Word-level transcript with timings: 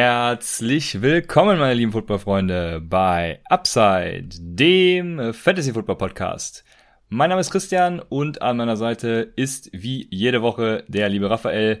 Herzlich 0.00 1.02
willkommen, 1.02 1.58
meine 1.58 1.74
lieben 1.74 1.90
Footballfreunde, 1.90 2.80
bei 2.80 3.40
Upside, 3.46 4.28
dem 4.38 5.34
Fantasy 5.34 5.72
Football 5.72 5.96
Podcast. 5.96 6.62
Mein 7.08 7.30
Name 7.30 7.40
ist 7.40 7.50
Christian 7.50 7.98
und 7.98 8.40
an 8.40 8.58
meiner 8.58 8.76
Seite 8.76 9.32
ist 9.34 9.70
wie 9.72 10.06
jede 10.12 10.40
Woche 10.40 10.84
der 10.86 11.08
liebe 11.08 11.28
Raphael. 11.28 11.80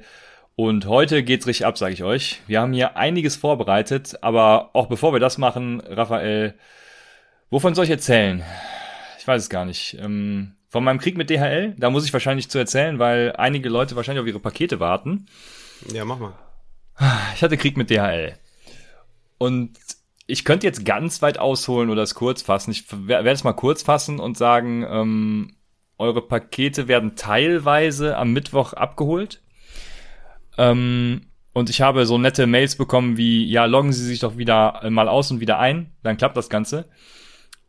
Und 0.56 0.86
heute 0.86 1.22
geht's 1.22 1.46
richtig 1.46 1.64
ab, 1.64 1.78
sage 1.78 1.94
ich 1.94 2.02
euch. 2.02 2.40
Wir 2.48 2.60
haben 2.60 2.72
hier 2.72 2.96
einiges 2.96 3.36
vorbereitet, 3.36 4.16
aber 4.20 4.70
auch 4.72 4.88
bevor 4.88 5.12
wir 5.12 5.20
das 5.20 5.38
machen, 5.38 5.80
Raphael, 5.86 6.54
wovon 7.50 7.76
soll 7.76 7.84
ich 7.84 7.90
erzählen? 7.92 8.42
Ich 9.20 9.28
weiß 9.28 9.42
es 9.42 9.48
gar 9.48 9.64
nicht. 9.64 9.96
Ähm, 10.00 10.56
von 10.70 10.82
meinem 10.82 10.98
Krieg 10.98 11.16
mit 11.16 11.30
DHL, 11.30 11.76
da 11.78 11.88
muss 11.88 12.04
ich 12.04 12.12
wahrscheinlich 12.12 12.50
zu 12.50 12.58
erzählen, 12.58 12.98
weil 12.98 13.36
einige 13.38 13.68
Leute 13.68 13.94
wahrscheinlich 13.94 14.22
auf 14.22 14.28
ihre 14.28 14.40
Pakete 14.40 14.80
warten. 14.80 15.26
Ja, 15.94 16.04
mach 16.04 16.18
mal. 16.18 16.32
Ich 17.34 17.42
hatte 17.42 17.56
Krieg 17.56 17.76
mit 17.76 17.90
DHL. 17.90 18.34
Und 19.38 19.78
ich 20.26 20.44
könnte 20.44 20.66
jetzt 20.66 20.84
ganz 20.84 21.22
weit 21.22 21.38
ausholen 21.38 21.90
oder 21.90 22.02
es 22.02 22.14
kurz 22.14 22.42
fassen. 22.42 22.70
Ich 22.70 22.84
werde 23.06 23.30
es 23.30 23.44
mal 23.44 23.52
kurz 23.52 23.82
fassen 23.82 24.18
und 24.18 24.36
sagen, 24.36 24.84
ähm, 24.88 25.56
eure 25.96 26.22
Pakete 26.22 26.86
werden 26.88 27.16
teilweise 27.16 28.16
am 28.16 28.32
Mittwoch 28.32 28.72
abgeholt. 28.72 29.40
Ähm, 30.56 31.22
und 31.52 31.70
ich 31.70 31.80
habe 31.80 32.06
so 32.06 32.18
nette 32.18 32.46
Mails 32.46 32.76
bekommen 32.76 33.16
wie, 33.16 33.44
ja, 33.46 33.64
loggen 33.64 33.92
Sie 33.92 34.04
sich 34.04 34.20
doch 34.20 34.36
wieder 34.36 34.88
mal 34.90 35.08
aus 35.08 35.30
und 35.30 35.40
wieder 35.40 35.58
ein, 35.58 35.92
dann 36.02 36.16
klappt 36.16 36.36
das 36.36 36.50
Ganze. 36.50 36.88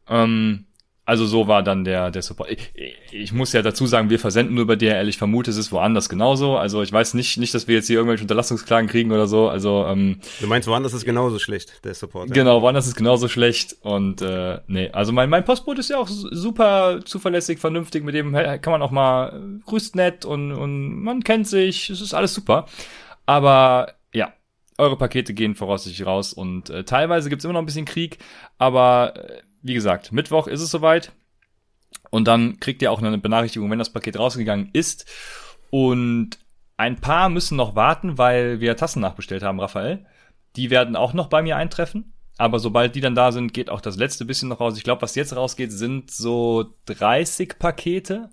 Ähm, 0.07 0.65
also 1.09 1.25
so 1.25 1.47
war 1.47 1.63
dann 1.63 1.83
der, 1.83 2.11
der 2.11 2.21
Support. 2.21 2.51
Ich, 2.51 2.71
ich, 3.11 3.33
muss 3.33 3.51
ja 3.51 3.63
dazu 3.63 3.87
sagen, 3.87 4.11
wir 4.11 4.19
versenden 4.19 4.53
nur 4.53 4.61
über 4.61 4.75
DHL. 4.75 5.09
Ich 5.09 5.17
vermute, 5.17 5.49
es 5.49 5.57
ist 5.57 5.71
woanders 5.71 6.07
genauso. 6.07 6.55
Also 6.55 6.83
ich 6.83 6.93
weiß 6.93 7.15
nicht, 7.15 7.37
nicht, 7.37 7.51
dass 7.55 7.67
wir 7.67 7.73
jetzt 7.73 7.87
hier 7.87 7.95
irgendwelche 7.95 8.21
Unterlassungsklagen 8.21 8.87
kriegen 8.87 9.11
oder 9.11 9.25
so. 9.25 9.49
Also 9.49 9.87
ähm, 9.87 10.19
Du 10.39 10.45
meinst, 10.45 10.67
woanders 10.67 10.93
ist 10.93 11.05
genauso 11.05 11.39
schlecht, 11.39 11.83
der 11.83 11.95
Support. 11.95 12.29
Ja. 12.29 12.35
Genau, 12.35 12.61
woanders 12.61 12.85
ist 12.85 12.95
genauso 12.95 13.27
schlecht. 13.27 13.75
Und 13.81 14.21
äh, 14.21 14.59
nee, 14.67 14.91
also 14.91 15.11
mein, 15.11 15.31
mein 15.31 15.43
Postbote 15.43 15.79
ist 15.79 15.89
ja 15.89 15.97
auch 15.97 16.07
super 16.07 16.99
zuverlässig, 17.03 17.57
vernünftig. 17.57 18.03
Mit 18.03 18.13
dem 18.13 18.33
kann 18.33 18.71
man 18.71 18.83
auch 18.83 18.91
mal 18.91 19.59
grüßt 19.65 19.95
nett 19.95 20.25
und, 20.25 20.51
und 20.51 21.01
man 21.01 21.23
kennt 21.23 21.47
sich. 21.47 21.89
Es 21.89 22.01
ist 22.01 22.13
alles 22.13 22.35
super. 22.35 22.67
Aber 23.25 23.95
ja, 24.13 24.31
eure 24.77 24.95
Pakete 24.95 25.33
gehen 25.33 25.55
voraussichtlich 25.55 26.05
raus 26.05 26.33
und 26.33 26.69
äh, 26.69 26.83
teilweise 26.83 27.29
gibt's 27.29 27.45
immer 27.45 27.53
noch 27.55 27.61
ein 27.61 27.65
bisschen 27.65 27.85
Krieg, 27.85 28.19
aber 28.59 29.13
äh, 29.15 29.41
wie 29.61 29.73
gesagt, 29.73 30.11
Mittwoch 30.11 30.47
ist 30.47 30.61
es 30.61 30.71
soweit. 30.71 31.11
Und 32.09 32.27
dann 32.27 32.59
kriegt 32.59 32.81
ihr 32.81 32.91
auch 32.91 33.01
eine 33.01 33.17
Benachrichtigung, 33.17 33.69
wenn 33.69 33.79
das 33.79 33.93
Paket 33.93 34.17
rausgegangen 34.17 34.69
ist. 34.73 35.05
Und 35.69 36.39
ein 36.77 36.95
paar 36.95 37.29
müssen 37.29 37.57
noch 37.57 37.75
warten, 37.75 38.17
weil 38.17 38.59
wir 38.59 38.77
Tassen 38.77 39.01
nachbestellt 39.01 39.43
haben, 39.43 39.59
Raphael. 39.59 40.05
Die 40.55 40.69
werden 40.69 40.95
auch 40.95 41.13
noch 41.13 41.27
bei 41.27 41.41
mir 41.41 41.57
eintreffen. 41.57 42.13
Aber 42.37 42.59
sobald 42.59 42.95
die 42.95 43.01
dann 43.01 43.15
da 43.15 43.31
sind, 43.31 43.53
geht 43.53 43.69
auch 43.69 43.81
das 43.81 43.97
letzte 43.97 44.25
bisschen 44.25 44.49
noch 44.49 44.61
raus. 44.61 44.77
Ich 44.77 44.83
glaube, 44.83 45.01
was 45.01 45.15
jetzt 45.15 45.35
rausgeht, 45.35 45.73
sind 45.73 46.09
so 46.09 46.73
30 46.85 47.59
Pakete. 47.59 48.29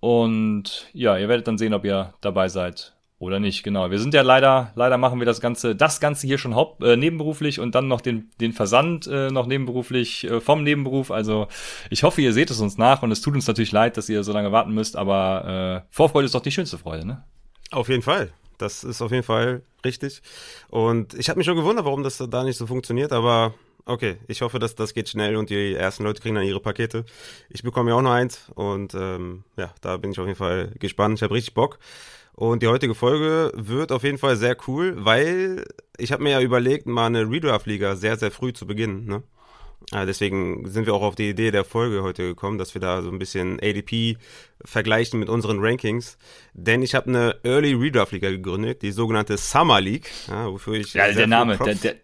Und 0.00 0.88
ja, 0.92 1.16
ihr 1.16 1.28
werdet 1.28 1.48
dann 1.48 1.58
sehen, 1.58 1.74
ob 1.74 1.84
ihr 1.84 2.14
dabei 2.20 2.48
seid 2.48 2.94
oder 3.22 3.38
nicht, 3.38 3.62
genau. 3.62 3.92
Wir 3.92 4.00
sind 4.00 4.14
ja 4.14 4.22
leider, 4.22 4.72
leider 4.74 4.98
machen 4.98 5.20
wir 5.20 5.26
das 5.26 5.40
Ganze, 5.40 5.76
das 5.76 6.00
Ganze 6.00 6.26
hier 6.26 6.38
schon 6.38 6.56
haupt, 6.56 6.82
äh, 6.82 6.96
nebenberuflich 6.96 7.60
und 7.60 7.76
dann 7.76 7.86
noch 7.86 8.00
den, 8.00 8.30
den 8.40 8.52
Versand 8.52 9.06
äh, 9.06 9.30
noch 9.30 9.46
nebenberuflich 9.46 10.24
äh, 10.24 10.40
vom 10.40 10.64
Nebenberuf. 10.64 11.12
Also 11.12 11.46
ich 11.88 12.02
hoffe, 12.02 12.20
ihr 12.20 12.32
seht 12.32 12.50
es 12.50 12.58
uns 12.58 12.78
nach 12.78 13.02
und 13.02 13.12
es 13.12 13.20
tut 13.20 13.34
uns 13.34 13.46
natürlich 13.46 13.70
leid, 13.70 13.96
dass 13.96 14.08
ihr 14.08 14.24
so 14.24 14.32
lange 14.32 14.50
warten 14.50 14.72
müsst, 14.74 14.96
aber 14.96 15.84
äh, 15.86 15.94
Vorfreude 15.94 16.26
ist 16.26 16.34
doch 16.34 16.42
die 16.42 16.50
schönste 16.50 16.78
Freude, 16.78 17.06
ne? 17.06 17.22
Auf 17.70 17.88
jeden 17.88 18.02
Fall. 18.02 18.32
Das 18.58 18.82
ist 18.82 19.00
auf 19.00 19.12
jeden 19.12 19.22
Fall 19.22 19.62
richtig. 19.84 20.20
Und 20.68 21.14
ich 21.14 21.28
habe 21.28 21.38
mich 21.38 21.46
schon 21.46 21.56
gewundert, 21.56 21.84
warum 21.84 22.02
das 22.02 22.18
da 22.18 22.42
nicht 22.42 22.58
so 22.58 22.66
funktioniert, 22.66 23.12
aber 23.12 23.54
okay, 23.86 24.16
ich 24.26 24.42
hoffe, 24.42 24.58
dass 24.58 24.74
das 24.74 24.94
geht 24.94 25.08
schnell 25.08 25.36
und 25.36 25.48
die 25.48 25.74
ersten 25.74 26.02
Leute 26.02 26.20
kriegen 26.20 26.34
dann 26.34 26.44
ihre 26.44 26.60
Pakete. 26.60 27.04
Ich 27.50 27.62
bekomme 27.62 27.90
ja 27.90 27.96
auch 27.96 28.02
noch 28.02 28.10
eins 28.10 28.50
und 28.56 28.94
ähm, 28.94 29.44
ja, 29.56 29.72
da 29.80 29.96
bin 29.96 30.10
ich 30.10 30.18
auf 30.18 30.26
jeden 30.26 30.38
Fall 30.38 30.72
gespannt. 30.80 31.18
Ich 31.18 31.22
habe 31.22 31.34
richtig 31.34 31.54
Bock. 31.54 31.78
Und 32.34 32.62
die 32.62 32.68
heutige 32.68 32.94
Folge 32.94 33.52
wird 33.54 33.92
auf 33.92 34.04
jeden 34.04 34.18
Fall 34.18 34.36
sehr 34.36 34.56
cool, 34.66 34.94
weil 34.96 35.64
ich 35.98 36.12
habe 36.12 36.22
mir 36.22 36.30
ja 36.30 36.40
überlegt, 36.40 36.86
mal 36.86 37.06
eine 37.06 37.30
Redraft-Liga 37.30 37.94
sehr, 37.96 38.16
sehr 38.16 38.30
früh 38.30 38.52
zu 38.52 38.66
beginnen. 38.66 39.04
Ne? 39.04 39.22
Ja, 39.90 40.06
deswegen 40.06 40.68
sind 40.68 40.86
wir 40.86 40.94
auch 40.94 41.02
auf 41.02 41.14
die 41.14 41.28
Idee 41.28 41.50
der 41.50 41.64
Folge 41.64 42.02
heute 42.02 42.22
gekommen, 42.22 42.56
dass 42.56 42.74
wir 42.74 42.80
da 42.80 43.02
so 43.02 43.10
ein 43.10 43.18
bisschen 43.18 43.60
ADP 43.60 44.16
vergleichen 44.64 45.20
mit 45.20 45.28
unseren 45.28 45.58
Rankings. 45.60 46.16
Denn 46.54 46.82
ich 46.82 46.94
habe 46.94 47.08
eine 47.08 47.36
Early 47.42 47.74
Redraft-Liga 47.74 48.30
gegründet, 48.30 48.82
die 48.82 48.92
sogenannte 48.92 49.36
Summer 49.36 49.80
League, 49.80 50.10
ja, 50.28 50.50
wofür 50.50 50.74
ich. 50.74 50.94
Ja, 50.94 51.12
der 51.12 51.26
Name, 51.26 51.58
der, 51.58 51.74
der, 51.74 51.96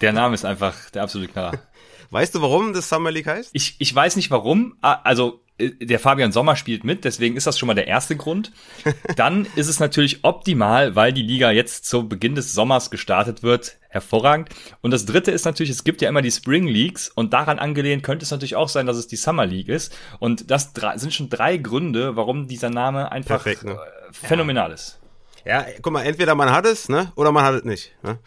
der 0.00 0.12
Name 0.12 0.34
ist 0.34 0.44
einfach 0.44 0.90
der 0.90 1.02
absolute 1.02 1.32
Knaller. 1.32 1.60
Weißt 2.10 2.34
du, 2.34 2.40
warum 2.40 2.72
das 2.72 2.88
Summer 2.88 3.10
League 3.10 3.26
heißt? 3.26 3.50
Ich, 3.52 3.76
ich 3.80 3.92
weiß 3.94 4.16
nicht 4.16 4.30
warum. 4.30 4.76
Also 4.80 5.40
äh, 5.40 5.45
der 5.58 5.98
Fabian 5.98 6.32
Sommer 6.32 6.56
spielt 6.56 6.84
mit, 6.84 7.04
deswegen 7.04 7.36
ist 7.36 7.46
das 7.46 7.58
schon 7.58 7.66
mal 7.66 7.74
der 7.74 7.86
erste 7.86 8.16
Grund. 8.16 8.52
Dann 9.16 9.46
ist 9.56 9.68
es 9.68 9.80
natürlich 9.80 10.22
optimal, 10.22 10.96
weil 10.96 11.12
die 11.12 11.22
Liga 11.22 11.50
jetzt 11.50 11.86
zu 11.86 12.08
Beginn 12.08 12.34
des 12.34 12.52
Sommers 12.52 12.90
gestartet 12.90 13.42
wird. 13.42 13.78
Hervorragend. 13.88 14.50
Und 14.82 14.90
das 14.90 15.06
dritte 15.06 15.30
ist 15.30 15.46
natürlich, 15.46 15.70
es 15.70 15.82
gibt 15.82 16.02
ja 16.02 16.10
immer 16.10 16.20
die 16.20 16.30
Spring 16.30 16.66
Leagues 16.66 17.08
und 17.08 17.32
daran 17.32 17.58
angelehnt 17.58 18.02
könnte 18.02 18.24
es 18.24 18.30
natürlich 18.30 18.56
auch 18.56 18.68
sein, 18.68 18.84
dass 18.84 18.98
es 18.98 19.06
die 19.06 19.16
Summer 19.16 19.46
League 19.46 19.68
ist. 19.68 19.96
Und 20.18 20.50
das 20.50 20.72
sind 20.96 21.14
schon 21.14 21.30
drei 21.30 21.56
Gründe, 21.56 22.16
warum 22.16 22.46
dieser 22.46 22.68
Name 22.68 23.10
einfach 23.10 23.42
Perfekt, 23.42 23.64
ne? 23.64 23.72
Äh, 23.72 24.12
phänomenal 24.12 24.72
ist. 24.72 25.00
Ja, 25.46 25.64
guck 25.80 25.92
mal, 25.92 26.02
entweder 26.02 26.34
man 26.34 26.50
hat 26.50 26.66
es, 26.66 26.88
ne, 26.88 27.12
oder 27.14 27.32
man 27.32 27.44
hat 27.44 27.54
es 27.54 27.64
nicht. 27.64 27.94
Ne? 28.02 28.18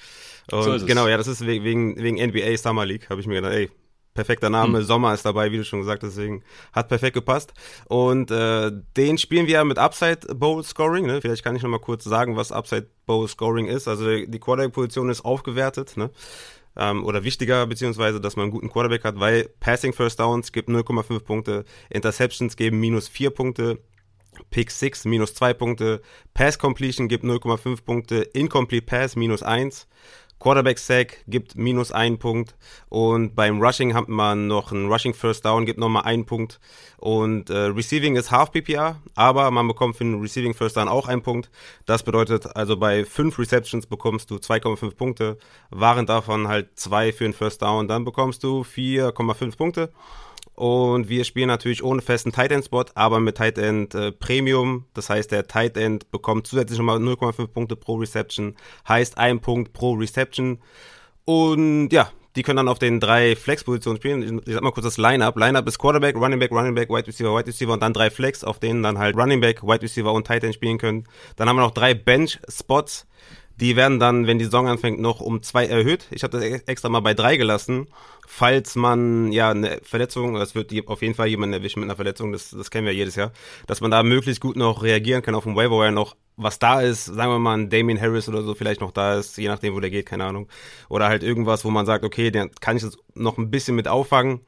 Und 0.52 0.80
so 0.80 0.86
genau, 0.86 1.08
ja, 1.08 1.18
das 1.18 1.28
ist 1.28 1.46
wegen, 1.46 1.96
wegen 1.98 2.16
NBA 2.16 2.58
Summer 2.58 2.86
League, 2.86 3.10
habe 3.10 3.22
ich 3.22 3.28
mir 3.28 3.36
gedacht, 3.36 3.54
ey, 3.54 3.70
perfekter 4.20 4.50
Name, 4.50 4.80
hm. 4.80 4.84
Sommer 4.84 5.14
ist 5.14 5.24
dabei, 5.24 5.50
wie 5.54 5.58
du 5.58 5.64
schon 5.64 5.80
gesagt 5.80 6.04
hast, 6.04 6.18
deswegen 6.18 6.44
hat 6.74 6.90
perfekt 6.90 7.14
gepasst. 7.14 7.54
Und 7.88 8.32
äh, 8.32 8.70
den 8.98 9.18
spielen 9.18 9.48
wir 9.48 9.64
mit 9.64 9.78
Upside 9.78 10.36
Bowl 10.36 10.62
Scoring. 10.62 11.06
Ne? 11.06 11.22
Vielleicht 11.22 11.42
kann 11.42 11.56
ich 11.56 11.64
noch 11.64 11.70
mal 11.70 11.80
kurz 11.80 12.04
sagen, 12.04 12.36
was 12.36 12.52
Upside 12.52 12.88
Bowl 13.06 13.30
Scoring 13.30 13.68
ist. 13.68 13.88
Also 13.88 14.06
die 14.06 14.40
Quarterback-Position 14.40 15.10
ist 15.10 15.24
aufgewertet. 15.24 15.96
Ne? 15.96 16.10
Ähm, 16.76 17.06
oder 17.06 17.24
wichtiger, 17.24 17.66
beziehungsweise, 17.66 18.20
dass 18.20 18.36
man 18.36 18.44
einen 18.44 18.52
guten 18.52 18.70
Quarterback 18.70 19.06
hat, 19.06 19.22
weil 19.22 19.50
Passing 19.62 19.94
First 19.94 20.20
Downs 20.20 20.52
gibt 20.52 20.68
0,5 20.68 21.22
Punkte, 21.22 21.64
Interceptions 21.90 22.58
geben 22.58 22.82
minus 22.82 23.08
4 23.08 23.30
Punkte, 23.30 23.80
Pick 24.50 24.70
6 24.70 25.06
minus 25.06 25.34
2 25.34 25.54
Punkte, 25.54 26.02
Pass 26.34 26.60
Completion 26.60 27.08
gibt 27.08 27.24
0,5 27.24 27.84
Punkte, 27.86 28.18
Incomplete 28.34 28.86
Pass 28.86 29.16
minus 29.16 29.44
1, 29.44 29.88
Quarterback 30.40 30.80
Sack 30.80 31.18
gibt 31.28 31.56
minus 31.56 31.92
einen 31.92 32.18
Punkt 32.18 32.56
und 32.88 33.36
beim 33.36 33.62
Rushing 33.62 33.94
hat 33.94 34.08
man 34.08 34.48
noch 34.48 34.72
einen 34.72 34.92
Rushing 34.92 35.14
First 35.14 35.46
Down, 35.46 35.66
gibt 35.66 35.80
nochmal 35.80 36.04
einen 36.04 36.26
Punkt 36.26 36.60
und 36.98 37.50
äh, 37.50 37.58
Receiving 37.58 38.16
ist 38.16 38.32
Half 38.32 38.52
PPR, 38.52 39.02
aber 39.16 39.52
man 39.52 39.68
bekommt 39.68 39.98
für 39.98 40.06
den 40.06 40.22
Receiving 40.22 40.54
First 40.54 40.78
Down 40.78 40.88
auch 40.88 41.08
einen 41.08 41.22
Punkt. 41.22 41.50
Das 41.86 42.04
bedeutet 42.04 42.56
also 42.56 42.78
bei 42.78 43.04
fünf 43.04 43.38
Receptions 43.38 43.86
bekommst 43.86 44.32
du 44.32 44.36
2,5 44.36 44.96
Punkte, 44.96 45.38
waren 45.70 46.06
davon 46.06 46.48
halt 46.48 46.80
zwei 46.80 47.12
für 47.12 47.26
den 47.26 47.34
First 47.34 47.62
Down, 47.62 47.88
dann 47.88 48.06
bekommst 48.06 48.44
du 48.44 48.62
4,5 48.62 49.58
Punkte. 49.58 49.92
Und 50.60 51.08
wir 51.08 51.24
spielen 51.24 51.48
natürlich 51.48 51.86
ohne 51.86 52.02
festen 52.02 52.34
Tight 52.34 52.52
End 52.52 52.66
Spot, 52.66 52.84
aber 52.94 53.22
mit 53.22 53.38
Tight 53.38 53.58
End 53.58 53.96
äh, 53.96 54.12
Premium. 54.12 54.84
Das 54.94 55.10
heißt, 55.10 55.32
der 55.32 55.48
Tight 55.48 55.78
End 55.78 56.12
bekommt 56.12 56.48
zusätzlich 56.48 56.78
nochmal 56.78 56.98
0,5 56.98 57.48
Punkte 57.48 57.78
pro 57.78 57.96
Reception. 57.96 58.58
Heißt 58.86 59.18
ein 59.18 59.40
Punkt 59.40 59.72
pro 59.72 59.94
Reception. 59.94 60.60
Und 61.24 61.94
ja, 61.94 62.12
die 62.36 62.44
können 62.44 62.58
dann 62.58 62.68
auf 62.68 62.78
den 62.78 63.00
drei 63.00 63.38
Flex-Positionen 63.38 64.00
spielen. 64.00 64.42
Ich 64.46 64.54
sag 64.54 64.62
mal 64.62 64.72
kurz 64.72 64.84
das 64.84 64.98
Line-Up. 64.98 65.38
Line-Up 65.38 65.66
ist 65.66 65.80
Quarterback, 65.80 66.18
Running 66.18 66.40
Back, 66.40 66.52
Running 66.52 66.76
Back, 66.76 66.90
Wide 66.90 67.08
Receiver, 67.08 67.34
Wide 67.34 67.48
Receiver 67.48 67.72
und 67.72 67.82
dann 67.82 67.94
drei 67.94 68.10
Flex, 68.10 68.44
auf 68.44 68.60
denen 68.60 68.84
dann 68.84 68.98
halt 69.00 69.16
Running 69.16 69.40
Back, 69.40 69.64
Wide 69.64 69.82
Receiver 69.82 70.12
und 70.12 70.28
Tight 70.28 70.44
End 70.44 70.56
spielen 70.56 70.78
können. 70.78 71.06
Dann 71.38 71.48
haben 71.48 71.56
wir 71.56 71.62
noch 71.62 71.72
drei 71.72 71.94
Bench-Spots. 71.94 73.08
Die 73.60 73.76
werden 73.76 74.00
dann, 74.00 74.26
wenn 74.26 74.40
die 74.40 74.46
Saison 74.46 74.68
anfängt, 74.68 75.00
noch 75.00 75.20
um 75.20 75.44
zwei 75.44 75.66
erhöht. 75.66 76.08
Ich 76.12 76.24
habe 76.24 76.40
das 76.40 76.62
extra 76.66 76.88
mal 76.88 77.02
bei 77.02 77.14
drei 77.14 77.36
gelassen. 77.36 77.88
Falls 78.26 78.76
man 78.76 79.32
ja 79.32 79.50
eine 79.50 79.82
Verletzung, 79.84 80.36
das 80.36 80.56
wird 80.56 80.72
auf 80.88 81.02
jeden 81.02 81.16
Fall 81.16 81.28
jemand 81.28 81.54
erwischen 81.54 81.80
mit 81.80 81.88
einer 81.88 81.96
Verletzung, 81.96 82.32
das, 82.32 82.52
das 82.52 82.72
kennen 82.72 82.86
wir 82.86 82.94
jedes 82.94 83.16
Jahr, 83.16 83.32
dass 83.68 83.82
man 83.82 83.92
da 83.92 84.04
möglichst 84.04 84.40
gut 84.40 84.56
noch 84.56 84.84
reagieren 84.84 85.24
kann 85.24 85.36
auf 85.36 85.44
dem 85.44 85.56
Waiver 85.56 85.92
noch 85.92 86.16
was 86.42 86.58
da 86.58 86.80
ist, 86.80 87.06
sagen 87.06 87.32
wir 87.32 87.40
mal 87.40 87.58
ein 87.58 87.70
Damien 87.70 88.00
Harris 88.00 88.30
oder 88.30 88.42
so 88.44 88.56
vielleicht 88.56 88.80
noch 88.80 88.92
da 88.92 89.16
ist, 89.16 89.38
je 89.38 89.50
nachdem, 89.50 89.76
wo 89.76 89.82
der 89.82 89.90
geht, 89.90 90.06
keine 90.06 90.24
Ahnung. 90.24 90.48
Oder 90.88 91.10
halt 91.10 91.22
irgendwas, 91.22 91.66
wo 91.66 91.70
man 91.70 91.86
sagt, 91.86 92.06
okay, 92.06 92.32
den 92.32 92.50
kann 92.62 92.78
ich 92.78 92.84
jetzt 92.84 92.98
noch 93.14 93.38
ein 93.38 93.52
bisschen 93.52 93.76
mit 93.76 93.90
auffangen. 93.90 94.40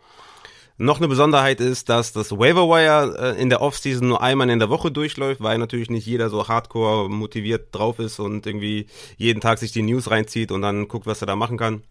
Noch 0.82 0.98
eine 0.98 1.08
Besonderheit 1.08 1.62
ist, 1.62 1.90
dass 1.90 2.12
das 2.12 2.32
Waiver 2.32 2.68
Wire 2.68 3.36
äh, 3.36 3.40
in 3.40 3.50
der 3.50 3.62
Offseason 3.62 4.08
nur 4.08 4.24
einmal 4.24 4.50
in 4.50 4.58
der 4.58 4.72
Woche 4.72 4.92
durchläuft, 4.92 5.40
weil 5.40 5.60
natürlich 5.60 5.92
nicht 5.92 6.08
jeder 6.08 6.32
so 6.32 6.48
hardcore 6.48 7.08
motiviert 7.08 7.68
drauf 7.72 8.00
ist 8.00 8.20
und 8.20 8.48
irgendwie 8.48 8.88
jeden 9.16 9.42
Tag 9.42 9.60
sich 9.60 9.72
die 9.72 9.84
News 9.84 10.10
reinzieht 10.10 10.52
und 10.52 10.64
dann 10.64 10.88
guckt, 10.88 11.06
was 11.06 11.22
er 11.22 11.28
da 11.28 11.36
machen 11.36 11.60
kann. 11.60 11.84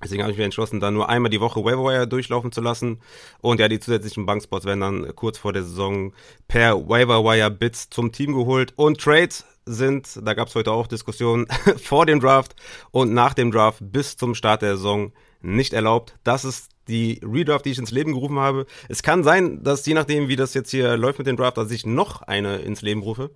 Deswegen 0.00 0.22
habe 0.22 0.30
ich 0.30 0.38
mich 0.38 0.44
entschlossen, 0.44 0.78
da 0.78 0.92
nur 0.92 1.08
einmal 1.08 1.30
die 1.30 1.40
Woche 1.40 1.64
Waiver 1.64 1.82
Wire 1.82 2.06
durchlaufen 2.06 2.52
zu 2.52 2.60
lassen. 2.60 3.00
Und 3.40 3.58
ja, 3.58 3.66
die 3.66 3.80
zusätzlichen 3.80 4.24
Bankspots 4.24 4.66
werden 4.66 4.82
dann 4.82 5.16
kurz 5.16 5.36
vor 5.36 5.52
der 5.52 5.64
Saison 5.64 6.12
per 6.46 6.88
Waiver 6.88 7.24
Wire 7.24 7.50
Bits 7.50 7.90
zum 7.90 8.12
Team 8.12 8.34
geholt. 8.34 8.72
Und 8.76 9.00
Trades 9.00 9.46
sind, 9.66 10.16
da 10.22 10.34
gab 10.34 10.46
es 10.46 10.54
heute 10.54 10.70
auch 10.70 10.86
Diskussionen, 10.86 11.48
vor 11.82 12.06
dem 12.06 12.20
Draft 12.20 12.54
und 12.92 13.12
nach 13.12 13.34
dem 13.34 13.50
Draft 13.50 13.80
bis 13.80 14.16
zum 14.16 14.36
Start 14.36 14.62
der 14.62 14.76
Saison 14.76 15.10
nicht 15.40 15.72
erlaubt. 15.72 16.14
Das 16.22 16.44
ist 16.44 16.68
die 16.88 17.20
Redraft, 17.22 17.64
die 17.64 17.70
ich 17.70 17.78
ins 17.78 17.90
Leben 17.90 18.12
gerufen 18.12 18.38
habe. 18.38 18.66
Es 18.88 19.02
kann 19.02 19.24
sein, 19.24 19.62
dass 19.62 19.84
je 19.86 19.94
nachdem, 19.94 20.28
wie 20.28 20.36
das 20.36 20.54
jetzt 20.54 20.70
hier 20.70 20.96
läuft 20.96 21.18
mit 21.18 21.26
dem 21.26 21.36
Draft, 21.36 21.56
dass 21.56 21.70
ich 21.70 21.86
noch 21.86 22.22
eine 22.22 22.56
ins 22.58 22.82
Leben 22.82 23.02
rufe. 23.02 23.30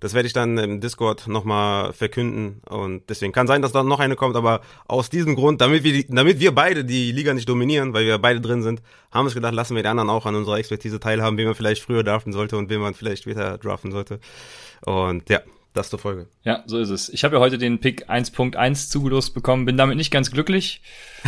Das 0.00 0.14
werde 0.14 0.26
ich 0.26 0.32
dann 0.32 0.56
im 0.56 0.80
Discord 0.80 1.28
nochmal 1.28 1.92
verkünden 1.92 2.62
und 2.66 3.02
deswegen 3.10 3.34
kann 3.34 3.46
sein, 3.46 3.60
dass 3.60 3.72
da 3.72 3.82
noch 3.82 4.00
eine 4.00 4.16
kommt, 4.16 4.34
aber 4.34 4.62
aus 4.88 5.10
diesem 5.10 5.36
Grund, 5.36 5.60
damit 5.60 5.84
wir, 5.84 6.04
damit 6.08 6.40
wir 6.40 6.54
beide 6.54 6.86
die 6.86 7.12
Liga 7.12 7.34
nicht 7.34 7.46
dominieren, 7.46 7.92
weil 7.92 8.06
wir 8.06 8.16
beide 8.16 8.40
drin 8.40 8.62
sind, 8.62 8.80
haben 9.10 9.24
wir 9.24 9.26
uns 9.26 9.34
gedacht, 9.34 9.52
lassen 9.52 9.76
wir 9.76 9.82
die 9.82 9.90
anderen 9.90 10.08
auch 10.08 10.24
an 10.24 10.36
unserer 10.36 10.56
Expertise 10.56 11.00
teilhaben, 11.00 11.36
wen 11.36 11.44
man 11.44 11.54
vielleicht 11.54 11.82
früher 11.82 12.02
draften 12.02 12.32
sollte 12.32 12.56
und 12.56 12.70
wen 12.70 12.80
man 12.80 12.94
vielleicht 12.94 13.24
später 13.24 13.58
draften 13.58 13.92
sollte. 13.92 14.20
Und 14.86 15.28
ja, 15.28 15.42
das 15.72 15.90
zur 15.90 15.98
Folge. 15.98 16.26
Ja, 16.42 16.62
so 16.66 16.78
ist 16.78 16.90
es. 16.90 17.08
Ich 17.08 17.22
habe 17.22 17.36
ja 17.36 17.40
heute 17.40 17.56
den 17.56 17.78
Pick 17.78 18.10
1.1 18.10 18.90
zugelost 18.90 19.34
bekommen, 19.34 19.66
bin 19.66 19.76
damit 19.76 19.96
nicht 19.96 20.10
ganz 20.10 20.30
glücklich. 20.30 20.82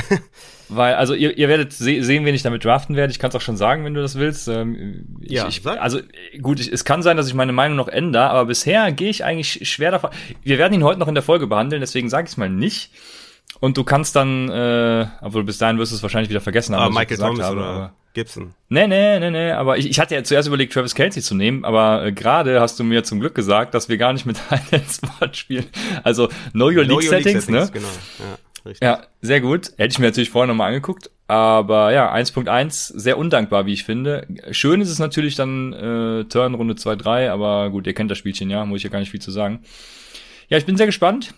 Weil, 0.68 0.94
also 0.94 1.14
ihr, 1.14 1.36
ihr 1.36 1.48
werdet 1.48 1.72
se 1.72 2.02
sehen, 2.02 2.24
wen 2.24 2.34
ich 2.34 2.42
damit 2.42 2.64
draften 2.64 2.96
werde. 2.96 3.12
Ich 3.12 3.18
kann 3.18 3.28
es 3.28 3.36
auch 3.36 3.40
schon 3.40 3.56
sagen, 3.56 3.84
wenn 3.84 3.94
du 3.94 4.00
das 4.00 4.16
willst. 4.16 4.48
Ähm, 4.48 5.18
ich, 5.20 5.32
ja, 5.32 5.46
ich, 5.46 5.64
also 5.66 6.00
gut, 6.40 6.60
ich, 6.60 6.72
es 6.72 6.84
kann 6.84 7.02
sein, 7.02 7.16
dass 7.16 7.28
ich 7.28 7.34
meine 7.34 7.52
Meinung 7.52 7.76
noch 7.76 7.88
ändere, 7.88 8.30
aber 8.30 8.46
bisher 8.46 8.90
gehe 8.90 9.10
ich 9.10 9.24
eigentlich 9.24 9.68
schwer 9.68 9.90
davon. 9.90 10.10
Wir 10.42 10.58
werden 10.58 10.72
ihn 10.72 10.84
heute 10.84 10.98
noch 10.98 11.08
in 11.08 11.14
der 11.14 11.22
Folge 11.22 11.46
behandeln, 11.46 11.80
deswegen 11.80 12.08
sage 12.08 12.24
ich 12.24 12.32
es 12.32 12.36
mal 12.36 12.48
nicht. 12.48 12.90
Und 13.60 13.76
du 13.76 13.84
kannst 13.84 14.16
dann, 14.16 14.48
äh, 14.48 15.06
obwohl 15.20 15.44
bis 15.44 15.58
dahin 15.58 15.78
wirst 15.78 15.92
du 15.92 15.96
es 15.96 16.02
wahrscheinlich 16.02 16.30
wieder 16.30 16.40
vergessen 16.40 16.74
haben. 16.74 16.96
Ah, 16.96 17.00
Michael 17.00 17.18
Thomas 17.18 17.46
habe, 17.46 17.56
oder 17.56 17.66
aber, 17.66 17.92
Gibson. 18.14 18.54
Nee, 18.68 18.86
nee, 18.86 19.18
nee, 19.20 19.30
nee, 19.30 19.50
aber 19.52 19.78
ich, 19.78 19.88
ich 19.88 19.98
hatte 19.98 20.14
ja 20.14 20.24
zuerst 20.24 20.48
überlegt, 20.48 20.72
Travis 20.72 20.94
Kelsey 20.94 21.22
zu 21.22 21.34
nehmen, 21.34 21.64
aber 21.64 22.06
äh, 22.06 22.12
gerade 22.12 22.60
hast 22.60 22.78
du 22.78 22.84
mir 22.84 23.04
zum 23.04 23.20
Glück 23.20 23.34
gesagt, 23.34 23.74
dass 23.74 23.88
wir 23.88 23.96
gar 23.96 24.12
nicht 24.12 24.26
mit 24.26 24.38
einem 24.50 24.82
Spot 24.88 25.32
spielen. 25.32 25.66
Also 26.02 26.28
Know 26.52 26.66
Your 26.66 26.84
League 26.84 27.02
Settings, 27.02 27.24
League 27.24 27.42
Settings, 27.42 27.48
ne? 27.48 27.70
Genau, 27.72 27.88
ja. 28.18 28.38
Richtig. 28.64 28.86
Ja, 28.86 29.02
sehr 29.20 29.40
gut. 29.40 29.72
Hätte 29.76 29.92
ich 29.92 29.98
mir 29.98 30.06
natürlich 30.06 30.30
vorher 30.30 30.46
nochmal 30.46 30.68
angeguckt. 30.68 31.10
Aber 31.26 31.92
ja, 31.92 32.14
1.1, 32.14 32.98
sehr 32.98 33.18
undankbar, 33.18 33.66
wie 33.66 33.72
ich 33.72 33.84
finde. 33.84 34.26
Schön 34.50 34.80
ist 34.80 34.90
es 34.90 34.98
natürlich 34.98 35.34
dann 35.34 35.72
äh, 35.72 36.24
Turn 36.24 36.54
Runde 36.54 36.74
2-3, 36.74 37.30
aber 37.30 37.70
gut, 37.70 37.86
ihr 37.86 37.94
kennt 37.94 38.10
das 38.10 38.18
Spielchen 38.18 38.50
ja, 38.50 38.64
muss 38.64 38.78
ich 38.78 38.84
ja 38.84 38.90
gar 38.90 39.00
nicht 39.00 39.10
viel 39.10 39.20
zu 39.22 39.30
sagen. 39.30 39.62
Ja, 40.48 40.58
ich 40.58 40.66
bin 40.66 40.76
sehr 40.76 40.86
gespannt. 40.86 41.34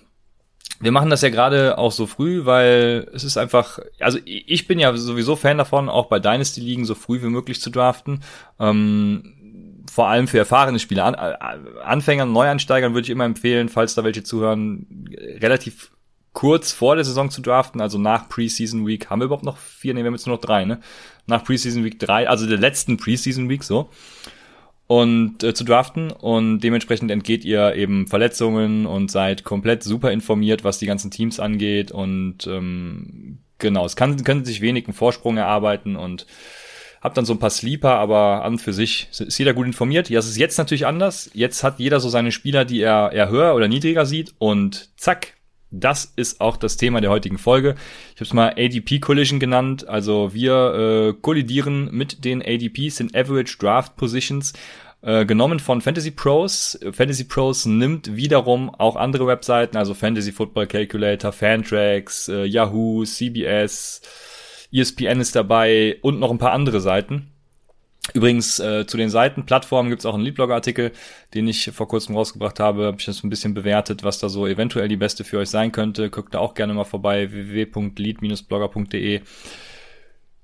Wir 0.80 0.92
machen 0.92 1.10
das 1.10 1.22
ja 1.22 1.30
gerade 1.30 1.78
auch 1.78 1.92
so 1.92 2.06
früh, 2.06 2.44
weil 2.44 3.08
es 3.14 3.24
ist 3.24 3.36
einfach, 3.36 3.78
also 4.00 4.18
ich 4.24 4.66
bin 4.66 4.78
ja 4.78 4.94
sowieso 4.96 5.36
Fan 5.36 5.58
davon, 5.58 5.88
auch 5.88 6.06
bei 6.06 6.18
Dynasty 6.18 6.60
Ligen 6.60 6.84
so 6.84 6.94
früh 6.94 7.22
wie 7.22 7.28
möglich 7.28 7.60
zu 7.60 7.70
draften. 7.70 8.22
Ähm, 8.58 9.84
vor 9.90 10.08
allem 10.08 10.26
für 10.26 10.38
erfahrene 10.38 10.78
Spieler. 10.78 11.04
An, 11.04 11.14
Anfängern, 11.84 12.32
Neuansteigern 12.32 12.94
würde 12.94 13.06
ich 13.06 13.10
immer 13.10 13.24
empfehlen, 13.24 13.68
falls 13.68 13.94
da 13.94 14.02
welche 14.02 14.24
zuhören, 14.24 15.06
relativ 15.40 15.92
kurz 16.32 16.72
vor 16.72 16.96
der 16.96 17.04
Saison 17.04 17.30
zu 17.30 17.40
draften, 17.40 17.80
also 17.80 17.96
nach 17.96 18.28
Preseason 18.28 18.86
Week, 18.86 19.08
haben 19.08 19.20
wir 19.20 19.26
überhaupt 19.26 19.44
noch 19.44 19.56
vier? 19.56 19.94
Ne, 19.94 20.00
wir 20.00 20.06
haben 20.06 20.14
jetzt 20.14 20.26
nur 20.26 20.36
noch 20.36 20.42
drei, 20.42 20.64
ne? 20.64 20.80
Nach 21.26 21.44
Preseason 21.44 21.84
Week 21.84 21.98
drei, 21.98 22.28
also 22.28 22.46
der 22.46 22.58
letzten 22.58 22.96
Preseason 22.96 23.48
Week, 23.48 23.62
so. 23.62 23.88
Und 24.86 25.42
äh, 25.42 25.54
zu 25.54 25.64
draften 25.64 26.10
und 26.10 26.60
dementsprechend 26.60 27.10
entgeht 27.10 27.44
ihr 27.44 27.74
eben 27.74 28.06
Verletzungen 28.06 28.84
und 28.84 29.10
seid 29.10 29.42
komplett 29.42 29.82
super 29.82 30.12
informiert, 30.12 30.62
was 30.62 30.78
die 30.78 30.86
ganzen 30.86 31.10
Teams 31.10 31.40
angeht 31.40 31.90
und 31.90 32.46
ähm, 32.46 33.38
genau, 33.58 33.86
es 33.86 33.96
kann, 33.96 34.22
können 34.24 34.44
sich 34.44 34.60
wenig 34.60 34.86
einen 34.86 34.94
Vorsprung 34.94 35.38
erarbeiten 35.38 35.96
und 35.96 36.26
habt 37.00 37.16
dann 37.16 37.24
so 37.24 37.34
ein 37.34 37.38
paar 37.38 37.50
Sleeper, 37.50 37.94
aber 37.94 38.44
an 38.44 38.54
und 38.54 38.58
für 38.58 38.72
sich 38.72 39.08
ist 39.10 39.38
jeder 39.38 39.52
gut 39.52 39.66
informiert. 39.66 40.08
Ja, 40.08 40.18
es 40.18 40.26
ist 40.26 40.38
jetzt 40.38 40.56
natürlich 40.56 40.86
anders. 40.86 41.30
Jetzt 41.34 41.62
hat 41.62 41.78
jeder 41.78 42.00
so 42.00 42.08
seine 42.08 42.32
Spieler, 42.32 42.64
die 42.64 42.80
er, 42.80 43.10
er 43.12 43.28
höher 43.28 43.54
oder 43.54 43.68
niedriger 43.68 44.06
sieht 44.06 44.34
und 44.38 44.90
zack, 44.96 45.34
das 45.80 46.12
ist 46.16 46.40
auch 46.40 46.56
das 46.56 46.76
Thema 46.76 47.00
der 47.00 47.10
heutigen 47.10 47.38
Folge. 47.38 47.74
Ich 48.14 48.16
habe 48.16 48.24
es 48.24 48.32
mal 48.32 48.54
ADP 48.56 49.00
Collision 49.00 49.40
genannt. 49.40 49.88
Also 49.88 50.32
wir 50.32 51.14
äh, 51.14 51.20
kollidieren 51.20 51.90
mit 51.92 52.24
den 52.24 52.42
ADPs, 52.42 52.96
den 52.96 53.14
Average 53.14 53.56
Draft 53.58 53.96
Positions, 53.96 54.52
äh, 55.02 55.26
genommen 55.26 55.58
von 55.58 55.80
Fantasy 55.80 56.10
Pros. 56.10 56.78
Fantasy 56.92 57.24
Pros 57.24 57.66
nimmt 57.66 58.16
wiederum 58.16 58.70
auch 58.70 58.96
andere 58.96 59.26
Webseiten, 59.26 59.76
also 59.76 59.92
Fantasy 59.92 60.32
Football 60.32 60.66
Calculator, 60.66 61.32
Fantrax, 61.32 62.28
äh, 62.28 62.44
Yahoo, 62.44 63.04
CBS, 63.04 64.00
ESPN 64.72 65.20
ist 65.20 65.36
dabei 65.36 65.98
und 66.00 66.20
noch 66.20 66.30
ein 66.30 66.38
paar 66.38 66.52
andere 66.52 66.80
Seiten. 66.80 67.33
Übrigens 68.12 68.58
äh, 68.60 68.86
zu 68.86 68.98
den 68.98 69.08
Seiten, 69.08 69.46
Plattformen 69.46 69.88
gibt 69.88 70.00
es 70.00 70.06
auch 70.06 70.14
einen 70.14 70.24
Leadblog-Artikel, 70.24 70.92
den 71.32 71.48
ich 71.48 71.70
vor 71.72 71.88
kurzem 71.88 72.14
rausgebracht 72.14 72.60
habe. 72.60 72.86
Habe 72.86 72.98
ich 72.98 73.06
das 73.06 73.24
ein 73.24 73.30
bisschen 73.30 73.54
bewertet, 73.54 74.04
was 74.04 74.18
da 74.18 74.28
so 74.28 74.46
eventuell 74.46 74.88
die 74.88 74.96
beste 74.96 75.24
für 75.24 75.38
euch 75.38 75.48
sein 75.48 75.72
könnte. 75.72 76.10
Guckt 76.10 76.34
da 76.34 76.38
auch 76.38 76.54
gerne 76.54 76.74
mal 76.74 76.84
vorbei, 76.84 77.32
www.lead-blogger.de. 77.32 79.22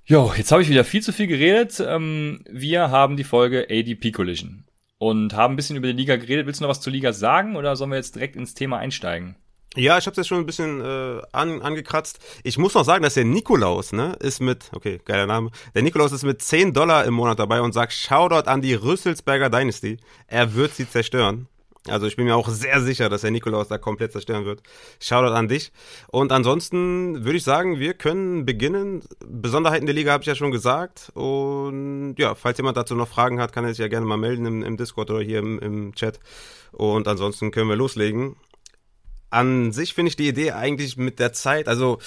Jo, 0.06 0.32
jetzt 0.36 0.50
habe 0.50 0.62
ich 0.62 0.70
wieder 0.70 0.84
viel 0.84 1.02
zu 1.02 1.12
viel 1.12 1.26
geredet. 1.26 1.84
Ähm, 1.86 2.42
wir 2.50 2.90
haben 2.90 3.16
die 3.16 3.24
Folge 3.24 3.66
ADP 3.70 4.10
Collision 4.10 4.64
und 4.98 5.34
haben 5.34 5.54
ein 5.54 5.56
bisschen 5.56 5.76
über 5.76 5.86
die 5.86 5.92
Liga 5.92 6.16
geredet. 6.16 6.46
Willst 6.46 6.60
du 6.60 6.64
noch 6.64 6.70
was 6.70 6.80
zur 6.80 6.92
Liga 6.92 7.12
sagen 7.12 7.56
oder 7.56 7.76
sollen 7.76 7.90
wir 7.90 7.96
jetzt 7.96 8.14
direkt 8.14 8.36
ins 8.36 8.54
Thema 8.54 8.78
einsteigen? 8.78 9.36
Ja, 9.76 9.96
ich 9.98 10.06
habe 10.06 10.16
jetzt 10.16 10.26
schon 10.26 10.38
ein 10.38 10.46
bisschen 10.46 10.80
äh, 10.80 11.22
an, 11.30 11.62
angekratzt. 11.62 12.18
Ich 12.42 12.58
muss 12.58 12.74
noch 12.74 12.84
sagen, 12.84 13.04
dass 13.04 13.14
der 13.14 13.24
Nikolaus, 13.24 13.92
ne, 13.92 14.16
ist 14.18 14.40
mit, 14.40 14.68
okay, 14.74 15.00
geiler 15.04 15.26
Name, 15.26 15.50
der 15.76 15.82
Nikolaus 15.82 16.10
ist 16.10 16.24
mit 16.24 16.42
10 16.42 16.72
Dollar 16.72 17.04
im 17.04 17.14
Monat 17.14 17.38
dabei 17.38 17.60
und 17.60 17.72
sagt 17.72 17.92
Shoutout 17.92 18.50
an 18.50 18.62
die 18.62 18.74
Rüsselsberger 18.74 19.48
Dynasty. 19.48 19.98
Er 20.26 20.54
wird 20.54 20.74
sie 20.74 20.90
zerstören. 20.90 21.46
Also 21.86 22.06
ich 22.06 22.16
bin 22.16 22.24
mir 22.24 22.34
auch 22.34 22.48
sehr 22.48 22.80
sicher, 22.80 23.08
dass 23.08 23.20
der 23.20 23.30
Nikolaus 23.30 23.68
da 23.68 23.78
komplett 23.78 24.10
zerstören 24.10 24.44
wird. 24.44 24.60
Shoutout 24.98 25.34
an 25.34 25.46
dich. 25.46 25.70
Und 26.08 26.32
ansonsten 26.32 27.24
würde 27.24 27.38
ich 27.38 27.44
sagen, 27.44 27.78
wir 27.78 27.94
können 27.94 28.44
beginnen. 28.44 29.02
Besonderheiten 29.24 29.86
der 29.86 29.94
Liga 29.94 30.10
habe 30.10 30.22
ich 30.22 30.26
ja 30.26 30.34
schon 30.34 30.50
gesagt. 30.50 31.12
Und 31.14 32.16
ja, 32.18 32.34
falls 32.34 32.58
jemand 32.58 32.76
dazu 32.76 32.96
noch 32.96 33.08
Fragen 33.08 33.40
hat, 33.40 33.52
kann 33.52 33.64
er 33.64 33.70
sich 33.70 33.78
ja 33.78 33.88
gerne 33.88 34.04
mal 34.04 34.16
melden 34.16 34.46
im, 34.46 34.62
im 34.64 34.76
Discord 34.76 35.10
oder 35.10 35.22
hier 35.22 35.38
im, 35.38 35.60
im 35.60 35.94
Chat. 35.94 36.18
Und 36.72 37.06
ansonsten 37.06 37.52
können 37.52 37.68
wir 37.68 37.76
loslegen 37.76 38.34
an 39.30 39.72
sich 39.72 39.94
finde 39.94 40.10
ich 40.10 40.16
die 40.16 40.28
Idee 40.28 40.52
eigentlich 40.52 40.96
mit 40.96 41.18
der 41.18 41.32
Zeit, 41.32 41.68
also 41.68 41.98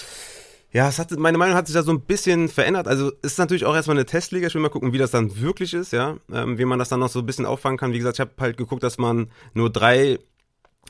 ja, 0.73 0.89
es 0.89 0.97
hat, 0.97 1.11
meine 1.11 1.37
Meinung 1.37 1.55
hat 1.55 1.67
sich 1.67 1.75
da 1.75 1.83
so 1.83 1.91
ein 1.91 2.01
bisschen 2.01 2.49
verändert. 2.49 2.87
Also 2.87 3.11
ist 3.21 3.37
natürlich 3.37 3.63
auch 3.65 3.75
erstmal 3.75 3.95
eine 3.95 4.07
Testliga. 4.07 4.47
Ich 4.47 4.55
will 4.55 4.61
mal 4.61 4.69
gucken, 4.69 4.91
wie 4.91 4.97
das 4.97 5.11
dann 5.11 5.39
wirklich 5.39 5.75
ist, 5.75 5.93
ja. 5.93 6.17
Ähm, 6.31 6.57
wie 6.57 6.65
man 6.65 6.79
das 6.79 6.89
dann 6.89 6.99
noch 6.99 7.09
so 7.09 7.19
ein 7.19 7.27
bisschen 7.27 7.45
auffangen 7.45 7.77
kann. 7.77 7.93
Wie 7.93 7.99
gesagt, 7.99 8.15
ich 8.15 8.21
habe 8.21 8.31
halt 8.39 8.57
geguckt, 8.57 8.81
dass 8.81 8.97
man 8.97 9.29
nur 9.53 9.69
drei 9.69 10.17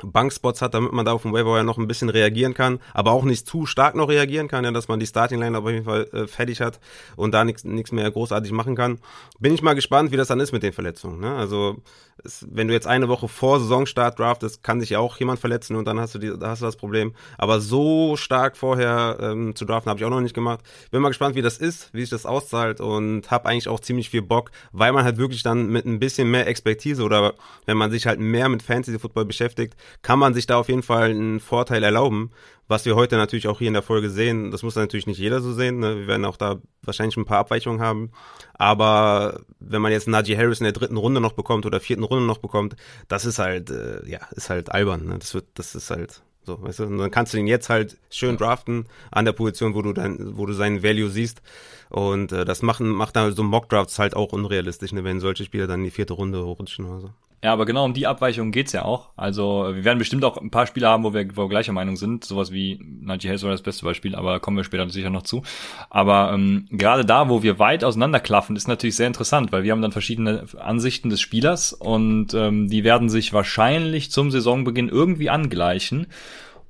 Bankspots 0.02 0.62
hat, 0.62 0.74
damit 0.74 0.92
man 0.92 1.06
da 1.06 1.12
auf 1.12 1.22
dem 1.22 1.34
Waiver 1.34 1.58
ja 1.58 1.64
noch 1.64 1.78
ein 1.78 1.88
bisschen 1.88 2.10
reagieren 2.10 2.54
kann, 2.54 2.80
aber 2.94 3.12
auch 3.12 3.24
nicht 3.24 3.48
zu 3.48 3.66
stark 3.66 3.96
noch 3.96 4.10
reagieren 4.10 4.48
kann, 4.48 4.64
ja, 4.64 4.72
dass 4.72 4.88
man 4.88 5.00
die 5.00 5.06
Starting 5.06 5.40
Line 5.40 5.58
auf 5.58 5.70
jeden 5.70 5.86
Fall 5.86 6.08
äh, 6.14 6.28
fertig 6.28 6.62
hat 6.62 6.80
und 7.16 7.34
da 7.34 7.44
nichts 7.44 7.92
mehr 7.92 8.10
großartig 8.10 8.52
machen 8.52 8.76
kann. 8.76 9.00
Bin 9.40 9.54
ich 9.54 9.62
mal 9.62 9.74
gespannt, 9.74 10.12
wie 10.12 10.18
das 10.18 10.28
dann 10.28 10.40
ist 10.40 10.52
mit 10.52 10.64
den 10.64 10.74
Verletzungen. 10.74 11.20
Ne? 11.20 11.36
Also 11.36 11.78
es, 12.24 12.46
wenn 12.50 12.68
du 12.68 12.74
jetzt 12.74 12.88
eine 12.88 13.08
Woche 13.08 13.28
vor 13.28 13.60
Saisonstart 13.60 14.18
draftest, 14.18 14.64
kann 14.64 14.80
sich 14.80 14.92
ja 14.92 15.00
auch 15.00 15.18
jemand 15.18 15.40
verletzen 15.40 15.76
und 15.76 15.86
dann 15.86 16.00
hast 16.00 16.16
du 16.16 16.20
die, 16.20 16.38
da 16.38 16.50
hast 16.50 16.62
du 16.62 16.66
das 16.66 16.76
Problem. 16.76 17.14
Aber 17.38 17.60
so 17.60 18.16
stark 18.18 18.58
vorher 18.58 19.18
ähm, 19.22 19.56
zu 19.56 19.66
draften 19.66 19.90
habe 19.90 20.00
ich 20.00 20.06
auch 20.06 20.10
noch 20.10 20.22
nicht 20.22 20.36
gemacht. 20.36 20.62
Bin 20.92 21.02
mal 21.02 21.10
gespannt, 21.10 21.36
wie 21.36 21.42
das 21.42 21.58
ist, 21.58 21.94
wie 21.94 22.02
sich 22.02 22.10
das 22.10 22.26
auszahlt 22.26 22.82
und 22.82 23.30
habe 23.30 23.48
eigentlich 23.48 23.68
auch 23.68 23.80
ziemlich 23.80 24.10
viel 24.10 24.22
Bock, 24.22 24.52
weil 24.72 24.92
man 24.92 25.04
halt 25.06 25.18
wirklich 25.18 25.44
dann 25.44 25.68
mit 25.68 25.86
ein 25.86 26.00
bisschen 26.00 26.30
mehr 26.32 26.48
Expertise 26.48 27.04
oder 27.04 27.34
wenn 27.66 27.78
man 27.78 27.92
sich 27.92 28.08
halt 28.08 28.20
mehr 28.20 28.50
mit 28.50 28.64
Fantasy 28.64 28.98
Football 28.98 29.26
beschäftigt, 29.26 29.76
kann 30.02 30.20
man 30.20 30.34
sich 30.34 30.46
da 30.46 30.58
auf 30.58 30.70
jeden 30.70 30.84
Fall 30.84 31.10
einen 31.10 31.40
Vorteil 31.40 31.84
erlauben, 31.84 32.32
was 32.68 32.86
wir 32.86 32.96
heute 32.96 33.18
natürlich 33.18 33.48
auch 33.48 33.60
hier 33.60 33.68
in 33.68 33.74
der 33.74 33.84
Folge 33.84 34.10
sehen. 34.10 34.52
Das 34.52 34.64
muss 34.64 34.76
natürlich 34.76 35.08
nicht 35.08 35.20
jeder 35.20 35.42
so 35.42 35.54
sehen. 35.54 35.80
Ne? 35.80 35.98
Wir 35.98 36.08
werden 36.08 36.26
auch 36.26 36.38
da 36.38 36.60
wahrscheinlich 36.82 37.18
ein 37.18 37.26
paar 37.26 37.40
Abweichungen 37.40 37.82
haben. 37.82 38.12
Aber 38.54 39.42
wenn 39.60 39.82
man 39.82 39.92
jetzt 39.92 40.08
Najee 40.08 40.38
Harris 40.38 40.60
in 40.60 40.66
der 40.66 40.74
dritten 40.74 40.98
Runde 40.98 41.22
noch 41.22 41.34
bekommt 41.34 41.66
oder 41.66 41.80
vierten 41.80 42.04
Runde 42.04 42.26
noch 42.26 42.38
bekommt, 42.38 42.76
das 43.08 43.26
ist 43.26 43.40
halt, 43.40 43.70
äh, 43.70 44.08
ja, 44.08 44.20
ist 44.32 44.50
halt 44.50 44.72
albern. 44.72 45.06
Ne? 45.06 45.20
Das 45.20 45.34
wird, 45.34 45.46
das 45.56 45.76
ist 45.76 45.90
halt 45.90 46.24
so, 46.46 46.62
weißt 46.62 46.80
du, 46.80 46.84
und 46.84 46.98
dann 46.98 47.12
kannst 47.12 47.34
du 47.34 47.38
ihn 47.38 47.48
jetzt 47.48 47.70
halt 47.70 47.98
schön 48.10 48.36
draften 48.36 48.88
an 49.12 49.26
der 49.26 49.32
Position, 49.32 49.76
wo 49.76 49.82
du 49.82 49.94
dein, 49.94 50.38
wo 50.38 50.46
du 50.46 50.54
seinen 50.54 50.84
Value 50.84 51.10
siehst. 51.10 51.42
Und 51.90 52.32
äh, 52.32 52.44
das 52.44 52.62
machen, 52.62 52.90
macht 52.90 53.16
dann 53.16 53.34
so 53.34 53.44
Mock-Drafts 53.44 54.00
halt 54.00 54.16
auch 54.16 54.34
unrealistisch, 54.34 54.92
ne, 54.92 55.04
wenn 55.04 55.20
solche 55.20 55.46
Spieler 55.46 55.68
dann 55.68 55.82
in 55.82 55.86
die 55.86 55.92
vierte 55.92 56.14
Runde 56.14 56.40
rutschen 56.40 56.86
oder 56.86 57.00
so. 57.00 57.10
Ja, 57.44 57.52
aber 57.52 57.66
genau 57.66 57.84
um 57.84 57.94
die 57.94 58.08
Abweichung 58.08 58.54
geht's 58.54 58.72
ja 58.72 58.86
auch. 58.86 59.10
Also 59.18 59.66
wir 59.74 59.84
werden 59.84 60.00
bestimmt 60.00 60.24
auch 60.24 60.38
ein 60.38 60.50
paar 60.50 60.66
Spiele 60.66 60.88
haben, 60.88 61.04
wo 61.04 61.14
wir, 61.14 61.36
wo 61.36 61.42
wir 61.42 61.50
gleicher 61.50 61.74
Meinung 61.74 61.98
sind. 61.98 62.24
Sowas 62.24 62.54
wie 62.54 62.80
Najee 63.02 63.28
Harris 63.28 63.44
war 63.44 63.52
das 63.52 63.62
beste 63.62 63.84
Beispiel, 63.84 64.16
aber 64.16 64.40
kommen 64.40 64.56
wir 64.56 64.64
später 64.64 64.90
sicher 64.90 65.10
noch 65.10 65.24
zu. 65.24 65.44
Aber 65.90 66.32
ähm, 66.34 66.70
gerade 66.72 67.04
da, 67.04 67.28
wo 67.28 67.44
wir 67.44 67.60
weit 67.60 67.84
auseinanderklaffen, 67.84 68.56
ist 68.56 68.70
natürlich 68.70 68.96
sehr 68.96 69.08
interessant, 69.08 69.52
weil 69.52 69.64
wir 69.64 69.74
haben 69.74 69.82
dann 69.82 69.92
verschiedene 69.92 70.46
Ansichten 70.58 71.10
des 71.10 71.20
Spielers 71.20 71.74
und 71.74 72.34
ähm, 72.34 72.70
die 72.70 72.86
werden 72.86 73.10
sich 73.10 73.34
wahrscheinlich 73.34 74.10
zum 74.10 74.32
Saisonbeginn 74.32 74.88
irgendwie 74.88 75.30
angleichen. 75.30 76.08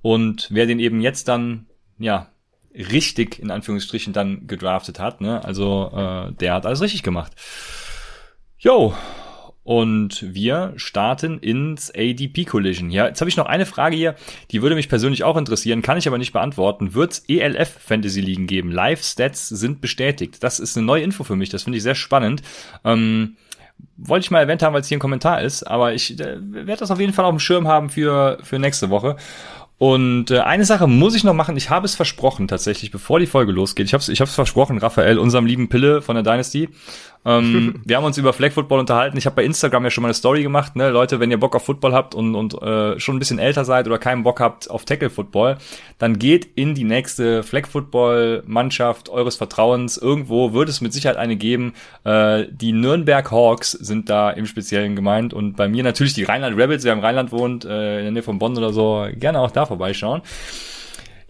Und 0.01 0.47
wer 0.49 0.65
den 0.65 0.79
eben 0.79 1.01
jetzt 1.01 1.27
dann, 1.27 1.67
ja, 1.99 2.31
richtig 2.73 3.37
in 3.37 3.51
Anführungsstrichen 3.51 4.11
dann 4.11 4.47
gedraftet 4.47 4.99
hat, 4.99 5.21
ne? 5.21 5.45
Also 5.45 5.91
äh, 5.95 6.31
der 6.33 6.55
hat 6.55 6.65
alles 6.65 6.81
richtig 6.81 7.03
gemacht. 7.03 7.33
Jo, 8.57 8.95
und 9.63 10.25
wir 10.33 10.73
starten 10.75 11.39
ins 11.39 11.91
ADP 11.91 12.45
Collision. 12.45 12.89
Ja, 12.89 13.07
jetzt 13.07 13.21
habe 13.21 13.29
ich 13.29 13.37
noch 13.37 13.45
eine 13.45 13.65
Frage 13.65 13.95
hier, 13.95 14.15
die 14.51 14.61
würde 14.61 14.75
mich 14.75 14.89
persönlich 14.89 15.23
auch 15.23 15.37
interessieren, 15.37 15.81
kann 15.81 15.97
ich 15.97 16.07
aber 16.07 16.17
nicht 16.17 16.33
beantworten. 16.33 16.93
Wird 16.93 17.21
ELF 17.27 17.77
Fantasy 17.79 18.21
Ligen 18.21 18.47
geben? 18.47 18.71
Live 18.71 19.03
Stats 19.03 19.47
sind 19.49 19.81
bestätigt. 19.81 20.43
Das 20.43 20.59
ist 20.59 20.77
eine 20.77 20.85
neue 20.85 21.03
Info 21.03 21.23
für 21.23 21.35
mich, 21.35 21.49
das 21.49 21.63
finde 21.63 21.77
ich 21.77 21.83
sehr 21.83 21.95
spannend. 21.95 22.41
Ähm, 22.83 23.37
wollte 23.97 24.25
ich 24.25 24.31
mal 24.31 24.39
erwähnt 24.39 24.63
haben, 24.63 24.73
weil 24.73 24.81
es 24.81 24.87
hier 24.87 24.97
ein 24.97 25.01
Kommentar 25.01 25.41
ist, 25.41 25.63
aber 25.63 25.93
ich 25.93 26.19
äh, 26.19 26.37
werde 26.39 26.79
das 26.79 26.91
auf 26.91 26.99
jeden 26.99 27.13
Fall 27.13 27.25
auf 27.25 27.31
dem 27.31 27.39
Schirm 27.39 27.67
haben 27.67 27.89
für, 27.89 28.39
für 28.43 28.59
nächste 28.59 28.89
Woche. 28.89 29.17
Und 29.77 30.31
äh, 30.31 30.39
eine 30.39 30.65
Sache 30.65 30.87
muss 30.87 31.15
ich 31.15 31.23
noch 31.23 31.33
machen. 31.33 31.57
Ich 31.57 31.69
habe 31.69 31.85
es 31.85 31.95
versprochen 31.95 32.47
tatsächlich, 32.47 32.91
bevor 32.91 33.19
die 33.19 33.25
Folge 33.25 33.51
losgeht. 33.51 33.87
Ich 33.87 33.93
habe 33.93 34.01
es 34.01 34.07
ich 34.07 34.21
hab's 34.21 34.35
versprochen, 34.35 34.77
Raphael, 34.77 35.17
unserem 35.17 35.45
lieben 35.45 35.67
Pille 35.67 36.01
von 36.01 36.15
der 36.15 36.23
Dynasty. 36.23 36.69
Ähm, 37.25 37.81
wir 37.85 37.97
haben 37.97 38.03
uns 38.03 38.17
über 38.17 38.33
Flag 38.33 38.51
Football 38.51 38.79
unterhalten. 38.79 39.17
Ich 39.17 39.25
habe 39.25 39.35
bei 39.35 39.43
Instagram 39.43 39.83
ja 39.85 39.89
schon 39.89 40.01
mal 40.01 40.09
eine 40.09 40.13
Story 40.13 40.43
gemacht. 40.43 40.75
Ne? 40.75 40.89
Leute, 40.89 41.19
wenn 41.19 41.31
ihr 41.31 41.39
Bock 41.39 41.55
auf 41.55 41.65
Football 41.65 41.93
habt 41.93 42.15
und, 42.15 42.35
und 42.35 42.61
äh, 42.61 42.99
schon 42.99 43.15
ein 43.15 43.19
bisschen 43.19 43.39
älter 43.39 43.65
seid 43.65 43.87
oder 43.87 43.97
keinen 43.97 44.23
Bock 44.23 44.39
habt 44.39 44.69
auf 44.69 44.85
Tackle 44.85 45.09
Football, 45.09 45.57
dann 45.97 46.19
geht 46.19 46.47
in 46.55 46.75
die 46.75 46.83
nächste 46.83 47.43
Flag 47.43 47.67
Football 47.67 48.43
Mannschaft 48.45 49.09
eures 49.09 49.35
Vertrauens. 49.35 49.97
Irgendwo 49.97 50.53
wird 50.53 50.69
es 50.69 50.81
mit 50.81 50.93
Sicherheit 50.93 51.17
eine 51.17 51.35
geben. 51.35 51.73
Äh, 52.03 52.45
die 52.51 52.71
Nürnberg 52.71 53.29
Hawks 53.31 53.71
sind 53.71 54.09
da 54.09 54.29
im 54.29 54.45
Speziellen 54.45 54.95
gemeint 54.95 55.33
und 55.33 55.55
bei 55.55 55.67
mir 55.67 55.83
natürlich 55.83 56.13
die 56.13 56.23
Rheinland 56.23 56.57
Rebels. 56.57 56.83
Wer 56.83 56.93
im 56.93 56.99
Rheinland 56.99 57.31
wohnt, 57.31 57.65
äh, 57.65 57.99
in 57.99 58.03
der 58.03 58.11
Nähe 58.11 58.23
von 58.23 58.39
Bonn 58.39 58.57
oder 58.57 58.73
so, 58.73 59.07
gerne 59.13 59.39
auch 59.39 59.51
da 59.51 59.65
vorbeischauen. 59.65 60.21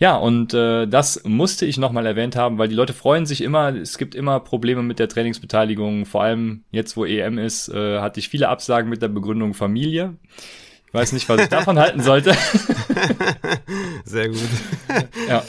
Ja, 0.03 0.17
und 0.17 0.53
äh, 0.53 0.85
das 0.85 1.23
musste 1.23 1.65
ich 1.65 1.77
nochmal 1.77 2.05
erwähnt 2.05 2.35
haben, 2.35 2.57
weil 2.57 2.67
die 2.67 2.75
Leute 2.75 2.91
freuen 2.91 3.25
sich 3.25 3.39
immer, 3.39 3.73
es 3.73 3.97
gibt 3.97 4.15
immer 4.15 4.41
Probleme 4.41 4.83
mit 4.83 4.99
der 4.99 5.07
Trainingsbeteiligung, 5.07 6.05
vor 6.05 6.23
allem 6.23 6.65
jetzt, 6.71 6.97
wo 6.97 7.05
EM 7.05 7.37
ist, 7.37 7.69
äh, 7.69 8.01
hatte 8.01 8.19
ich 8.19 8.27
viele 8.27 8.49
Absagen 8.49 8.89
mit 8.89 9.01
der 9.01 9.07
Begründung 9.07 9.53
Familie. 9.53 10.17
Ich 10.87 10.93
weiß 10.93 11.13
nicht, 11.13 11.29
was 11.29 11.43
ich 11.43 11.47
davon 11.47 11.79
halten 11.79 12.01
sollte. 12.01 12.35
Sehr 14.03 14.27
gut. 14.27 14.41
ja. 15.29 15.41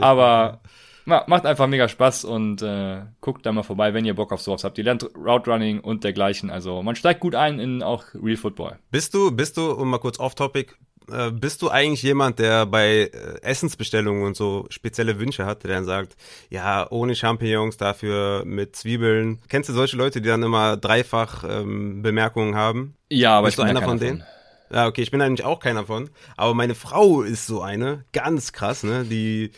Aber 0.00 0.60
macht 1.04 1.44
einfach 1.44 1.66
mega 1.66 1.88
Spaß 1.88 2.26
und 2.26 2.62
äh, 2.62 3.00
guckt 3.20 3.44
da 3.44 3.50
mal 3.50 3.64
vorbei, 3.64 3.92
wenn 3.92 4.04
ihr 4.04 4.14
Bock 4.14 4.30
auf 4.30 4.40
sowas 4.40 4.62
habt. 4.62 4.78
Ihr 4.78 4.84
lernt 4.84 5.02
Route 5.16 5.50
Running 5.50 5.80
und 5.80 6.04
dergleichen. 6.04 6.48
Also 6.50 6.80
man 6.84 6.94
steigt 6.94 7.18
gut 7.18 7.34
ein 7.34 7.58
in 7.58 7.82
auch 7.82 8.04
Real 8.14 8.36
Football. 8.36 8.78
Bist 8.92 9.14
du, 9.14 9.32
bist 9.32 9.56
du, 9.56 9.72
um 9.72 9.90
mal 9.90 9.98
kurz 9.98 10.20
off-topic, 10.20 10.76
äh, 11.12 11.30
bist 11.30 11.62
du 11.62 11.68
eigentlich 11.68 12.02
jemand, 12.02 12.38
der 12.38 12.66
bei 12.66 13.10
äh, 13.12 13.42
Essensbestellungen 13.42 14.24
und 14.24 14.36
so 14.36 14.66
spezielle 14.70 15.18
Wünsche 15.18 15.46
hat, 15.46 15.64
der 15.64 15.74
dann 15.74 15.84
sagt, 15.84 16.16
ja, 16.48 16.86
ohne 16.90 17.14
Champignons, 17.14 17.76
dafür 17.76 18.44
mit 18.44 18.76
Zwiebeln? 18.76 19.40
Kennst 19.48 19.68
du 19.68 19.72
solche 19.72 19.96
Leute, 19.96 20.20
die 20.20 20.28
dann 20.28 20.42
immer 20.42 20.76
dreifach 20.76 21.44
ähm, 21.44 22.02
Bemerkungen 22.02 22.54
haben? 22.54 22.96
Ja, 23.08 23.38
aber 23.38 23.46
bist 23.46 23.58
ich 23.58 23.64
bin 23.64 23.74
du 23.74 23.78
einer 23.78 23.86
von 23.86 23.98
denen? 23.98 24.18
Von. 24.18 24.76
Ja, 24.76 24.86
okay, 24.86 25.02
ich 25.02 25.10
bin 25.10 25.20
eigentlich 25.20 25.44
auch 25.44 25.60
keiner 25.60 25.84
von. 25.84 26.10
Aber 26.36 26.54
meine 26.54 26.74
Frau 26.74 27.22
ist 27.22 27.46
so 27.46 27.60
eine, 27.60 28.04
ganz 28.12 28.52
krass, 28.52 28.82
ne? 28.82 29.04
Die, 29.04 29.50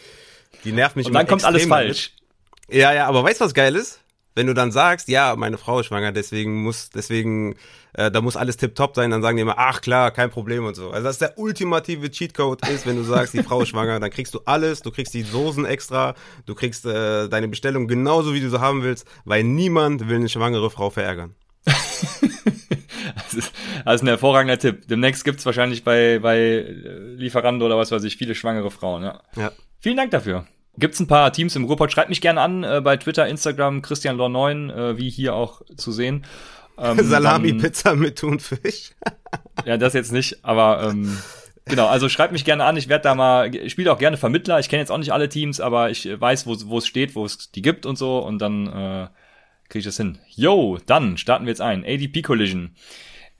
die 0.65 0.73
nervt 0.73 0.97
mich 0.97 1.07
und 1.07 1.13
dann 1.13 1.27
kommt 1.27 1.45
alles 1.45 1.67
falsch. 1.67 2.13
Ja, 2.69 2.93
ja, 2.93 3.07
aber 3.07 3.23
weißt 3.23 3.41
du, 3.41 3.45
was 3.45 3.55
geil 3.55 3.77
ist? 3.77 4.02
Wenn 4.35 4.47
du 4.47 4.55
dann 4.55 4.73
sagst, 4.73 5.09
ja, 5.09 5.37
meine 5.37 5.59
Frau 5.59 5.81
ist 5.81 5.87
schwanger, 5.87 6.13
deswegen 6.13 6.63
muss, 6.63 6.91
deswegen, 6.91 7.55
äh, 7.93 8.11
da 8.11 8.21
muss 8.21 8.37
alles 8.37 8.57
tipptopp 8.57 8.97
sein, 8.97 9.11
dann 9.11 9.23
sagen 9.23 9.37
die 9.37 9.43
immer, 9.43 9.59
ach 9.59 9.81
klar, 9.81 10.11
kein 10.11 10.31
Problem 10.31 10.65
und 10.65 10.75
so. 10.75 10.91
Also 10.91 11.05
das 11.05 11.17
ist 11.17 11.23
der 11.23 11.39
ultimative 11.39 12.11
Cheatcode 12.11 12.67
ist, 12.69 12.87
wenn 12.87 12.97
du 12.97 13.03
sagst, 13.03 13.35
die 13.35 13.43
Frau 13.43 13.63
ist 13.63 13.69
schwanger, 13.69 14.01
dann 14.01 14.11
kriegst 14.11 14.35
du 14.35 14.41
alles, 14.47 14.83
du 14.83 14.91
kriegst 14.91 15.13
die 15.15 15.23
Soßen 15.23 15.67
extra, 15.67 16.15
du 16.47 16.55
kriegst 16.55 16.87
äh, 16.87 17.29
deine 17.29 17.49
Bestellung 17.49 17.89
genauso, 17.89 18.33
wie 18.35 18.41
du 18.41 18.49
sie 18.49 18.61
haben 18.61 18.83
willst, 18.83 19.07
weil 19.25 19.45
niemand 19.45 20.09
will 20.09 20.17
eine 20.17 20.29
schwangere 20.29 20.71
Frau 20.71 20.91
verärgern. 20.91 21.35
das, 21.65 23.35
ist, 23.35 23.53
das 23.85 23.95
ist 23.97 24.03
ein 24.03 24.09
hervorragender 24.09 24.59
Tipp. 24.59 24.89
Demnächst 24.89 25.25
gibt's 25.25 25.47
wahrscheinlich 25.47 25.85
bei, 25.85 26.19
bei 26.21 26.65
Lieferando 27.17 27.67
oder 27.67 27.77
was 27.77 27.91
weiß 27.91 28.03
ich, 28.05 28.17
viele 28.17 28.35
schwangere 28.35 28.71
Frauen, 28.71 29.03
ja. 29.03 29.21
ja. 29.37 29.53
Vielen 29.79 29.97
Dank 29.97 30.11
dafür. 30.11 30.47
Gibt's 30.79 31.01
ein 31.01 31.07
paar 31.07 31.33
Teams 31.33 31.55
im 31.55 31.65
Ruhrpott? 31.65 31.93
Schreibt 31.93 32.09
mich 32.09 32.21
gerne 32.21 32.41
an 32.41 32.65
äh, 32.65 32.81
bei 32.83 32.97
Twitter, 32.97 33.29
Instagram, 33.29 33.83
Christian 33.83 34.17
Lor 34.17 34.31
9, 34.31 34.71
äh, 34.71 34.97
wie 34.97 35.11
hier 35.11 35.35
auch 35.35 35.61
zu 35.77 35.93
sehen. 35.93 36.25
Ähm, 36.79 36.99
Salami-Pizza 37.03 37.95
mit 37.95 38.19
Thunfisch. 38.19 38.93
ja, 39.67 39.77
das 39.77 39.93
jetzt 39.93 40.13
nicht, 40.13 40.45
aber 40.45 40.89
ähm, 40.89 41.19
genau, 41.67 41.89
also 41.89 42.09
schreibt 42.09 42.33
mich 42.33 42.47
gerne 42.47 42.65
an. 42.65 42.79
Ich 42.79 42.89
werde 42.89 43.03
da 43.03 43.15
mal, 43.15 43.55
ich 43.55 43.73
spiele 43.73 43.93
auch 43.93 43.99
gerne 43.99 44.17
Vermittler. 44.17 44.59
Ich 44.61 44.71
kenne 44.71 44.81
jetzt 44.81 44.91
auch 44.91 44.99
nicht 44.99 45.13
alle 45.13 45.29
Teams, 45.29 45.61
aber 45.61 45.91
ich 45.91 46.09
weiß, 46.09 46.47
wo 46.47 46.57
wo 46.65 46.79
es 46.79 46.87
steht, 46.87 47.15
wo 47.15 47.27
es 47.27 47.51
die 47.51 47.63
gibt 47.63 47.85
und 47.85 47.97
so 47.97 48.19
und 48.19 48.39
dann 48.39 48.67
äh, 48.67 49.09
kriege 49.69 49.81
ich 49.81 49.85
das 49.85 49.99
hin. 49.99 50.19
Yo, 50.29 50.79
dann 50.87 51.19
starten 51.19 51.45
wir 51.45 51.51
jetzt 51.51 51.61
ein. 51.61 51.85
ADP 51.85 52.23
Collision. 52.23 52.77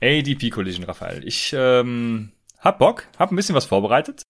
ADP 0.03 0.51
Collision, 0.51 0.85
Raphael. 0.85 1.27
Ich 1.27 1.55
ähm, 1.57 2.33
hab 2.59 2.79
Bock, 2.79 3.07
hab 3.19 3.33
ein 3.33 3.37
bisschen 3.37 3.55
was 3.55 3.65
vorbereitet. 3.65 4.23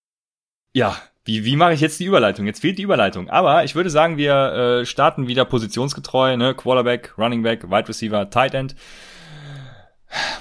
Ja, 0.72 0.96
wie, 1.24 1.44
wie 1.44 1.56
mache 1.56 1.74
ich 1.74 1.80
jetzt 1.80 2.00
die 2.00 2.04
Überleitung? 2.04 2.46
Jetzt 2.46 2.60
fehlt 2.60 2.78
die 2.78 2.82
Überleitung. 2.82 3.30
Aber 3.30 3.64
ich 3.64 3.74
würde 3.74 3.90
sagen, 3.90 4.16
wir 4.16 4.80
äh, 4.80 4.86
starten 4.86 5.28
wieder 5.28 5.44
positionsgetreu, 5.44 6.36
ne? 6.36 6.54
Quarterback, 6.54 7.14
Running 7.16 7.42
Back, 7.42 7.70
Wide 7.70 7.88
Receiver, 7.88 8.28
Tight 8.30 8.54
End. 8.54 8.74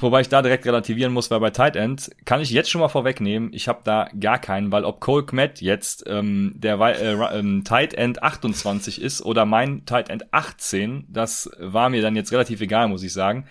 Wobei 0.02 0.22
ich 0.22 0.30
da 0.30 0.42
direkt 0.42 0.66
relativieren 0.66 1.14
muss, 1.14 1.32
weil 1.32 1.40
bei 1.40 1.50
Tight 1.50 1.76
End 1.76 2.12
kann 2.26 2.42
ich 2.42 2.52
jetzt 2.52 2.70
schon 2.70 2.82
mal 2.82 2.90
vorwegnehmen, 2.90 3.52
ich 3.54 3.68
habe 3.68 3.82
da 3.84 4.10
gar 4.20 4.38
keinen, 4.38 4.72
weil 4.72 4.84
ob 4.84 5.00
Cole 5.00 5.26
Kmet 5.26 5.62
jetzt 5.62 6.04
ähm, 6.08 6.54
der 6.56 6.78
äh, 6.80 7.40
ähm, 7.40 7.64
Tight 7.64 7.94
End 7.94 8.22
28 8.22 9.02
ist 9.02 9.22
oder 9.22 9.46
mein 9.46 9.86
Tight 9.86 10.10
End 10.10 10.34
18, 10.34 11.06
das 11.08 11.50
war 11.58 11.90
mir 11.90 12.02
dann 12.02 12.18
jetzt 12.18 12.34
relativ 12.34 12.60
egal, 12.60 12.90
muss 12.90 13.04
ich 13.04 13.14
sagen. 13.14 13.46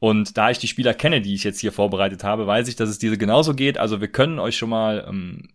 Und 0.00 0.36
da 0.36 0.50
ich 0.50 0.58
die 0.58 0.66
Spieler 0.66 0.92
kenne, 0.92 1.20
die 1.20 1.34
ich 1.34 1.44
jetzt 1.44 1.60
hier 1.60 1.72
vorbereitet 1.72 2.24
habe, 2.24 2.46
weiß 2.46 2.66
ich, 2.68 2.76
dass 2.76 2.88
es 2.88 2.98
diese 2.98 3.16
genauso 3.16 3.54
geht. 3.54 3.78
Also 3.78 4.00
wir 4.00 4.08
können 4.08 4.38
euch 4.38 4.56
schon 4.56 4.70
mal 4.70 5.06
ähm, 5.08 5.48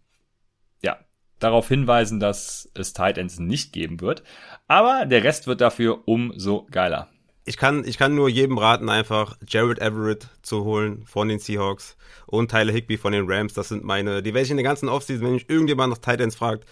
darauf 1.39 1.67
hinweisen, 1.67 2.19
dass 2.19 2.69
es 2.73 2.93
Tight 2.93 3.17
Ends 3.17 3.39
nicht 3.39 3.73
geben 3.73 4.01
wird. 4.01 4.23
Aber 4.67 5.05
der 5.05 5.23
Rest 5.23 5.47
wird 5.47 5.61
dafür 5.61 6.07
umso 6.07 6.67
geiler. 6.69 7.09
Ich 7.45 7.57
kann, 7.57 7.83
ich 7.85 7.97
kann 7.97 8.13
nur 8.13 8.29
jedem 8.29 8.59
raten, 8.59 8.89
einfach 8.89 9.37
Jared 9.47 9.79
Everett 9.79 10.27
zu 10.43 10.63
holen 10.65 11.03
von 11.07 11.29
den 11.29 11.39
Seahawks 11.39 11.97
und 12.27 12.51
Tyler 12.51 12.73
Higby 12.73 12.97
von 12.97 13.11
den 13.11 13.25
Rams. 13.27 13.53
Das 13.53 13.69
sind 13.69 13.83
meine, 13.83 14.21
die 14.21 14.33
werde 14.33 14.45
ich 14.45 14.51
in 14.51 14.57
der 14.57 14.63
ganzen 14.63 14.87
Offseason, 14.87 15.25
wenn 15.25 15.33
mich 15.33 15.49
irgendjemand 15.49 15.91
nach 15.91 15.97
Tight 15.97 16.21
Ends 16.21 16.35
fragt, 16.35 16.65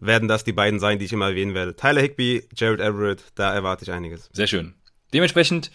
werden 0.00 0.28
das 0.28 0.44
die 0.44 0.52
beiden 0.52 0.80
sein, 0.80 0.98
die 0.98 1.04
ich 1.04 1.12
immer 1.12 1.28
erwähnen 1.28 1.54
werde. 1.54 1.76
Tyler 1.76 2.00
Higby, 2.00 2.48
Jared 2.56 2.80
Everett, 2.80 3.24
da 3.34 3.52
erwarte 3.52 3.84
ich 3.84 3.92
einiges. 3.92 4.30
Sehr 4.32 4.46
schön. 4.46 4.74
Dementsprechend 5.12 5.70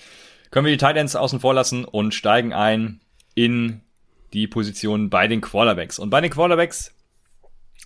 können 0.50 0.66
wir 0.66 0.74
die 0.74 0.80
Tight 0.80 0.98
Ends 0.98 1.16
außen 1.16 1.40
vor 1.40 1.54
lassen 1.54 1.86
und 1.86 2.16
steigen 2.16 2.54
ein 2.54 3.02
in 3.36 3.82
die 4.34 4.48
Position 4.48 5.12
bei 5.12 5.28
den 5.28 5.42
Quarterbacks. 5.42 6.00
Und 6.00 6.10
bei 6.10 6.20
den 6.20 6.32
Quarterbacks 6.32 6.97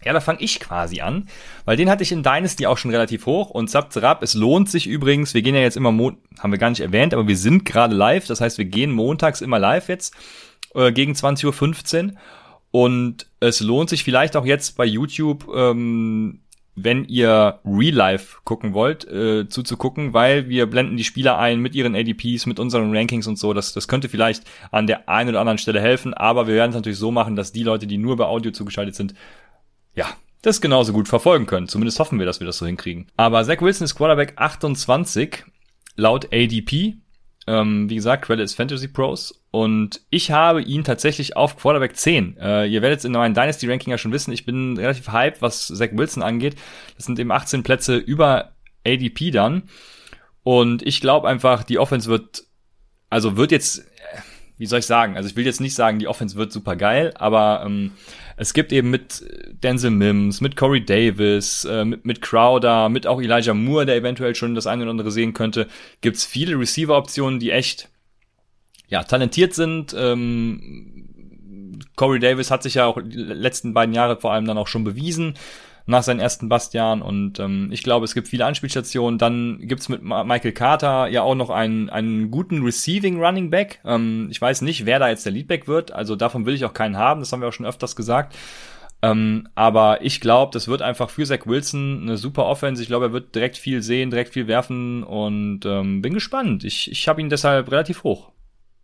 ja, 0.03 0.13
da 0.13 0.19
fange 0.19 0.41
ich 0.41 0.59
quasi 0.59 1.01
an, 1.01 1.27
weil 1.65 1.77
den 1.77 1.89
hatte 1.89 2.03
ich 2.03 2.11
in 2.11 2.23
Dynasty 2.23 2.65
auch 2.65 2.77
schon 2.77 2.91
relativ 2.91 3.25
hoch 3.25 3.49
und 3.49 3.69
zap 3.69 3.91
es 4.21 4.33
lohnt 4.33 4.69
sich 4.69 4.87
übrigens, 4.87 5.33
wir 5.33 5.41
gehen 5.41 5.55
ja 5.55 5.61
jetzt 5.61 5.77
immer, 5.77 5.91
Mon 5.91 6.17
haben 6.39 6.51
wir 6.51 6.59
gar 6.59 6.69
nicht 6.69 6.81
erwähnt, 6.81 7.13
aber 7.13 7.27
wir 7.27 7.37
sind 7.37 7.65
gerade 7.65 7.95
live, 7.95 8.25
das 8.27 8.41
heißt, 8.41 8.57
wir 8.57 8.65
gehen 8.65 8.91
montags 8.91 9.41
immer 9.41 9.59
live 9.59 9.89
jetzt 9.89 10.15
äh, 10.73 10.91
gegen 10.91 11.13
20.15 11.13 12.05
Uhr 12.05 12.13
und 12.71 13.27
es 13.39 13.59
lohnt 13.59 13.89
sich 13.89 14.03
vielleicht 14.03 14.35
auch 14.35 14.45
jetzt 14.45 14.77
bei 14.77 14.85
YouTube, 14.85 15.47
ähm, 15.53 16.39
wenn 16.75 17.03
ihr 17.05 17.59
Real 17.65 17.93
Life 17.93 18.37
gucken 18.45 18.73
wollt, 18.73 19.05
äh, 19.05 19.47
zuzugucken, 19.49 20.13
weil 20.13 20.47
wir 20.47 20.67
blenden 20.67 20.95
die 20.95 21.03
Spieler 21.03 21.37
ein 21.37 21.59
mit 21.59 21.75
ihren 21.75 21.95
ADPs, 21.95 22.45
mit 22.45 22.59
unseren 22.59 22.95
Rankings 22.95 23.27
und 23.27 23.37
so. 23.37 23.53
Das, 23.53 23.73
das 23.73 23.89
könnte 23.89 24.07
vielleicht 24.07 24.43
an 24.71 24.87
der 24.87 25.09
einen 25.09 25.31
oder 25.31 25.41
anderen 25.41 25.57
Stelle 25.57 25.81
helfen, 25.81 26.13
aber 26.13 26.47
wir 26.47 26.55
werden 26.55 26.69
es 26.69 26.75
natürlich 26.75 26.97
so 26.97 27.11
machen, 27.11 27.35
dass 27.35 27.51
die 27.51 27.63
Leute, 27.63 27.87
die 27.87 27.97
nur 27.97 28.15
bei 28.15 28.25
Audio 28.25 28.51
zugeschaltet 28.51 28.95
sind, 28.95 29.13
ja, 29.95 30.07
das 30.41 30.61
genauso 30.61 30.93
gut 30.93 31.07
verfolgen 31.07 31.45
können. 31.45 31.67
Zumindest 31.67 31.99
hoffen 31.99 32.19
wir, 32.19 32.25
dass 32.25 32.39
wir 32.39 32.47
das 32.47 32.57
so 32.57 32.65
hinkriegen. 32.65 33.07
Aber 33.17 33.43
Zach 33.43 33.61
Wilson 33.61 33.85
ist 33.85 33.95
Quarterback 33.95 34.33
28 34.37 35.43
laut 35.95 36.25
ADP. 36.33 36.97
Ähm, 37.47 37.89
wie 37.89 37.95
gesagt, 37.95 38.25
Quelle 38.25 38.43
ist 38.43 38.55
Fantasy 38.55 38.87
Pros. 38.87 39.43
Und 39.51 40.01
ich 40.09 40.31
habe 40.31 40.61
ihn 40.61 40.83
tatsächlich 40.83 41.35
auf 41.35 41.57
Quarterback 41.57 41.95
10. 41.95 42.37
Äh, 42.37 42.65
ihr 42.67 42.81
werdet 42.81 42.99
es 42.99 43.05
in 43.05 43.11
meinem 43.11 43.33
Dynasty 43.33 43.69
Ranking 43.69 43.91
ja 43.91 43.97
schon 43.97 44.11
wissen. 44.11 44.31
Ich 44.31 44.45
bin 44.45 44.77
relativ 44.77 45.11
hyped, 45.11 45.41
was 45.41 45.67
Zach 45.67 45.89
Wilson 45.93 46.23
angeht. 46.23 46.55
Das 46.95 47.05
sind 47.05 47.19
eben 47.19 47.31
18 47.31 47.63
Plätze 47.63 47.97
über 47.97 48.53
ADP 48.85 49.31
dann. 49.31 49.63
Und 50.43 50.81
ich 50.85 51.01
glaube 51.01 51.27
einfach, 51.27 51.63
die 51.63 51.77
Offense 51.77 52.09
wird, 52.09 52.43
also 53.09 53.37
wird 53.37 53.51
jetzt 53.51 53.85
wie 54.61 54.67
soll 54.67 54.77
ich 54.77 54.85
sagen? 54.85 55.17
Also 55.17 55.27
ich 55.27 55.35
will 55.35 55.43
jetzt 55.43 55.59
nicht 55.59 55.73
sagen, 55.73 55.97
die 55.97 56.07
Offense 56.07 56.35
wird 56.35 56.51
super 56.51 56.75
geil, 56.75 57.15
aber 57.15 57.63
ähm, 57.65 57.93
es 58.41 58.53
gibt 58.53 58.73
eben 58.73 58.89
mit 58.89 59.23
Denzel 59.61 59.91
Mims, 59.91 60.41
mit 60.41 60.55
Corey 60.55 60.83
Davis, 60.83 61.63
äh, 61.63 61.85
mit, 61.85 62.07
mit 62.07 62.23
Crowder, 62.23 62.89
mit 62.89 63.05
auch 63.05 63.21
Elijah 63.21 63.53
Moore, 63.53 63.85
der 63.85 63.95
eventuell 63.95 64.33
schon 64.33 64.55
das 64.55 64.65
eine 64.65 64.81
oder 64.81 64.89
andere 64.89 65.11
sehen 65.11 65.33
könnte, 65.33 65.67
gibt's 66.01 66.25
viele 66.25 66.57
Receiver-Optionen, 66.57 67.39
die 67.39 67.51
echt 67.51 67.89
ja 68.87 69.03
talentiert 69.03 69.53
sind. 69.53 69.95
Ähm, 69.95 71.79
Corey 71.95 72.19
Davis 72.19 72.49
hat 72.49 72.63
sich 72.63 72.73
ja 72.73 72.87
auch 72.87 72.99
die 72.99 73.15
letzten 73.15 73.75
beiden 73.75 73.93
Jahre 73.93 74.19
vor 74.19 74.33
allem 74.33 74.45
dann 74.45 74.57
auch 74.57 74.67
schon 74.67 74.83
bewiesen 74.83 75.35
nach 75.85 76.03
seinen 76.03 76.19
ersten 76.19 76.49
Bastian 76.49 77.01
und 77.01 77.39
ähm, 77.39 77.69
ich 77.71 77.83
glaube, 77.83 78.05
es 78.05 78.13
gibt 78.13 78.27
viele 78.27 78.45
Anspielstationen. 78.45 79.17
Dann 79.17 79.59
gibt's 79.61 79.89
mit 79.89 80.03
Ma 80.03 80.23
Michael 80.23 80.51
Carter 80.51 81.07
ja 81.07 81.23
auch 81.23 81.35
noch 81.35 81.49
einen, 81.49 81.89
einen 81.89 82.31
guten 82.31 82.63
Receiving 82.63 83.19
Running 83.21 83.49
Back. 83.49 83.79
Ähm, 83.85 84.27
ich 84.29 84.41
weiß 84.41 84.61
nicht, 84.61 84.85
wer 84.85 84.99
da 84.99 85.09
jetzt 85.09 85.25
der 85.25 85.33
Leadback 85.33 85.67
wird, 85.67 85.91
also 85.91 86.15
davon 86.15 86.45
will 86.45 86.55
ich 86.55 86.65
auch 86.65 86.73
keinen 86.73 86.97
haben, 86.97 87.19
das 87.21 87.31
haben 87.31 87.41
wir 87.41 87.47
auch 87.47 87.53
schon 87.53 87.65
öfters 87.65 87.95
gesagt. 87.95 88.35
Ähm, 89.03 89.47
aber 89.55 90.03
ich 90.03 90.21
glaube, 90.21 90.51
das 90.53 90.67
wird 90.67 90.81
einfach 90.81 91.09
für 91.09 91.25
Zach 91.25 91.45
Wilson 91.45 92.03
eine 92.03 92.17
super 92.17 92.45
Offense. 92.45 92.81
Ich 92.81 92.87
glaube, 92.87 93.05
er 93.05 93.13
wird 93.13 93.33
direkt 93.33 93.57
viel 93.57 93.81
sehen, 93.81 94.11
direkt 94.11 94.33
viel 94.33 94.47
werfen 94.47 95.03
und 95.03 95.65
ähm, 95.65 96.01
bin 96.01 96.13
gespannt. 96.13 96.63
Ich, 96.63 96.91
ich 96.91 97.07
habe 97.07 97.19
ihn 97.19 97.29
deshalb 97.29 97.71
relativ 97.71 98.03
hoch. 98.03 98.31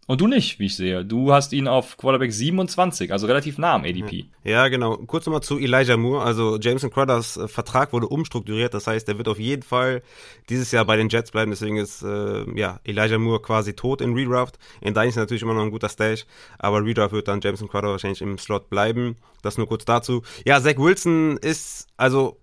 Und 0.07 0.21
du 0.21 0.27
nicht, 0.27 0.57
wie 0.57 0.67
ich 0.67 0.75
sehe. 0.77 1.03
Du 1.03 1.33
hast 1.33 1.51
ihn 1.51 1.67
auf 1.67 1.97
Quarterback 1.97 2.31
27, 2.31 3.11
also 3.11 3.27
relativ 3.27 3.57
nah 3.57 3.73
am 3.73 3.83
ADP. 3.83 4.27
Ja, 4.45 4.69
genau. 4.69 4.95
Kurz 4.95 5.25
nochmal 5.25 5.43
zu 5.43 5.59
Elijah 5.59 5.97
Moore. 5.97 6.23
Also 6.23 6.57
Jameson 6.57 6.89
Cruthers 6.89 7.35
äh, 7.35 7.49
Vertrag 7.49 7.91
wurde 7.91 8.07
umstrukturiert. 8.07 8.73
Das 8.73 8.87
heißt, 8.87 9.09
er 9.09 9.17
wird 9.17 9.27
auf 9.27 9.37
jeden 9.37 9.63
Fall 9.63 10.01
dieses 10.49 10.71
Jahr 10.71 10.85
bei 10.85 10.95
den 10.95 11.09
Jets 11.09 11.31
bleiben. 11.31 11.51
Deswegen 11.51 11.75
ist 11.75 12.03
äh, 12.03 12.45
ja 12.57 12.79
Elijah 12.85 13.17
Moore 13.17 13.41
quasi 13.41 13.73
tot 13.73 13.99
in 13.99 14.13
Redraft. 14.13 14.57
In 14.79 14.93
Dein 14.93 15.09
ist 15.09 15.17
natürlich 15.17 15.43
immer 15.43 15.53
noch 15.53 15.63
ein 15.63 15.71
guter 15.71 15.89
Stash. 15.89 16.25
Aber 16.57 16.85
Redraft 16.85 17.11
wird 17.11 17.27
dann 17.27 17.41
Jameson 17.41 17.67
Crowder 17.67 17.89
wahrscheinlich 17.89 18.21
im 18.21 18.37
Slot 18.37 18.69
bleiben. 18.69 19.17
Das 19.41 19.57
nur 19.57 19.67
kurz 19.67 19.83
dazu. 19.83 20.23
Ja, 20.45 20.61
Zach 20.61 20.77
Wilson 20.77 21.35
ist, 21.35 21.87
also 21.97 22.37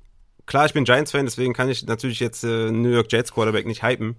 klar, 0.46 0.66
ich 0.66 0.74
bin 0.74 0.84
Giants-Fan, 0.84 1.24
deswegen 1.24 1.52
kann 1.52 1.68
ich 1.68 1.86
natürlich 1.86 2.20
jetzt 2.20 2.44
äh, 2.44 2.70
New 2.70 2.90
York 2.90 3.10
Jets 3.10 3.32
Quarterback 3.32 3.66
nicht 3.66 3.82
hypen. 3.82 4.16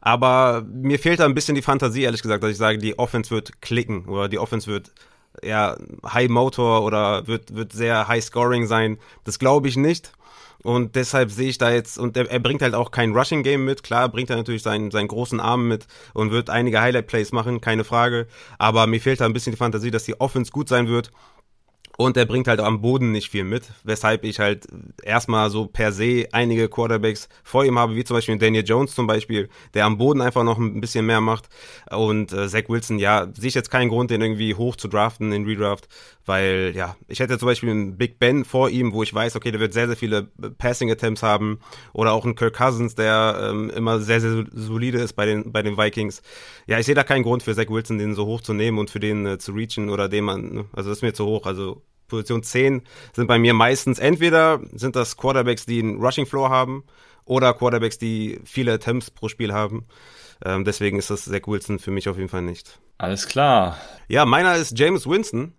Aber 0.00 0.64
mir 0.70 0.98
fehlt 0.98 1.20
da 1.20 1.24
ein 1.24 1.34
bisschen 1.34 1.54
die 1.54 1.62
Fantasie, 1.62 2.02
ehrlich 2.02 2.22
gesagt, 2.22 2.42
dass 2.42 2.50
ich 2.50 2.56
sage, 2.56 2.78
die 2.78 2.98
Offense 2.98 3.30
wird 3.30 3.60
klicken 3.60 4.06
oder 4.06 4.28
die 4.28 4.38
Offense 4.38 4.66
wird 4.66 4.92
ja 5.42 5.76
High 6.04 6.28
Motor 6.28 6.82
oder 6.82 7.26
wird, 7.26 7.54
wird 7.54 7.72
sehr 7.72 8.08
High 8.08 8.24
Scoring 8.24 8.66
sein. 8.66 8.98
Das 9.24 9.38
glaube 9.38 9.68
ich 9.68 9.76
nicht. 9.76 10.12
Und 10.64 10.96
deshalb 10.96 11.30
sehe 11.30 11.48
ich 11.48 11.58
da 11.58 11.70
jetzt, 11.70 11.98
und 11.98 12.16
er, 12.16 12.28
er 12.30 12.40
bringt 12.40 12.62
halt 12.62 12.74
auch 12.74 12.90
kein 12.90 13.14
Rushing 13.14 13.44
Game 13.44 13.64
mit. 13.64 13.84
Klar, 13.84 14.08
bringt 14.08 14.30
er 14.30 14.36
natürlich 14.36 14.62
seinen, 14.62 14.90
seinen 14.90 15.06
großen 15.06 15.38
Arm 15.38 15.68
mit 15.68 15.86
und 16.14 16.32
wird 16.32 16.50
einige 16.50 16.80
Highlight 16.80 17.06
Plays 17.06 17.32
machen, 17.32 17.60
keine 17.60 17.84
Frage. 17.84 18.26
Aber 18.58 18.86
mir 18.88 19.00
fehlt 19.00 19.20
da 19.20 19.24
ein 19.24 19.32
bisschen 19.32 19.52
die 19.52 19.58
Fantasie, 19.58 19.92
dass 19.92 20.04
die 20.04 20.20
Offense 20.20 20.50
gut 20.50 20.68
sein 20.68 20.88
wird. 20.88 21.12
Und 22.00 22.16
er 22.16 22.26
bringt 22.26 22.46
halt 22.46 22.60
am 22.60 22.80
Boden 22.80 23.10
nicht 23.10 23.28
viel 23.28 23.42
mit, 23.42 23.64
weshalb 23.82 24.22
ich 24.22 24.38
halt 24.38 24.68
erstmal 25.02 25.50
so 25.50 25.66
per 25.66 25.90
se 25.90 26.28
einige 26.30 26.68
Quarterbacks 26.68 27.28
vor 27.42 27.64
ihm 27.64 27.76
habe, 27.76 27.96
wie 27.96 28.04
zum 28.04 28.16
Beispiel 28.16 28.38
Daniel 28.38 28.62
Jones 28.64 28.94
zum 28.94 29.08
Beispiel, 29.08 29.48
der 29.74 29.84
am 29.84 29.98
Boden 29.98 30.20
einfach 30.20 30.44
noch 30.44 30.58
ein 30.58 30.80
bisschen 30.80 31.06
mehr 31.06 31.20
macht. 31.20 31.48
Und 31.90 32.32
äh, 32.32 32.46
Zach 32.46 32.68
Wilson, 32.68 33.00
ja, 33.00 33.26
sehe 33.36 33.48
ich 33.48 33.54
jetzt 33.54 33.72
keinen 33.72 33.88
Grund, 33.88 34.12
den 34.12 34.22
irgendwie 34.22 34.54
hoch 34.54 34.76
zu 34.76 34.86
draften 34.86 35.32
in 35.32 35.44
Redraft, 35.44 35.88
weil 36.24 36.72
ja, 36.76 36.94
ich 37.08 37.18
hätte 37.18 37.36
zum 37.36 37.46
Beispiel 37.46 37.70
einen 37.70 37.98
Big 37.98 38.20
Ben 38.20 38.44
vor 38.44 38.70
ihm, 38.70 38.92
wo 38.92 39.02
ich 39.02 39.12
weiß, 39.12 39.34
okay, 39.34 39.50
der 39.50 39.58
wird 39.58 39.72
sehr, 39.72 39.88
sehr 39.88 39.96
viele 39.96 40.28
Passing 40.58 40.92
Attempts 40.92 41.24
haben. 41.24 41.58
Oder 41.92 42.12
auch 42.12 42.24
einen 42.24 42.36
Kirk 42.36 42.54
Cousins, 42.54 42.94
der 42.94 43.50
ähm, 43.50 43.70
immer 43.70 43.98
sehr, 43.98 44.20
sehr 44.20 44.44
solide 44.52 44.98
ist 44.98 45.14
bei 45.14 45.26
den, 45.26 45.50
bei 45.50 45.62
den 45.64 45.76
Vikings. 45.76 46.22
Ja, 46.68 46.78
ich 46.78 46.86
sehe 46.86 46.94
da 46.94 47.02
keinen 47.02 47.24
Grund 47.24 47.42
für 47.42 47.56
Zach 47.56 47.70
Wilson, 47.70 47.98
den 47.98 48.14
so 48.14 48.24
hoch 48.24 48.40
zu 48.40 48.54
nehmen 48.54 48.78
und 48.78 48.88
für 48.88 49.00
den 49.00 49.26
äh, 49.26 49.38
zu 49.38 49.50
reachen 49.50 49.90
oder 49.90 50.08
den 50.08 50.22
man, 50.22 50.52
ne, 50.52 50.64
also 50.72 50.90
das 50.90 50.98
ist 50.98 51.02
mir 51.02 51.12
zu 51.12 51.26
hoch. 51.26 51.44
Also 51.44 51.82
Position 52.08 52.42
10 52.42 52.82
sind 53.14 53.26
bei 53.26 53.38
mir 53.38 53.54
meistens 53.54 53.98
entweder 53.98 54.60
sind 54.72 54.96
das 54.96 55.16
Quarterbacks, 55.16 55.66
die 55.66 55.80
einen 55.80 56.02
Rushing 56.02 56.26
Floor 56.26 56.50
haben 56.50 56.84
oder 57.24 57.54
Quarterbacks, 57.54 57.98
die 57.98 58.40
viele 58.44 58.72
Attempts 58.72 59.10
pro 59.10 59.28
Spiel 59.28 59.52
haben. 59.52 59.86
Ähm, 60.44 60.64
deswegen 60.64 60.98
ist 60.98 61.10
das 61.10 61.24
Zach 61.24 61.46
Wilson 61.46 61.78
für 61.78 61.90
mich 61.90 62.08
auf 62.08 62.16
jeden 62.16 62.28
Fall 62.28 62.42
nicht. 62.42 62.80
Alles 62.96 63.26
klar. 63.26 63.78
Ja, 64.08 64.24
meiner 64.24 64.56
ist 64.56 64.78
James 64.78 65.06
Winston. 65.06 65.52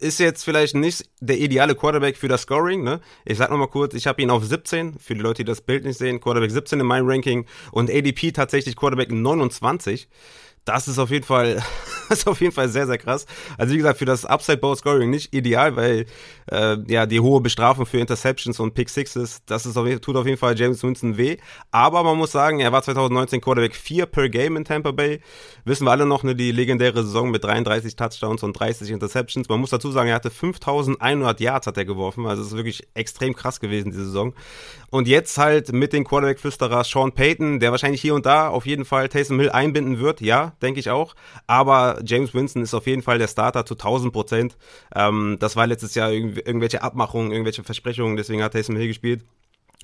Ist 0.00 0.18
jetzt 0.18 0.44
vielleicht 0.44 0.74
nicht 0.74 1.08
der 1.20 1.38
ideale 1.38 1.76
Quarterback 1.76 2.16
für 2.16 2.26
das 2.26 2.42
Scoring, 2.42 2.82
ne? 2.82 3.00
Ich 3.24 3.38
sag 3.38 3.50
nochmal 3.50 3.68
kurz, 3.68 3.94
ich 3.94 4.08
habe 4.08 4.20
ihn 4.20 4.28
auf 4.28 4.44
17, 4.44 4.98
für 4.98 5.14
die 5.14 5.20
Leute, 5.20 5.44
die 5.44 5.48
das 5.48 5.60
Bild 5.60 5.84
nicht 5.84 5.98
sehen, 5.98 6.20
Quarterback 6.20 6.50
17 6.50 6.80
in 6.80 6.86
meinem 6.86 7.08
Ranking 7.08 7.46
und 7.70 7.88
ADP 7.90 8.32
tatsächlich 8.32 8.76
Quarterback 8.76 9.12
29 9.12 10.08
das 10.64 10.88
ist 10.88 10.98
auf 10.98 11.10
jeden 11.10 11.24
Fall, 11.24 11.56
das 12.08 12.20
ist 12.20 12.26
auf 12.26 12.40
jeden 12.40 12.52
Fall 12.52 12.68
sehr, 12.68 12.86
sehr 12.86 12.98
krass. 12.98 13.26
Also 13.58 13.72
wie 13.72 13.78
gesagt, 13.78 13.98
für 13.98 14.04
das 14.04 14.24
Upside 14.24 14.58
Bowl 14.58 14.76
Scoring 14.76 15.10
nicht 15.10 15.34
ideal, 15.34 15.76
weil 15.76 16.06
äh, 16.50 16.76
ja 16.86 17.06
die 17.06 17.20
hohe 17.20 17.40
Bestrafung 17.40 17.86
für 17.86 17.98
Interceptions 17.98 18.60
und 18.60 18.74
Pick 18.74 18.88
Sixes, 18.88 19.42
das 19.46 19.66
ist 19.66 19.76
auf, 19.76 19.88
tut 20.00 20.16
auf 20.16 20.26
jeden 20.26 20.38
Fall 20.38 20.58
James 20.58 20.82
Winston 20.82 21.16
weh. 21.16 21.36
Aber 21.70 22.02
man 22.02 22.16
muss 22.16 22.32
sagen, 22.32 22.60
er 22.60 22.72
war 22.72 22.82
2019 22.82 23.40
Quarterback 23.40 23.74
4 23.74 24.06
per 24.06 24.28
Game 24.28 24.56
in 24.56 24.64
Tampa 24.64 24.92
Bay. 24.92 25.20
Wissen 25.64 25.86
wir 25.86 25.90
alle 25.90 26.06
noch, 26.06 26.22
ne, 26.22 26.34
die 26.34 26.52
legendäre 26.52 27.02
Saison 27.02 27.30
mit 27.30 27.44
33 27.44 27.96
Touchdowns 27.96 28.42
und 28.42 28.52
30 28.54 28.90
Interceptions. 28.90 29.48
Man 29.48 29.60
muss 29.60 29.70
dazu 29.70 29.90
sagen, 29.90 30.08
er 30.08 30.16
hatte 30.16 30.30
5100 30.30 31.40
Yards 31.40 31.66
hat 31.66 31.76
er 31.76 31.84
geworfen. 31.84 32.26
Also 32.26 32.42
es 32.42 32.48
ist 32.48 32.56
wirklich 32.56 32.86
extrem 32.94 33.34
krass 33.34 33.60
gewesen, 33.60 33.90
diese 33.90 34.06
Saison. 34.06 34.34
Und 34.94 35.08
jetzt 35.08 35.38
halt 35.38 35.72
mit 35.72 35.92
den 35.92 36.04
Quarterback-Flüsterer 36.04 36.84
Sean 36.84 37.10
Payton, 37.10 37.58
der 37.58 37.72
wahrscheinlich 37.72 38.00
hier 38.00 38.14
und 38.14 38.26
da 38.26 38.46
auf 38.46 38.64
jeden 38.64 38.84
Fall 38.84 39.08
Taysom 39.08 39.40
Hill 39.40 39.50
einbinden 39.50 39.98
wird, 39.98 40.20
ja, 40.20 40.52
denke 40.62 40.78
ich 40.78 40.88
auch. 40.88 41.16
Aber 41.48 42.00
James 42.04 42.32
Winston 42.32 42.62
ist 42.62 42.74
auf 42.74 42.86
jeden 42.86 43.02
Fall 43.02 43.18
der 43.18 43.26
Starter 43.26 43.66
zu 43.66 43.74
1000 43.74 44.12
Prozent. 44.12 44.56
Ähm, 44.94 45.36
das 45.40 45.56
war 45.56 45.66
letztes 45.66 45.96
Jahr 45.96 46.12
irgendwelche 46.12 46.80
Abmachungen, 46.80 47.32
irgendwelche 47.32 47.64
Versprechungen, 47.64 48.16
deswegen 48.16 48.40
hat 48.40 48.52
Taysom 48.52 48.76
Hill 48.76 48.86
gespielt. 48.86 49.24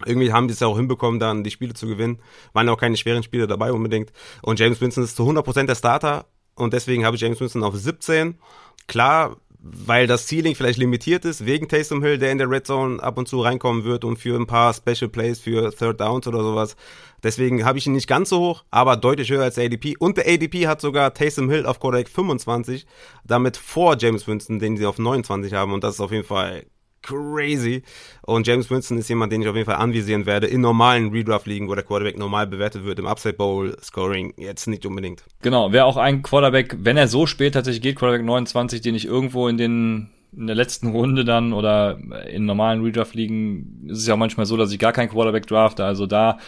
Irgendwie 0.06 0.32
haben 0.32 0.46
die 0.46 0.54
es 0.54 0.60
ja 0.60 0.68
auch 0.68 0.76
hinbekommen, 0.76 1.18
dann 1.18 1.42
die 1.42 1.50
Spiele 1.50 1.74
zu 1.74 1.88
gewinnen. 1.88 2.20
Waren 2.52 2.68
auch 2.68 2.78
keine 2.78 2.96
schweren 2.96 3.24
Spiele 3.24 3.48
dabei 3.48 3.72
unbedingt. 3.72 4.12
Und 4.42 4.60
James 4.60 4.80
Winston 4.80 5.02
ist 5.02 5.16
zu 5.16 5.28
100% 5.28 5.66
der 5.66 5.74
Starter. 5.74 6.26
Und 6.54 6.72
deswegen 6.72 7.04
habe 7.04 7.16
ich 7.16 7.22
James 7.22 7.40
Winston 7.40 7.64
auf 7.64 7.74
17. 7.74 8.38
Klar, 8.86 9.38
weil 9.62 10.06
das 10.06 10.26
Ceiling 10.26 10.54
vielleicht 10.54 10.78
limitiert 10.78 11.24
ist, 11.24 11.44
wegen 11.44 11.68
Taysom 11.68 12.02
Hill, 12.02 12.18
der 12.18 12.32
in 12.32 12.38
der 12.38 12.50
Red 12.50 12.66
Zone 12.66 13.02
ab 13.02 13.18
und 13.18 13.28
zu 13.28 13.40
reinkommen 13.40 13.84
wird 13.84 14.04
und 14.04 14.18
für 14.18 14.38
ein 14.38 14.46
paar 14.46 14.72
Special 14.72 15.08
Plays 15.10 15.40
für 15.40 15.70
Third 15.70 16.00
Downs 16.00 16.26
oder 16.26 16.42
sowas. 16.42 16.76
Deswegen 17.22 17.64
habe 17.64 17.76
ich 17.76 17.86
ihn 17.86 17.92
nicht 17.92 18.06
ganz 18.06 18.30
so 18.30 18.38
hoch, 18.38 18.64
aber 18.70 18.96
deutlich 18.96 19.30
höher 19.30 19.44
als 19.44 19.56
der 19.56 19.66
ADP. 19.66 19.96
Und 19.98 20.16
der 20.16 20.26
ADP 20.26 20.66
hat 20.66 20.80
sogar 20.80 21.12
Taysom 21.12 21.50
Hill 21.50 21.66
auf 21.66 21.78
Quarterback 21.78 22.08
25, 22.08 22.86
damit 23.24 23.58
vor 23.58 23.96
James 23.98 24.26
Winston, 24.26 24.58
den 24.58 24.78
sie 24.78 24.86
auf 24.86 24.98
29 24.98 25.52
haben. 25.52 25.74
Und 25.74 25.84
das 25.84 25.94
ist 25.94 26.00
auf 26.00 26.12
jeden 26.12 26.24
Fall 26.24 26.64
crazy. 27.02 27.82
Und 28.22 28.46
James 28.46 28.70
Winston 28.70 28.98
ist 28.98 29.08
jemand, 29.08 29.32
den 29.32 29.42
ich 29.42 29.48
auf 29.48 29.56
jeden 29.56 29.66
Fall 29.66 29.76
anvisieren 29.76 30.26
werde 30.26 30.46
in 30.46 30.60
normalen 30.60 31.10
Redraft-Ligen, 31.10 31.68
wo 31.68 31.74
der 31.74 31.84
Quarterback 31.84 32.18
normal 32.18 32.46
bewertet 32.46 32.84
wird, 32.84 32.98
im 32.98 33.06
Upside 33.06 33.34
Bowl 33.34 33.76
Scoring 33.82 34.34
jetzt 34.36 34.66
nicht 34.66 34.86
unbedingt. 34.86 35.24
Genau, 35.42 35.72
wäre 35.72 35.84
auch 35.84 35.96
ein 35.96 36.22
Quarterback, 36.22 36.76
wenn 36.80 36.96
er 36.96 37.08
so 37.08 37.26
spät 37.26 37.54
tatsächlich 37.54 37.82
geht, 37.82 37.96
Quarterback 37.96 38.24
29, 38.24 38.80
den 38.80 38.94
ich 38.94 39.06
irgendwo 39.06 39.48
in 39.48 39.56
den 39.56 40.10
in 40.32 40.46
der 40.46 40.54
letzten 40.54 40.88
Runde 40.88 41.24
dann 41.24 41.52
oder 41.52 41.98
in 42.28 42.44
normalen 42.44 42.82
Redraft-Ligen 42.82 43.88
ist 43.88 43.98
es 43.98 44.06
ja 44.06 44.14
auch 44.14 44.18
manchmal 44.18 44.46
so, 44.46 44.56
dass 44.56 44.70
ich 44.70 44.78
gar 44.78 44.92
keinen 44.92 45.08
Quarterback 45.08 45.46
drafte. 45.46 45.84
Also 45.84 46.06
da 46.06 46.38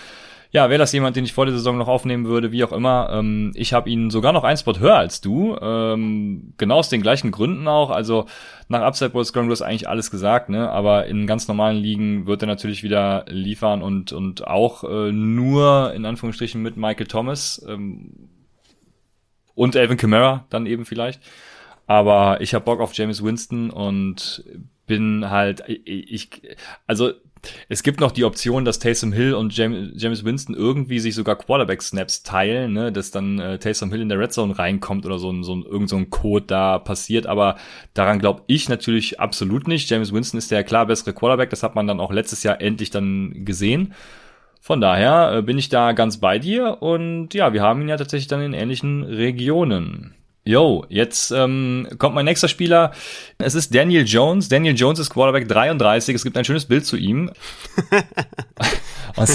ja, 0.53 0.69
wäre 0.69 0.79
das 0.79 0.93
jemand, 0.93 1.17
den 1.17 1.25
ich 1.25 1.33
vor 1.33 1.47
der 1.47 1.55
Saison 1.55 1.79
noch 1.79 1.89
aufnehmen 1.89 2.27
würde, 2.27 2.53
wie 2.53 2.63
auch 2.63 2.73
immer. 2.73 3.09
Ähm, 3.11 3.53
ich 3.55 3.73
habe 3.73 3.89
ihn 3.89 4.11
sogar 4.11 4.35
noch 4.35 4.45
ein 4.45 4.59
Spot 4.59 4.79
höher 4.79 4.97
als 4.97 5.23
du. 5.23 5.57
Ähm, 5.59 6.53
genau 6.59 6.77
aus 6.77 6.91
den 6.91 7.01
gleichen 7.01 7.31
Gründen 7.31 7.67
auch. 7.69 7.89
Also 7.89 8.27
nach 8.69 8.83
Upside 8.83 9.11
Bowl 9.11 9.25
Scrum, 9.25 9.47
du 9.47 9.53
hast 9.53 9.63
eigentlich 9.63 9.89
alles 9.89 10.11
gesagt, 10.11 10.51
ne? 10.51 10.71
Aber 10.71 11.07
in 11.07 11.27
ganz 11.27 11.49
normalen 11.49 11.79
Ligen 11.79 12.27
wird 12.27 12.43
er 12.43 12.49
natürlich 12.49 12.83
wieder 12.83 13.25
liefern 13.29 13.81
und, 13.81 14.13
und 14.13 14.47
auch 14.47 14.85
äh, 14.85 15.11
nur 15.11 15.95
in 15.95 16.05
Anführungsstrichen 16.05 16.61
mit 16.61 16.77
Michael 16.77 17.07
Thomas 17.07 17.65
ähm, 17.67 18.29
und 19.55 19.75
Alvin 19.75 19.97
Kamara 19.97 20.45
dann 20.51 20.67
eben 20.67 20.85
vielleicht. 20.85 21.23
Aber 21.87 22.43
ich 22.43 22.53
habe 22.53 22.67
Bock 22.67 22.81
auf 22.81 22.93
James 22.93 23.25
Winston 23.25 23.71
und 23.71 24.45
bin 24.87 25.31
halt, 25.31 25.65
ich, 25.67 26.43
also 26.87 27.13
es 27.69 27.83
gibt 27.83 28.01
noch 28.01 28.13
die 28.13 28.25
Option, 28.25 28.65
dass 28.65 28.79
Taysom 28.79 29.13
Hill 29.13 29.35
und 29.35 29.57
James 29.57 30.25
Winston 30.25 30.55
irgendwie 30.55 31.01
sich 31.01 31.15
sogar 31.15 31.37
Quarterback-Snaps 31.37 32.23
teilen, 32.23 32.73
ne? 32.73 32.93
dass 32.93 33.11
dann 33.11 33.39
äh, 33.39 33.59
Taysom 33.59 33.91
Hill 33.91 34.03
in 34.03 34.09
der 34.09 34.19
Red 34.19 34.33
Zone 34.33 34.59
reinkommt 34.59 35.07
oder 35.07 35.19
so 35.19 35.31
ein, 35.31 35.43
so 35.43 35.55
ein, 35.55 35.63
irgend 35.65 35.89
so 35.89 35.97
ein 35.97 36.11
Code 36.11 36.47
da 36.47 36.79
passiert. 36.79 37.27
Aber 37.27 37.57
daran 37.95 38.19
glaube 38.19 38.43
ich 38.47 38.69
natürlich 38.69 39.19
absolut 39.21 39.67
nicht. 39.67 39.91
James 39.91 40.13
Winston 40.13 40.39
ist 40.39 40.51
der 40.51 40.65
klar 40.65 40.87
bessere 40.87 41.13
Quarterback. 41.13 41.51
Das 41.51 41.63
hat 41.63 41.75
man 41.75 41.87
dann 41.87 42.01
auch 42.01 42.13
letztes 42.13 42.43
Jahr 42.43 42.61
endlich 42.61 42.91
dann 42.91 43.45
gesehen. 43.45 43.95
Von 44.61 44.81
daher 44.81 45.39
äh, 45.39 45.43
bin 45.43 45.59
ich 45.59 45.69
da 45.69 45.93
ganz 45.93 46.19
bei 46.19 46.39
dir 46.39 46.81
und 46.81 47.35
ja, 47.35 47.53
wir 47.53 47.63
haben 47.63 47.83
ihn 47.83 47.89
ja 47.89 47.97
tatsächlich 47.97 48.29
dann 48.29 48.43
in 48.43 48.55
ähnlichen 48.55 49.03
Regionen. 49.03 50.15
Yo, 50.45 50.85
jetzt 50.89 51.31
ähm, 51.31 51.87
kommt 51.99 52.17
mein 52.17 52.25
nächster 52.25 52.49
Spieler. 52.49 52.91
Es 53.39 53.55
ist 53.55 53.73
Daniel 53.73 54.05
Jones. 54.05 54.49
Daniel 54.49 54.75
Jones 54.77 54.99
ist 54.99 55.11
Quarterback 55.11 55.47
33. 55.47 56.17
Es 56.17 56.25
gibt 56.25 56.37
ein 56.37 56.45
schönes 56.45 56.65
Bild 56.65 56.85
zu 56.85 56.97
ihm. 56.97 57.31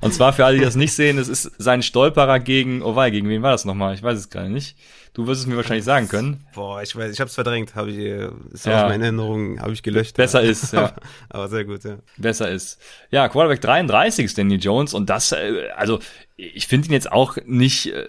Und, 0.00 0.14
zwar 0.14 0.32
für 0.32 0.44
alle, 0.44 0.58
die 0.58 0.64
das 0.64 0.76
nicht 0.76 0.92
sehen, 0.92 1.18
es 1.18 1.28
ist 1.28 1.50
sein 1.58 1.82
Stolperer 1.82 2.38
gegen, 2.38 2.82
oh 2.82 2.94
wei, 2.94 3.10
gegen 3.10 3.28
wen 3.28 3.42
war 3.42 3.50
das 3.50 3.64
nochmal? 3.64 3.94
Ich 3.94 4.02
weiß 4.02 4.16
es 4.16 4.30
gerade 4.30 4.48
nicht. 4.48 4.76
Du 5.12 5.26
wirst 5.26 5.40
es 5.40 5.46
mir 5.48 5.56
wahrscheinlich 5.56 5.84
sagen 5.84 6.08
können. 6.08 6.44
Boah, 6.54 6.82
ich 6.82 6.94
weiß, 6.94 7.12
ich 7.12 7.20
hab's 7.20 7.34
verdrängt, 7.34 7.74
habe 7.74 7.90
ich, 7.90 7.98
äh, 7.98 8.28
ist 8.52 8.66
ja. 8.66 8.84
aus 8.84 8.90
meiner 8.90 9.04
Erinnerung, 9.04 9.60
habe 9.60 9.72
ich 9.72 9.82
gelöscht. 9.82 10.16
Besser 10.16 10.42
ja. 10.42 10.50
ist, 10.50 10.72
ja. 10.72 10.92
aber 11.30 11.48
sehr 11.48 11.64
gut, 11.64 11.82
ja. 11.84 11.96
Besser 12.16 12.50
ist. 12.50 12.80
Ja, 13.10 13.28
Quarterback 13.28 13.60
33 13.60 14.26
ist 14.26 14.38
Danny 14.38 14.56
Jones 14.56 14.94
und 14.94 15.10
das, 15.10 15.32
äh, 15.32 15.68
also 15.76 15.98
ich 16.36 16.66
finde 16.66 16.88
ihn 16.88 16.92
jetzt 16.92 17.10
auch 17.10 17.38
nicht 17.44 17.92
äh, 17.92 18.08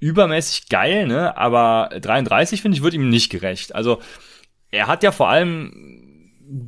übermäßig 0.00 0.68
geil, 0.68 1.06
ne? 1.06 1.36
Aber 1.36 1.90
33 2.00 2.62
finde 2.62 2.76
ich 2.76 2.82
wird 2.82 2.94
ihm 2.94 3.08
nicht 3.08 3.30
gerecht. 3.30 3.74
Also 3.74 4.00
er 4.70 4.86
hat 4.86 5.02
ja 5.02 5.12
vor 5.12 5.28
allem 5.28 6.10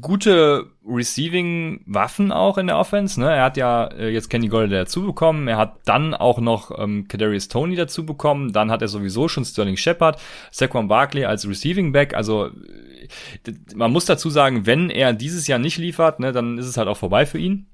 gute 0.01 0.67
Receiving-Waffen 0.87 2.31
auch 2.31 2.57
in 2.57 2.69
der 2.69 2.79
Offense. 2.79 3.19
Ne? 3.19 3.35
Er 3.35 3.43
hat 3.43 3.57
ja 3.57 3.87
äh, 3.87 4.11
jetzt 4.11 4.31
Kenny 4.31 4.49
Golladay 4.49 4.79
dazu 4.79 5.05
bekommen. 5.05 5.49
Er 5.49 5.57
hat 5.57 5.81
dann 5.87 6.15
auch 6.15 6.39
noch 6.39 6.71
ähm, 6.79 7.09
Kadarius 7.09 7.49
Tony 7.49 7.75
dazu 7.75 8.07
bekommen. 8.07 8.53
Dann 8.53 8.71
hat 8.71 8.83
er 8.83 8.89
sowieso 8.89 9.27
schon 9.27 9.45
Sterling 9.45 9.77
Shepard, 9.77 10.21
Saquon 10.53 10.87
Barkley 10.87 11.25
als 11.25 11.49
Receiving-Back. 11.49 12.15
Also 12.15 12.47
äh, 12.47 13.53
man 13.75 13.91
muss 13.91 14.05
dazu 14.05 14.31
sagen, 14.31 14.67
wenn 14.67 14.89
er 14.89 15.13
dieses 15.13 15.49
Jahr 15.49 15.59
nicht 15.59 15.79
liefert, 15.79 16.21
ne, 16.21 16.31
dann 16.33 16.59
ist 16.59 16.67
es 16.67 16.77
halt 16.77 16.89
auch 16.89 16.97
vorbei 16.97 17.27
für 17.27 17.39
ihn. 17.39 17.67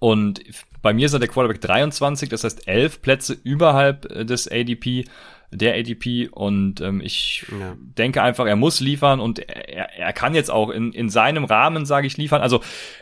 Und 0.00 0.42
bei 0.82 0.92
mir 0.92 1.06
ist 1.06 1.12
er 1.12 1.20
der 1.20 1.28
Quarterback 1.28 1.60
23, 1.60 2.28
das 2.28 2.42
heißt 2.42 2.66
elf 2.66 3.00
Plätze 3.02 3.36
überhalb 3.44 4.10
äh, 4.10 4.24
des 4.24 4.50
ADP 4.50 5.04
der 5.52 5.74
ADP 5.74 6.28
und 6.30 6.80
ähm, 6.80 7.00
ich 7.00 7.44
ja. 7.50 7.74
denke 7.76 8.22
einfach, 8.22 8.46
er 8.46 8.54
muss 8.56 8.78
liefern 8.80 9.18
und 9.18 9.40
er, 9.40 9.98
er 9.98 10.12
kann 10.12 10.34
jetzt 10.34 10.50
auch 10.50 10.70
in, 10.70 10.92
in 10.92 11.10
seinem 11.10 11.44
Rahmen, 11.44 11.86
sage 11.86 12.06
ich, 12.06 12.16
liefern. 12.16 12.40
Also 12.40 12.60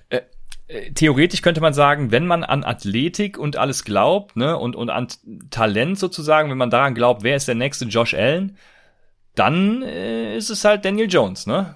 äh, 0.08 0.20
äh, 0.68 0.92
theoretisch 0.92 1.42
könnte 1.42 1.61
man 1.61 1.74
sagen, 1.74 2.11
wenn 2.11 2.26
man 2.26 2.44
an 2.44 2.64
Athletik 2.64 3.38
und 3.38 3.56
alles 3.56 3.84
glaubt, 3.84 4.37
ne, 4.37 4.56
und, 4.56 4.76
und 4.76 4.90
an 4.90 5.08
Talent 5.50 5.98
sozusagen, 5.98 6.50
wenn 6.50 6.58
man 6.58 6.70
daran 6.70 6.94
glaubt, 6.94 7.22
wer 7.22 7.37
ist 7.37 7.48
der 7.48 7.54
nächste 7.54 7.84
Josh 7.87 8.14
Allen, 8.14 8.56
dann 9.34 9.82
äh, 9.82 10.37
ist 10.37 10.50
es 10.50 10.64
halt 10.64 10.84
Daniel 10.84 11.08
Jones, 11.11 11.46
ne? 11.46 11.74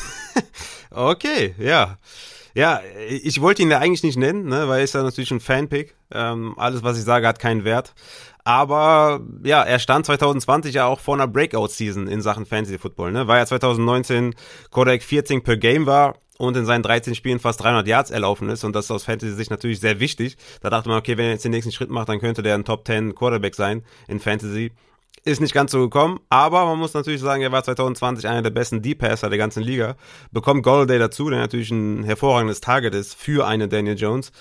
okay, 0.90 1.54
ja. 1.58 1.98
Ja, 2.54 2.80
ich 3.08 3.40
wollte 3.40 3.62
ihn 3.62 3.70
ja 3.70 3.80
eigentlich 3.80 4.04
nicht 4.04 4.16
nennen, 4.16 4.46
ne, 4.46 4.68
weil 4.68 4.78
er 4.78 4.84
ist 4.84 4.94
ja 4.94 5.02
natürlich 5.02 5.32
ein 5.32 5.40
Fanpick. 5.40 5.96
Ähm, 6.12 6.54
alles, 6.56 6.84
was 6.84 6.96
ich 6.96 7.04
sage, 7.04 7.26
hat 7.26 7.40
keinen 7.40 7.64
Wert. 7.64 7.94
Aber 8.44 9.20
ja, 9.42 9.62
er 9.62 9.78
stand 9.78 10.06
2020 10.06 10.74
ja 10.74 10.86
auch 10.86 11.00
vor 11.00 11.14
einer 11.14 11.26
Breakout-Season 11.26 12.06
in 12.06 12.20
Sachen 12.20 12.46
Fantasy 12.46 12.78
Football. 12.78 13.10
Ne? 13.10 13.26
War 13.26 13.38
ja 13.38 13.46
2019 13.46 14.34
Kodak 14.70 15.02
14 15.02 15.42
per 15.42 15.56
Game 15.56 15.86
war 15.86 16.16
und 16.38 16.56
in 16.56 16.66
seinen 16.66 16.82
13 16.82 17.14
Spielen 17.14 17.40
fast 17.40 17.62
300 17.62 17.88
Yards 17.88 18.10
erlaufen 18.10 18.48
ist. 18.50 18.62
Und 18.62 18.76
das 18.76 18.84
ist 18.84 18.90
aus 18.90 19.04
Fantasy-Sicht 19.04 19.50
natürlich 19.50 19.80
sehr 19.80 19.98
wichtig. 19.98 20.36
Da 20.60 20.70
dachte 20.70 20.88
man, 20.88 20.98
okay, 20.98 21.16
wenn 21.16 21.26
er 21.26 21.32
jetzt 21.32 21.44
den 21.44 21.52
nächsten 21.52 21.72
Schritt 21.72 21.90
macht, 21.90 22.08
dann 22.08 22.20
könnte 22.20 22.42
der 22.42 22.54
ein 22.54 22.64
Top 22.64 22.86
10 22.86 23.14
Quarterback 23.14 23.54
sein 23.54 23.82
in 24.06 24.20
Fantasy. 24.20 24.72
Ist 25.26 25.40
nicht 25.40 25.54
ganz 25.54 25.72
so 25.72 25.80
gekommen, 25.80 26.20
aber 26.28 26.66
man 26.66 26.78
muss 26.78 26.92
natürlich 26.92 27.22
sagen, 27.22 27.40
er 27.40 27.50
war 27.50 27.64
2020 27.64 28.28
einer 28.28 28.42
der 28.42 28.50
besten 28.50 28.82
Deep-Passer 28.82 29.30
der 29.30 29.38
ganzen 29.38 29.62
Liga. 29.62 29.96
Bekommt 30.32 30.62
Golladay 30.62 30.98
dazu, 30.98 31.30
der 31.30 31.38
natürlich 31.38 31.70
ein 31.70 32.04
hervorragendes 32.04 32.60
Target 32.60 32.94
ist 32.94 33.14
für 33.14 33.46
einen 33.46 33.70
Daniel 33.70 33.96
Jones. 33.96 34.32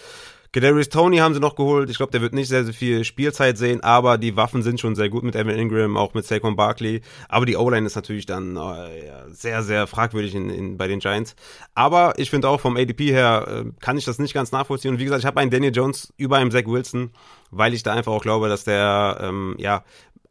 Kadarius 0.51 0.89
Tony 0.89 1.17
haben 1.17 1.33
sie 1.33 1.39
noch 1.39 1.55
geholt. 1.55 1.89
Ich 1.89 1.97
glaube, 1.97 2.11
der 2.11 2.21
wird 2.21 2.33
nicht 2.33 2.49
sehr, 2.49 2.65
sehr 2.65 2.73
viel 2.73 3.05
Spielzeit 3.05 3.57
sehen, 3.57 3.81
aber 3.81 4.17
die 4.17 4.35
Waffen 4.35 4.61
sind 4.61 4.79
schon 4.79 4.93
sehr 4.93 5.09
gut 5.09 5.23
mit 5.23 5.35
Evan 5.35 5.57
Ingram, 5.57 5.95
auch 5.95 6.13
mit 6.13 6.27
Saquon 6.27 6.57
Barkley. 6.57 7.01
Aber 7.29 7.45
die 7.47 7.55
O-Line 7.55 7.87
ist 7.87 7.95
natürlich 7.95 8.25
dann 8.25 8.57
äh, 8.57 9.31
sehr, 9.31 9.63
sehr 9.63 9.87
fragwürdig 9.87 10.35
in, 10.35 10.49
in, 10.49 10.77
bei 10.77 10.87
den 10.87 10.99
Giants. 10.99 11.35
Aber 11.73 12.13
ich 12.17 12.29
finde 12.29 12.49
auch 12.49 12.59
vom 12.59 12.75
ADP 12.75 13.09
her 13.09 13.47
äh, 13.47 13.71
kann 13.79 13.97
ich 13.97 14.05
das 14.05 14.19
nicht 14.19 14.33
ganz 14.35 14.51
nachvollziehen. 14.51 14.91
Und 14.91 14.99
wie 14.99 15.05
gesagt, 15.05 15.21
ich 15.21 15.25
habe 15.25 15.39
einen 15.39 15.49
Daniel 15.49 15.73
Jones 15.73 16.13
über 16.17 16.37
einem 16.37 16.51
Zach 16.51 16.67
Wilson, 16.67 17.11
weil 17.49 17.73
ich 17.73 17.81
da 17.81 17.93
einfach 17.93 18.11
auch 18.11 18.21
glaube, 18.21 18.47
dass 18.47 18.63
der 18.63 19.17
ähm, 19.21 19.55
ja 19.57 19.83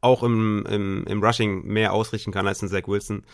auch 0.03 0.23
im, 0.23 0.67
im, 0.69 1.05
im 1.07 1.25
Rushing 1.25 1.65
mehr 1.67 1.93
ausrichten 1.95 2.33
kann 2.33 2.47
als 2.47 2.63
ein 2.63 2.69
Zach 2.69 2.87
Wilson. 2.87 3.25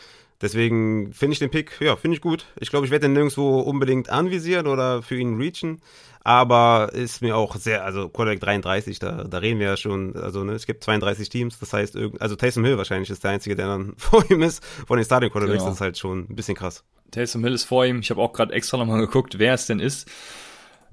Deswegen 0.41 1.13
finde 1.13 1.33
ich 1.33 1.41
den 1.41 1.51
Pick, 1.51 1.81
ja, 1.81 1.97
finde 1.97 2.17
ich 2.17 2.21
gut. 2.21 2.47
Ich 2.61 2.71
glaube, 2.71 2.87
ich 2.87 2.93
werde 2.93 3.07
den 3.07 3.15
nirgendwo 3.15 3.59
unbedingt 3.59 4.09
anvisieren 4.09 4.69
oder 4.69 5.03
für 5.03 5.17
ihn 5.17 5.37
reachen 5.37 5.81
aber 6.29 6.91
ist 6.93 7.23
mir 7.23 7.39
auch 7.39 7.57
sehr, 7.57 7.87
also 7.87 8.11
Quarterback 8.11 8.41
33, 8.41 8.99
da, 8.99 9.25
da 9.25 9.39
reden 9.39 9.61
wir 9.61 9.69
ja 9.69 9.77
schon, 9.79 10.15
also 10.15 10.45
ne, 10.45 10.53
es 10.53 10.67
gibt 10.67 10.85
32 10.85 11.31
Teams, 11.31 11.59
das 11.59 11.73
heißt, 11.73 11.97
also 12.21 12.37
Taysom 12.37 12.67
Hill 12.67 12.77
wahrscheinlich 12.77 13.09
ist 13.09 13.25
der 13.25 13.31
Einzige, 13.31 13.57
der 13.57 13.67
dann 13.67 13.95
vor 13.97 14.31
ihm 14.31 14.43
ist, 14.43 14.63
von 14.87 14.99
den 14.99 15.07
Starting 15.07 15.31
Quarterbacks, 15.31 15.61
genau. 15.61 15.71
das 15.71 15.77
ist 15.77 15.81
halt 15.81 15.97
schon 15.97 16.27
ein 16.29 16.37
bisschen 16.37 16.55
krass. 16.55 16.85
Taysom 17.13 17.43
Hill 17.45 17.55
ist 17.55 17.65
vor 17.65 17.87
ihm, 17.87 18.01
ich 18.01 18.11
habe 18.11 18.21
auch 18.21 18.35
gerade 18.35 18.53
extra 18.53 18.77
nochmal 18.77 19.01
geguckt, 19.01 19.39
wer 19.39 19.55
es 19.55 19.65
denn 19.65 19.81
ist. 19.81 20.07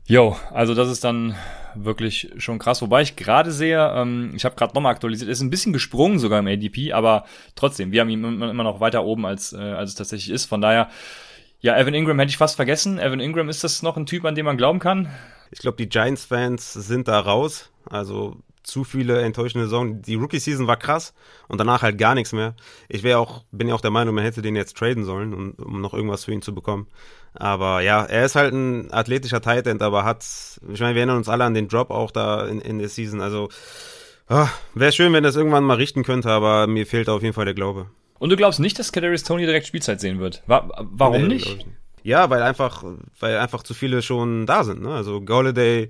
Jo, 0.08 0.38
also 0.54 0.76
das 0.76 0.90
ist 0.90 1.04
dann 1.04 1.36
wirklich 1.74 2.32
schon 2.38 2.60
krass. 2.60 2.82
Wobei 2.82 3.02
ich 3.02 3.16
gerade 3.16 3.52
sehe, 3.52 3.92
ähm, 3.96 4.34
ich 4.36 4.46
habe 4.46 4.56
gerade 4.56 4.74
nochmal 4.76 4.94
aktualisiert, 4.94 5.30
ist 5.30 5.42
ein 5.42 5.50
bisschen 5.50 5.74
gesprungen 5.74 6.20
sogar 6.20 6.40
im 6.40 6.48
ADP, 6.48 6.94
aber 6.94 7.26
trotzdem, 7.56 7.92
wir 7.92 8.02
haben 8.02 8.10
ihn 8.10 8.24
immer 8.24 8.64
noch 8.64 8.80
weiter 8.80 9.04
oben, 9.04 9.26
als, 9.26 9.54
äh, 9.54 9.58
als 9.58 9.92
es 9.92 9.96
tatsächlich 9.96 10.34
ist. 10.34 10.46
Von 10.46 10.62
daher, 10.62 10.90
ja, 11.60 11.78
Evan 11.78 11.96
Ingram 11.96 12.20
hätte 12.20 12.30
ich 12.30 12.38
fast 12.38 12.56
vergessen. 12.56 13.00
Evan 13.00 13.20
Ingram, 13.20 13.50
ist 13.50 13.64
das 13.64 13.82
noch 13.82 13.98
ein 13.98 14.06
Typ, 14.06 14.26
an 14.26 14.36
dem 14.36 14.46
man 14.46 14.58
glauben 14.58 14.80
kann? 14.80 15.10
Ich 15.52 15.60
glaube, 15.60 15.78
die 15.78 15.90
Giants-Fans 15.90 16.74
sind 16.74 17.08
da 17.08 17.20
raus. 17.20 17.72
Also 17.90 18.38
zu 18.66 18.84
viele 18.84 19.22
enttäuschende 19.22 19.68
Saison. 19.68 20.02
Die 20.02 20.16
Rookie-Season 20.16 20.68
war 20.68 20.78
krass 20.78 21.14
und 21.48 21.60
danach 21.60 21.82
halt 21.82 21.98
gar 21.98 22.16
nichts 22.16 22.34
mehr. 22.34 22.56
Ich 22.90 23.04
wäre 23.04 23.20
auch, 23.20 23.44
bin 23.52 23.68
ja 23.68 23.76
auch 23.76 23.82
der 23.82 23.92
Meinung, 23.92 24.16
man 24.16 24.24
hätte 24.24 24.42
den 24.42 24.56
jetzt 24.56 24.78
traden 24.78 25.06
sollen, 25.06 25.34
um, 25.34 25.52
um 25.54 25.82
noch 25.82 25.94
irgendwas 25.94 26.26
für 26.26 26.34
ihn 26.34 26.42
zu 26.42 26.54
bekommen. 26.54 26.88
Aber 27.34 27.82
ja, 27.82 28.04
er 28.04 28.26
ist 28.26 28.36
halt 28.36 28.54
ein 28.54 28.92
athletischer 28.92 29.42
Tight 29.42 29.68
End, 29.68 29.82
aber 29.82 30.04
hat, 30.04 30.26
ich 30.72 30.80
meine, 30.80 30.96
wir 30.96 31.02
erinnern 31.02 31.18
uns 31.18 31.30
alle 31.30 31.44
an 31.44 31.54
den 31.54 31.68
Drop 31.68 31.92
auch 31.92 32.12
da 32.12 32.46
in, 32.46 32.62
in 32.62 32.80
der 32.80 32.90
Season. 32.90 33.22
Also, 33.22 33.50
oh, 34.30 34.48
wäre 34.74 34.92
schön, 34.92 35.14
wenn 35.14 35.24
das 35.24 35.36
irgendwann 35.36 35.64
mal 35.64 35.78
richten 35.78 36.04
könnte, 36.04 36.30
aber 36.30 36.68
mir 36.68 36.86
fehlt 36.86 37.10
auf 37.10 37.22
jeden 37.22 37.34
Fall 37.34 37.46
der 37.46 37.54
Glaube. 37.54 37.88
Und 38.18 38.30
du 38.30 38.38
glaubst 38.38 38.60
nicht, 38.60 38.80
dass 38.80 38.92
Kadarius 38.92 39.24
Tony 39.24 39.46
direkt 39.46 39.68
Spielzeit 39.68 40.00
sehen 40.00 40.20
wird? 40.20 40.42
Wa 40.48 40.70
warum 40.80 41.24
nee, 41.24 41.36
nicht? 41.36 41.66
Ja, 42.04 42.30
weil 42.30 42.44
einfach, 42.44 42.84
weil 43.20 43.38
einfach 43.38 43.64
zu 43.64 43.74
viele 43.74 44.02
schon 44.02 44.46
da 44.46 44.64
sind. 44.64 44.82
Ne? 44.82 44.94
Also 44.94 45.22
Galladay, 45.22 45.90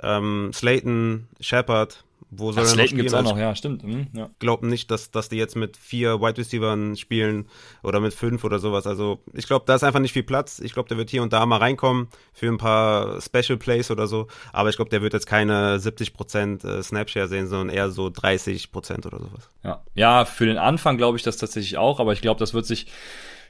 ähm, 0.00 0.50
Slayton, 0.54 1.28
Shepard, 1.40 2.04
wo 2.38 2.52
soll 2.52 2.64
Ach, 2.64 2.76
er 2.76 2.86
spielen? 2.86 2.96
gibt's 2.96 3.14
auch 3.14 3.22
noch, 3.22 3.38
ja, 3.38 3.54
stimmt. 3.54 3.84
Mhm, 3.84 4.08
ja. 4.12 4.30
Glauben 4.38 4.68
nicht, 4.68 4.90
dass, 4.90 5.10
dass 5.10 5.28
die 5.28 5.36
jetzt 5.36 5.56
mit 5.56 5.76
vier 5.76 6.20
Wide 6.20 6.38
Receivers 6.38 6.98
spielen 6.98 7.48
oder 7.82 8.00
mit 8.00 8.14
fünf 8.14 8.44
oder 8.44 8.58
sowas. 8.58 8.86
Also 8.86 9.20
ich 9.32 9.46
glaube, 9.46 9.64
da 9.66 9.74
ist 9.74 9.84
einfach 9.84 10.00
nicht 10.00 10.12
viel 10.12 10.22
Platz. 10.22 10.58
Ich 10.58 10.72
glaube, 10.72 10.88
der 10.88 10.98
wird 10.98 11.10
hier 11.10 11.22
und 11.22 11.32
da 11.32 11.44
mal 11.46 11.58
reinkommen 11.58 12.08
für 12.32 12.48
ein 12.48 12.58
paar 12.58 13.20
Special 13.20 13.58
Plays 13.58 13.90
oder 13.90 14.06
so. 14.06 14.26
Aber 14.52 14.68
ich 14.68 14.76
glaube, 14.76 14.90
der 14.90 15.02
wird 15.02 15.12
jetzt 15.12 15.26
keine 15.26 15.78
70% 15.78 16.66
äh, 16.66 16.82
Snapshare 16.82 17.28
sehen, 17.28 17.46
sondern 17.46 17.74
eher 17.74 17.90
so 17.90 18.06
30% 18.06 19.06
oder 19.06 19.18
sowas. 19.18 19.50
Ja, 19.64 19.82
ja 19.94 20.24
für 20.24 20.46
den 20.46 20.58
Anfang 20.58 20.96
glaube 20.96 21.16
ich 21.16 21.22
das 21.22 21.36
tatsächlich 21.36 21.76
auch, 21.78 22.00
aber 22.00 22.12
ich 22.12 22.20
glaube, 22.20 22.38
das 22.38 22.54
wird 22.54 22.66
sich 22.66 22.86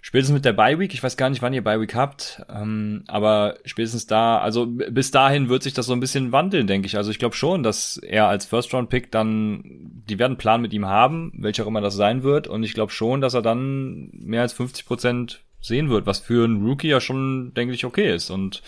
spätestens 0.07 0.35
mit 0.35 0.45
der 0.45 0.53
Bye 0.53 0.79
Week, 0.79 0.95
ich 0.95 1.03
weiß 1.03 1.17
gar 1.17 1.31
nicht, 1.31 1.43
wann 1.43 1.53
ihr 1.53 1.65
Bye 1.65 1.81
Week 1.81 1.93
habt, 1.97 2.41
ähm, 2.49 3.03
aber 3.09 3.57
spätestens 3.65 4.07
da, 4.07 4.39
also 4.39 4.65
bis 4.65 5.11
dahin 5.11 5.49
wird 5.49 5.65
sich 5.65 5.75
das 5.75 5.87
so 5.87 5.95
ein 5.95 5.99
bisschen 5.99 6.31
wandeln, 6.31 6.69
denke 6.69 6.87
ich. 6.87 6.97
Also 6.97 7.11
ich 7.11 7.19
glaube 7.19 7.35
schon, 7.35 7.65
dass 7.65 7.97
er 7.97 8.29
als 8.29 8.47
First 8.47 8.73
Round 8.73 8.89
Pick 8.89 9.11
dann, 9.11 9.65
die 9.65 10.21
werden 10.21 10.35
einen 10.35 10.39
Plan 10.39 10.63
mit 10.63 10.73
ihm 10.73 10.87
haben, 10.87 11.33
welcher 11.37 11.65
auch 11.65 11.67
immer 11.67 11.81
das 11.81 11.97
sein 11.97 12.23
wird, 12.23 12.47
und 12.47 12.63
ich 12.63 12.73
glaube 12.73 12.93
schon, 12.93 13.21
dass 13.21 13.35
er 13.35 13.43
dann 13.43 14.11
mehr 14.13 14.43
als 14.43 14.53
50 14.53 14.87
Prozent 14.87 15.41
sehen 15.61 15.91
wird, 15.91 16.07
was 16.07 16.21
für 16.21 16.45
einen 16.45 16.65
Rookie 16.65 16.87
ja 16.87 17.01
schon, 17.01 17.53
denke 17.55 17.75
ich, 17.75 17.85
okay 17.85 18.15
ist. 18.15 18.31
Und 18.31 18.63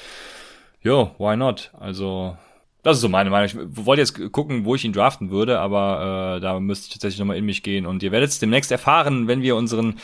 ja, 0.82 1.12
why 1.18 1.36
not? 1.36 1.70
Also 1.78 2.36
das 2.82 2.96
ist 2.96 3.02
so 3.02 3.08
meine 3.08 3.30
Meinung. 3.30 3.46
Ich 3.46 3.86
wollte 3.86 4.02
jetzt 4.02 4.32
gucken, 4.32 4.64
wo 4.64 4.74
ich 4.74 4.84
ihn 4.84 4.92
draften 4.92 5.30
würde, 5.30 5.60
aber 5.60 6.38
äh, 6.38 6.40
da 6.40 6.58
müsste 6.58 6.88
ich 6.88 6.94
tatsächlich 6.94 7.20
nochmal 7.20 7.36
in 7.36 7.44
mich 7.44 7.62
gehen. 7.62 7.86
Und 7.86 8.02
ihr 8.02 8.10
werdet 8.10 8.30
es 8.30 8.40
demnächst 8.40 8.72
erfahren, 8.72 9.28
wenn 9.28 9.42
wir 9.42 9.54
unseren 9.54 9.98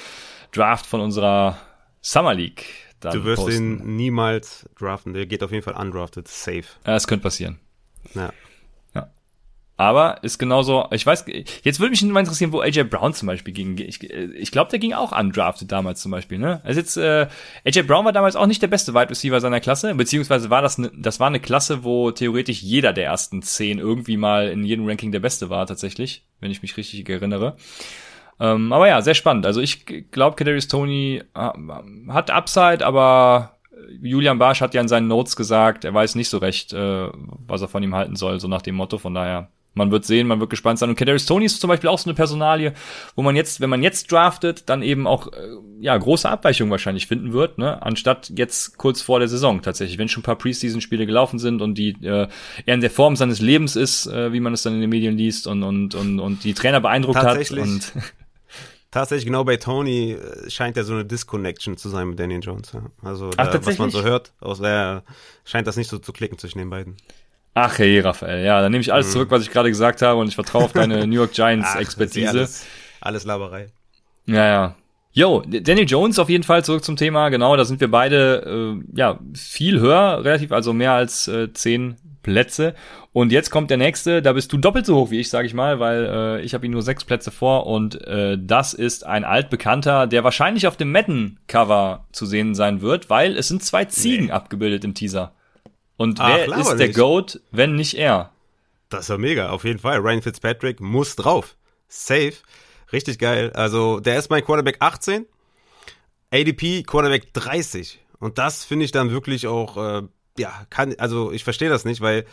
Draft 0.57 0.87
von 0.87 1.01
unserer 1.01 1.59
Summer 2.01 2.35
League 2.35 2.67
Du 3.13 3.25
wirst 3.25 3.43
posten. 3.43 3.81
ihn 3.81 3.97
niemals 3.97 4.69
draften. 4.79 5.13
Der 5.13 5.27
geht 5.27 5.43
auf 5.43 5.53
jeden 5.53 5.63
Fall 5.63 5.75
undrafted, 5.75 6.27
safe. 6.29 6.65
Ja, 6.87 6.95
es 6.95 7.07
könnte 7.07 7.23
passieren. 7.23 7.59
Ja. 8.15 8.33
ja. 8.95 9.11
Aber 9.77 10.23
ist 10.23 10.39
genauso, 10.39 10.87
ich 10.91 11.05
weiß, 11.05 11.25
jetzt 11.63 11.81
würde 11.81 11.91
mich 11.91 12.03
mal 12.03 12.21
interessieren, 12.21 12.53
wo 12.53 12.61
AJ 12.61 12.85
Brown 12.85 13.13
zum 13.13 13.27
Beispiel 13.27 13.53
ging. 13.53 13.79
Ich, 13.79 14.03
ich 14.03 14.51
glaube, 14.51 14.71
der 14.71 14.79
ging 14.79 14.93
auch 14.93 15.19
undrafted 15.19 15.71
damals 15.71 16.01
zum 16.01 16.13
Beispiel, 16.13 16.39
ne? 16.39 16.61
Also 16.65 16.81
jetzt, 16.81 16.97
äh, 16.97 17.27
AJ 17.67 17.83
Brown 17.83 18.05
war 18.05 18.13
damals 18.13 18.37
auch 18.37 18.47
nicht 18.47 18.63
der 18.63 18.69
beste 18.69 18.95
Wide 18.95 19.11
Receiver 19.11 19.41
seiner 19.41 19.61
Klasse, 19.61 19.95
beziehungsweise 19.95 20.51
war 20.51 20.63
das, 20.63 20.79
ne, 20.79 20.91
das 20.95 21.21
war 21.21 21.27
eine 21.27 21.41
Klasse, 21.41 21.85
wo 21.85 22.11
theoretisch 22.11 22.63
jeder 22.63 22.93
der 22.93 23.07
ersten 23.07 23.43
zehn 23.43 23.79
irgendwie 23.79 24.17
mal 24.17 24.49
in 24.49 24.65
jedem 24.65 24.87
Ranking 24.87 25.13
der 25.13 25.21
Beste 25.21 25.51
war, 25.51 25.67
tatsächlich, 25.67 26.25
wenn 26.41 26.51
ich 26.51 26.63
mich 26.63 26.77
richtig 26.77 27.09
erinnere. 27.09 27.57
Ähm, 28.41 28.73
aber 28.73 28.89
ja, 28.89 29.01
sehr 29.03 29.15
spannend. 29.15 29.47
Also 29.47 29.61
ich 29.61 29.87
glaube, 30.11 30.37
Kadarius 30.37 30.69
Tony 30.69 31.23
äh, 31.35 31.51
hat 32.09 32.31
Upside, 32.31 32.85
aber 32.85 33.57
Julian 34.01 34.39
Barsch 34.39 34.61
hat 34.61 34.75
ja 34.75 34.81
in 34.81 34.89
seinen 34.89 35.09
Notes 35.09 35.37
gesagt, 35.37 35.85
er 35.85 35.95
weiß 35.95 36.15
nicht 36.15 36.29
so 36.29 36.39
recht, 36.39 36.73
äh, 36.73 37.09
was 37.47 37.63
er 37.63 37.69
von 37.69 37.83
ihm 37.83 37.95
halten 37.95 38.17
soll, 38.17 38.41
so 38.41 38.49
nach 38.49 38.63
dem 38.63 38.75
Motto. 38.75 38.99
Von 38.99 39.15
daher 39.15 39.49
man 39.75 39.91
wird 39.91 40.05
sehen, 40.05 40.27
man 40.27 40.41
wird 40.41 40.51
gespannt 40.51 40.79
sein. 40.79 40.89
Und 40.89 40.97
Kadarius 40.97 41.27
Tony 41.27 41.45
ist 41.47 41.61
zum 41.61 41.69
Beispiel 41.69 41.91
auch 41.91 41.99
so 41.99 42.09
eine 42.09 42.15
Personalie, 42.15 42.73
wo 43.17 43.23
man 43.23 43.37
jetzt, 43.37 43.61
wenn 43.61 43.71
man 43.71 43.83
jetzt 43.83 44.11
draftet, 44.11 44.69
dann 44.69 44.83
eben 44.83 45.07
auch 45.07 45.33
äh, 45.33 45.37
ja 45.81 45.97
große 45.97 46.29
Abweichungen 46.29 46.71
wahrscheinlich 46.71 47.07
finden 47.07 47.33
wird, 47.33 47.59
ne? 47.59 47.83
Anstatt 47.83 48.33
jetzt 48.37 48.79
kurz 48.79 49.03
vor 49.03 49.19
der 49.19 49.29
Saison 49.29 49.63
tatsächlich, 49.63 49.99
wenn 49.99 50.09
schon 50.09 50.21
ein 50.21 50.25
paar 50.25 50.39
Preseason-Spiele 50.39 51.07
gelaufen 51.07 51.39
sind 51.39 51.61
und 51.61 51.77
die 51.77 51.97
äh, 52.03 52.29
er 52.67 52.75
in 52.75 52.81
der 52.81 52.91
Form 52.91 53.17
seines 53.17 53.41
Lebens 53.41 53.77
ist, 53.77 54.07
äh, 54.07 54.33
wie 54.33 54.41
man 54.41 54.55
es 54.55 54.63
dann 54.63 54.75
in 54.75 54.81
den 54.81 54.91
Medien 54.91 55.17
liest 55.17 55.47
und 55.47 55.63
und 55.63 55.95
und 55.95 56.21
und 56.21 56.45
die 56.45 56.55
Trainer 56.55 56.81
beeindruckt 56.81 57.19
hat 57.19 57.51
und 57.51 57.93
Tatsächlich, 58.95 59.27
genau 59.27 59.43
bei 59.43 59.57
Tony 59.57 60.13
äh, 60.13 60.49
scheint 60.49 60.77
er 60.77 60.85
so 60.85 60.93
eine 60.93 61.05
Disconnection 61.05 61.77
zu 61.77 61.89
sein 61.89 62.11
mit 62.11 62.21
Daniel 62.21 62.39
Jones. 62.41 62.71
Ja. 62.73 62.83
Also, 63.03 63.31
Ach, 63.37 63.49
da, 63.49 63.67
was 63.67 63.77
man 63.77 63.91
so 63.91 64.05
hört, 64.05 64.33
aus 64.39 64.61
der 64.61 65.03
scheint 65.45 65.67
das 65.67 65.77
nicht 65.77 65.91
so 65.91 65.99
zu 65.99 66.13
klicken 66.13 66.39
zwischen 66.39 66.59
den 66.59 66.71
beiden. 66.71 66.97
Ach 67.55 67.77
hey, 67.77 67.99
Raphael, 67.99 68.45
ja, 68.45 68.63
dann 68.63 68.71
nehme 68.71 68.83
ich 68.83 68.93
alles 68.93 69.09
mhm. 69.09 69.11
zurück, 69.11 69.33
was 69.33 69.43
ich 69.43 69.51
gerade 69.51 69.69
gesagt 69.69 70.01
habe 70.01 70.21
und 70.21 70.29
ich 70.29 70.37
vertraue 70.37 70.67
auf 70.67 70.73
deine 70.73 71.05
New 71.09 71.17
York 71.17 71.33
Giants 71.33 71.75
Expertise. 71.75 72.29
Alles, 72.29 72.67
alles 73.01 73.25
Laberei. 73.25 73.67
Ja, 74.27 74.47
ja. 74.47 74.75
Yo, 75.11 75.43
Daniel 75.45 75.89
Jones 75.89 76.21
auf 76.21 76.29
jeden 76.29 76.45
Fall 76.45 76.65
zurück 76.65 76.85
zum 76.85 76.95
Thema. 76.95 77.31
Genau, 77.31 77.57
da 77.57 77.65
sind 77.65 77.81
wir 77.81 77.91
beide 77.91 78.77
äh, 78.77 78.97
ja 78.97 79.19
viel 79.35 79.81
höher, 79.81 80.25
relativ, 80.25 80.53
also 80.53 80.73
mehr 80.73 80.93
als 80.93 81.27
äh, 81.27 81.53
zehn 81.53 81.97
Plätze. 82.25 82.75
Und 83.13 83.31
jetzt 83.31 83.51
kommt 83.51 83.71
der 83.71 83.77
nächste, 83.77 84.21
da 84.21 84.33
bist 84.33 84.53
du 84.53 84.57
doppelt 84.57 84.87
so 84.87 84.97
hoch 84.97 85.13
wie 85.13 85.21
ich, 85.21 85.31
sage 85.31 85.47
ich 85.47 85.55
mal, 85.55 85.79
weil 85.79 86.07
äh, 86.07 86.41
ich 86.43 86.55
habe 86.55 86.67
ihn 86.67 86.73
nur 86.73 86.83
sechs 86.83 87.05
Plätze 87.05 87.31
vor 87.31 87.69
und 87.69 88.05
äh, 88.09 88.37
das 88.41 88.75
ist 88.75 89.07
ein 89.07 89.23
altbekannter, 89.23 90.09
der 90.09 90.25
wahrscheinlich 90.25 90.67
auf 90.67 90.77
dem 90.77 90.91
Madden-Cover 90.91 92.09
zu 92.11 92.27
sehen 92.27 92.57
sein 92.57 92.81
wird, 92.81 93.09
weil 93.09 93.37
es 93.37 93.47
sind 93.47 93.63
zwei 93.63 93.85
Ziegen 93.85 94.27
nee. 94.27 94.33
abgebildet 94.33 94.83
im 94.83 94.95
Teaser. 94.95 95.33
Und 95.97 96.19
Ach, 96.21 96.37
wer 96.37 96.59
ist 96.59 96.71
der 96.71 96.89
nicht. 96.89 96.97
Goat, 96.99 97.41
wenn 97.53 97.77
nicht 97.77 97.95
er? 97.95 98.33
Das 98.89 99.03
ist 99.03 99.09
ja 99.11 99.19
mega, 99.19 99.51
auf 99.51 99.65
jeden 99.65 99.79
Fall. 99.79 99.99
Ryan 99.99 100.23
Fitzpatrick 100.23 100.81
muss 100.81 101.15
drauf. 101.15 101.57
Safe. 101.87 102.35
Richtig 102.93 103.19
geil. 103.19 103.53
Also, 103.55 104.01
der 104.01 104.19
ist 104.19 104.31
mein 104.31 104.45
Quarterback 104.45 104.77
18. 104.81 105.27
ADP 106.33 106.83
Quarterback 106.83 107.33
30. 107.33 108.01
Und 108.19 108.39
das 108.39 108.65
finde 108.65 108.85
ich 108.85 108.93
dann 108.93 109.11
wirklich 109.11 109.47
auch, 109.47 109.77
äh, 109.77 110.03
ja, 110.39 110.67
kann, 110.71 110.95
also 110.99 111.33
ich 111.33 111.45
verstehe 111.45 111.69
das 111.69 111.85
nicht, 111.85 112.01
weil 112.01 112.25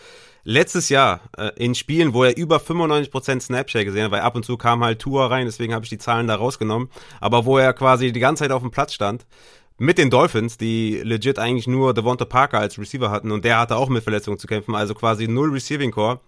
letztes 0.43 0.89
Jahr 0.89 1.21
äh, 1.37 1.51
in 1.55 1.75
Spielen, 1.75 2.13
wo 2.13 2.23
er 2.23 2.35
über 2.35 2.57
95% 2.57 3.41
Snapshare 3.41 3.85
gesehen 3.85 4.05
hat, 4.05 4.11
weil 4.11 4.21
ab 4.21 4.35
und 4.35 4.43
zu 4.43 4.57
kam 4.57 4.83
halt 4.83 4.99
Tour 4.99 5.29
rein, 5.29 5.45
deswegen 5.45 5.73
habe 5.73 5.85
ich 5.85 5.89
die 5.89 5.97
Zahlen 5.97 6.27
da 6.27 6.35
rausgenommen, 6.35 6.89
aber 7.19 7.45
wo 7.45 7.57
er 7.57 7.73
quasi 7.73 8.11
die 8.11 8.19
ganze 8.19 8.43
Zeit 8.43 8.51
auf 8.51 8.61
dem 8.61 8.71
Platz 8.71 8.93
stand, 8.93 9.25
mit 9.77 9.97
den 9.97 10.09
Dolphins, 10.09 10.57
die 10.57 11.01
legit 11.03 11.39
eigentlich 11.39 11.67
nur 11.67 11.93
Devonta 11.93 12.25
Parker 12.25 12.59
als 12.59 12.77
Receiver 12.77 13.09
hatten 13.09 13.31
und 13.31 13.45
der 13.45 13.59
hatte 13.59 13.75
auch 13.75 13.89
mit 13.89 14.03
Verletzungen 14.03 14.37
zu 14.37 14.47
kämpfen, 14.47 14.75
also 14.75 14.93
quasi 14.93 15.27
null 15.27 15.51
Receiving 15.51 15.91
Core 15.91 16.19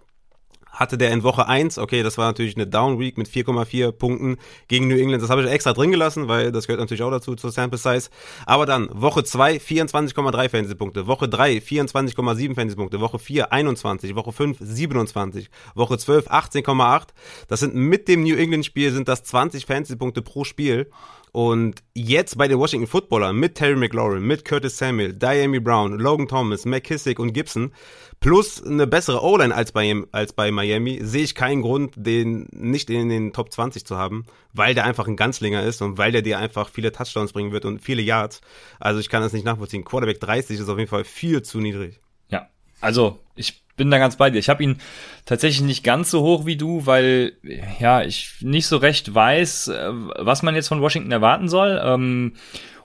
hatte 0.74 0.98
der 0.98 1.10
in 1.12 1.22
Woche 1.22 1.46
1, 1.46 1.78
okay, 1.78 2.02
das 2.02 2.18
war 2.18 2.26
natürlich 2.26 2.56
eine 2.56 2.66
Down 2.66 2.98
Week 2.98 3.16
mit 3.16 3.28
4,4 3.28 3.92
Punkten 3.92 4.36
gegen 4.68 4.88
New 4.88 4.96
England. 4.96 5.22
Das 5.22 5.30
habe 5.30 5.42
ich 5.42 5.50
extra 5.50 5.72
drin 5.72 5.90
gelassen, 5.90 6.28
weil 6.28 6.52
das 6.52 6.66
gehört 6.66 6.80
natürlich 6.80 7.02
auch 7.02 7.10
dazu 7.10 7.34
zur 7.34 7.50
Sample 7.50 7.78
Size. 7.78 8.10
Aber 8.44 8.66
dann 8.66 8.88
Woche 8.92 9.24
2 9.24 9.56
24,3 9.56 10.48
Fantasy 10.48 10.74
Punkte, 10.74 11.06
Woche 11.06 11.28
3 11.28 11.58
24,7 11.58 12.54
Fantasy 12.54 12.76
Punkte, 12.76 13.00
Woche 13.00 13.18
4 13.18 13.52
21, 13.52 14.14
Woche 14.14 14.32
5 14.32 14.58
27, 14.60 15.48
Woche 15.74 15.96
12 15.96 16.28
18,8. 16.28 17.08
Das 17.48 17.60
sind 17.60 17.74
mit 17.74 18.08
dem 18.08 18.22
New 18.22 18.36
England 18.36 18.66
Spiel 18.66 18.92
sind 18.92 19.08
das 19.08 19.22
20 19.24 19.66
Fantasy 19.66 19.96
Punkte 19.96 20.22
pro 20.22 20.44
Spiel. 20.44 20.90
Und 21.34 21.82
jetzt 21.94 22.38
bei 22.38 22.46
den 22.46 22.60
Washington 22.60 22.86
Footballern 22.86 23.34
mit 23.34 23.56
Terry 23.56 23.74
McLaurin, 23.74 24.22
mit 24.22 24.44
Curtis 24.44 24.78
Samuel, 24.78 25.12
Diami 25.12 25.58
Brown, 25.58 25.98
Logan 25.98 26.28
Thomas, 26.28 26.64
McKissick 26.64 27.18
und 27.18 27.32
Gibson 27.32 27.72
plus 28.20 28.64
eine 28.64 28.86
bessere 28.86 29.20
O-Line 29.20 29.52
als 29.52 29.72
bei, 29.72 30.00
als 30.12 30.32
bei 30.32 30.52
Miami, 30.52 31.00
sehe 31.02 31.24
ich 31.24 31.34
keinen 31.34 31.62
Grund, 31.62 31.92
den 31.96 32.46
nicht 32.52 32.88
in 32.88 33.08
den 33.08 33.32
Top 33.32 33.52
20 33.52 33.84
zu 33.84 33.96
haben, 33.96 34.26
weil 34.52 34.76
der 34.76 34.84
einfach 34.84 35.08
ein 35.08 35.16
Ganzlinger 35.16 35.64
ist 35.64 35.82
und 35.82 35.98
weil 35.98 36.12
der 36.12 36.22
dir 36.22 36.38
einfach 36.38 36.68
viele 36.68 36.92
Touchdowns 36.92 37.32
bringen 37.32 37.50
wird 37.50 37.64
und 37.64 37.80
viele 37.82 38.02
Yards. 38.02 38.40
Also 38.78 39.00
ich 39.00 39.08
kann 39.08 39.20
das 39.20 39.32
nicht 39.32 39.44
nachvollziehen. 39.44 39.82
Quarterback 39.82 40.20
30 40.20 40.60
ist 40.60 40.68
auf 40.68 40.78
jeden 40.78 40.88
Fall 40.88 41.02
viel 41.02 41.42
zu 41.42 41.58
niedrig. 41.58 42.00
Ja, 42.28 42.48
also 42.80 43.18
ich 43.34 43.63
bin 43.76 43.90
da 43.90 43.98
ganz 43.98 44.16
bei 44.16 44.30
dir. 44.30 44.38
Ich 44.38 44.48
habe 44.48 44.62
ihn 44.62 44.76
tatsächlich 45.24 45.62
nicht 45.62 45.84
ganz 45.84 46.10
so 46.10 46.22
hoch 46.22 46.46
wie 46.46 46.56
du, 46.56 46.86
weil 46.86 47.32
ja 47.80 48.02
ich 48.02 48.36
nicht 48.40 48.66
so 48.66 48.76
recht 48.76 49.14
weiß, 49.14 49.68
äh, 49.68 49.90
was 49.92 50.42
man 50.42 50.54
jetzt 50.54 50.68
von 50.68 50.80
Washington 50.80 51.12
erwarten 51.12 51.48
soll. 51.48 51.80
Ähm, 51.82 52.34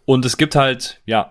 und 0.05 0.25
es 0.25 0.37
gibt 0.37 0.55
halt 0.55 1.01
ja 1.05 1.29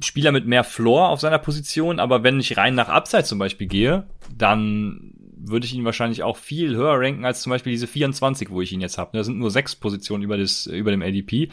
Spieler 0.00 0.32
mit 0.32 0.46
mehr 0.46 0.64
Floor 0.64 1.08
auf 1.08 1.20
seiner 1.20 1.38
Position, 1.38 1.98
aber 1.98 2.22
wenn 2.22 2.40
ich 2.40 2.56
rein 2.56 2.74
nach 2.74 2.88
Upside 2.88 3.24
zum 3.24 3.38
Beispiel 3.38 3.66
gehe, 3.66 4.06
dann 4.36 5.12
würde 5.36 5.66
ich 5.66 5.74
ihn 5.74 5.84
wahrscheinlich 5.84 6.22
auch 6.22 6.36
viel 6.36 6.74
höher 6.74 6.98
ranken 7.00 7.24
als 7.24 7.42
zum 7.42 7.50
Beispiel 7.50 7.72
diese 7.72 7.86
24, 7.86 8.50
wo 8.50 8.60
ich 8.60 8.72
ihn 8.72 8.80
jetzt 8.80 8.98
habe. 8.98 9.16
Da 9.16 9.24
sind 9.24 9.38
nur 9.38 9.50
sechs 9.50 9.76
Positionen 9.76 10.22
über, 10.22 10.36
das, 10.36 10.66
über 10.66 10.90
dem 10.90 11.02
ADP. 11.02 11.48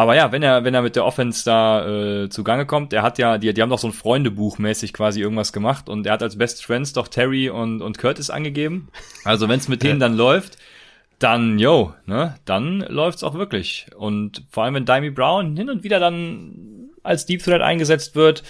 Aber 0.00 0.16
ja, 0.16 0.32
wenn 0.32 0.42
er, 0.42 0.64
wenn 0.64 0.72
er 0.72 0.80
mit 0.80 0.96
der 0.96 1.04
Offense 1.04 1.44
da 1.44 1.86
äh, 1.86 2.30
zugange 2.30 2.64
kommt, 2.64 2.94
er 2.94 3.02
hat 3.02 3.18
ja, 3.18 3.36
die, 3.36 3.52
die 3.52 3.60
haben 3.60 3.68
doch 3.68 3.78
so 3.78 3.86
ein 3.86 3.92
Freundebuch 3.92 4.56
mäßig 4.56 4.94
quasi 4.94 5.20
irgendwas 5.20 5.52
gemacht 5.52 5.90
und 5.90 6.06
er 6.06 6.14
hat 6.14 6.22
als 6.22 6.38
Best 6.38 6.64
Friends 6.64 6.94
doch 6.94 7.06
Terry 7.06 7.50
und, 7.50 7.82
und 7.82 7.98
Curtis 7.98 8.30
angegeben. 8.30 8.88
Also 9.24 9.46
wenn 9.50 9.58
es 9.58 9.68
mit 9.68 9.82
denen 9.82 10.00
dann 10.00 10.16
läuft, 10.16 10.56
dann, 11.18 11.58
yo, 11.58 11.92
ne, 12.06 12.36
dann 12.46 12.80
läuft's 12.80 13.22
auch 13.22 13.34
wirklich. 13.34 13.88
Und 13.94 14.42
vor 14.48 14.64
allem, 14.64 14.72
wenn 14.72 14.86
Dimey 14.86 15.10
Brown 15.10 15.54
hin 15.54 15.68
und 15.68 15.84
wieder 15.84 16.00
dann 16.00 16.88
als 17.02 17.26
Deep 17.26 17.42
Threat 17.42 17.60
eingesetzt 17.60 18.16
wird, 18.16 18.42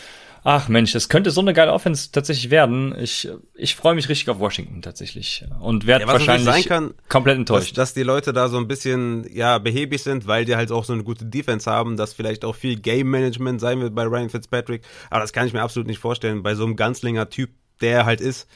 ach 0.44 0.68
Mensch, 0.68 0.92
das 0.92 1.08
könnte 1.08 1.30
so 1.30 1.40
eine 1.40 1.52
geile 1.52 1.72
Offense 1.72 2.10
tatsächlich 2.12 2.50
werden. 2.50 2.94
Ich, 2.98 3.28
ich 3.54 3.74
freue 3.74 3.94
mich 3.94 4.08
richtig 4.08 4.28
auf 4.30 4.38
Washington 4.38 4.82
tatsächlich 4.82 5.44
und 5.60 5.86
werde 5.86 6.06
ja, 6.06 6.12
wahrscheinlich 6.12 6.66
kann, 6.66 6.94
komplett 7.08 7.36
enttäuscht. 7.36 7.76
Dass, 7.76 7.90
dass, 7.90 7.94
die 7.94 8.02
Leute 8.02 8.32
da 8.32 8.48
so 8.48 8.58
ein 8.58 8.68
bisschen 8.68 9.26
ja 9.32 9.58
behäbig 9.58 10.02
sind, 10.02 10.26
weil 10.26 10.44
die 10.44 10.56
halt 10.56 10.72
auch 10.72 10.84
so 10.84 10.92
eine 10.92 11.04
gute 11.04 11.24
Defense 11.24 11.70
haben, 11.70 11.96
dass 11.96 12.12
vielleicht 12.12 12.44
auch 12.44 12.54
viel 12.54 12.76
Game 12.76 13.10
Management 13.10 13.60
sein 13.60 13.80
wird 13.80 13.94
bei 13.94 14.04
Ryan 14.04 14.30
Fitzpatrick. 14.30 14.82
Aber 15.10 15.20
das 15.20 15.32
kann 15.32 15.46
ich 15.46 15.52
mir 15.52 15.62
absolut 15.62 15.86
nicht 15.86 15.98
vorstellen 15.98 16.42
bei 16.42 16.54
so 16.54 16.64
einem 16.64 16.76
Ganzlinger 16.76 17.28
Typ, 17.30 17.50
der 17.80 17.98
er 17.98 18.06
halt 18.06 18.20
ist. 18.20 18.48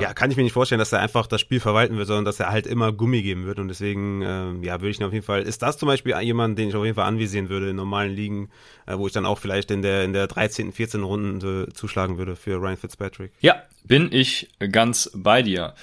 Ja. 0.00 0.14
kann 0.14 0.30
ich 0.30 0.36
mir 0.36 0.42
nicht 0.42 0.52
vorstellen, 0.52 0.78
dass 0.78 0.92
er 0.92 1.00
einfach 1.00 1.26
das 1.26 1.40
Spiel 1.40 1.60
verwalten 1.60 1.96
wird, 1.96 2.06
sondern 2.06 2.24
dass 2.24 2.40
er 2.40 2.50
halt 2.50 2.66
immer 2.66 2.92
Gummi 2.92 3.22
geben 3.22 3.46
wird. 3.46 3.58
Und 3.58 3.68
deswegen, 3.68 4.22
ähm, 4.22 4.62
ja, 4.62 4.80
würde 4.80 4.90
ich 4.90 5.00
ihn 5.00 5.04
auf 5.04 5.12
jeden 5.12 5.24
Fall, 5.24 5.42
ist 5.42 5.62
das 5.62 5.78
zum 5.78 5.86
Beispiel 5.88 6.14
jemand, 6.20 6.58
den 6.58 6.68
ich 6.68 6.74
auf 6.74 6.84
jeden 6.84 6.96
Fall 6.96 7.06
anvisieren 7.06 7.48
würde 7.48 7.70
in 7.70 7.76
normalen 7.76 8.14
Ligen, 8.14 8.50
äh, 8.86 8.96
wo 8.96 9.06
ich 9.06 9.12
dann 9.12 9.26
auch 9.26 9.38
vielleicht 9.38 9.70
in 9.70 9.82
der, 9.82 10.04
in 10.04 10.12
der 10.12 10.26
13., 10.26 10.72
14. 10.72 11.02
Runde 11.02 11.68
zuschlagen 11.72 12.18
würde 12.18 12.36
für 12.36 12.56
Ryan 12.56 12.76
Fitzpatrick. 12.76 13.32
Ja, 13.40 13.62
bin 13.84 14.10
ich 14.12 14.48
ganz 14.70 15.10
bei 15.14 15.42
dir. 15.42 15.74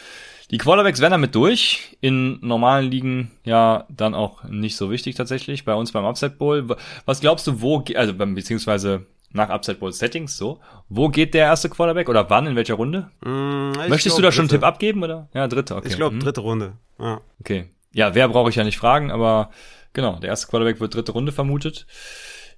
Die 0.52 0.58
Quarterbacks 0.60 0.99
werden 0.99 1.13
damit 1.13 1.34
durch. 1.34 1.97
In 1.99 2.38
normalen 2.41 2.91
Ligen 2.91 3.32
ja 3.43 3.86
dann 3.89 4.13
auch 4.13 4.43
nicht 4.43 4.76
so 4.76 4.91
wichtig 4.91 5.15
tatsächlich. 5.15 5.65
Bei 5.65 5.73
uns 5.73 5.91
beim 5.91 6.06
Upset 6.06 6.38
Bowl. 6.38 6.76
Was 7.06 7.21
glaubst 7.21 7.47
du, 7.47 7.62
wo, 7.62 7.84
also 7.95 8.13
beziehungsweise 8.13 9.08
nach 9.34 9.50
Upside 9.50 9.78
Bowl 9.78 9.91
Settings 9.91 10.38
so. 10.38 10.60
Wo 10.89 11.10
geht 11.10 11.34
der 11.34 11.46
erste 11.46 11.69
Quarterback 11.69 12.08
oder 12.08 12.30
wann, 12.30 12.48
in 12.48 12.56
welcher 12.56 12.76
Runde? 12.76 13.10
Mm, 13.22 13.72
Möchtest 13.89 14.15
glaub, 14.15 14.17
du 14.17 14.22
da 14.22 14.32
schon 14.32 14.43
einen 14.43 14.50
Tipp 14.50 14.63
abgeben 14.63 15.04
oder? 15.04 15.28
Ja, 15.34 15.48
dritte, 15.48 15.76
okay. 15.76 15.88
Ich 15.89 15.96
glaube, 15.96 16.15
hm. 16.15 16.22
dritte 16.22 16.41
Runde. 16.41 16.74
Ja. 17.00 17.22
Okay. 17.39 17.69
Ja, 17.91 18.15
wer 18.15 18.30
brauche 18.30 18.50
ich 18.50 18.56
ja 18.56 18.63
nicht 18.63 18.78
fragen, 18.78 19.12
aber 19.12 19.52
genau, 19.93 20.17
der 20.19 20.30
erste 20.30 20.48
Quarterback 20.48 20.80
wird 20.80 20.96
dritte 20.96 21.12
Runde 21.12 21.32
vermutet. 21.32 21.86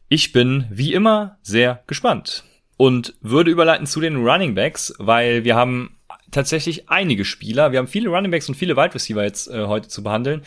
Ich 0.07 0.31
bin 0.31 0.67
wie 0.69 0.93
immer 0.93 1.37
sehr 1.41 1.83
gespannt 1.87 2.43
und 2.77 3.15
würde 3.21 3.51
überleiten 3.51 3.87
zu 3.87 4.01
den 4.01 4.25
Running 4.25 4.55
Backs, 4.55 4.93
weil 4.97 5.43
wir 5.43 5.55
haben 5.55 5.97
tatsächlich 6.31 6.89
einige 6.89 7.25
Spieler. 7.25 7.71
Wir 7.71 7.79
haben 7.79 7.87
viele 7.87 8.09
Running 8.09 8.31
Backs 8.31 8.49
und 8.49 8.55
viele 8.55 8.75
Wide 8.75 8.93
Receiver 8.93 9.23
jetzt 9.23 9.47
äh, 9.47 9.65
heute 9.65 9.87
zu 9.87 10.03
behandeln. 10.03 10.43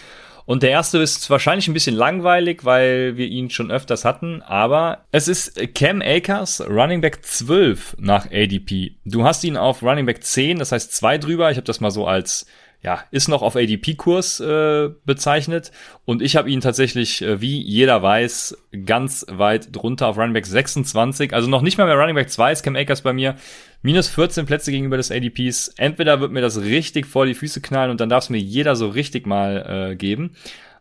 Und 0.49 0.63
der 0.63 0.71
erste 0.71 0.97
ist 0.97 1.29
wahrscheinlich 1.29 1.69
ein 1.69 1.75
bisschen 1.75 1.95
langweilig, 1.95 2.65
weil 2.65 3.19
wir 3.19 3.27
ihn 3.27 3.51
schon 3.51 3.71
öfters 3.71 4.07
hatten, 4.07 4.41
aber 4.41 5.05
es 5.13 5.29
ist 5.29 5.61
Cam 5.75 6.01
Akers, 6.01 6.63
Running 6.67 7.03
Back 7.03 7.23
12 7.23 7.97
nach 8.01 8.25
ADP. 8.33 8.93
Du 9.05 9.25
hast 9.25 9.45
ihn 9.45 9.59
auf 9.59 9.83
Running 9.83 10.07
Back 10.07 10.25
10, 10.25 10.59
das 10.59 10.73
heißt 10.73 10.97
zwei 10.97 11.19
drüber. 11.19 11.51
Ich 11.51 11.59
habe 11.59 11.67
das 11.67 11.81
mal 11.81 11.91
so 11.91 12.07
als 12.07 12.47
ja, 12.81 13.03
ist 13.11 13.29
noch 13.29 13.43
auf 13.43 13.57
ADP-Kurs 13.57 14.39
äh, 14.41 14.91
bezeichnet. 15.05 15.73
Und 16.05 16.23
ich 16.23 16.37
habe 16.37 16.49
ihn 16.49 16.61
tatsächlich, 16.61 17.23
äh, 17.23 17.41
wie 17.41 17.61
jeder 17.61 18.03
weiß, 18.03 18.57
ganz 18.87 19.27
weit 19.29 19.75
drunter 19.75 20.07
auf 20.07 20.17
Running 20.17 20.35
Back 20.35 20.47
26, 20.47 21.35
also 21.35 21.49
noch 21.49 21.63
nicht 21.63 21.77
mal 21.77 21.87
mehr 21.87 21.97
Running 21.97 22.15
Back 22.15 22.31
2 22.31 22.53
ist 22.53 22.63
Cam 22.63 22.77
Akers 22.77 23.03
bei 23.03 23.13
mir, 23.13 23.35
minus 23.83 24.09
14 24.09 24.47
Plätze 24.47 24.71
gegenüber 24.71 24.97
des 24.97 25.11
ADPs. 25.11 25.69
Entweder 25.77 26.21
wird 26.21 26.31
mir 26.31 26.41
das 26.41 26.61
richtig 26.61 27.07
vor 27.07 27.27
die 27.27 27.35
Füße 27.35 27.61
knallen 27.61 27.91
und 27.91 28.01
dann 28.01 28.09
darf 28.09 28.25
es 28.25 28.31
mir 28.31 28.39
jeder 28.39 28.77
so 28.77 28.89
richtig 28.89 29.27
mal 29.27 29.91
äh, 29.91 29.97
geben, 29.97 30.37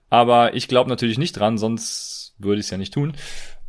aber 0.09 0.53
ich 0.53 0.67
glaube 0.67 0.89
natürlich 0.89 1.17
nicht 1.17 1.33
dran, 1.33 1.57
sonst 1.57 2.35
würde 2.37 2.59
ich 2.59 2.67
es 2.67 2.69
ja 2.69 2.77
nicht 2.77 2.93
tun. 2.93 3.13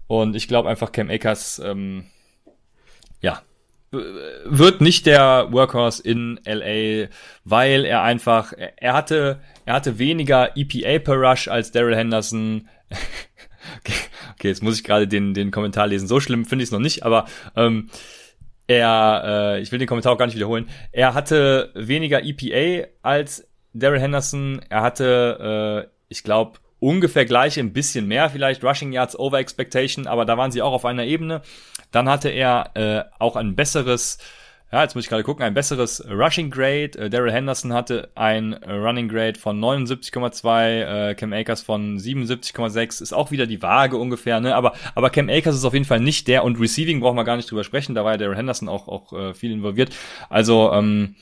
Und 0.07 0.37
ich 0.37 0.49
glaube 0.49 0.69
einfach 0.69 0.93
Cam 0.93 1.11
Akers, 1.11 1.61
ähm, 1.65 2.07
ja, 3.21 3.43
wird 3.91 4.81
nicht 4.81 5.07
der 5.07 5.49
Workhorse 5.51 6.03
in 6.03 6.39
LA, 6.45 7.09
weil 7.45 7.85
er 7.85 8.03
einfach, 8.03 8.53
er 8.77 8.93
hatte, 8.93 9.41
er 9.65 9.75
hatte 9.75 9.99
weniger 9.99 10.57
EPA 10.57 10.99
per 10.99 11.15
Rush 11.15 11.49
als 11.49 11.73
Daryl 11.73 11.97
Henderson. 11.97 12.69
okay, 14.35 14.49
jetzt 14.49 14.63
muss 14.63 14.77
ich 14.77 14.85
gerade 14.85 15.09
den, 15.09 15.35
den 15.35 15.51
Kommentar 15.51 15.87
lesen. 15.87 16.07
So 16.09 16.21
schlimm 16.21 16.45
finde 16.45 16.63
ich 16.65 16.69
es 16.69 16.73
noch 16.73 16.81
nicht, 16.81 17.03
aber 17.03 17.27
ähm, 17.57 17.89
er, 18.67 19.23
äh, 19.25 19.61
ich 19.63 19.73
will 19.73 19.79
den 19.79 19.89
Kommentar 19.89 20.13
auch 20.13 20.19
gar 20.19 20.27
nicht 20.27 20.37
wiederholen, 20.37 20.69
er 20.93 21.15
hatte 21.15 21.71
weniger 21.75 22.23
EPA 22.23 22.89
als 23.03 23.49
Daryl 23.73 24.01
Henderson. 24.01 24.61
Er 24.69 24.83
hatte, 24.83 25.87
äh, 25.87 25.91
ich 26.09 26.23
glaube, 26.23 26.59
ungefähr 26.81 27.25
gleich, 27.25 27.59
ein 27.59 27.73
bisschen 27.73 28.07
mehr 28.07 28.31
vielleicht 28.31 28.63
Rushing 28.63 28.93
Yards 28.93 29.19
over 29.19 29.39
Expectation, 29.39 30.07
aber 30.07 30.25
da 30.25 30.37
waren 30.37 30.53
sie 30.53 30.63
auch 30.63 30.73
auf 30.73 30.85
einer 30.85 31.05
Ebene. 31.05 31.43
Dann 31.91 32.09
hatte 32.09 32.29
er 32.29 32.71
äh, 32.75 33.05
auch 33.19 33.37
ein 33.37 33.55
besseres 33.55 34.19
ja, 34.71 34.83
jetzt 34.83 34.95
muss 34.95 35.05
ich 35.05 35.09
gerade 35.09 35.23
gucken, 35.23 35.45
ein 35.45 35.55
besseres 35.55 36.05
Rushing 36.11 36.51
Grade. 36.51 36.91
Äh, 36.99 37.09
Daryl 37.09 37.33
Henderson 37.33 37.73
hatte 37.73 38.11
ein 38.15 38.53
Running 38.53 39.09
Grade 39.09 39.39
von 39.39 39.59
79,2, 39.59 41.11
äh, 41.11 41.15
Cam 41.15 41.33
Akers 41.33 41.63
von 41.63 41.99
77,6, 41.99 43.03
ist 43.03 43.15
auch 43.15 43.31
wieder 43.31 43.47
die 43.47 43.63
Waage 43.63 43.97
ungefähr, 43.97 44.41
ne? 44.41 44.55
Aber, 44.55 44.75
aber 44.95 45.09
Cam 45.09 45.31
Akers 45.31 45.57
ist 45.57 45.65
auf 45.65 45.73
jeden 45.73 45.87
Fall 45.87 46.01
nicht 46.01 46.29
der 46.29 46.45
und 46.45 46.61
Receiving 46.61 47.01
brauchen 47.01 47.17
wir 47.17 47.25
gar 47.25 47.37
nicht 47.37 47.51
drüber 47.51 47.65
sprechen, 47.65 47.95
da 47.95 48.05
war 48.05 48.13
ja 48.13 48.19
Daryl 48.19 48.37
Henderson 48.37 48.69
auch, 48.69 48.89
auch 48.89 49.13
äh, 49.15 49.33
viel 49.33 49.53
involviert. 49.53 49.91
Also, 50.29 50.71
ähm, 50.73 51.15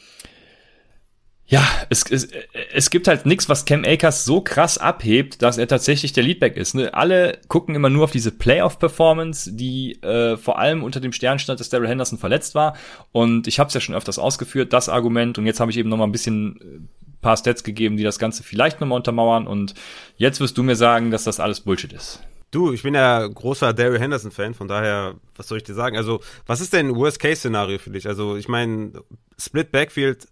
ja, 1.48 1.64
es, 1.90 2.02
es, 2.10 2.28
es 2.72 2.90
gibt 2.90 3.06
halt 3.06 3.24
nichts, 3.24 3.48
was 3.48 3.64
Cam 3.64 3.84
Akers 3.84 4.24
so 4.24 4.40
krass 4.40 4.78
abhebt, 4.78 5.42
dass 5.42 5.58
er 5.58 5.68
tatsächlich 5.68 6.12
der 6.12 6.24
Leadback 6.24 6.56
ist. 6.56 6.74
Ne? 6.74 6.92
Alle 6.92 7.38
gucken 7.46 7.76
immer 7.76 7.88
nur 7.88 8.04
auf 8.04 8.10
diese 8.10 8.32
Playoff-Performance, 8.32 9.52
die 9.52 10.02
äh, 10.02 10.36
vor 10.36 10.58
allem 10.58 10.82
unter 10.82 10.98
dem 10.98 11.12
Stern 11.12 11.38
stand, 11.38 11.60
dass 11.60 11.68
Daryl 11.68 11.88
Henderson 11.88 12.18
verletzt 12.18 12.56
war. 12.56 12.76
Und 13.12 13.46
ich 13.46 13.60
habe 13.60 13.68
es 13.68 13.74
ja 13.74 13.80
schon 13.80 13.94
öfters 13.94 14.18
ausgeführt, 14.18 14.72
das 14.72 14.88
Argument. 14.88 15.38
Und 15.38 15.46
jetzt 15.46 15.60
habe 15.60 15.70
ich 15.70 15.76
eben 15.76 15.88
noch 15.88 15.98
mal 15.98 16.04
ein 16.04 16.12
bisschen 16.12 16.60
äh, 16.60 17.20
paar 17.20 17.36
Stats 17.36 17.62
gegeben, 17.62 17.96
die 17.96 18.02
das 18.02 18.18
Ganze 18.18 18.42
vielleicht 18.42 18.80
noch 18.80 18.88
mal 18.88 18.96
untermauern. 18.96 19.46
Und 19.46 19.74
jetzt 20.16 20.40
wirst 20.40 20.58
du 20.58 20.64
mir 20.64 20.76
sagen, 20.76 21.12
dass 21.12 21.22
das 21.22 21.38
alles 21.38 21.60
Bullshit 21.60 21.92
ist. 21.92 22.20
Du, 22.50 22.72
ich 22.72 22.82
bin 22.82 22.94
ja 22.94 23.24
großer 23.24 23.72
Daryl 23.72 24.00
Henderson-Fan, 24.00 24.54
von 24.54 24.66
daher, 24.66 25.14
was 25.36 25.46
soll 25.46 25.58
ich 25.58 25.64
dir 25.64 25.74
sagen? 25.74 25.96
Also, 25.96 26.20
was 26.46 26.60
ist 26.60 26.72
denn 26.72 26.94
Worst-Case-Szenario 26.94 27.78
für 27.78 27.90
dich? 27.90 28.08
Also, 28.08 28.36
ich 28.36 28.48
meine, 28.48 28.92
Split 29.38 29.70
Backfield 29.70 30.26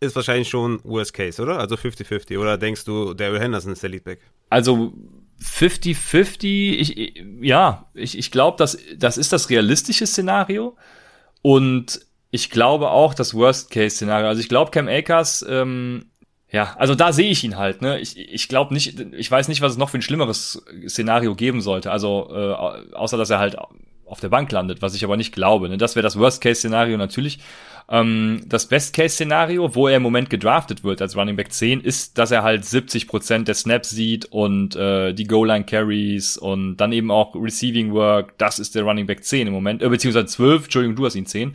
ist 0.00 0.16
wahrscheinlich 0.16 0.48
schon 0.48 0.80
Worst 0.84 1.12
Case, 1.12 1.42
oder? 1.42 1.58
Also 1.58 1.74
50-50. 1.74 2.38
Oder 2.38 2.56
denkst 2.58 2.84
du, 2.84 3.14
Daryl 3.14 3.40
Henderson 3.40 3.72
ist 3.72 3.82
der 3.82 3.90
Leadback? 3.90 4.20
Also 4.50 4.92
50-50, 5.42 6.44
ich, 6.44 7.24
ja, 7.40 7.86
ich, 7.94 8.18
ich 8.18 8.30
glaube, 8.30 8.56
das, 8.58 8.78
das 8.96 9.18
ist 9.18 9.32
das 9.32 9.50
realistische 9.50 10.06
Szenario. 10.06 10.76
Und 11.42 12.00
ich 12.30 12.50
glaube 12.50 12.90
auch 12.90 13.14
das 13.14 13.34
Worst-Case-Szenario. 13.34 14.28
Also 14.28 14.40
ich 14.40 14.48
glaube, 14.48 14.70
Cam 14.70 14.88
Akers, 14.88 15.44
ähm, 15.48 16.06
ja, 16.50 16.74
also 16.78 16.94
da 16.94 17.12
sehe 17.12 17.30
ich 17.30 17.44
ihn 17.44 17.56
halt. 17.56 17.82
Ne? 17.82 18.00
Ich, 18.00 18.16
ich 18.18 18.48
glaube 18.48 18.74
nicht, 18.74 19.00
ich 19.00 19.30
weiß 19.30 19.48
nicht, 19.48 19.60
was 19.60 19.72
es 19.72 19.78
noch 19.78 19.90
für 19.90 19.98
ein 19.98 20.02
schlimmeres 20.02 20.64
Szenario 20.88 21.34
geben 21.34 21.60
sollte. 21.60 21.90
Also 21.90 22.28
äh, 22.32 22.94
außer 22.94 23.16
dass 23.16 23.30
er 23.30 23.38
halt 23.38 23.56
auf 24.04 24.20
der 24.20 24.28
Bank 24.30 24.50
landet, 24.50 24.82
was 24.82 24.94
ich 24.94 25.04
aber 25.04 25.16
nicht 25.16 25.34
glaube. 25.34 25.68
Ne? 25.68 25.78
Das 25.78 25.94
wäre 25.94 26.02
das 26.02 26.18
Worst-Case-Szenario 26.18 26.96
natürlich. 26.96 27.38
Ähm, 27.90 28.42
das 28.46 28.66
Best-Case-Szenario, 28.66 29.74
wo 29.74 29.88
er 29.88 29.96
im 29.96 30.02
Moment 30.02 30.28
gedraftet 30.28 30.84
wird 30.84 31.00
als 31.00 31.16
Running 31.16 31.36
Back 31.36 31.52
10, 31.52 31.80
ist, 31.80 32.18
dass 32.18 32.30
er 32.30 32.42
halt 32.42 32.64
70% 32.64 33.44
der 33.44 33.54
Snaps 33.54 33.90
sieht 33.90 34.26
und 34.26 34.76
äh, 34.76 35.14
die 35.14 35.24
Goal-Line-Carries 35.24 36.36
und 36.36 36.76
dann 36.76 36.92
eben 36.92 37.10
auch 37.10 37.34
Receiving 37.34 37.92
Work. 37.92 38.36
Das 38.36 38.58
ist 38.58 38.74
der 38.74 38.82
Running 38.82 39.06
Back 39.06 39.24
10 39.24 39.46
im 39.46 39.52
Moment, 39.54 39.82
äh, 39.82 39.88
beziehungsweise 39.88 40.26
12, 40.26 40.64
Entschuldigung, 40.64 40.96
du 40.96 41.06
hast 41.06 41.14
ihn 41.14 41.26
10. 41.26 41.54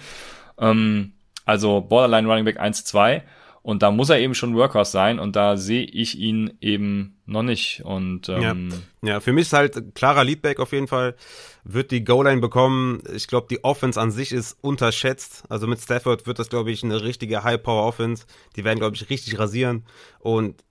Ähm, 0.58 1.14
also 1.46 1.82
Borderline 1.82 2.28
Running 2.28 2.46
Back 2.46 2.60
1, 2.60 2.84
2. 2.86 3.24
Und 3.64 3.82
da 3.82 3.92
muss 3.92 4.10
er 4.10 4.20
eben 4.20 4.36
schon 4.36 4.56
Workhorse 4.56 4.92
sein 4.92 5.20
und 5.20 5.38
da 5.38 5.56
sehe 5.56 5.86
ich 5.86 6.20
ihn 6.20 6.58
eben 6.60 7.18
noch 7.26 7.44
nicht. 7.44 7.82
Und 7.86 8.28
ähm, 8.28 8.74
ja. 9.02 9.10
ja, 9.14 9.20
für 9.22 9.32
mich 9.32 9.44
ist 9.44 9.54
halt 9.54 9.96
klarer 9.96 10.26
Leadback 10.26 10.60
auf 10.60 10.74
jeden 10.74 10.88
Fall. 10.88 11.16
Wird 11.64 11.92
die 11.92 12.04
Goal-Line 12.04 12.42
bekommen. 12.42 13.02
Ich 13.16 13.28
glaube, 13.28 13.48
die 13.50 13.64
Offense 13.64 14.00
an 14.00 14.12
sich 14.12 14.34
ist 14.34 14.58
unterschätzt. 14.62 15.46
Also 15.48 15.66
mit 15.66 15.80
Stafford 15.80 16.28
wird 16.28 16.40
das, 16.40 16.50
glaube 16.50 16.72
ich, 16.72 16.84
eine 16.84 17.04
richtige 17.04 17.46
High-Power-Offense. 17.46 18.26
Die 18.58 18.66
werden, 18.66 18.80
glaube 18.80 18.98
ich, 18.98 19.10
richtig 19.10 19.40
rasieren. 19.40 19.86
Und 20.20 20.62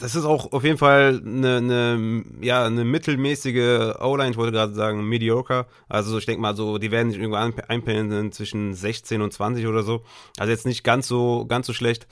das 0.00 0.14
ist 0.14 0.24
auch 0.24 0.52
auf 0.52 0.64
jeden 0.64 0.78
Fall 0.78 1.20
eine, 1.24 1.56
eine, 1.58 2.24
ja, 2.40 2.64
eine 2.64 2.84
mittelmäßige 2.84 3.96
O-Line, 4.00 4.30
ich 4.30 4.36
wollte 4.36 4.52
gerade 4.52 4.74
sagen, 4.74 5.04
mediocre. 5.08 5.66
Also 5.88 6.18
ich 6.18 6.26
denke 6.26 6.40
mal 6.40 6.56
so, 6.56 6.78
die 6.78 6.90
werden 6.90 7.10
sich 7.10 7.20
irgendwo 7.20 7.36
einpendeln 7.68 8.32
zwischen 8.32 8.74
16 8.74 9.20
und 9.20 9.32
20 9.32 9.66
oder 9.66 9.82
so. 9.82 10.02
Also 10.38 10.50
jetzt 10.50 10.66
nicht 10.66 10.84
ganz 10.84 11.06
so, 11.06 11.44
ganz 11.46 11.66
so 11.66 11.72
schlecht. 11.72 12.06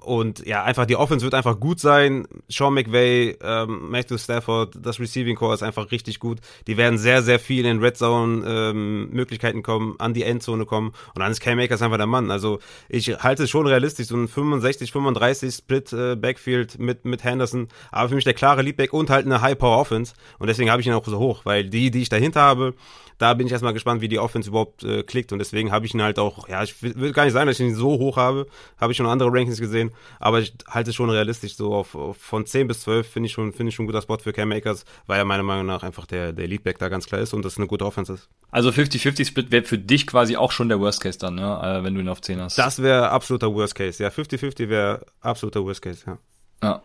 Und 0.00 0.46
ja, 0.46 0.64
einfach 0.64 0.84
die 0.84 0.96
Offense 0.96 1.24
wird 1.24 1.34
einfach 1.34 1.58
gut 1.58 1.80
sein. 1.80 2.28
Sean 2.48 2.74
McVay, 2.74 3.38
ähm, 3.42 3.90
Matthew 3.90 4.18
Stafford, 4.18 4.76
das 4.82 5.00
Receiving 5.00 5.34
Core 5.34 5.54
ist 5.54 5.62
einfach 5.62 5.90
richtig 5.90 6.20
gut. 6.20 6.40
Die 6.66 6.76
werden 6.76 6.98
sehr, 6.98 7.22
sehr 7.22 7.38
viel 7.38 7.64
in 7.64 7.78
Red 7.78 7.96
Zone 7.96 8.44
ähm, 8.46 9.08
Möglichkeiten 9.10 9.62
kommen, 9.62 9.94
an 9.98 10.12
die 10.12 10.24
Endzone 10.24 10.66
kommen. 10.66 10.88
Und 11.14 11.20
dann 11.20 11.32
ist 11.32 11.40
Cam 11.40 11.58
Akers 11.58 11.80
einfach 11.80 11.96
der 11.96 12.06
Mann. 12.06 12.30
Also 12.30 12.58
ich 12.90 13.08
halte 13.08 13.44
es 13.44 13.50
schon 13.50 13.66
realistisch, 13.66 14.08
so 14.08 14.16
ein 14.16 14.28
65, 14.28 14.92
35 14.92 15.54
Split 15.54 15.92
äh, 15.94 16.16
Backfield 16.16 16.78
mit, 16.78 17.06
mit 17.06 17.24
Henderson. 17.24 17.68
Aber 17.90 18.10
für 18.10 18.14
mich 18.14 18.24
der 18.24 18.34
klare 18.34 18.60
Leadback 18.60 18.92
und 18.92 19.08
halt 19.08 19.24
eine 19.24 19.40
High 19.40 19.58
Power 19.58 19.78
Offense. 19.78 20.12
Und 20.38 20.48
deswegen 20.48 20.70
habe 20.70 20.82
ich 20.82 20.86
ihn 20.86 20.92
auch 20.92 21.06
so 21.06 21.18
hoch, 21.18 21.40
weil 21.44 21.64
die, 21.64 21.90
die 21.90 22.02
ich 22.02 22.10
dahinter 22.10 22.42
habe, 22.42 22.74
da 23.18 23.34
bin 23.34 23.46
ich 23.46 23.52
erstmal 23.52 23.72
gespannt, 23.72 24.00
wie 24.00 24.08
die 24.08 24.18
Offense 24.18 24.48
überhaupt 24.48 24.84
äh, 24.84 25.02
klickt 25.02 25.32
und 25.32 25.38
deswegen 25.38 25.72
habe 25.72 25.86
ich 25.86 25.94
ihn 25.94 26.02
halt 26.02 26.18
auch, 26.18 26.48
ja, 26.48 26.62
ich 26.62 26.82
will 26.82 27.12
gar 27.12 27.24
nicht 27.24 27.32
sagen, 27.32 27.46
dass 27.46 27.60
ich 27.60 27.66
ihn 27.66 27.74
so 27.74 27.98
hoch 27.98 28.16
habe, 28.16 28.46
habe 28.80 28.92
ich 28.92 28.96
schon 28.96 29.06
andere 29.06 29.32
Rankings 29.32 29.60
gesehen, 29.60 29.90
aber 30.20 30.40
ich 30.40 30.54
halte 30.68 30.90
es 30.90 30.96
schon 30.96 31.10
realistisch 31.10 31.56
so 31.56 31.74
auf, 31.74 31.94
auf 31.94 32.16
von 32.16 32.46
10 32.46 32.68
bis 32.68 32.80
12 32.82 33.06
finde 33.06 33.26
ich 33.26 33.32
schon 33.32 33.52
finde 33.52 33.70
ich 33.70 33.74
schon 33.74 33.84
ein 33.84 33.88
guter 33.88 34.02
Spot 34.02 34.18
für 34.18 34.32
Cam 34.32 34.48
Makers, 34.48 34.84
weil 35.06 35.18
er 35.18 35.24
meiner 35.24 35.42
Meinung 35.42 35.66
nach 35.66 35.82
einfach 35.82 36.06
der 36.06 36.32
der 36.32 36.46
Leadback 36.46 36.78
da 36.78 36.88
ganz 36.88 37.06
klar 37.06 37.20
ist 37.20 37.34
und 37.34 37.44
das 37.44 37.58
eine 37.58 37.66
gute 37.66 37.84
Offense 37.84 38.12
ist. 38.12 38.28
Also 38.50 38.70
50-50 38.70 39.26
Split 39.26 39.50
wäre 39.50 39.64
für 39.64 39.78
dich 39.78 40.06
quasi 40.06 40.36
auch 40.36 40.52
schon 40.52 40.68
der 40.68 40.80
Worst 40.80 41.00
Case 41.00 41.18
dann, 41.18 41.34
ne, 41.34 41.80
wenn 41.82 41.94
du 41.94 42.00
ihn 42.00 42.08
auf 42.08 42.20
10 42.20 42.40
hast. 42.40 42.58
Das 42.58 42.82
wäre 42.82 43.10
absoluter 43.10 43.52
Worst 43.52 43.74
Case. 43.74 44.02
Ja, 44.02 44.08
50-50 44.08 44.68
wäre 44.68 45.04
absoluter 45.20 45.64
Worst 45.64 45.82
Case, 45.82 46.04
ja. 46.06 46.18
Ja. 46.62 46.82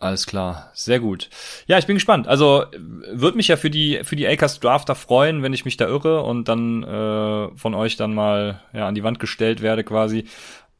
Alles 0.00 0.26
klar, 0.26 0.70
sehr 0.72 0.98
gut. 0.98 1.28
Ja, 1.66 1.76
ich 1.76 1.86
bin 1.86 1.94
gespannt. 1.96 2.26
Also 2.26 2.64
würde 3.12 3.36
mich 3.36 3.48
ja 3.48 3.58
für 3.58 3.68
die 3.68 4.00
für 4.02 4.16
die 4.16 4.26
Acres 4.26 4.58
Drafter 4.58 4.94
freuen, 4.94 5.42
wenn 5.42 5.52
ich 5.52 5.66
mich 5.66 5.76
da 5.76 5.86
irre 5.86 6.22
und 6.22 6.48
dann 6.48 6.82
äh, 6.82 7.54
von 7.54 7.74
euch 7.74 7.96
dann 7.96 8.14
mal 8.14 8.62
ja 8.72 8.88
an 8.88 8.94
die 8.94 9.04
Wand 9.04 9.18
gestellt 9.18 9.60
werde 9.60 9.84
quasi. 9.84 10.24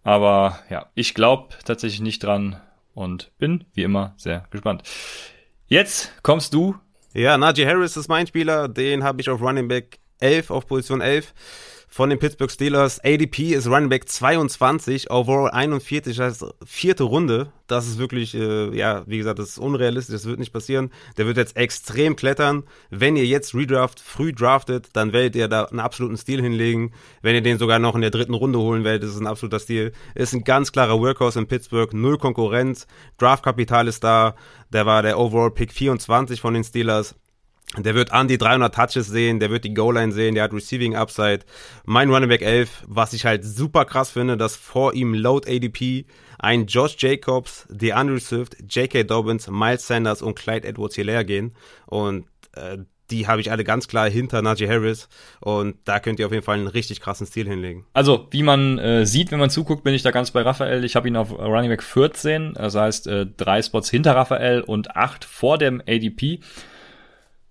Aber 0.03 0.59
ja, 0.71 0.87
ich 0.95 1.13
glaube 1.13 1.55
tatsächlich 1.67 2.01
nicht 2.01 2.25
dran 2.25 2.63
und 2.95 3.31
bin 3.39 3.65
wie 3.75 3.83
immer 3.83 4.15
sehr 4.17 4.47
gespannt. 4.51 4.85
Jetzt 5.67 6.15
kommst 6.23 6.55
du. 6.55 6.77
Ja, 7.13 7.37
Najee 7.37 7.67
Harris 7.67 7.99
ist 7.99 8.09
mein 8.09 8.27
Spieler. 8.27 8.69
Den 8.69 9.05
habe 9.05 9.21
ich 9.21 9.29
auf 9.29 9.43
Running 9.43 9.69
Back 9.69 9.99
11 10.21 10.51
auf 10.51 10.67
Position 10.67 11.03
11 11.03 11.35
von 11.91 12.09
den 12.09 12.21
Pittsburgh 12.21 12.51
Steelers. 12.51 13.01
ADP 13.05 13.53
ist 13.53 13.67
Running 13.67 13.89
Back 13.89 14.09
22, 14.09 15.11
Overall 15.11 15.51
41, 15.51 16.17
das 16.17 16.25
heißt 16.25 16.55
vierte 16.65 17.03
Runde. 17.03 17.53
Das 17.67 17.87
ist 17.87 17.99
wirklich, 17.99 18.35
äh, 18.35 18.75
ja, 18.77 19.03
wie 19.07 19.19
gesagt, 19.19 19.41
das 19.41 19.51
ist 19.51 19.59
unrealistisch, 19.59 20.15
das 20.15 20.25
wird 20.25 20.39
nicht 20.39 20.53
passieren. 20.53 20.91
Der 21.19 21.27
wird 21.27 21.37
jetzt 21.37 21.57
extrem 21.57 22.15
klettern. 22.15 22.63
Wenn 22.91 23.17
ihr 23.17 23.27
jetzt 23.27 23.55
Redraft 23.55 23.99
früh 24.01 24.33
draftet, 24.33 24.89
dann 24.93 25.13
werdet 25.13 25.35
ihr 25.35 25.49
da 25.49 25.65
einen 25.65 25.81
absoluten 25.81 26.17
Stil 26.17 26.41
hinlegen. 26.41 26.93
Wenn 27.23 27.35
ihr 27.35 27.43
den 27.43 27.59
sogar 27.59 27.81
noch 27.81 27.97
in 27.97 28.01
der 28.01 28.11
dritten 28.11 28.35
Runde 28.35 28.61
holen 28.61 28.85
werdet, 28.85 29.05
ist 29.05 29.15
es 29.15 29.21
ein 29.21 29.27
absoluter 29.27 29.59
Stil. 29.59 29.93
Ist 30.15 30.33
ein 30.33 30.45
ganz 30.45 30.71
klarer 30.71 31.01
Workhorse 31.01 31.41
in 31.41 31.49
Pittsburgh, 31.49 31.93
null 31.93 32.19
Konkurrenz, 32.19 32.87
Draftkapital 33.19 33.89
ist 33.89 34.05
da. 34.05 34.37
Der 34.73 34.87
war 34.87 35.03
der 35.03 35.19
Overall 35.19 35.51
Pick 35.51 35.73
24 35.73 36.41
von 36.41 36.55
den 36.55 36.63
Steelers. 36.63 37.17
Der 37.79 37.95
wird 37.95 38.13
an 38.13 38.27
die 38.27 38.39
300 38.39 38.75
Touches 38.75 39.07
sehen, 39.07 39.39
der 39.39 39.51
wird 39.51 39.65
die 39.65 39.75
Goal-Line 39.75 40.13
sehen, 40.13 40.35
der 40.35 40.45
hat 40.45 40.53
Receiving 40.53 40.97
Upside. 40.97 41.41
Mein 41.85 42.11
Running 42.11 42.29
Back 42.29 42.43
11, 42.43 42.85
was 42.89 43.13
ich 43.13 43.25
halt 43.25 43.45
super 43.45 43.85
krass 43.85 44.11
finde, 44.11 44.37
dass 44.37 44.57
vor 44.57 44.95
ihm 44.95 45.15
Load 45.15 45.49
ADP 45.49 46.05
ein 46.41 46.67
Josh 46.67 46.97
Jacobs, 46.99 47.69
DeAndre 47.71 48.19
Swift, 48.19 48.57
J.K. 48.69 49.05
Dobbins, 49.05 49.49
Miles 49.49 49.87
Sanders 49.87 50.21
und 50.21 50.35
Clyde 50.35 50.67
Edwards-Hilaire 50.67 51.25
gehen. 51.25 51.55
Und 51.87 52.27
äh, 52.57 52.79
die 53.11 53.27
habe 53.27 53.41
ich 53.41 53.51
alle 53.51 53.65
ganz 53.65 53.89
klar 53.89 54.09
hinter 54.09 54.43
Najee 54.43 54.69
Harris 54.69 55.09
und 55.41 55.77
da 55.85 55.99
könnt 56.01 56.21
ihr 56.21 56.27
auf 56.27 56.33
jeden 56.33 56.45
Fall 56.45 56.59
einen 56.59 56.69
richtig 56.69 57.01
krassen 57.01 57.27
Stil 57.27 57.49
hinlegen. 57.49 57.85
Also, 57.93 58.29
wie 58.31 58.43
man 58.43 58.79
äh, 58.79 59.05
sieht, 59.05 59.33
wenn 59.33 59.41
man 59.41 59.51
zuguckt, 59.51 59.85
bin 59.85 59.95
ich 59.95 60.03
da 60.03 60.11
ganz 60.11 60.31
bei 60.31 60.43
Raphael. 60.43 60.85
Ich 60.85 60.97
habe 60.97 61.09
ihn 61.09 61.17
auf 61.17 61.33
Running 61.33 61.71
Back 61.71 61.83
14, 61.83 62.55
das 62.55 62.75
heißt 62.75 63.07
äh, 63.09 63.27
drei 63.27 63.63
Spots 63.63 63.91
hinter 63.91 64.15
Raphael 64.15 64.61
und 64.61 64.97
acht 64.97 65.25
vor 65.25 65.59
dem 65.59 65.81
ADP. 65.81 66.41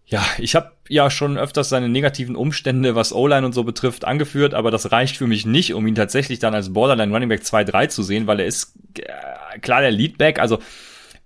Ja, 0.10 0.26
ich 0.40 0.56
habe 0.56 0.72
ja 0.88 1.12
schon 1.12 1.38
öfters 1.38 1.70
seine 1.70 1.88
negativen 1.88 2.36
Umstände, 2.36 2.96
was 2.96 3.14
O-Line 3.14 3.46
und 3.46 3.54
so 3.54 3.64
betrifft, 3.64 4.06
angeführt, 4.06 4.56
aber 4.56 4.72
das 4.72 4.92
reicht 4.92 5.18
für 5.18 5.28
mich 5.28 5.46
nicht, 5.46 5.76
um 5.76 5.86
ihn 5.86 5.94
tatsächlich 5.94 6.40
dann 6.40 6.56
als 6.56 6.74
Borderline 6.74 7.14
Running 7.14 7.30
Back 7.30 7.42
2-3 7.42 7.90
zu 7.90 8.02
sehen, 8.02 8.26
weil 8.26 8.40
er 8.40 8.48
ist 8.48 8.74
äh, 8.98 9.60
klar 9.60 9.82
der 9.82 9.92
Leadback, 9.92 10.40
also 10.40 10.58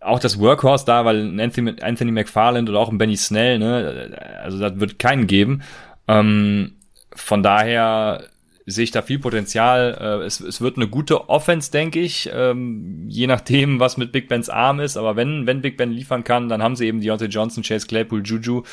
auch 0.01 0.19
das 0.19 0.37
Workhorse 0.37 0.85
da, 0.85 1.05
weil 1.05 1.39
Anthony, 1.39 1.75
Anthony 1.81 2.11
McFarland 2.11 2.69
oder 2.69 2.79
auch 2.79 2.89
ein 2.89 2.97
Benny 2.97 3.15
Snell, 3.15 3.57
ne, 3.57 4.41
also 4.43 4.59
das 4.59 4.77
wird 4.77 4.99
keinen 4.99 5.27
geben. 5.27 5.61
Ähm, 6.09 6.73
von 7.15 7.41
daher 7.41 8.25
sehe 8.65 8.83
ich 8.83 8.91
da 8.91 9.01
viel 9.01 9.19
Potenzial. 9.19 9.97
Äh, 9.99 10.25
es, 10.25 10.39
es 10.39 10.61
wird 10.61 10.77
eine 10.77 10.87
gute 10.87 11.29
Offense, 11.29 11.71
denke 11.71 11.99
ich, 11.99 12.29
ähm, 12.33 13.05
je 13.07 13.27
nachdem, 13.27 13.79
was 13.79 13.97
mit 13.97 14.11
Big 14.11 14.27
Bens 14.27 14.49
Arm 14.49 14.79
ist. 14.79 14.97
Aber 14.97 15.15
wenn, 15.15 15.47
wenn 15.47 15.61
Big 15.61 15.77
Ben 15.77 15.91
liefern 15.91 16.23
kann, 16.23 16.49
dann 16.49 16.63
haben 16.63 16.75
sie 16.75 16.87
eben 16.87 17.01
Deontay 17.01 17.27
Johnson, 17.27 17.63
Chase 17.63 17.87
Claypool, 17.87 18.23
Juju. 18.23 18.63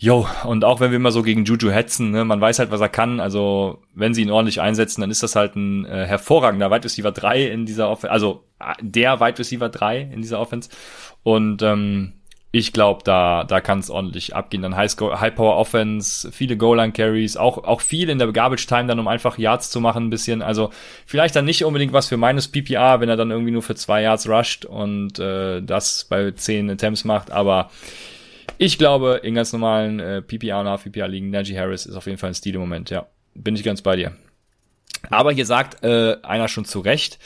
Jo, 0.00 0.28
und 0.44 0.64
auch 0.64 0.78
wenn 0.78 0.92
wir 0.92 0.96
immer 0.96 1.10
so 1.10 1.24
gegen 1.24 1.44
Juju 1.44 1.70
hetzen, 1.72 2.12
ne, 2.12 2.24
man 2.24 2.40
weiß 2.40 2.60
halt, 2.60 2.70
was 2.70 2.80
er 2.80 2.88
kann. 2.88 3.18
Also, 3.18 3.82
wenn 3.94 4.14
sie 4.14 4.22
ihn 4.22 4.30
ordentlich 4.30 4.60
einsetzen, 4.60 5.00
dann 5.00 5.10
ist 5.10 5.24
das 5.24 5.34
halt 5.34 5.56
ein 5.56 5.84
äh, 5.86 6.06
hervorragender 6.06 6.70
Wide 6.70 6.84
Receiver 6.84 7.10
3 7.10 7.46
in 7.46 7.66
dieser 7.66 7.90
Offense, 7.90 8.12
also 8.12 8.44
äh, 8.60 8.74
der 8.80 9.18
Wide 9.18 9.40
Receiver 9.40 9.68
3 9.68 10.02
in 10.02 10.22
dieser 10.22 10.38
Offense. 10.38 10.70
Und 11.24 11.62
ähm, 11.62 12.12
ich 12.50 12.72
glaube, 12.72 13.02
da, 13.04 13.44
da 13.44 13.60
kann 13.60 13.78
es 13.78 13.90
ordentlich 13.90 14.34
abgehen. 14.34 14.62
Dann 14.62 14.74
High, 14.74 14.90
High 14.98 15.34
Power 15.34 15.56
Offense, 15.56 16.32
viele 16.32 16.56
Goal-Line 16.56 16.92
Carries, 16.92 17.36
auch, 17.36 17.58
auch 17.64 17.82
viel 17.82 18.08
in 18.08 18.18
der 18.18 18.32
Garbage 18.32 18.66
Time 18.66 18.86
dann, 18.86 18.98
um 18.98 19.06
einfach 19.06 19.36
Yards 19.38 19.70
zu 19.70 19.80
machen, 19.80 20.06
ein 20.06 20.10
bisschen. 20.10 20.40
Also 20.40 20.70
vielleicht 21.04 21.36
dann 21.36 21.44
nicht 21.44 21.64
unbedingt 21.64 21.92
was 21.92 22.08
für 22.08 22.16
meines 22.16 22.48
PPR, 22.48 23.00
wenn 23.00 23.08
er 23.08 23.16
dann 23.16 23.30
irgendwie 23.30 23.50
nur 23.50 23.62
für 23.62 23.74
zwei 23.74 24.02
Yards 24.02 24.28
rusht 24.28 24.64
und 24.64 25.18
äh, 25.18 25.60
das 25.60 26.04
bei 26.04 26.30
zehn 26.30 26.70
Attempts 26.70 27.04
macht, 27.04 27.30
aber 27.30 27.70
ich 28.56 28.78
glaube, 28.78 29.20
in 29.22 29.34
ganz 29.34 29.52
normalen 29.52 30.00
äh, 30.00 30.20
PPR 30.20 30.60
und 30.60 30.66
HPPR 30.66 31.06
liegen 31.06 31.30
Najee 31.30 31.56
Harris 31.56 31.86
ist 31.86 31.94
auf 31.94 32.06
jeden 32.06 32.18
Fall 32.18 32.30
ein 32.30 32.34
Stil 32.34 32.54
im 32.54 32.60
Moment, 32.60 32.90
ja. 32.90 33.06
Bin 33.34 33.54
ich 33.54 33.62
ganz 33.62 33.82
bei 33.82 33.94
dir. 33.94 34.12
Aber 35.10 35.30
hier 35.32 35.46
sagt 35.46 35.84
äh, 35.84 36.16
einer 36.22 36.48
schon 36.48 36.64
zu 36.64 36.80
Recht, 36.80 37.20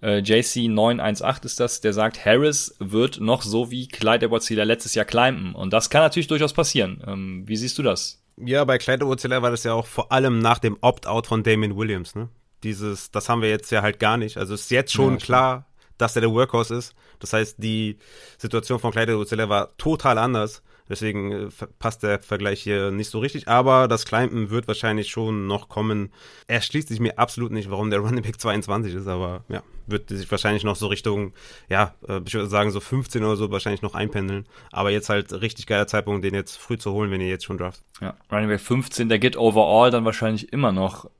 äh, 0.00 0.18
JC918 0.18 1.44
ist 1.44 1.60
das, 1.60 1.80
der 1.80 1.92
sagt, 1.92 2.24
Harris 2.24 2.74
wird 2.78 3.20
noch 3.20 3.42
so 3.42 3.70
wie 3.70 3.88
Clyde 3.88 4.26
edwards 4.26 4.50
letztes 4.50 4.94
Jahr 4.94 5.04
climben. 5.04 5.54
Und 5.54 5.72
das 5.72 5.90
kann 5.90 6.02
natürlich 6.02 6.28
durchaus 6.28 6.52
passieren. 6.52 7.02
Ähm, 7.06 7.42
wie 7.46 7.56
siehst 7.56 7.78
du 7.78 7.82
das? 7.82 8.22
Ja, 8.36 8.64
bei 8.64 8.78
Clyde 8.78 9.04
edwards 9.04 9.28
war 9.28 9.50
das 9.50 9.64
ja 9.64 9.72
auch 9.72 9.86
vor 9.86 10.12
allem 10.12 10.38
nach 10.38 10.58
dem 10.58 10.78
Opt-out 10.80 11.26
von 11.26 11.42
Damien 11.42 11.76
Williams, 11.76 12.14
ne? 12.14 12.28
Dieses, 12.64 13.12
das 13.12 13.28
haben 13.28 13.42
wir 13.42 13.50
jetzt 13.50 13.70
ja 13.70 13.82
halt 13.82 14.00
gar 14.00 14.16
nicht. 14.16 14.36
Also 14.36 14.54
ist 14.54 14.70
jetzt 14.70 14.92
schon 14.92 15.14
ja, 15.14 15.18
klar, 15.18 15.66
dass 15.96 16.16
er 16.16 16.22
der 16.22 16.32
Workhorse 16.32 16.74
ist. 16.74 16.94
Das 17.20 17.32
heißt, 17.32 17.56
die 17.58 17.98
Situation 18.36 18.80
von 18.80 18.90
Clyde 18.90 19.12
edwards 19.12 19.48
war 19.48 19.76
total 19.76 20.18
anders. 20.18 20.62
Deswegen 20.88 21.32
äh, 21.32 21.48
passt 21.78 22.02
der 22.02 22.20
Vergleich 22.20 22.62
hier 22.62 22.90
nicht 22.90 23.10
so 23.10 23.18
richtig. 23.18 23.48
Aber 23.48 23.88
das 23.88 24.04
Climben 24.04 24.50
wird 24.50 24.68
wahrscheinlich 24.68 25.08
schon 25.08 25.46
noch 25.46 25.68
kommen. 25.68 26.12
Er 26.46 26.60
schließt 26.60 26.88
sich 26.88 27.00
mir 27.00 27.18
absolut 27.18 27.52
nicht, 27.52 27.70
warum 27.70 27.90
der 27.90 27.98
Running 28.00 28.22
Back 28.22 28.40
22 28.40 28.94
ist. 28.94 29.06
Aber 29.06 29.44
ja, 29.48 29.62
wird 29.86 30.08
sich 30.08 30.30
wahrscheinlich 30.30 30.64
noch 30.64 30.76
so 30.76 30.86
Richtung, 30.86 31.32
ja, 31.68 31.94
äh, 32.06 32.20
ich 32.24 32.34
würde 32.34 32.48
sagen 32.48 32.70
so 32.70 32.80
15 32.80 33.24
oder 33.24 33.36
so 33.36 33.50
wahrscheinlich 33.50 33.82
noch 33.82 33.94
einpendeln. 33.94 34.46
Aber 34.70 34.90
jetzt 34.90 35.08
halt 35.08 35.32
richtig 35.32 35.66
geiler 35.66 35.86
Zeitpunkt, 35.86 36.24
den 36.24 36.34
jetzt 36.34 36.56
früh 36.56 36.78
zu 36.78 36.92
holen, 36.92 37.10
wenn 37.10 37.20
ihr 37.20 37.28
jetzt 37.28 37.44
schon 37.44 37.58
draft. 37.58 37.82
Ja, 38.00 38.14
Running 38.30 38.48
Back 38.48 38.60
15, 38.60 39.08
der 39.08 39.18
geht 39.18 39.36
overall 39.36 39.90
dann 39.90 40.04
wahrscheinlich 40.04 40.52
immer 40.52 40.72
noch 40.72 41.10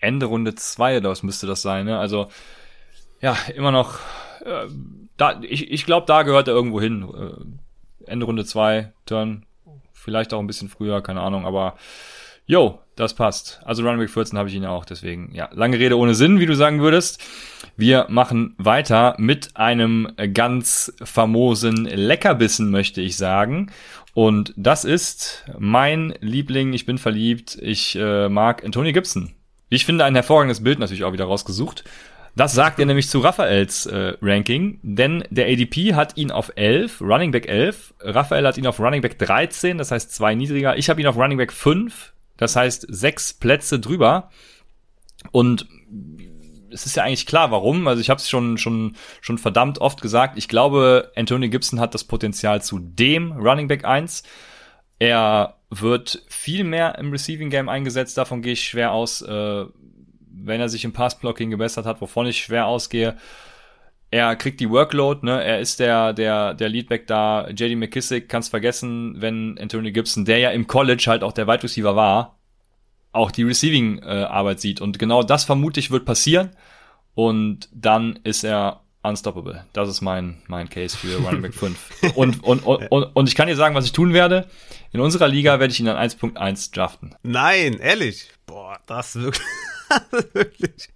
Ende 0.00 0.26
Runde 0.26 0.54
2 0.54 0.98
oder 0.98 1.10
was 1.10 1.22
müsste 1.22 1.46
das 1.46 1.62
sein, 1.62 1.86
ne? 1.86 1.98
Also, 1.98 2.28
ja, 3.20 3.36
immer 3.54 3.72
noch, 3.72 3.98
äh, 4.44 4.66
da, 5.16 5.40
ich, 5.42 5.70
ich 5.70 5.84
glaube, 5.84 6.06
da 6.06 6.22
gehört 6.22 6.48
er 6.48 6.54
irgendwo 6.54 6.80
hin. 6.80 7.02
Äh, 7.02 7.67
Ende 8.08 8.26
Runde 8.26 8.44
2, 8.44 8.92
Turn, 9.06 9.46
vielleicht 9.92 10.34
auch 10.34 10.40
ein 10.40 10.46
bisschen 10.46 10.68
früher, 10.68 11.02
keine 11.02 11.20
Ahnung, 11.20 11.46
aber 11.46 11.76
yo, 12.46 12.80
das 12.96 13.14
passt. 13.14 13.60
Also 13.64 13.84
Back 13.84 14.10
14 14.10 14.38
habe 14.38 14.48
ich 14.48 14.54
ihn 14.54 14.64
auch, 14.64 14.84
deswegen, 14.84 15.32
ja, 15.32 15.48
lange 15.52 15.78
Rede 15.78 15.96
ohne 15.96 16.14
Sinn, 16.14 16.40
wie 16.40 16.46
du 16.46 16.56
sagen 16.56 16.80
würdest. 16.80 17.22
Wir 17.76 18.06
machen 18.08 18.54
weiter 18.58 19.14
mit 19.18 19.56
einem 19.56 20.12
ganz 20.34 20.92
famosen 21.02 21.84
Leckerbissen, 21.84 22.70
möchte 22.70 23.00
ich 23.00 23.16
sagen. 23.16 23.70
Und 24.14 24.52
das 24.56 24.84
ist 24.84 25.44
mein 25.58 26.14
Liebling, 26.20 26.72
ich 26.72 26.86
bin 26.86 26.98
verliebt, 26.98 27.56
ich 27.60 27.96
äh, 27.96 28.28
mag 28.28 28.64
Antonio 28.64 28.92
Gibson. 28.92 29.32
Ich 29.68 29.84
finde 29.84 30.04
ein 30.04 30.14
hervorragendes 30.14 30.64
Bild 30.64 30.78
natürlich 30.78 31.04
auch 31.04 31.12
wieder 31.12 31.26
rausgesucht. 31.26 31.84
Das 32.38 32.52
sagt 32.52 32.78
er 32.78 32.86
nämlich 32.86 33.08
zu 33.08 33.18
Raphaels 33.18 33.86
äh, 33.86 34.16
Ranking, 34.22 34.78
denn 34.82 35.24
der 35.28 35.46
ADP 35.46 35.94
hat 35.94 36.16
ihn 36.16 36.30
auf 36.30 36.52
11, 36.54 37.00
Running 37.00 37.32
Back 37.32 37.48
11. 37.48 37.94
Raphael 37.98 38.46
hat 38.46 38.56
ihn 38.56 38.66
auf 38.68 38.78
Running 38.78 39.02
Back 39.02 39.18
13, 39.18 39.76
das 39.76 39.90
heißt 39.90 40.14
zwei 40.14 40.36
niedriger. 40.36 40.78
Ich 40.78 40.88
habe 40.88 41.00
ihn 41.00 41.08
auf 41.08 41.16
Running 41.16 41.36
Back 41.36 41.52
5, 41.52 42.12
das 42.36 42.54
heißt 42.54 42.86
sechs 42.90 43.32
Plätze 43.32 43.80
drüber. 43.80 44.30
Und 45.32 45.66
es 46.70 46.86
ist 46.86 46.94
ja 46.94 47.02
eigentlich 47.02 47.26
klar, 47.26 47.50
warum. 47.50 47.88
Also 47.88 48.00
ich 48.00 48.08
habe 48.08 48.18
es 48.18 48.30
schon 48.30 48.56
schon 48.56 48.94
schon 49.20 49.38
verdammt 49.38 49.80
oft 49.80 50.00
gesagt. 50.00 50.38
Ich 50.38 50.46
glaube, 50.46 51.10
Anthony 51.16 51.48
Gibson 51.48 51.80
hat 51.80 51.92
das 51.92 52.04
Potenzial 52.04 52.62
zu 52.62 52.78
dem 52.78 53.32
Running 53.32 53.66
Back 53.66 53.84
1. 53.84 54.22
Er 55.00 55.56
wird 55.70 56.22
viel 56.28 56.62
mehr 56.62 56.98
im 56.98 57.10
Receiving 57.10 57.50
Game 57.50 57.68
eingesetzt, 57.68 58.16
davon 58.16 58.42
gehe 58.42 58.52
ich 58.52 58.62
schwer 58.62 58.92
aus. 58.92 59.22
Äh, 59.22 59.64
wenn 60.48 60.60
er 60.60 60.68
sich 60.68 60.84
im 60.84 60.92
Passblocking 60.92 61.50
gebessert 61.50 61.86
hat, 61.86 62.00
wovon 62.00 62.26
ich 62.26 62.38
schwer 62.38 62.66
ausgehe. 62.66 63.16
Er 64.10 64.36
kriegt 64.36 64.58
die 64.60 64.70
Workload, 64.70 65.24
ne? 65.24 65.44
Er 65.44 65.60
ist 65.60 65.80
der, 65.80 66.14
der, 66.14 66.54
der 66.54 66.68
Leadback 66.68 67.06
da. 67.06 67.48
JD 67.50 67.76
McKissick 67.76 68.28
kann's 68.28 68.48
vergessen, 68.48 69.20
wenn 69.20 69.58
Anthony 69.58 69.92
Gibson, 69.92 70.24
der 70.24 70.38
ja 70.38 70.50
im 70.50 70.66
College 70.66 71.04
halt 71.06 71.22
auch 71.22 71.32
der 71.32 71.46
Wide 71.46 71.62
Receiver 71.62 71.94
war, 71.94 72.38
auch 73.12 73.30
die 73.30 73.42
Receiving-Arbeit 73.42 74.56
äh, 74.56 74.60
sieht. 74.60 74.80
Und 74.80 74.98
genau 74.98 75.22
das 75.22 75.44
vermute 75.44 75.78
ich 75.78 75.90
wird 75.90 76.06
passieren. 76.06 76.50
Und 77.14 77.68
dann 77.72 78.18
ist 78.24 78.44
er 78.44 78.80
unstoppable. 79.02 79.64
Das 79.72 79.88
ist 79.88 80.00
mein, 80.00 80.42
mein 80.46 80.70
Case 80.70 80.96
für 80.96 81.16
Running 81.24 81.42
Back 81.42 81.54
5. 81.54 82.14
Und, 82.14 82.42
und, 82.44 82.64
und, 82.64 82.90
und, 82.90 83.04
und 83.04 83.28
ich 83.28 83.34
kann 83.34 83.48
dir 83.48 83.56
sagen, 83.56 83.74
was 83.74 83.84
ich 83.84 83.92
tun 83.92 84.12
werde. 84.12 84.46
In 84.92 85.00
unserer 85.00 85.28
Liga 85.28 85.60
werde 85.60 85.72
ich 85.72 85.80
ihn 85.80 85.88
an 85.88 85.96
1.1 85.96 86.74
draften. 86.74 87.14
Nein, 87.22 87.74
ehrlich. 87.74 88.30
Boah, 88.46 88.78
das 88.86 89.16
wirklich. 89.16 89.46
wirklich, 90.32 90.88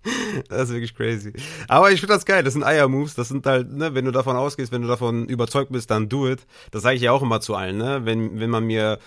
das 0.49 0.69
ist 0.69 0.75
wirklich 0.75 0.95
crazy. 0.95 1.33
Aber 1.69 1.91
ich 1.91 2.01
finde 2.01 2.15
das 2.15 2.25
geil. 2.25 2.43
Das 2.43 2.55
sind 2.55 2.65
Eier-Moves. 2.65 3.15
Das 3.15 3.29
sind 3.29 3.47
halt, 3.47 3.73
ne, 3.73 3.95
wenn 3.95 4.05
du 4.05 4.11
davon 4.11 4.37
ausgehst, 4.37 4.73
wenn 4.73 4.83
du 4.83 4.89
davon 4.89 5.27
überzeugt 5.27 5.73
bist, 5.73 5.91
dann 5.91 6.09
do 6.09 6.29
it. 6.29 6.47
Das 6.71 6.83
sage 6.83 6.97
ich 6.97 7.03
ja 7.03 7.13
auch 7.13 7.23
immer 7.23 7.41
zu 7.41 7.55
allen, 7.55 7.79
ne? 7.79 8.03
Wenn, 8.05 8.39
wenn 8.41 8.51
man 8.51 8.65
mir 8.65 8.99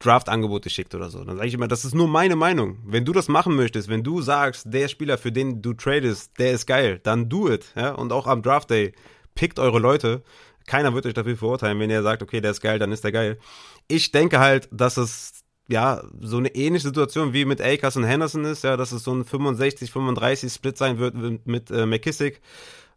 Draft-Angebote 0.00 0.70
schickt 0.70 0.94
oder 0.94 1.10
so. 1.10 1.24
Dann 1.24 1.36
sage 1.36 1.48
ich 1.48 1.54
immer, 1.54 1.68
das 1.68 1.84
ist 1.84 1.94
nur 1.94 2.08
meine 2.08 2.36
Meinung. 2.36 2.78
Wenn 2.84 3.04
du 3.04 3.12
das 3.12 3.28
machen 3.28 3.56
möchtest, 3.56 3.88
wenn 3.88 4.04
du 4.04 4.22
sagst, 4.22 4.66
der 4.68 4.88
Spieler, 4.88 5.18
für 5.18 5.32
den 5.32 5.60
du 5.60 5.74
tradest, 5.74 6.38
der 6.38 6.52
ist 6.52 6.66
geil, 6.66 7.00
dann 7.02 7.28
do 7.28 7.50
it. 7.50 7.72
Ja? 7.74 7.92
Und 7.92 8.12
auch 8.12 8.26
am 8.26 8.42
Draft 8.42 8.70
Day, 8.70 8.94
pickt 9.34 9.58
eure 9.58 9.78
Leute. 9.78 10.22
Keiner 10.66 10.94
wird 10.94 11.06
euch 11.06 11.14
dafür 11.14 11.36
verurteilen, 11.36 11.80
wenn 11.80 11.90
ihr 11.90 12.02
sagt, 12.02 12.22
okay, 12.22 12.40
der 12.40 12.50
ist 12.52 12.60
geil, 12.60 12.78
dann 12.78 12.92
ist 12.92 13.02
der 13.02 13.12
geil. 13.12 13.38
Ich 13.88 14.12
denke 14.12 14.38
halt, 14.38 14.68
dass 14.70 14.98
es 14.98 15.44
ja, 15.68 16.02
so 16.20 16.38
eine 16.38 16.54
ähnliche 16.54 16.88
Situation 16.88 17.34
wie 17.34 17.44
mit 17.44 17.60
Akers 17.60 17.96
und 17.96 18.04
Henderson 18.04 18.44
ist, 18.44 18.64
ja, 18.64 18.76
dass 18.76 18.92
es 18.92 19.04
so 19.04 19.12
ein 19.12 19.24
65, 19.24 19.92
35 19.92 20.52
Split 20.52 20.78
sein 20.78 20.98
wird 20.98 21.14
mit, 21.14 21.46
mit 21.46 21.70
äh, 21.70 21.84
McKissick. 21.84 22.40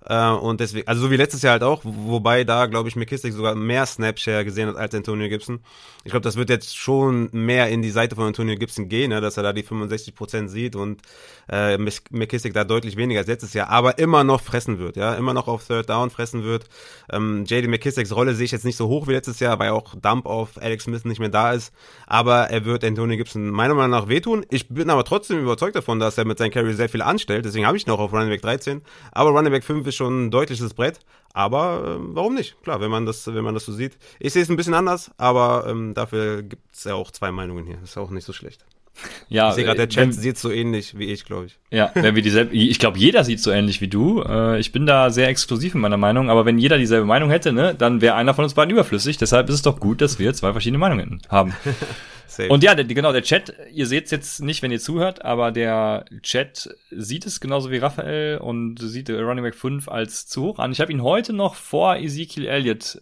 Äh, 0.06 0.30
und 0.30 0.60
deswegen, 0.60 0.88
also 0.88 1.02
so 1.02 1.12
wie 1.12 1.16
letztes 1.16 1.42
Jahr 1.42 1.54
halt 1.54 1.64
auch, 1.64 1.82
wobei 1.84 2.44
da, 2.44 2.66
glaube 2.66 2.90
ich, 2.90 2.96
McKissick 2.96 3.34
sogar 3.34 3.56
mehr 3.56 3.86
Snapshare 3.86 4.44
gesehen 4.44 4.68
hat 4.68 4.76
als 4.76 4.96
Antonio 4.96 5.30
Gibson. 5.30 5.60
Ich 6.04 6.12
glaube, 6.12 6.24
das 6.24 6.36
wird 6.36 6.50
jetzt 6.50 6.76
schon 6.76 7.30
mehr 7.32 7.70
in 7.70 7.84
die 7.84 7.92
Seite 7.92 8.16
von 8.16 8.26
Antonio 8.26 8.56
Gibson 8.56 8.90
gehen, 8.90 9.10
ne, 9.10 9.22
dass 9.22 9.38
er 9.38 9.44
da 9.44 9.54
die 9.54 9.64
65% 9.64 10.48
sieht 10.48 10.76
und 10.76 11.02
äh, 11.50 11.78
McKissick 11.78 12.54
da 12.54 12.64
deutlich 12.64 12.98
weniger 12.98 13.20
als 13.20 13.28
letztes 13.28 13.54
Jahr, 13.54 13.70
aber 13.70 14.00
immer 14.00 14.24
noch 14.24 14.42
fressen 14.42 14.80
wird, 14.80 14.96
ja, 14.96 15.14
immer 15.14 15.34
noch 15.34 15.48
auf 15.48 15.68
Third 15.68 15.90
Down 15.90 16.10
fressen 16.10 16.44
wird. 16.44 16.66
Ähm, 17.12 17.46
JD 17.46 17.68
McKissicks 17.68 18.16
Rolle 18.16 18.34
sehe 18.34 18.46
ich 18.46 18.52
jetzt 18.52 18.66
nicht 18.66 18.78
so 18.78 18.88
hoch 18.88 19.08
wie 19.08 19.12
letztes 19.12 19.40
Jahr, 19.40 19.60
weil 19.60 19.70
auch 19.70 19.94
Dump 19.96 20.26
auf 20.26 20.60
Alex 20.60 20.86
Smith 20.86 21.06
nicht 21.06 21.20
mehr 21.20 21.30
da 21.30 21.54
ist, 21.54 21.72
aber 22.08 22.50
er 22.50 22.66
wird 22.66 22.84
Antonio 22.84 23.18
Gibson 23.18 23.50
meiner 23.52 23.76
Meinung 23.76 23.92
nach 23.92 24.08
wehtun. 24.08 24.46
Ich 24.50 24.70
bin 24.70 24.90
aber 24.90 25.04
trotzdem 25.04 25.40
überzeugt 25.40 25.76
davon, 25.76 26.00
dass 26.00 26.18
er 26.18 26.26
mit 26.26 26.40
seinem 26.40 26.52
Carry 26.52 26.74
sehr 26.74 26.90
viel 26.90 27.04
anstellt, 27.04 27.46
deswegen 27.46 27.68
habe 27.68 27.78
ich 27.78 27.90
auch 27.90 28.00
auf 28.00 28.14
Running 28.14 28.30
Back 28.30 28.42
13, 28.42 28.82
aber 29.12 29.30
Running 29.30 29.52
Back 29.52 29.64
5 29.64 29.91
ist 29.92 29.98
schon 29.98 30.26
ein 30.26 30.32
deutliches 30.32 30.74
Brett. 30.74 31.00
Aber 31.34 31.98
äh, 32.00 32.16
warum 32.16 32.36
nicht? 32.36 32.62
Klar, 32.64 32.82
wenn 32.82 32.92
man 32.92 33.06
das, 33.06 33.28
wenn 33.28 33.44
man 33.44 33.54
das 33.54 33.66
so 33.66 33.72
sieht. 33.72 33.98
Ich 34.20 34.34
sehe 34.34 34.42
es 34.42 34.50
ein 34.50 34.58
bisschen 34.58 34.74
anders, 34.74 35.12
aber 35.18 35.66
ähm, 35.68 35.94
dafür 35.94 36.44
gibt 36.44 36.74
es 36.74 36.84
ja 36.84 36.96
auch 36.96 37.12
zwei 37.12 37.32
Meinungen 37.32 37.66
hier. 37.66 37.78
Ist 37.84 37.98
auch 37.98 38.10
nicht 38.10 38.26
so 38.26 38.34
schlecht. 38.34 38.66
Ja, 39.30 39.50
ich 39.50 39.56
sehe 39.56 39.64
gerade, 39.64 39.78
der 39.78 39.88
Chat 39.88 40.04
wenn, 40.04 40.12
sieht 40.12 40.38
so 40.38 40.52
ähnlich 40.52 40.98
wie 40.98 41.06
ich, 41.06 41.24
glaube 41.24 41.46
ich. 41.46 41.58
Ja, 41.72 41.92
wenn 41.94 42.16
wir 42.16 42.22
dieselbe, 42.22 42.54
ich 42.54 42.78
glaube, 42.78 43.00
jeder 43.00 43.24
sieht 43.24 43.40
so 43.40 43.50
ähnlich 43.50 43.80
wie 43.80 43.88
du. 43.88 44.22
Äh, 44.22 44.60
ich 44.60 44.74
bin 44.74 44.86
da 44.86 45.10
sehr 45.10 45.30
exklusiv 45.30 45.74
in 45.74 45.80
meiner 45.80 45.96
Meinung, 45.96 46.30
aber 46.30 46.46
wenn 46.46 46.58
jeder 46.58 46.78
dieselbe 46.78 47.06
Meinung 47.06 47.30
hätte, 47.30 47.54
ne, 47.54 47.74
dann 47.74 48.02
wäre 48.02 48.16
einer 48.16 48.34
von 48.34 48.44
uns 48.44 48.56
beiden 48.56 48.72
überflüssig. 48.72 49.18
Deshalb 49.18 49.48
ist 49.48 49.56
es 49.56 49.62
doch 49.62 49.80
gut, 49.80 50.02
dass 50.02 50.20
wir 50.20 50.34
zwei 50.34 50.52
verschiedene 50.52 50.80
Meinungen 50.80 51.22
haben. 51.30 51.56
Safe. 52.32 52.50
Und 52.50 52.64
ja, 52.64 52.76
der, 52.76 52.86
genau, 52.86 53.12
der 53.12 53.24
Chat, 53.24 53.54
ihr 53.74 53.86
seht 53.86 54.06
es 54.06 54.12
jetzt 54.12 54.42
nicht, 54.42 54.62
wenn 54.62 54.72
ihr 54.72 54.80
zuhört, 54.80 55.26
aber 55.26 55.52
der 55.52 56.06
Chat 56.22 56.70
sieht 56.90 57.26
es 57.26 57.42
genauso 57.42 57.72
wie 57.72 57.78
Raphael 57.78 58.38
und 58.38 58.78
sieht 58.80 59.10
Running 59.10 59.44
Back 59.44 59.56
5 59.56 59.90
als 59.90 60.28
zu 60.28 60.44
hoch 60.44 60.60
an. 60.60 60.72
Ich 60.72 60.80
habe 60.80 60.94
ihn 60.94 61.04
heute 61.04 61.34
noch 61.34 61.56
vor 61.56 61.98
Ezekiel 61.98 62.48
Elliott 62.48 63.02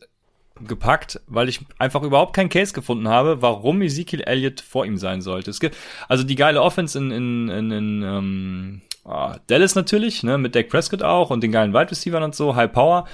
gepackt, 0.67 1.21
weil 1.27 1.47
ich 1.47 1.61
einfach 1.77 2.01
überhaupt 2.01 2.35
keinen 2.35 2.49
Case 2.49 2.73
gefunden 2.73 3.07
habe, 3.07 3.43
warum 3.43 3.83
Ezekiel 3.83 4.21
Elliott 4.21 4.61
vor 4.61 4.83
ihm 4.85 4.97
sein 4.97 5.21
sollte. 5.21 5.51
Es 5.51 5.59
gibt 5.59 5.77
also 6.07 6.23
die 6.23 6.35
geile 6.35 6.63
Offense 6.63 6.97
in, 6.97 7.11
in, 7.11 7.49
in, 7.49 7.71
in 7.71 8.01
ähm, 8.01 8.81
oh, 9.03 9.33
Dallas 9.45 9.75
natürlich, 9.75 10.23
ne, 10.23 10.39
mit 10.39 10.55
Dak 10.55 10.69
Prescott 10.69 11.03
auch 11.03 11.29
und 11.29 11.43
den 11.43 11.51
geilen 11.51 11.73
Wide 11.73 11.91
Receivers 11.91 12.23
und 12.23 12.33
so, 12.35 12.55
High 12.55 12.71
Power. 12.71 13.07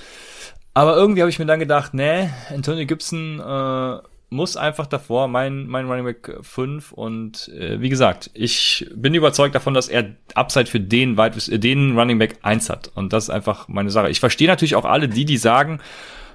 Aber 0.73 0.95
irgendwie 0.95 1.21
habe 1.21 1.29
ich 1.29 1.39
mir 1.39 1.45
dann 1.45 1.59
gedacht, 1.59 1.93
nee, 1.93 2.29
Antonio 2.49 2.85
Gibson 2.85 3.41
äh, 3.41 3.99
muss 4.35 4.57
einfach 4.57 4.85
davor 4.85 5.27
mein, 5.27 5.65
mein 5.65 5.87
Running 5.87 6.05
Back 6.05 6.37
5 6.41 6.91
und 6.91 7.47
äh, 7.49 7.81
wie 7.81 7.89
gesagt, 7.89 8.29
ich 8.33 8.87
bin 8.93 9.15
überzeugt 9.15 9.55
davon, 9.55 9.73
dass 9.73 9.87
er 9.87 10.15
Upside 10.35 10.67
für 10.67 10.79
den, 10.79 11.17
Wide, 11.17 11.59
den 11.59 11.97
Running 11.97 12.19
Back 12.19 12.37
1 12.43 12.69
hat 12.69 12.91
und 12.93 13.13
das 13.13 13.25
ist 13.25 13.29
einfach 13.31 13.67
meine 13.67 13.89
Sache. 13.89 14.09
Ich 14.09 14.19
verstehe 14.19 14.47
natürlich 14.47 14.75
auch 14.75 14.85
alle 14.85 15.09
die, 15.09 15.25
die 15.25 15.37
sagen, 15.37 15.79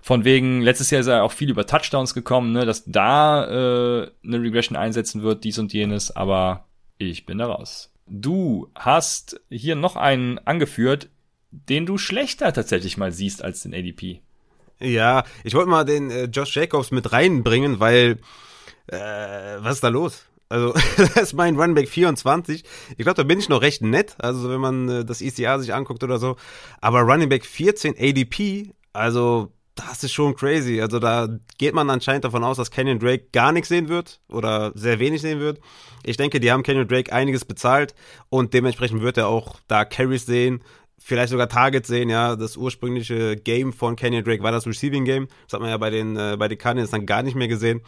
Von 0.03 0.25
wegen, 0.25 0.63
letztes 0.63 0.91
Jahr 0.91 1.01
ist 1.03 1.09
er 1.09 1.25
auch 1.25 1.33
viel 1.33 1.51
über 1.51 1.67
Touchdowns 1.67 2.15
gekommen, 2.15 2.53
ne, 2.53 2.65
dass 2.65 2.85
da 2.87 3.45
äh, 3.45 4.11
eine 4.25 4.41
Regression 4.41 4.77
einsetzen 4.77 5.23
wird, 5.23 5.45
dies 5.45 5.59
und 5.59 5.73
jenes, 5.73 6.11
aber 6.11 6.65
ich 6.99 7.27
bin 7.27 7.39
da 7.39 7.47
raus. 7.47 7.93
Du 8.07 8.71
hast 8.75 9.41
hier 9.51 9.77
noch 9.77 9.97
einen 9.97 10.39
angeführt, 10.39 11.11
den 11.51 11.87
du 11.87 11.99
schlechter 11.99 12.53
tatsächlich 12.53 12.97
mal 12.97 13.13
siehst 13.13 13.45
als 13.45 13.63
den 13.63 13.75
ADP. 13.75 14.23
Ja, 14.81 15.25
ich 15.45 15.55
wollte 15.55 15.69
mal 15.69 15.85
den 15.85 16.11
äh, 16.11 16.25
Josh 16.25 16.57
Jacobs 16.57 16.91
mit 16.91 17.13
reinbringen, 17.13 17.81
weil 17.81 18.19
äh, 18.87 18.97
was 19.59 19.77
ist 19.77 19.85
da 19.85 19.89
los? 19.89 20.25
Also, 20.49 20.73
das 20.97 21.17
ist 21.17 21.33
mein 21.35 21.57
Runback 21.59 21.89
24. 21.89 22.65
Ich 22.97 23.05
glaube, 23.05 23.15
da 23.15 23.23
bin 23.23 23.39
ich 23.39 23.49
noch 23.49 23.63
recht 23.63 23.83
nett, 23.83 24.17
also 24.19 24.51
wenn 24.51 24.61
man 24.61 24.89
äh, 24.89 25.05
das 25.05 25.21
ECA 25.23 25.59
sich 25.59 25.73
anguckt 25.73 26.03
oder 26.03 26.19
so. 26.19 26.37
Aber 26.81 27.01
Running 27.03 27.29
Back 27.29 27.45
14 27.45 27.95
ADP, 27.99 28.73
also 28.93 29.53
das 29.75 30.03
ist 30.05 30.13
schon 30.13 30.35
crazy. 30.35 30.81
Also 30.81 30.99
da 30.99 31.29
geht 31.59 31.75
man 31.75 31.89
anscheinend 31.89 32.25
davon 32.25 32.45
aus, 32.45 32.57
dass 32.57 32.71
Kenyon 32.71 32.99
Drake 32.99 33.29
gar 33.33 33.53
nichts 33.53 33.69
sehen 33.69 33.89
wird 33.89 34.21
oder 34.29 34.73
sehr 34.75 34.99
wenig 34.99 35.23
sehen 35.23 35.41
wird. 35.41 35.61
Ich 36.03 36.17
denke, 36.17 36.41
die 36.41 36.51
haben 36.51 36.63
Kenyon 36.63 36.89
Drake 36.89 37.13
einiges 37.13 37.45
bezahlt 37.45 37.95
und 38.29 38.53
dementsprechend 38.55 39.03
wird 39.03 39.17
er 39.17 39.29
auch 39.29 39.57
da 39.69 39.85
Carries 39.85 40.27
sehen, 40.27 40.63
vielleicht 41.03 41.31
sogar 41.31 41.49
Targets 41.49 41.89
sehen. 41.89 42.11
Ja, 42.11 42.37
das 42.37 42.57
ursprüngliche 42.57 43.37
Game 43.37 43.73
von 43.73 43.97
Kenyon 43.97 44.25
Drake 44.25 44.43
war 44.43 44.53
das 44.53 44.67
Receiving 44.67 45.05
Game. 45.05 45.29
Das 45.45 45.55
hat 45.55 45.61
man 45.61 45.71
ja 45.71 45.77
bei 45.77 45.91
den 45.91 46.17
äh, 46.17 46.37
bei 46.39 46.49
den 46.49 46.59
Cardinals 46.59 46.91
dann 46.91 47.07
gar 47.07 47.23
nicht 47.23 47.35
mehr 47.35 47.49
gesehen. 47.49 47.83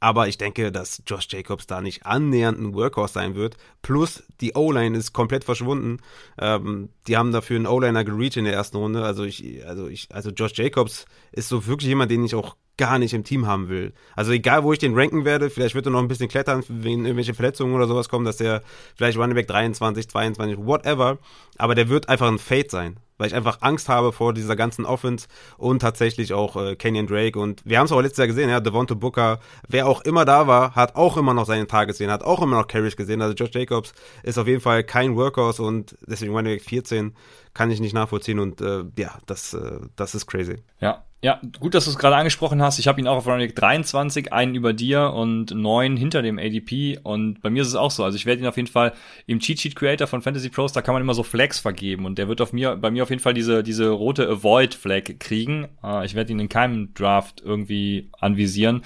Aber 0.00 0.28
ich 0.28 0.36
denke, 0.36 0.70
dass 0.70 1.02
Josh 1.06 1.28
Jacobs 1.30 1.66
da 1.66 1.80
nicht 1.80 2.04
annähernd 2.04 2.58
ein 2.58 2.74
Workhorse 2.74 3.14
sein 3.14 3.34
wird. 3.34 3.56
Plus, 3.80 4.22
die 4.42 4.52
O-Line 4.54 4.98
ist 4.98 5.14
komplett 5.14 5.44
verschwunden. 5.44 5.98
Ähm, 6.38 6.90
die 7.06 7.16
haben 7.16 7.32
dafür 7.32 7.56
einen 7.56 7.66
O-Liner 7.66 8.04
gereached 8.04 8.36
in 8.36 8.44
der 8.44 8.52
ersten 8.52 8.76
Runde. 8.76 9.02
Also 9.02 9.24
ich, 9.24 9.64
also 9.66 9.88
ich, 9.88 10.08
also 10.12 10.28
Josh 10.30 10.52
Jacobs 10.56 11.06
ist 11.32 11.48
so 11.48 11.66
wirklich 11.66 11.88
jemand, 11.88 12.10
den 12.10 12.22
ich 12.22 12.34
auch 12.34 12.56
gar 12.76 12.98
nicht 12.98 13.14
im 13.14 13.24
Team 13.24 13.46
haben 13.46 13.68
will. 13.68 13.92
Also 14.16 14.32
egal, 14.32 14.64
wo 14.64 14.72
ich 14.72 14.78
den 14.78 14.94
ranken 14.94 15.24
werde, 15.24 15.50
vielleicht 15.50 15.74
wird 15.74 15.86
er 15.86 15.92
noch 15.92 16.00
ein 16.00 16.08
bisschen 16.08 16.28
klettern, 16.28 16.64
wenn 16.68 17.04
irgendwelche 17.04 17.34
Verletzungen 17.34 17.74
oder 17.74 17.86
sowas 17.86 18.08
kommen, 18.08 18.24
dass 18.24 18.36
der 18.36 18.62
vielleicht 18.96 19.18
Running 19.18 19.34
Back 19.34 19.48
23, 19.48 20.08
22, 20.08 20.58
whatever. 20.58 21.18
Aber 21.58 21.74
der 21.74 21.88
wird 21.88 22.08
einfach 22.08 22.28
ein 22.28 22.38
Fade 22.38 22.68
sein 22.68 22.98
weil 23.18 23.28
ich 23.28 23.34
einfach 23.34 23.58
Angst 23.60 23.88
habe 23.88 24.12
vor 24.12 24.32
dieser 24.34 24.56
ganzen 24.56 24.84
Offense 24.84 25.28
und 25.56 25.80
tatsächlich 25.80 26.32
auch 26.32 26.56
äh, 26.56 26.76
Kenyon 26.76 27.06
Drake. 27.06 27.38
Und 27.38 27.62
wir 27.64 27.78
haben 27.78 27.86
es 27.86 27.92
auch 27.92 28.00
letztes 28.00 28.18
Jahr 28.18 28.26
gesehen, 28.26 28.50
ja, 28.50 28.60
Devonta 28.60 28.94
Booker, 28.94 29.40
wer 29.68 29.86
auch 29.86 30.02
immer 30.02 30.24
da 30.24 30.46
war, 30.46 30.74
hat 30.74 30.96
auch 30.96 31.16
immer 31.16 31.34
noch 31.34 31.46
seine 31.46 31.66
Tage 31.66 31.88
gesehen, 31.88 32.10
hat 32.10 32.24
auch 32.24 32.42
immer 32.42 32.56
noch 32.56 32.66
Carries 32.66 32.96
gesehen. 32.96 33.22
Also 33.22 33.34
Josh 33.34 33.54
Jacobs 33.54 33.92
ist 34.22 34.38
auf 34.38 34.46
jeden 34.46 34.60
Fall 34.60 34.84
kein 34.84 35.16
Workhorse 35.16 35.62
und 35.62 35.96
deswegen 36.06 36.34
Running 36.34 36.56
Back 36.56 36.62
14 36.62 37.14
kann 37.54 37.70
ich 37.70 37.80
nicht 37.80 37.94
nachvollziehen 37.94 38.40
und 38.40 38.60
äh, 38.60 38.84
ja, 38.98 39.18
das, 39.26 39.54
äh, 39.54 39.80
das 39.96 40.14
ist 40.14 40.26
crazy. 40.26 40.62
Ja, 40.80 41.04
ja, 41.24 41.40
gut, 41.58 41.72
dass 41.72 41.86
du 41.86 41.90
es 41.90 41.96
gerade 41.96 42.16
angesprochen 42.16 42.60
hast. 42.60 42.78
Ich 42.78 42.86
habe 42.86 43.00
ihn 43.00 43.06
auch 43.06 43.16
auf 43.16 43.26
Running 43.26 43.54
23, 43.54 44.30
einen 44.30 44.54
über 44.54 44.74
dir 44.74 45.14
und 45.14 45.52
neun 45.52 45.96
hinter 45.96 46.20
dem 46.20 46.38
ADP. 46.38 46.98
Und 47.02 47.40
bei 47.40 47.48
mir 47.48 47.62
ist 47.62 47.68
es 47.68 47.76
auch 47.76 47.90
so. 47.90 48.04
Also 48.04 48.16
ich 48.16 48.26
werde 48.26 48.42
ihn 48.42 48.46
auf 48.46 48.58
jeden 48.58 48.68
Fall 48.68 48.92
im 49.26 49.40
Cheat 49.40 49.58
Sheet 49.58 49.74
Creator 49.74 50.06
von 50.06 50.20
Fantasy 50.20 50.50
Pros, 50.50 50.74
da 50.74 50.82
kann 50.82 50.92
man 50.92 51.00
immer 51.00 51.14
so 51.14 51.22
Flags 51.22 51.58
vergeben. 51.58 52.04
Und 52.04 52.18
der 52.18 52.28
wird 52.28 52.42
auf 52.42 52.52
mir, 52.52 52.76
bei 52.76 52.90
mir 52.90 53.02
auf 53.02 53.08
jeden 53.08 53.22
Fall 53.22 53.32
diese, 53.32 53.62
diese 53.62 53.88
rote 53.88 54.28
Avoid 54.28 54.74
Flag 54.74 55.18
kriegen. 55.18 55.68
Äh, 55.82 56.04
ich 56.04 56.14
werde 56.14 56.30
ihn 56.30 56.40
in 56.40 56.50
keinem 56.50 56.92
Draft 56.92 57.40
irgendwie 57.42 58.10
anvisieren. 58.20 58.84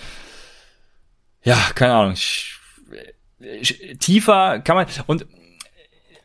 Ja, 1.43 1.59
keine 1.75 1.95
Ahnung. 1.95 2.13
Ich, 2.13 2.55
ich, 3.41 3.99
tiefer 3.99 4.61
kann 4.61 4.77
man, 4.77 4.87
und 5.09 5.27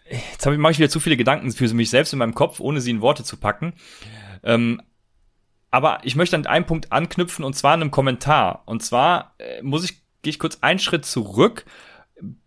jetzt 0.09 0.45
habe 0.45 0.55
ich, 0.55 0.61
mache 0.61 0.73
ich 0.73 0.79
wieder 0.79 0.89
zu 0.89 0.99
viele 0.99 1.17
Gedanken 1.17 1.51
für 1.51 1.73
mich 1.73 1.89
selbst 1.89 2.13
in 2.13 2.19
meinem 2.19 2.35
Kopf, 2.35 2.59
ohne 2.59 2.81
sie 2.81 2.91
in 2.91 3.01
Worte 3.01 3.23
zu 3.23 3.37
packen. 3.37 3.73
Ähm, 4.43 4.81
aber 5.71 5.99
ich 6.03 6.15
möchte 6.15 6.35
an 6.35 6.45
einen 6.45 6.65
Punkt 6.65 6.91
anknüpfen 6.91 7.43
und 7.43 7.55
zwar 7.55 7.73
in 7.73 7.81
einem 7.81 7.91
Kommentar. 7.91 8.63
Und 8.65 8.83
zwar 8.83 9.35
äh, 9.39 9.61
muss 9.63 9.83
ich, 9.83 10.01
gehe 10.21 10.31
ich 10.31 10.39
kurz 10.39 10.59
einen 10.61 10.79
Schritt 10.79 11.05
zurück, 11.05 11.65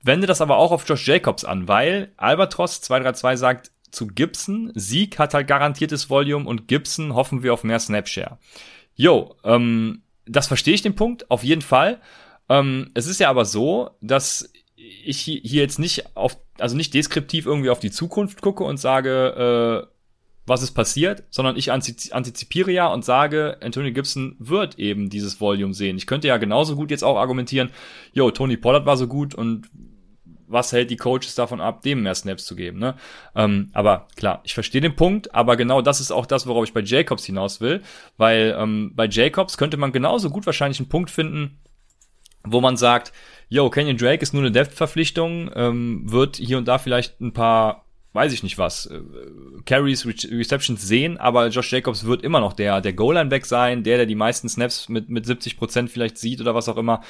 wende 0.03 0.27
das 0.27 0.41
aber 0.41 0.57
auch 0.57 0.71
auf 0.71 0.89
Josh 0.89 1.07
Jacobs 1.07 1.45
an, 1.45 1.69
weil 1.69 2.13
Albatros 2.17 2.81
232 2.83 3.41
sagt 3.41 3.73
zu 3.91 4.07
Gibson, 4.07 4.73
Sieg 4.75 5.19
hat 5.19 5.35
halt 5.35 5.49
garantiertes 5.49 6.11
Volume 6.11 6.47
und 6.47 6.69
Gibson 6.69 7.15
hoffen 7.15 7.43
wir 7.43 7.53
auf 7.53 7.65
mehr 7.65 7.79
Snapshare. 7.79 8.39
Jo, 8.95 9.35
ähm, 9.45 10.03
das 10.27 10.47
verstehe 10.47 10.75
ich 10.75 10.83
den 10.83 10.95
Punkt, 10.95 11.31
auf 11.31 11.43
jeden 11.43 11.63
Fall. 11.63 12.01
Ähm, 12.49 12.91
es 12.95 13.07
ist 13.07 13.21
ja 13.21 13.31
aber 13.31 13.45
so, 13.45 13.91
dass 14.01 14.53
ich 14.77 15.21
hier 15.21 15.63
jetzt 15.63 15.79
nicht 15.79 16.17
auf, 16.17 16.37
also 16.59 16.77
nicht 16.77 16.95
deskriptiv 16.95 17.47
irgendwie 17.47 17.71
auf 17.71 17.81
die 17.81 17.91
Zukunft 17.91 18.41
gucke 18.41 18.65
und 18.65 18.79
sage, 18.79 19.87
äh, 19.87 19.97
was 20.47 20.63
ist 20.63 20.73
passiert, 20.73 21.25
sondern 21.29 21.57
ich 21.57 21.73
antizipiere 21.73 22.71
ja 22.71 22.87
und 22.87 23.05
sage, 23.05 23.59
Anthony 23.61 23.93
Gibson 23.93 24.37
wird 24.39 24.79
eben 24.79 25.11
dieses 25.11 25.41
Volume 25.41 25.75
sehen. 25.75 25.97
Ich 25.97 26.07
könnte 26.07 26.29
ja 26.29 26.37
genauso 26.37 26.77
gut 26.77 26.91
jetzt 26.91 27.03
auch 27.03 27.17
argumentieren, 27.17 27.71
yo, 28.13 28.31
Tony 28.31 28.57
Pollard 28.57 28.87
war 28.87 28.97
so 28.97 29.09
gut 29.09 29.35
und 29.35 29.69
was 30.49 30.71
hält 30.73 30.91
die 30.91 30.97
Coaches 30.97 31.35
davon 31.35 31.61
ab, 31.61 31.83
dem 31.83 32.05
mehr 32.05 32.15
Snaps 32.15 32.45
zu 32.45 32.55
geben, 32.55 32.79
ne? 32.79 32.95
Ähm, 33.35 33.71
aber 33.73 34.07
klar, 34.15 34.41
ich 34.45 34.55
verstehe 34.55 34.81
den 34.81 34.95
Punkt, 34.95 35.35
aber 35.35 35.57
genau 35.57 35.83
das 35.83 36.01
ist 36.01 36.13
auch 36.13 36.27
das, 36.27 36.47
worauf 36.47 36.65
ich 36.65 36.73
bei 36.73 36.83
Jacobs 36.83 37.25
hinaus 37.25 37.61
will, 37.61 37.83
weil 38.17 38.57
ähm, 38.57 38.93
bei 38.95 39.09
Jacobs 39.09 39.59
könnte 39.59 39.77
man 39.77 39.91
genauso 39.91 40.31
gut 40.31 40.47
wahrscheinlich 40.47 40.79
einen 40.79 40.89
Punkt 40.89 41.11
finden, 41.11 41.59
wo 42.45 42.61
man 42.61 42.77
sagt, 42.77 43.13
yo, 43.49 43.70
Kenyon 43.70 43.97
Drake 43.97 44.22
ist 44.22 44.34
nur 44.34 44.42
eine 44.42 44.53
Depth-Verpflichtung, 44.53 45.51
ähm, 45.55 46.03
wird 46.11 46.36
hier 46.36 46.59
und 46.59 46.66
da 46.66 46.78
vielleicht 46.78 47.20
ein 47.20 47.32
paar 47.32 47.86
weiß 48.16 48.32
ich 48.32 48.42
nicht 48.42 48.59
was, 48.59 48.86
äh, 48.86 49.01
Carries, 49.66 50.07
Re 50.07 50.14
Receptions 50.30 50.82
sehen, 50.82 51.18
aber 51.18 51.49
Josh 51.49 51.70
Jacobs 51.70 52.07
wird 52.07 52.22
immer 52.22 52.40
noch 52.40 52.55
der, 52.55 52.80
der 52.80 52.94
Goal-Line-Back 52.94 53.44
sein, 53.44 53.84
der, 53.84 53.99
der 53.99 54.07
die 54.07 54.14
meisten 54.14 54.49
Snaps 54.49 54.88
mit, 54.88 55.11
mit 55.11 55.26
70 55.26 55.57
Prozent 55.59 55.90
vielleicht 55.90 56.16
sieht 56.18 56.40
oder 56.40 56.55
was 56.55 56.68
auch 56.68 56.78
immer. 56.78 57.03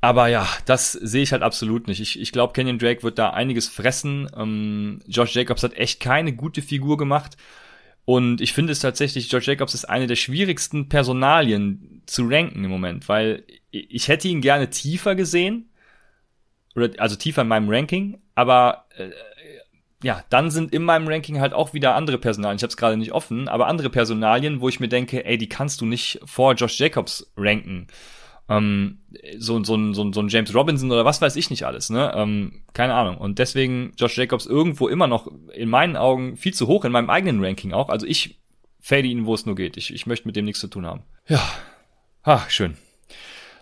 Aber 0.00 0.28
ja, 0.28 0.48
das 0.64 0.92
sehe 0.92 1.22
ich 1.22 1.32
halt 1.32 1.42
absolut 1.42 1.86
nicht. 1.86 2.00
Ich, 2.00 2.20
ich 2.20 2.32
glaube, 2.32 2.52
Kenyon 2.52 2.78
Drake 2.78 3.02
wird 3.02 3.18
da 3.18 3.30
einiges 3.30 3.68
fressen. 3.68 4.28
Ähm, 4.36 5.00
Josh 5.06 5.34
Jacobs 5.34 5.62
hat 5.62 5.74
echt 5.74 6.00
keine 6.00 6.32
gute 6.32 6.62
Figur 6.62 6.96
gemacht. 6.96 7.36
Und 8.06 8.40
ich 8.40 8.52
finde 8.52 8.72
es 8.72 8.78
tatsächlich, 8.78 9.28
George 9.28 9.46
Jacobs 9.46 9.74
ist 9.74 9.84
eine 9.84 10.06
der 10.06 10.14
schwierigsten 10.14 10.88
Personalien 10.88 12.02
zu 12.06 12.24
ranken 12.26 12.64
im 12.64 12.70
Moment, 12.70 13.08
weil 13.08 13.44
ich 13.72 14.06
hätte 14.06 14.28
ihn 14.28 14.40
gerne 14.40 14.70
tiefer 14.70 15.16
gesehen, 15.16 15.70
oder 16.76 16.90
also 16.98 17.16
tiefer 17.16 17.42
in 17.42 17.48
meinem 17.48 17.68
Ranking, 17.68 18.22
aber 18.36 18.86
äh, 18.96 19.10
ja, 20.04 20.24
dann 20.30 20.52
sind 20.52 20.72
in 20.72 20.84
meinem 20.84 21.08
Ranking 21.08 21.40
halt 21.40 21.52
auch 21.52 21.74
wieder 21.74 21.96
andere 21.96 22.18
Personalien. 22.18 22.58
Ich 22.58 22.62
habe 22.62 22.70
es 22.70 22.76
gerade 22.76 22.96
nicht 22.96 23.12
offen, 23.12 23.48
aber 23.48 23.66
andere 23.66 23.90
Personalien, 23.90 24.60
wo 24.60 24.68
ich 24.68 24.78
mir 24.78 24.88
denke, 24.88 25.24
ey, 25.24 25.36
die 25.36 25.48
kannst 25.48 25.80
du 25.80 25.86
nicht 25.86 26.20
vor 26.24 26.54
Josh 26.54 26.78
Jacobs 26.78 27.32
ranken. 27.36 27.88
Ähm, 28.48 28.98
so, 29.38 29.62
so, 29.64 29.92
so, 29.92 30.12
so 30.12 30.20
ein 30.20 30.28
James 30.28 30.54
Robinson 30.54 30.92
oder 30.92 31.04
was 31.04 31.20
weiß 31.20 31.34
ich 31.36 31.50
nicht 31.50 31.64
alles, 31.64 31.90
ne? 31.90 32.12
Ähm, 32.14 32.62
keine 32.74 32.94
Ahnung. 32.94 33.18
Und 33.18 33.38
deswegen 33.38 33.92
Josh 33.96 34.16
Jacobs 34.16 34.46
irgendwo 34.46 34.88
immer 34.88 35.08
noch 35.08 35.28
in 35.52 35.68
meinen 35.68 35.96
Augen 35.96 36.36
viel 36.36 36.54
zu 36.54 36.66
hoch, 36.66 36.84
in 36.84 36.92
meinem 36.92 37.10
eigenen 37.10 37.44
Ranking 37.44 37.72
auch. 37.72 37.88
Also 37.88 38.06
ich 38.06 38.38
fade 38.80 39.08
ihn, 39.08 39.26
wo 39.26 39.34
es 39.34 39.46
nur 39.46 39.56
geht. 39.56 39.76
Ich, 39.76 39.92
ich 39.92 40.06
möchte 40.06 40.28
mit 40.28 40.36
dem 40.36 40.44
nichts 40.44 40.60
zu 40.60 40.68
tun 40.68 40.86
haben. 40.86 41.02
Ja. 41.26 41.42
Ach, 42.22 42.48
schön. 42.50 42.76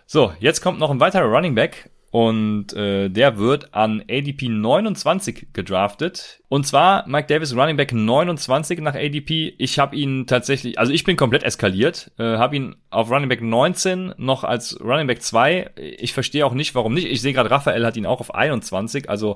So, 0.05 0.33
jetzt 0.39 0.61
kommt 0.61 0.79
noch 0.79 0.91
ein 0.91 0.99
weiterer 0.99 1.25
Running 1.25 1.55
Back 1.55 1.89
und 2.15 2.71
äh, 2.71 3.09
der 3.09 3.37
wird 3.39 3.73
an 3.73 4.01
ADP 4.09 4.47
29 4.47 5.47
gedraftet. 5.51 6.39
Und 6.47 6.65
zwar 6.65 7.05
Mike 7.09 7.27
Davis 7.27 7.53
Running 7.53 7.75
Back 7.75 7.91
29 7.91 8.79
nach 8.79 8.95
ADP. 8.95 9.53
Ich 9.57 9.79
habe 9.79 9.97
ihn 9.97 10.25
tatsächlich, 10.25 10.79
also 10.79 10.93
ich 10.93 11.03
bin 11.03 11.17
komplett 11.17 11.43
eskaliert, 11.43 12.11
äh, 12.17 12.37
habe 12.37 12.55
ihn 12.55 12.77
auf 12.89 13.11
Running 13.11 13.27
Back 13.27 13.41
19 13.41 14.13
noch 14.15 14.45
als 14.45 14.79
Running 14.79 15.07
Back 15.07 15.23
2. 15.23 15.71
Ich 15.75 16.13
verstehe 16.13 16.45
auch 16.45 16.53
nicht, 16.53 16.73
warum 16.73 16.93
nicht. 16.93 17.07
Ich 17.09 17.19
sehe 17.19 17.33
gerade, 17.33 17.51
Raphael 17.51 17.85
hat 17.85 17.97
ihn 17.97 18.05
auch 18.05 18.21
auf 18.21 18.33
21, 18.33 19.09
also 19.09 19.35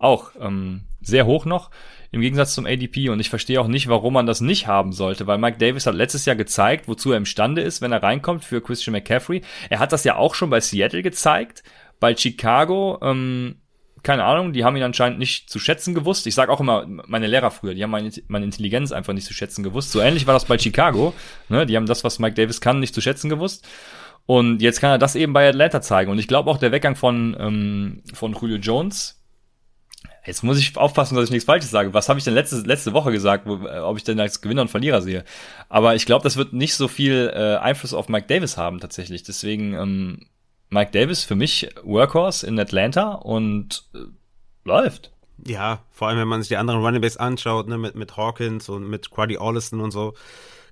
auch 0.00 0.32
ähm, 0.40 0.80
sehr 1.00 1.26
hoch 1.26 1.44
noch 1.44 1.70
im 2.10 2.20
Gegensatz 2.20 2.54
zum 2.54 2.66
ADP 2.66 3.08
und 3.08 3.20
ich 3.20 3.30
verstehe 3.30 3.60
auch 3.60 3.66
nicht, 3.66 3.88
warum 3.88 4.14
man 4.14 4.26
das 4.26 4.40
nicht 4.40 4.66
haben 4.66 4.92
sollte, 4.92 5.26
weil 5.26 5.38
Mike 5.38 5.58
Davis 5.58 5.86
hat 5.86 5.94
letztes 5.94 6.24
Jahr 6.24 6.36
gezeigt, 6.36 6.88
wozu 6.88 7.12
er 7.12 7.18
imstande 7.18 7.62
ist, 7.62 7.82
wenn 7.82 7.92
er 7.92 8.02
reinkommt 8.02 8.44
für 8.44 8.60
Christian 8.60 8.92
McCaffrey. 8.92 9.42
Er 9.70 9.78
hat 9.78 9.92
das 9.92 10.04
ja 10.04 10.16
auch 10.16 10.34
schon 10.34 10.50
bei 10.50 10.60
Seattle 10.60 11.02
gezeigt 11.02 11.62
bei 12.00 12.16
Chicago, 12.16 12.98
ähm, 13.02 13.56
keine 14.02 14.24
Ahnung, 14.24 14.52
die 14.52 14.64
haben 14.64 14.76
ihn 14.76 14.84
anscheinend 14.84 15.18
nicht 15.18 15.50
zu 15.50 15.58
schätzen 15.58 15.92
gewusst. 15.92 16.28
Ich 16.28 16.34
sage 16.36 16.52
auch 16.52 16.60
immer, 16.60 16.86
meine 16.86 17.26
Lehrer 17.26 17.50
früher, 17.50 17.74
die 17.74 17.82
haben 17.82 17.90
meine, 17.90 18.12
meine, 18.28 18.44
Intelligenz 18.44 18.92
einfach 18.92 19.12
nicht 19.12 19.26
zu 19.26 19.34
schätzen 19.34 19.64
gewusst. 19.64 19.90
So 19.90 20.00
ähnlich 20.00 20.28
war 20.28 20.34
das 20.34 20.44
bei 20.44 20.58
Chicago. 20.58 21.12
Ne? 21.48 21.66
Die 21.66 21.76
haben 21.76 21.86
das, 21.86 22.04
was 22.04 22.20
Mike 22.20 22.34
Davis 22.34 22.60
kann, 22.60 22.78
nicht 22.78 22.94
zu 22.94 23.00
schätzen 23.00 23.28
gewusst. 23.28 23.66
Und 24.26 24.62
jetzt 24.62 24.80
kann 24.80 24.90
er 24.92 24.98
das 24.98 25.16
eben 25.16 25.32
bei 25.32 25.48
Atlanta 25.48 25.80
zeigen. 25.80 26.10
Und 26.10 26.18
ich 26.18 26.28
glaube 26.28 26.50
auch 26.50 26.58
der 26.58 26.70
Weggang 26.70 26.94
von, 26.94 27.36
ähm, 27.38 28.02
von 28.12 28.32
Julio 28.32 28.58
Jones. 28.58 29.24
Jetzt 30.24 30.42
muss 30.44 30.58
ich 30.58 30.76
aufpassen, 30.76 31.14
dass 31.14 31.24
ich 31.24 31.30
nichts 31.30 31.46
Falsches 31.46 31.70
sage. 31.70 31.94
Was 31.94 32.08
habe 32.08 32.18
ich 32.18 32.24
denn 32.24 32.34
letzte, 32.34 32.58
letzte 32.58 32.92
Woche 32.92 33.12
gesagt, 33.12 33.46
wo, 33.46 33.64
äh, 33.66 33.78
ob 33.78 33.96
ich 33.96 34.04
denn 34.04 34.20
als 34.20 34.40
Gewinner 34.40 34.62
und 34.62 34.70
Verlierer 34.70 35.02
sehe? 35.02 35.24
Aber 35.68 35.94
ich 35.94 36.06
glaube, 36.06 36.24
das 36.24 36.36
wird 36.36 36.52
nicht 36.52 36.74
so 36.74 36.88
viel 36.88 37.32
äh, 37.34 37.56
Einfluss 37.56 37.94
auf 37.94 38.08
Mike 38.08 38.26
Davis 38.28 38.56
haben 38.56 38.78
tatsächlich. 38.80 39.22
Deswegen 39.22 39.74
ähm, 39.74 40.26
Mike 40.68 40.90
Davis 40.92 41.24
für 41.24 41.34
mich 41.36 41.68
Workhorse 41.82 42.46
in 42.46 42.58
Atlanta 42.58 43.12
und 43.12 43.84
äh, 43.94 43.98
läuft. 44.64 45.12
Ja, 45.46 45.80
vor 45.90 46.08
allem 46.08 46.18
wenn 46.18 46.28
man 46.28 46.40
sich 46.40 46.48
die 46.48 46.56
anderen 46.56 46.80
Running 46.80 47.00
Backs 47.02 47.16
anschaut, 47.16 47.68
ne, 47.68 47.78
mit, 47.78 47.94
mit 47.94 48.16
Hawkins 48.16 48.68
und 48.68 48.88
mit 48.88 49.10
Quaddy 49.10 49.36
Allison 49.36 49.80
und 49.80 49.90
so. 49.90 50.14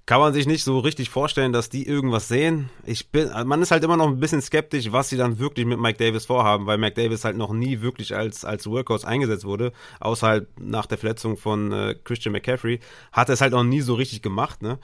kann 0.06 0.20
man 0.20 0.34
sich 0.34 0.46
nicht 0.46 0.64
so 0.64 0.78
richtig 0.80 1.08
vorstellen, 1.08 1.52
dass 1.52 1.70
die 1.70 1.86
irgendwas 1.86 2.28
sehen. 2.28 2.68
Ich 2.84 3.10
bin, 3.10 3.30
man 3.46 3.62
ist 3.62 3.70
halt 3.70 3.84
immer 3.84 3.96
noch 3.96 4.08
ein 4.08 4.20
bisschen 4.20 4.42
skeptisch, 4.42 4.92
was 4.92 5.08
sie 5.08 5.16
dann 5.16 5.38
wirklich 5.38 5.64
mit 5.66 5.78
Mike 5.78 5.98
Davis 5.98 6.26
vorhaben, 6.26 6.66
weil 6.66 6.76
Mike 6.76 7.00
Davis 7.00 7.24
halt 7.24 7.36
noch 7.36 7.52
nie 7.52 7.80
wirklich 7.80 8.14
als, 8.14 8.44
als 8.44 8.66
Workhorse 8.66 9.06
eingesetzt 9.06 9.44
wurde, 9.44 9.72
außer 10.00 10.26
halt 10.26 10.60
nach 10.60 10.86
der 10.86 10.98
Verletzung 10.98 11.36
von 11.38 11.72
äh, 11.72 11.94
Christian 12.04 12.32
McCaffrey, 12.32 12.80
hat 13.12 13.30
er 13.30 13.34
es 13.34 13.40
halt 13.40 13.52
noch 13.52 13.64
nie 13.64 13.80
so 13.80 13.94
richtig 13.94 14.20
gemacht, 14.20 14.60
ne? 14.62 14.78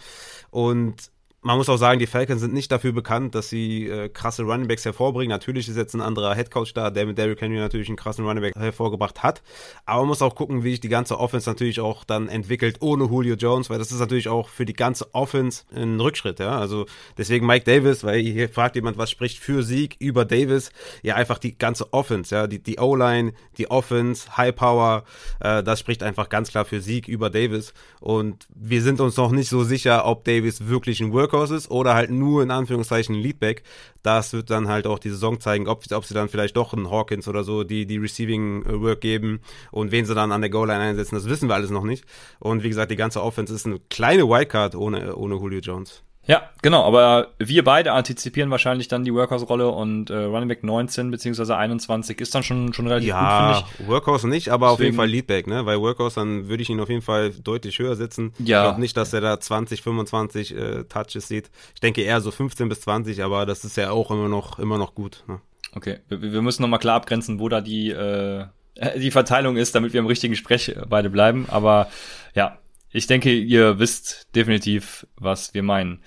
Und 0.51 1.11
man 1.43 1.57
muss 1.57 1.70
auch 1.70 1.78
sagen, 1.78 1.99
die 1.99 2.07
Falcons 2.07 2.43
sind 2.43 2.53
nicht 2.53 2.70
dafür 2.70 2.93
bekannt, 2.93 3.34
dass 3.34 3.49
sie 3.49 3.86
äh, 3.86 4.11
krasse 4.11 4.43
Runningbacks 4.43 4.84
hervorbringen. 4.84 5.30
Natürlich 5.30 5.68
ist 5.68 5.76
jetzt 5.76 5.95
ein 5.95 6.03
anderer 6.03 6.34
Headcoach 6.34 6.74
da, 6.74 6.91
der 6.91 7.07
mit 7.07 7.16
Derrick 7.16 7.41
Henry 7.41 7.57
natürlich 7.57 7.88
einen 7.88 7.97
krassen 7.97 8.26
Runningback 8.26 8.55
hervorgebracht 8.57 9.22
hat. 9.22 9.43
Aber 9.86 10.01
man 10.01 10.09
muss 10.09 10.20
auch 10.20 10.34
gucken, 10.34 10.64
wie 10.64 10.72
sich 10.72 10.80
die 10.80 10.91
ganze 10.91 11.18
Offense 11.18 11.49
natürlich 11.49 11.80
auch 11.80 12.05
dann 12.05 12.28
entwickelt 12.28 12.76
ohne 12.80 13.05
Julio 13.05 13.36
Jones, 13.36 13.70
weil 13.70 13.78
das 13.78 13.91
ist 13.91 14.01
natürlich 14.01 14.28
auch 14.28 14.51
für 14.51 14.66
die 14.66 14.74
ganze 14.74 15.14
Offense 15.14 15.64
ein 15.74 15.99
Rückschritt. 15.99 16.41
Ja? 16.41 16.59
Also 16.59 16.84
deswegen 17.16 17.47
Mike 17.47 17.64
Davis, 17.64 18.05
weil 18.05 18.20
hier 18.20 18.51
fragt 18.51 18.76
jemand, 18.76 18.99
was 18.99 19.11
spricht 19.11 19.38
für 19.38 19.62
Sieg 19.62 19.97
über 19.99 20.26
Davis? 20.26 20.70
Ja, 21.03 21.14
einfach 21.14 21.38
die 21.38 21.57
ganze 21.57 21.91
Offense, 21.95 22.34
ja, 22.34 22.47
die, 22.49 22.62
die 22.62 22.78
O-Line, 22.78 23.32
die 23.57 23.70
Offense, 23.70 24.36
High 24.36 24.55
Power, 24.55 25.05
äh, 25.41 25.62
das 25.62 25.80
spricht 25.80 26.03
einfach 26.03 26.28
ganz 26.28 26.51
klar 26.51 26.66
für 26.66 26.82
Sieg 26.82 27.09
über 27.09 27.30
Davis. 27.30 27.72
Und 28.01 28.47
wir 28.55 28.82
sind 28.82 29.01
uns 29.01 29.16
noch 29.16 29.30
nicht 29.30 29.49
so 29.49 29.64
sicher, 29.64 30.05
ob 30.05 30.24
Davis 30.24 30.68
wirklich 30.68 31.01
ein 31.01 31.14
Work 31.14 31.30
Workhorse 31.31 31.68
oder 31.68 31.95
halt 31.95 32.11
nur 32.11 32.43
in 32.43 32.51
Anführungszeichen 32.51 33.14
ein 33.16 33.20
Leadback. 33.20 33.62
Das 34.03 34.33
wird 34.33 34.51
dann 34.51 34.68
halt 34.68 34.87
auch 34.87 34.99
die 34.99 35.11
Saison 35.11 35.41
zeigen, 35.41 35.68
ob, 35.68 35.85
ob 35.93 36.05
sie 36.05 36.14
dann 36.14 36.28
vielleicht 36.28 36.57
doch 36.57 36.72
einen 36.72 36.91
Hawkins 36.91 37.28
oder 37.28 37.45
so 37.45 37.64
die, 37.64 37.87
die 37.87 37.99
Receiving 37.99 38.64
äh, 38.64 38.81
Work 38.81 39.01
geben 39.01 39.41
und 39.70 39.93
wen 39.93 40.05
sie 40.05 40.14
dann 40.14 40.33
an 40.33 40.41
der 40.41 40.51
Goal-Line 40.51 40.81
einsetzen. 40.81 41.14
Das 41.14 41.28
wissen 41.28 41.49
wir 41.49 41.55
alles 41.55 41.70
noch 41.70 41.85
nicht. 41.85 42.05
Und 42.39 42.62
wie 42.62 42.68
gesagt, 42.68 42.91
die 42.91 42.97
ganze 42.97 43.22
Offense 43.22 43.55
ist 43.55 43.66
eine 43.66 43.78
kleine 43.91 44.28
Wildcard 44.28 44.74
ohne, 44.74 45.14
ohne 45.16 45.35
Julio 45.37 45.61
Jones. 45.61 46.03
Ja, 46.27 46.51
genau, 46.61 46.85
aber 46.85 47.29
wir 47.39 47.64
beide 47.64 47.93
antizipieren 47.93 48.51
wahrscheinlich 48.51 48.89
dann 48.89 49.05
die 49.05 49.12
Workhorse-Rolle 49.12 49.68
und 49.68 50.11
äh, 50.11 50.16
Running 50.16 50.49
Back 50.49 50.62
19 50.62 51.11
bzw. 51.11 51.55
21 51.55 52.21
ist 52.21 52.35
dann 52.35 52.43
schon, 52.43 52.75
schon 52.75 52.87
relativ 52.87 53.09
ja, 53.09 53.53
gut, 53.53 53.57
finde 53.57 53.75
ich. 53.81 53.89
Workhorse 53.89 54.29
nicht, 54.29 54.51
aber 54.51 54.66
Deswegen, 54.66 54.75
auf 54.75 54.81
jeden 54.81 54.97
Fall 54.97 55.09
Leadback, 55.09 55.47
ne? 55.47 55.64
Weil 55.64 55.81
Workhorse, 55.81 56.21
dann 56.21 56.49
würde 56.49 56.62
ich 56.62 56.68
ihn 56.68 56.79
auf 56.79 56.91
jeden 56.91 57.03
Fall 57.03 57.31
deutlich 57.31 57.79
höher 57.79 57.97
setzen. 57.97 58.35
Ja. 58.39 58.61
Ich 58.61 58.64
glaube 58.66 58.81
nicht, 58.81 58.97
dass 58.97 59.12
er 59.12 59.23
da 59.23 59.41
20, 59.41 59.83
25 59.83 60.55
äh, 60.55 60.85
Touches 60.85 61.27
sieht. 61.27 61.51
Ich 61.75 61.81
denke 61.81 62.03
eher 62.03 62.21
so 62.21 62.31
15 62.31 62.68
bis 62.68 62.83
20, 62.83 63.23
aber 63.25 63.47
das 63.47 63.64
ist 63.64 63.77
ja 63.77 63.91
auch 63.91 64.11
immer 64.11 64.29
noch, 64.29 64.59
immer 64.59 64.77
noch 64.77 64.95
gut. 64.95 65.25
Ne? 65.27 65.41
Okay, 65.75 66.01
wir, 66.09 66.21
wir 66.21 66.43
müssen 66.43 66.62
nochmal 66.62 66.81
klar 66.81 66.97
abgrenzen, 66.97 67.41
wo 67.41 67.49
da 67.49 67.62
die, 67.62 67.91
äh, 67.91 68.45
die 68.99 69.11
Verteilung 69.11 69.57
ist, 69.57 69.75
damit 69.75 69.95
wir 69.95 70.01
im 70.01 70.07
richtigen 70.07 70.37
Sprech 70.37 70.77
beide 70.89 71.09
bleiben. 71.09 71.47
Aber 71.49 71.89
ja, 72.35 72.59
ich 72.93 73.07
denke, 73.07 73.32
ihr 73.32 73.78
wisst 73.78 74.34
definitiv, 74.34 75.07
was 75.16 75.55
wir 75.55 75.62
meinen. 75.62 76.03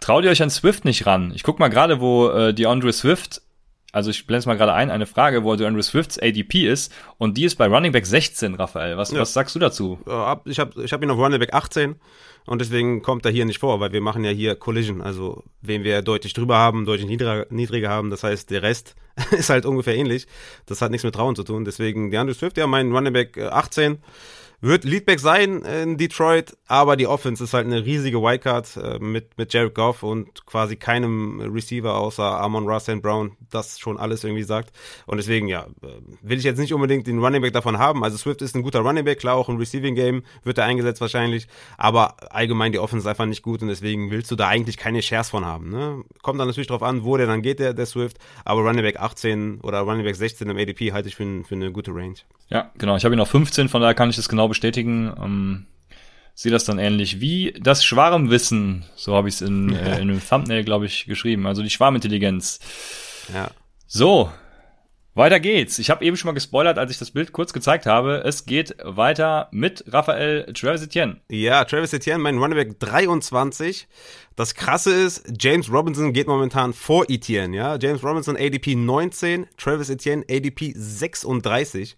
Traut 0.00 0.24
ihr 0.24 0.30
euch 0.30 0.42
an 0.42 0.50
Swift 0.50 0.84
nicht 0.84 1.06
ran? 1.06 1.32
Ich 1.34 1.42
guck 1.42 1.58
mal 1.58 1.68
gerade, 1.68 2.00
wo 2.00 2.28
äh, 2.28 2.54
die 2.54 2.66
Andre 2.66 2.92
Swift, 2.92 3.42
also 3.90 4.10
ich 4.10 4.26
blende 4.26 4.40
es 4.40 4.46
mal 4.46 4.56
gerade 4.56 4.74
ein, 4.74 4.90
eine 4.90 5.06
Frage, 5.06 5.44
wo 5.44 5.56
die 5.56 5.64
Andre 5.64 5.82
Swifts 5.82 6.18
ADP 6.18 6.68
ist 6.68 6.92
und 7.16 7.36
die 7.36 7.44
ist 7.44 7.56
bei 7.56 7.66
Running 7.66 7.92
Back 7.92 8.06
16, 8.06 8.54
Raphael. 8.54 8.96
Was, 8.96 9.12
ja. 9.12 9.20
was 9.20 9.32
sagst 9.32 9.54
du 9.54 9.58
dazu? 9.58 9.98
Ich 10.44 10.58
habe 10.58 10.82
ich 10.82 10.92
hab 10.92 11.02
ihn 11.02 11.10
auf 11.10 11.18
Running 11.18 11.38
Back 11.38 11.54
18 11.54 11.96
und 12.46 12.60
deswegen 12.60 13.02
kommt 13.02 13.24
er 13.24 13.32
hier 13.32 13.44
nicht 13.44 13.58
vor, 13.58 13.80
weil 13.80 13.92
wir 13.92 14.00
machen 14.00 14.24
ja 14.24 14.30
hier 14.30 14.56
Collision, 14.56 15.00
also 15.00 15.42
wen 15.62 15.84
wir 15.84 16.02
deutlich 16.02 16.34
drüber 16.34 16.56
haben, 16.56 16.84
deutlich 16.84 17.06
niedriger, 17.06 17.46
niedriger 17.50 17.88
haben, 17.88 18.10
das 18.10 18.22
heißt, 18.22 18.50
der 18.50 18.62
Rest 18.62 18.94
ist 19.30 19.48
halt 19.48 19.64
ungefähr 19.64 19.96
ähnlich. 19.96 20.26
Das 20.66 20.82
hat 20.82 20.90
nichts 20.90 21.04
mit 21.04 21.14
Trauen 21.14 21.34
zu 21.34 21.44
tun, 21.44 21.64
deswegen 21.64 22.10
die 22.10 22.18
Andre 22.18 22.34
Swift, 22.34 22.58
ja, 22.58 22.66
mein 22.66 22.92
Running 22.92 23.12
Back 23.12 23.38
18 23.38 23.98
wird 24.64 24.84
Leadback 24.84 25.20
sein 25.20 25.62
in 25.62 25.98
Detroit, 25.98 26.56
aber 26.66 26.96
die 26.96 27.06
Offense 27.06 27.44
ist 27.44 27.52
halt 27.52 27.66
eine 27.66 27.84
riesige 27.84 28.22
Wildcard 28.22 28.76
äh, 28.76 28.98
mit, 28.98 29.36
mit 29.36 29.52
Jared 29.52 29.74
Goff 29.74 30.02
und 30.02 30.46
quasi 30.46 30.76
keinem 30.76 31.40
Receiver 31.52 31.94
außer 31.94 32.40
Amon 32.40 32.66
Ross 32.66 32.88
and 32.88 33.02
Brown, 33.02 33.32
das 33.50 33.78
schon 33.78 33.98
alles 33.98 34.24
irgendwie 34.24 34.42
sagt. 34.42 34.74
Und 35.04 35.18
deswegen, 35.18 35.48
ja, 35.48 35.66
äh, 35.82 35.88
will 36.22 36.38
ich 36.38 36.44
jetzt 36.44 36.58
nicht 36.58 36.72
unbedingt 36.72 37.06
den 37.06 37.18
Running 37.18 37.42
Back 37.42 37.52
davon 37.52 37.78
haben. 37.78 38.02
Also 38.04 38.16
Swift 38.16 38.40
ist 38.40 38.56
ein 38.56 38.62
guter 38.62 38.80
Running 38.80 39.04
Back, 39.04 39.18
klar 39.18 39.36
auch 39.36 39.50
im 39.50 39.58
Receiving 39.58 39.94
Game 39.94 40.22
wird 40.44 40.56
er 40.56 40.64
eingesetzt 40.64 41.02
wahrscheinlich, 41.02 41.46
aber 41.76 42.16
allgemein 42.32 42.72
die 42.72 42.78
Offense 42.78 43.04
ist 43.04 43.10
einfach 43.10 43.26
nicht 43.26 43.42
gut 43.42 43.60
und 43.60 43.68
deswegen 43.68 44.10
willst 44.10 44.30
du 44.30 44.36
da 44.36 44.48
eigentlich 44.48 44.78
keine 44.78 45.02
Shares 45.02 45.28
von 45.28 45.44
haben. 45.44 45.70
Ne? 45.70 46.04
Kommt 46.22 46.40
dann 46.40 46.46
natürlich 46.46 46.68
drauf 46.68 46.82
an, 46.82 47.04
wo 47.04 47.18
der 47.18 47.26
dann 47.26 47.42
geht, 47.42 47.58
der, 47.58 47.74
der 47.74 47.86
Swift, 47.86 48.16
aber 48.46 48.62
Running 48.62 48.82
Back 48.82 48.98
18 48.98 49.60
oder 49.60 49.80
Running 49.80 50.04
Back 50.04 50.16
16 50.16 50.48
im 50.48 50.56
ADP 50.56 50.92
halte 50.92 51.08
ich 51.08 51.16
für, 51.16 51.44
für 51.44 51.54
eine 51.54 51.70
gute 51.70 51.94
Range. 51.94 52.14
Ja, 52.48 52.70
genau. 52.78 52.96
Ich 52.96 53.04
habe 53.04 53.14
ihn 53.14 53.20
auf 53.20 53.30
15, 53.30 53.68
von 53.68 53.80
daher 53.80 53.94
kann 53.94 54.10
ich 54.10 54.16
das 54.16 54.28
genau 54.28 54.48
bestätigen. 54.54 55.12
Ähm, 55.22 55.66
sehe 56.34 56.50
das 56.50 56.64
dann 56.64 56.78
ähnlich 56.78 57.20
wie 57.20 57.54
das 57.60 57.84
Schwarmwissen, 57.84 58.84
so 58.96 59.14
habe 59.14 59.28
ich 59.28 59.36
es 59.36 59.40
in, 59.42 59.74
äh, 59.74 59.96
in 59.96 60.10
einem 60.10 60.26
Thumbnail, 60.26 60.64
glaube 60.64 60.86
ich, 60.86 61.06
geschrieben. 61.06 61.46
Also 61.46 61.62
die 61.62 61.70
Schwarmintelligenz. 61.70 62.58
Ja. 63.32 63.50
So, 63.86 64.30
weiter 65.14 65.38
geht's. 65.38 65.78
Ich 65.78 65.90
habe 65.90 66.04
eben 66.04 66.16
schon 66.16 66.28
mal 66.28 66.34
gespoilert, 66.34 66.76
als 66.76 66.90
ich 66.90 66.98
das 66.98 67.12
Bild 67.12 67.32
kurz 67.32 67.52
gezeigt 67.52 67.86
habe. 67.86 68.22
Es 68.24 68.46
geht 68.46 68.74
weiter 68.82 69.48
mit 69.52 69.84
Raphael 69.86 70.52
Travis 70.52 70.82
Etienne. 70.82 71.20
Ja, 71.28 71.64
Travis 71.64 71.92
Etienne, 71.92 72.20
mein 72.20 72.38
Runnerback 72.38 72.80
23. 72.80 73.86
Das 74.34 74.56
krasse 74.56 74.92
ist, 74.92 75.32
James 75.38 75.70
Robinson 75.70 76.12
geht 76.12 76.26
momentan 76.26 76.72
vor 76.72 77.04
Etienne, 77.08 77.56
ja. 77.56 77.76
James 77.76 78.02
Robinson 78.02 78.36
ADP 78.36 78.74
19, 78.74 79.46
Travis 79.56 79.88
Etienne 79.88 80.24
ADP 80.28 80.72
36. 80.76 81.96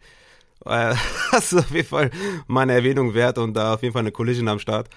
Äh, 0.66 0.94
das 1.32 1.52
ist 1.52 1.58
auf 1.58 1.70
jeden 1.70 1.88
Fall 1.88 2.10
meine 2.46 2.72
Erwähnung 2.72 3.14
wert 3.14 3.38
und 3.38 3.54
da 3.54 3.74
auf 3.74 3.82
jeden 3.82 3.92
Fall 3.92 4.00
eine 4.00 4.12
Collision 4.12 4.48
am 4.48 4.58
Start. 4.58 4.88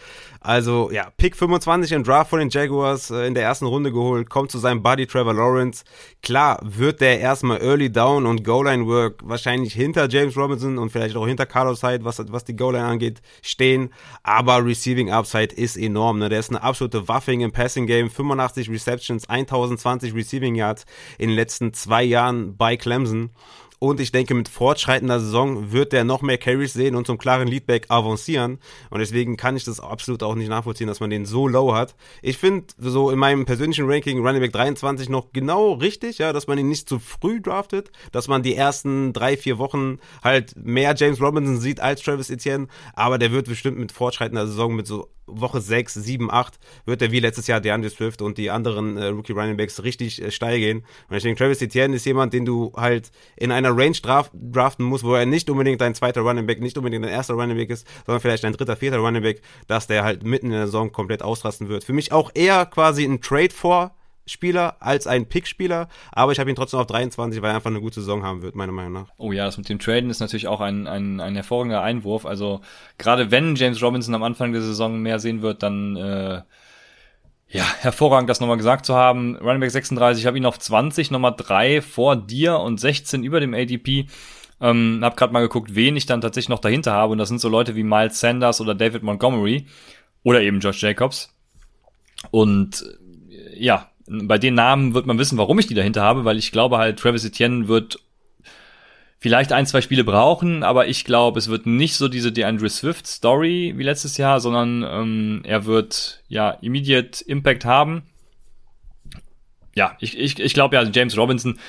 Also 0.41 0.89
ja, 0.91 1.09
Pick 1.17 1.35
25 1.35 1.91
im 1.91 2.03
Draft 2.03 2.29
von 2.29 2.39
den 2.39 2.49
Jaguars 2.49 3.11
äh, 3.11 3.27
in 3.27 3.33
der 3.33 3.43
ersten 3.43 3.65
Runde 3.65 3.91
geholt, 3.91 4.29
kommt 4.29 4.51
zu 4.51 4.57
seinem 4.57 4.81
Buddy 4.81 5.05
Trevor 5.05 5.33
Lawrence. 5.33 5.83
Klar 6.23 6.59
wird 6.63 7.01
der 7.01 7.19
erstmal 7.19 7.61
Early 7.61 7.91
Down 7.91 8.25
und 8.25 8.43
Goal-Line 8.45 8.87
Work 8.87 9.21
wahrscheinlich 9.23 9.73
hinter 9.73 10.07
James 10.07 10.37
Robinson 10.37 10.77
und 10.77 10.91
vielleicht 10.91 11.17
auch 11.17 11.27
hinter 11.27 11.45
Carlos 11.45 11.83
Hyde, 11.83 12.05
was, 12.05 12.23
was 12.31 12.45
die 12.45 12.55
Goal-Line 12.55 12.85
angeht, 12.85 13.21
stehen. 13.41 13.93
Aber 14.23 14.65
Receiving 14.65 15.11
Upside 15.11 15.53
ist 15.53 15.75
enorm. 15.75 16.19
Ne? 16.19 16.29
Der 16.29 16.39
ist 16.39 16.49
eine 16.49 16.63
absolute 16.63 17.07
Waffing 17.07 17.41
im 17.41 17.51
Passing 17.51 17.85
Game. 17.85 18.09
85 18.09 18.69
Receptions, 18.69 19.27
1020 19.27 20.13
Receiving 20.15 20.55
Yards 20.55 20.85
in 21.17 21.29
den 21.29 21.35
letzten 21.35 21.73
zwei 21.73 22.03
Jahren 22.03 22.55
bei 22.55 22.77
Clemson. 22.77 23.31
Und 23.79 24.01
ich 24.01 24.11
denke, 24.11 24.33
mit 24.35 24.49
fortschreitender 24.49 25.21
Saison 25.21 25.71
wird 25.71 25.93
der 25.93 26.03
noch 26.03 26.21
mehr 26.21 26.37
Carries 26.37 26.73
sehen 26.73 26.95
und 26.95 27.07
zum 27.07 27.17
klaren 27.17 27.47
Leadback 27.47 27.85
avancieren. 27.87 28.59
Und 28.89 28.99
deswegen 28.99 29.37
kann 29.37 29.55
ich 29.55 29.63
das 29.63 29.79
absolut 29.79 30.21
auch 30.21 30.35
nicht 30.35 30.49
nachvollziehen, 30.49 30.87
dass 30.87 30.99
man 30.99 31.09
den 31.09 31.25
so 31.25 31.47
low 31.47 31.73
hat. 31.73 31.95
Ich 32.21 32.37
finde 32.37 32.67
so 32.77 33.09
in 33.09 33.17
meinem 33.17 33.45
persönlichen 33.45 33.89
Ranking 33.89 34.19
Running 34.19 34.41
Back 34.41 34.51
23 34.51 35.07
noch 35.07 35.31
genau 35.31 35.73
richtig, 35.73 36.17
ja, 36.17 36.33
dass 36.33 36.47
man 36.47 36.57
ihn 36.57 36.67
nicht 36.67 36.89
zu 36.89 36.99
früh 36.99 37.39
draftet, 37.39 37.89
dass 38.11 38.27
man 38.27 38.43
die 38.43 38.55
ersten 38.55 39.13
drei, 39.13 39.37
vier 39.37 39.59
Wochen 39.59 39.99
halt 40.21 40.55
mehr 40.57 40.93
James 40.97 41.21
Robinson 41.21 41.61
sieht 41.61 41.79
als 41.79 42.01
Travis 42.01 42.29
Etienne. 42.29 42.67
Aber 42.93 43.17
der 43.17 43.31
wird 43.31 43.47
bestimmt 43.47 43.79
mit 43.79 43.93
fortschreitender 43.93 44.45
Saison 44.45 44.75
mit 44.75 44.87
so 44.87 45.07
Woche 45.31 45.61
6, 45.61 45.93
7, 45.93 46.31
8 46.31 46.59
wird 46.85 47.01
er 47.01 47.11
wie 47.11 47.19
letztes 47.19 47.47
Jahr 47.47 47.61
DeAndre 47.61 47.89
Swift 47.89 48.21
und 48.21 48.37
die 48.37 48.49
anderen 48.49 48.97
äh, 48.97 49.05
Rookie 49.07 49.33
Running 49.33 49.57
Backs 49.57 49.83
richtig 49.83 50.21
äh, 50.21 50.31
steil 50.31 50.59
gehen. 50.59 50.85
Und 51.09 51.17
ich 51.17 51.23
denke, 51.23 51.39
Travis 51.39 51.61
Etienne 51.61 51.95
ist 51.95 52.05
jemand, 52.05 52.33
den 52.33 52.45
du 52.45 52.73
halt 52.75 53.11
in 53.35 53.51
einer 53.51 53.75
Range 53.75 53.97
draft, 54.01 54.31
draften 54.33 54.85
musst, 54.85 55.03
wo 55.03 55.13
er 55.13 55.25
nicht 55.25 55.49
unbedingt 55.49 55.81
dein 55.81 55.95
zweiter 55.95 56.21
Running 56.21 56.45
Back, 56.45 56.61
nicht 56.61 56.77
unbedingt 56.77 57.05
dein 57.05 57.11
erster 57.11 57.35
Running 57.35 57.57
Back 57.57 57.69
ist, 57.69 57.87
sondern 58.05 58.21
vielleicht 58.21 58.43
dein 58.43 58.53
dritter, 58.53 58.75
vierter 58.75 58.97
Running 58.97 59.23
Back, 59.23 59.41
dass 59.67 59.87
der 59.87 60.03
halt 60.03 60.23
mitten 60.23 60.47
in 60.47 60.53
der 60.53 60.65
Saison 60.65 60.91
komplett 60.91 61.21
ausrasten 61.21 61.69
wird. 61.69 61.83
Für 61.83 61.93
mich 61.93 62.11
auch 62.11 62.31
eher 62.33 62.65
quasi 62.65 63.03
ein 63.03 63.21
Trade 63.21 63.53
vor 63.53 63.95
Spieler 64.29 64.77
als 64.79 65.07
ein 65.07 65.27
Pick-Spieler, 65.27 65.89
aber 66.11 66.31
ich 66.31 66.39
habe 66.39 66.49
ihn 66.49 66.55
trotzdem 66.55 66.79
auf 66.79 66.87
23, 66.87 67.41
weil 67.41 67.51
er 67.51 67.55
einfach 67.55 67.69
eine 67.69 67.81
gute 67.81 68.01
Saison 68.01 68.23
haben 68.23 68.41
wird, 68.41 68.55
meiner 68.55 68.71
Meinung 68.71 68.93
nach. 68.93 69.07
Oh 69.17 69.31
ja, 69.31 69.45
das 69.45 69.57
mit 69.57 69.69
dem 69.69 69.79
Traden 69.79 70.09
ist 70.09 70.19
natürlich 70.19 70.47
auch 70.47 70.61
ein, 70.61 70.87
ein, 70.87 71.19
ein 71.19 71.35
hervorragender 71.35 71.81
Einwurf. 71.81 72.25
Also 72.25 72.61
gerade 72.97 73.31
wenn 73.31 73.55
James 73.55 73.81
Robinson 73.81 74.15
am 74.15 74.23
Anfang 74.23 74.53
der 74.53 74.61
Saison 74.61 74.99
mehr 74.99 75.19
sehen 75.19 75.41
wird, 75.41 75.63
dann 75.63 75.95
äh, 75.95 76.41
ja, 77.51 77.65
hervorragend, 77.79 78.29
das 78.29 78.39
nochmal 78.39 78.57
gesagt 78.57 78.85
zu 78.85 78.95
haben. 78.95 79.35
Running 79.37 79.59
Back 79.59 79.71
36, 79.71 80.21
ich 80.21 80.27
habe 80.27 80.37
ihn 80.37 80.45
auf 80.45 80.59
20, 80.59 81.09
Nummer 81.11 81.31
3 81.31 81.81
vor 81.81 82.15
dir 82.15 82.59
und 82.59 82.79
16 82.79 83.23
über 83.23 83.39
dem 83.39 83.53
ADP. 83.53 84.05
Ähm, 84.61 84.99
hab 85.01 85.17
gerade 85.17 85.33
mal 85.33 85.41
geguckt, 85.41 85.73
wen 85.73 85.95
ich 85.95 86.05
dann 86.05 86.21
tatsächlich 86.21 86.49
noch 86.49 86.59
dahinter 86.59 86.93
habe. 86.93 87.13
Und 87.13 87.17
das 87.17 87.29
sind 87.29 87.41
so 87.41 87.49
Leute 87.49 87.75
wie 87.75 87.83
Miles 87.83 88.19
Sanders 88.19 88.61
oder 88.61 88.75
David 88.75 89.03
Montgomery 89.03 89.65
oder 90.23 90.41
eben 90.41 90.59
Josh 90.59 90.81
Jacobs. 90.81 91.33
Und 92.29 92.85
äh, 93.31 93.63
ja, 93.63 93.88
bei 94.09 94.37
den 94.37 94.55
Namen 94.55 94.93
wird 94.93 95.05
man 95.05 95.17
wissen, 95.17 95.37
warum 95.37 95.59
ich 95.59 95.67
die 95.67 95.75
dahinter 95.75 96.01
habe, 96.01 96.25
weil 96.25 96.37
ich 96.37 96.51
glaube 96.51 96.77
halt, 96.77 96.99
Travis 96.99 97.23
Etienne 97.23 97.67
wird 97.67 97.99
vielleicht 99.19 99.51
ein, 99.51 99.65
zwei 99.65 99.81
Spiele 99.81 100.03
brauchen, 100.03 100.63
aber 100.63 100.87
ich 100.87 101.05
glaube, 101.05 101.39
es 101.39 101.49
wird 101.49 101.65
nicht 101.65 101.95
so 101.95 102.07
diese 102.07 102.31
DeAndre 102.31 102.69
Swift 102.69 103.05
Story 103.05 103.73
wie 103.75 103.83
letztes 103.83 104.17
Jahr, 104.17 104.39
sondern 104.39 104.83
ähm, 104.83 105.41
er 105.43 105.65
wird 105.65 106.23
ja 106.27 106.51
immediate 106.51 107.23
Impact 107.25 107.65
haben. 107.65 108.03
Ja, 109.75 109.95
ich, 109.99 110.17
ich, 110.17 110.39
ich 110.39 110.53
glaube 110.53 110.75
ja, 110.75 110.83
James 110.83 111.17
Robinson, 111.17 111.59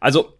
also 0.00 0.38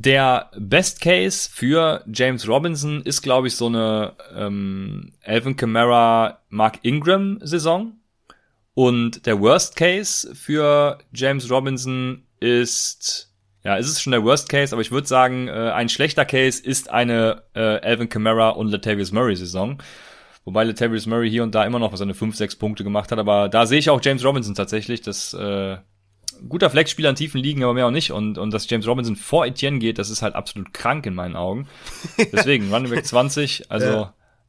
Der 0.00 0.52
Best 0.56 1.00
Case 1.00 1.50
für 1.52 2.04
James 2.12 2.46
Robinson 2.46 3.02
ist, 3.02 3.20
glaube 3.20 3.48
ich, 3.48 3.56
so 3.56 3.66
eine 3.66 4.14
ähm, 4.32 5.12
Alvin 5.24 5.56
Kamara, 5.56 6.38
Mark 6.50 6.78
Ingram 6.82 7.40
Saison. 7.42 7.94
Und 8.78 9.26
der 9.26 9.40
Worst 9.40 9.74
Case 9.74 10.36
für 10.36 10.98
James 11.12 11.50
Robinson 11.50 12.22
ist, 12.38 13.28
ja, 13.64 13.74
ist 13.74 13.88
es 13.88 14.00
schon 14.00 14.12
der 14.12 14.22
Worst 14.22 14.48
Case, 14.48 14.72
aber 14.72 14.82
ich 14.82 14.92
würde 14.92 15.08
sagen, 15.08 15.48
äh, 15.48 15.50
ein 15.50 15.88
schlechter 15.88 16.24
Case 16.24 16.62
ist 16.62 16.88
eine 16.88 17.42
äh, 17.54 17.58
Alvin 17.58 18.08
Kamara 18.08 18.50
und 18.50 18.68
Latavius 18.68 19.10
Murray 19.10 19.34
Saison. 19.34 19.82
Wobei 20.44 20.62
Latavius 20.62 21.06
Murray 21.06 21.28
hier 21.28 21.42
und 21.42 21.56
da 21.56 21.64
immer 21.64 21.80
noch 21.80 21.96
seine 21.96 22.14
5, 22.14 22.36
6 22.36 22.54
Punkte 22.54 22.84
gemacht 22.84 23.10
hat. 23.10 23.18
Aber 23.18 23.48
da 23.48 23.66
sehe 23.66 23.80
ich 23.80 23.90
auch 23.90 24.00
James 24.00 24.24
Robinson 24.24 24.54
tatsächlich. 24.54 25.02
Das 25.02 25.34
äh, 25.34 25.78
guter 26.48 26.70
Flexspieler 26.70 27.08
an 27.08 27.16
tiefen 27.16 27.40
liegen, 27.40 27.64
aber 27.64 27.74
mehr 27.74 27.88
auch 27.88 27.90
nicht. 27.90 28.12
Und, 28.12 28.38
und 28.38 28.54
dass 28.54 28.70
James 28.70 28.86
Robinson 28.86 29.16
vor 29.16 29.44
Etienne 29.44 29.80
geht, 29.80 29.98
das 29.98 30.08
ist 30.08 30.22
halt 30.22 30.36
absolut 30.36 30.72
krank 30.72 31.04
in 31.04 31.16
meinen 31.16 31.34
Augen. 31.34 31.66
Deswegen, 32.32 32.72
Running 32.72 32.92
Back 32.92 33.06
20, 33.06 33.72
also 33.72 33.88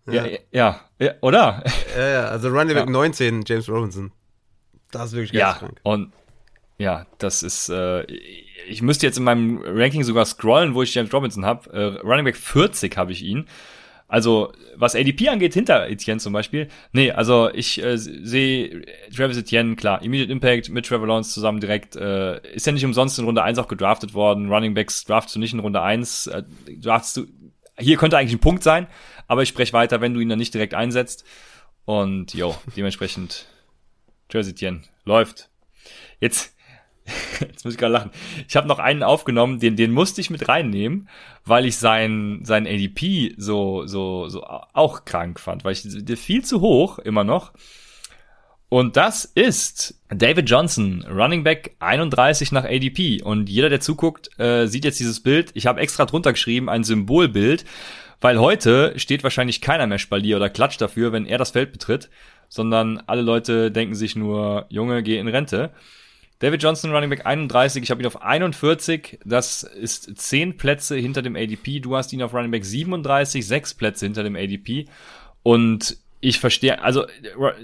ja, 0.05 0.23
ja, 0.27 0.27
ja, 0.51 0.79
ja 0.99 1.13
oder? 1.21 1.63
Ja, 1.97 2.07
ja, 2.07 2.25
also 2.25 2.49
Running 2.49 2.75
Back 2.75 2.85
ja. 2.85 2.91
19, 2.91 3.43
James 3.47 3.67
Robinson. 3.67 4.11
Das 4.91 5.07
ist 5.07 5.13
wirklich 5.13 5.31
ganz 5.31 5.53
ja, 5.53 5.59
krank. 5.59 5.79
Und 5.83 6.11
ja, 6.77 7.05
das 7.17 7.43
ist, 7.43 7.69
äh, 7.69 8.03
ich 8.67 8.81
müsste 8.81 9.05
jetzt 9.05 9.17
in 9.17 9.23
meinem 9.23 9.61
Ranking 9.63 10.03
sogar 10.03 10.25
scrollen, 10.25 10.75
wo 10.75 10.81
ich 10.81 10.93
James 10.93 11.13
Robinson 11.13 11.45
habe. 11.45 11.71
Äh, 11.71 12.07
Running 12.07 12.25
Back 12.25 12.37
40 12.37 12.95
habe 12.97 13.11
ich 13.11 13.21
ihn. 13.21 13.47
Also, 14.07 14.53
was 14.75 14.95
ADP 14.95 15.29
angeht, 15.29 15.53
hinter 15.53 15.87
Etienne 15.87 16.19
zum 16.19 16.33
Beispiel. 16.33 16.67
Nee, 16.93 17.11
also 17.11 17.51
ich 17.53 17.83
äh, 17.83 17.95
sehe 17.95 18.81
Travis 19.15 19.37
Etienne, 19.37 19.75
klar, 19.75 20.01
Immediate 20.01 20.31
Impact 20.31 20.69
mit 20.69 20.87
Trevor 20.87 21.05
Lawrence 21.05 21.31
zusammen 21.31 21.59
direkt, 21.59 21.95
äh, 21.95 22.39
ist 22.53 22.65
ja 22.65 22.71
nicht 22.71 22.85
umsonst 22.85 23.19
in 23.19 23.25
Runde 23.25 23.43
1 23.43 23.59
auch 23.59 23.67
gedraftet 23.67 24.15
worden. 24.15 24.51
Running 24.51 24.73
Backs 24.73 25.05
draftest 25.05 25.35
du 25.35 25.39
nicht 25.39 25.53
in 25.53 25.59
Runde 25.59 25.83
1, 25.83 26.25
äh, 26.25 26.43
draftest 26.81 27.17
du, 27.17 27.25
hier 27.77 27.97
könnte 27.97 28.17
eigentlich 28.17 28.33
ein 28.33 28.39
Punkt 28.39 28.63
sein, 28.63 28.87
aber 29.27 29.43
ich 29.43 29.49
spreche 29.49 29.73
weiter, 29.73 30.01
wenn 30.01 30.15
du 30.15 30.21
ihn 30.21 30.29
dann 30.29 30.39
nicht 30.39 30.55
direkt 30.55 30.73
einsetzt. 30.73 31.23
Und 31.85 32.33
jo, 32.33 32.55
dementsprechend 32.75 33.45
Travis 34.29 34.49
Etienne 34.49 34.81
läuft. 35.05 35.49
Jetzt 36.19 36.53
Jetzt 37.39 37.65
muss 37.65 37.73
ich 37.73 37.79
gerade 37.79 37.93
lachen. 37.93 38.11
Ich 38.47 38.55
habe 38.55 38.67
noch 38.67 38.79
einen 38.79 39.03
aufgenommen, 39.03 39.59
den, 39.59 39.75
den 39.75 39.91
musste 39.91 40.21
ich 40.21 40.29
mit 40.29 40.47
reinnehmen, 40.47 41.09
weil 41.45 41.65
ich 41.65 41.77
sein, 41.77 42.41
sein 42.43 42.67
ADP 42.67 43.35
so, 43.37 43.85
so, 43.85 44.29
so 44.29 44.43
auch 44.43 45.05
krank 45.05 45.39
fand, 45.39 45.63
weil 45.63 45.73
ich 45.73 46.19
viel 46.19 46.43
zu 46.43 46.61
hoch 46.61 46.99
immer 46.99 47.23
noch. 47.23 47.53
Und 48.69 48.97
das 48.97 49.25
ist 49.25 49.99
David 50.09 50.47
Johnson, 50.47 51.03
Running 51.09 51.43
Back 51.43 51.75
31 51.79 52.51
nach 52.51 52.65
ADP. 52.65 53.23
Und 53.23 53.49
jeder, 53.49 53.69
der 53.69 53.79
zuguckt, 53.79 54.29
äh, 54.39 54.67
sieht 54.67 54.85
jetzt 54.85 54.99
dieses 54.99 55.21
Bild. 55.21 55.49
Ich 55.55 55.65
habe 55.65 55.81
extra 55.81 56.05
drunter 56.05 56.33
geschrieben, 56.33 56.69
ein 56.69 56.83
Symbolbild, 56.83 57.65
weil 58.21 58.39
heute 58.39 58.93
steht 58.99 59.23
wahrscheinlich 59.23 59.61
keiner 59.61 59.87
mehr 59.87 59.97
Spalier 59.97 60.35
oder 60.35 60.51
klatscht 60.51 60.81
dafür, 60.81 61.11
wenn 61.11 61.25
er 61.25 61.39
das 61.39 61.51
Feld 61.51 61.71
betritt, 61.71 62.11
sondern 62.49 63.01
alle 63.07 63.21
Leute 63.21 63.71
denken 63.71 63.95
sich 63.95 64.15
nur, 64.15 64.65
Junge, 64.69 65.03
geh 65.03 65.17
in 65.17 65.27
Rente. 65.27 65.71
David 66.39 66.63
Johnson, 66.63 66.91
Running 66.91 67.09
Back 67.09 67.25
31, 67.25 67.83
ich 67.83 67.91
habe 67.91 68.01
ihn 68.01 68.07
auf 68.07 68.21
41, 68.21 69.19
das 69.25 69.63
ist 69.63 70.17
10 70.17 70.57
Plätze 70.57 70.95
hinter 70.95 71.21
dem 71.21 71.35
ADP. 71.35 71.81
Du 71.81 71.95
hast 71.95 72.13
ihn 72.13 72.23
auf 72.23 72.33
Running 72.33 72.51
Back 72.51 72.65
37, 72.65 73.45
6 73.45 73.73
Plätze 73.73 74.05
hinter 74.05 74.23
dem 74.23 74.35
ADP. 74.35 74.87
Und 75.43 75.97
ich 76.21 76.39
verstehe, 76.39 76.81
also 76.81 77.05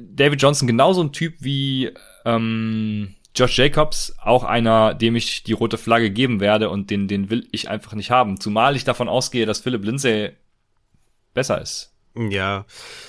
David 0.02 0.42
Johnson 0.42 0.68
genauso 0.68 1.02
ein 1.04 1.14
Typ 1.14 1.36
wie 1.40 1.92
ähm, 2.26 3.16
Josh 3.34 3.58
Jacobs, 3.58 4.16
auch 4.22 4.44
einer, 4.44 4.94
dem 4.94 5.16
ich 5.16 5.44
die 5.44 5.54
rote 5.54 5.78
Flagge 5.78 6.10
geben 6.10 6.40
werde 6.42 6.70
und 6.70 6.90
den, 6.90 7.08
den 7.08 7.30
will 7.30 7.48
ich 7.52 7.70
einfach 7.70 7.94
nicht 7.94 8.12
haben. 8.12 8.40
Zumal 8.40 8.76
ich 8.76 8.84
davon 8.84 9.10
ausgehe, 9.10 9.46
dass 9.46 9.60
Philip 9.60 9.84
Lindsay 9.84 10.32
besser 11.34 11.62
ist. 11.62 11.95
Ja, 12.18 12.66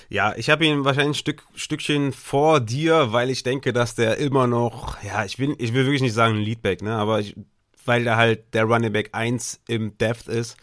ja, 0.08 0.34
ich 0.36 0.50
habe 0.50 0.66
ihn 0.66 0.84
wahrscheinlich 0.84 1.16
ein 1.16 1.20
Stück, 1.20 1.44
Stückchen 1.54 2.12
vor 2.12 2.58
dir, 2.58 3.12
weil 3.12 3.30
ich 3.30 3.44
denke, 3.44 3.72
dass 3.72 3.94
der 3.94 4.18
immer 4.18 4.48
noch, 4.48 5.00
ja, 5.04 5.24
ich 5.24 5.38
will, 5.38 5.54
ich 5.58 5.74
will 5.74 5.84
wirklich 5.84 6.02
nicht 6.02 6.14
sagen 6.14 6.36
Leadback, 6.36 6.82
ne, 6.82 6.96
aber 6.96 7.20
ich, 7.20 7.36
weil 7.84 8.02
der 8.02 8.16
halt 8.16 8.52
der 8.52 8.64
Running 8.64 8.92
Back 8.92 9.10
1 9.12 9.60
im 9.68 9.96
Depth 9.98 10.26
ist. 10.26 10.56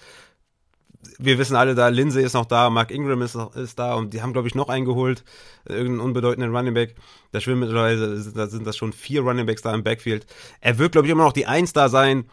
Wir 1.19 1.37
wissen 1.37 1.55
alle 1.55 1.73
da, 1.75 1.87
Lindsay 1.87 2.23
ist 2.23 2.33
noch 2.33 2.45
da, 2.45 2.69
Mark 2.69 2.91
Ingram 2.91 3.21
ist, 3.21 3.35
ist 3.55 3.79
da 3.79 3.93
und 3.93 4.13
die 4.13 4.21
haben, 4.21 4.33
glaube 4.33 4.47
ich, 4.49 4.55
noch 4.55 4.67
eingeholt, 4.67 5.23
irgendeinen 5.65 6.01
unbedeutenden 6.01 6.53
Running 6.53 6.73
Back. 6.73 6.95
Da 7.31 7.39
schwimmen 7.39 7.61
mittlerweile, 7.61 8.21
da 8.33 8.47
sind 8.47 8.67
das 8.67 8.75
schon 8.75 8.91
vier 8.91 9.21
Running 9.21 9.45
Backs 9.45 9.61
da 9.61 9.73
im 9.73 9.83
Backfield. 9.83 10.25
Er 10.59 10.77
wird, 10.79 10.93
glaube 10.93 11.07
ich, 11.07 11.11
immer 11.11 11.23
noch 11.23 11.33
die 11.33 11.45
Eins 11.45 11.71
da 11.71 11.87
sein. 11.87 12.25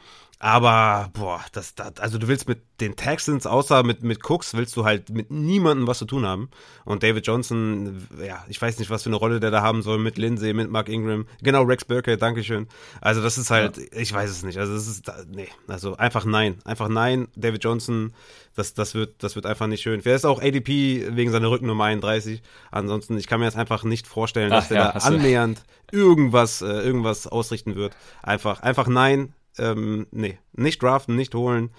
Aber, 0.42 1.10
boah, 1.12 1.44
das, 1.52 1.74
das, 1.74 1.98
also 1.98 2.16
du 2.16 2.26
willst 2.26 2.48
mit 2.48 2.62
den 2.80 2.96
Texans, 2.96 3.46
außer 3.46 3.82
mit, 3.82 4.02
mit 4.02 4.24
Cooks, 4.24 4.54
willst 4.54 4.74
du 4.74 4.86
halt 4.86 5.10
mit 5.10 5.30
niemandem 5.30 5.86
was 5.86 5.98
zu 5.98 6.06
tun 6.06 6.24
haben. 6.24 6.48
Und 6.86 7.02
David 7.02 7.26
Johnson, 7.26 8.08
ja, 8.26 8.42
ich 8.48 8.60
weiß 8.60 8.78
nicht, 8.78 8.88
was 8.88 9.02
für 9.02 9.10
eine 9.10 9.16
Rolle 9.16 9.38
der 9.38 9.50
da 9.50 9.60
haben 9.60 9.82
soll 9.82 9.98
mit 9.98 10.16
Lindsay, 10.16 10.54
mit 10.54 10.70
Mark 10.70 10.88
Ingram. 10.88 11.26
Genau, 11.42 11.64
Rex 11.64 11.84
Burkhead, 11.84 12.22
Dankeschön. 12.22 12.68
Also 13.02 13.22
das 13.22 13.36
ist 13.36 13.50
halt, 13.50 13.76
ja. 13.76 13.84
ich 13.92 14.14
weiß 14.14 14.30
es 14.30 14.42
nicht. 14.42 14.56
Also 14.56 14.72
das 14.72 14.88
ist, 14.88 15.12
nee, 15.30 15.48
also 15.68 15.98
einfach 15.98 16.24
nein. 16.24 16.56
Einfach 16.64 16.88
nein. 16.88 17.28
David 17.36 17.62
Johnson, 17.62 18.14
das, 18.56 18.72
das 18.72 18.94
wird, 18.94 19.22
das 19.22 19.36
wird 19.36 19.44
einfach 19.44 19.66
nicht 19.66 19.82
schön. 19.82 20.06
Wer 20.06 20.16
ist 20.16 20.24
auch 20.24 20.40
ADP 20.40 21.08
wegen 21.10 21.32
seiner 21.32 21.50
Rückennummer 21.50 21.84
31. 21.84 22.40
Ansonsten, 22.70 23.18
ich 23.18 23.26
kann 23.26 23.40
mir 23.40 23.46
jetzt 23.46 23.58
einfach 23.58 23.84
nicht 23.84 24.06
vorstellen, 24.06 24.48
dass 24.48 24.64
Ach, 24.64 24.68
der 24.68 24.78
ja, 24.78 24.92
da 24.92 24.98
annähernd 25.00 25.64
irgendwas, 25.92 26.62
äh, 26.62 26.66
irgendwas 26.66 27.26
ausrichten 27.26 27.74
wird. 27.74 27.94
Einfach, 28.22 28.62
einfach 28.62 28.86
nein 28.86 29.34
ähm, 29.58 30.06
nee, 30.10 30.38
nicht 30.52 30.82
draften, 30.82 31.16
nicht 31.16 31.34
holen. 31.34 31.70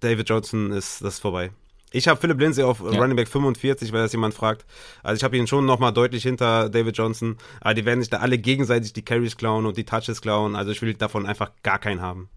David 0.00 0.28
Johnson 0.28 0.70
ist 0.70 1.02
das 1.02 1.14
ist 1.14 1.20
vorbei. 1.20 1.50
Ich 1.92 2.08
habe 2.08 2.18
Philip 2.18 2.40
Lindsay 2.40 2.64
auf 2.64 2.80
ja. 2.80 2.98
Running 2.98 3.16
Back 3.16 3.28
45, 3.28 3.92
weil 3.92 4.02
das 4.02 4.12
jemand 4.12 4.34
fragt. 4.34 4.64
Also 5.02 5.18
ich 5.18 5.24
habe 5.24 5.36
ihn 5.36 5.46
schon 5.46 5.66
nochmal 5.66 5.92
deutlich 5.92 6.22
hinter 6.22 6.70
David 6.70 6.96
Johnson. 6.96 7.36
Aber 7.60 7.74
die 7.74 7.84
werden 7.84 8.00
sich 8.00 8.08
da 8.08 8.18
alle 8.18 8.38
gegenseitig 8.38 8.92
die 8.94 9.04
Carries 9.04 9.36
klauen 9.36 9.66
und 9.66 9.76
die 9.76 9.84
Touches 9.84 10.22
klauen. 10.22 10.56
Also 10.56 10.72
ich 10.72 10.80
will 10.80 10.94
davon 10.94 11.26
einfach 11.26 11.50
gar 11.62 11.78
keinen 11.78 12.00
haben. 12.00 12.30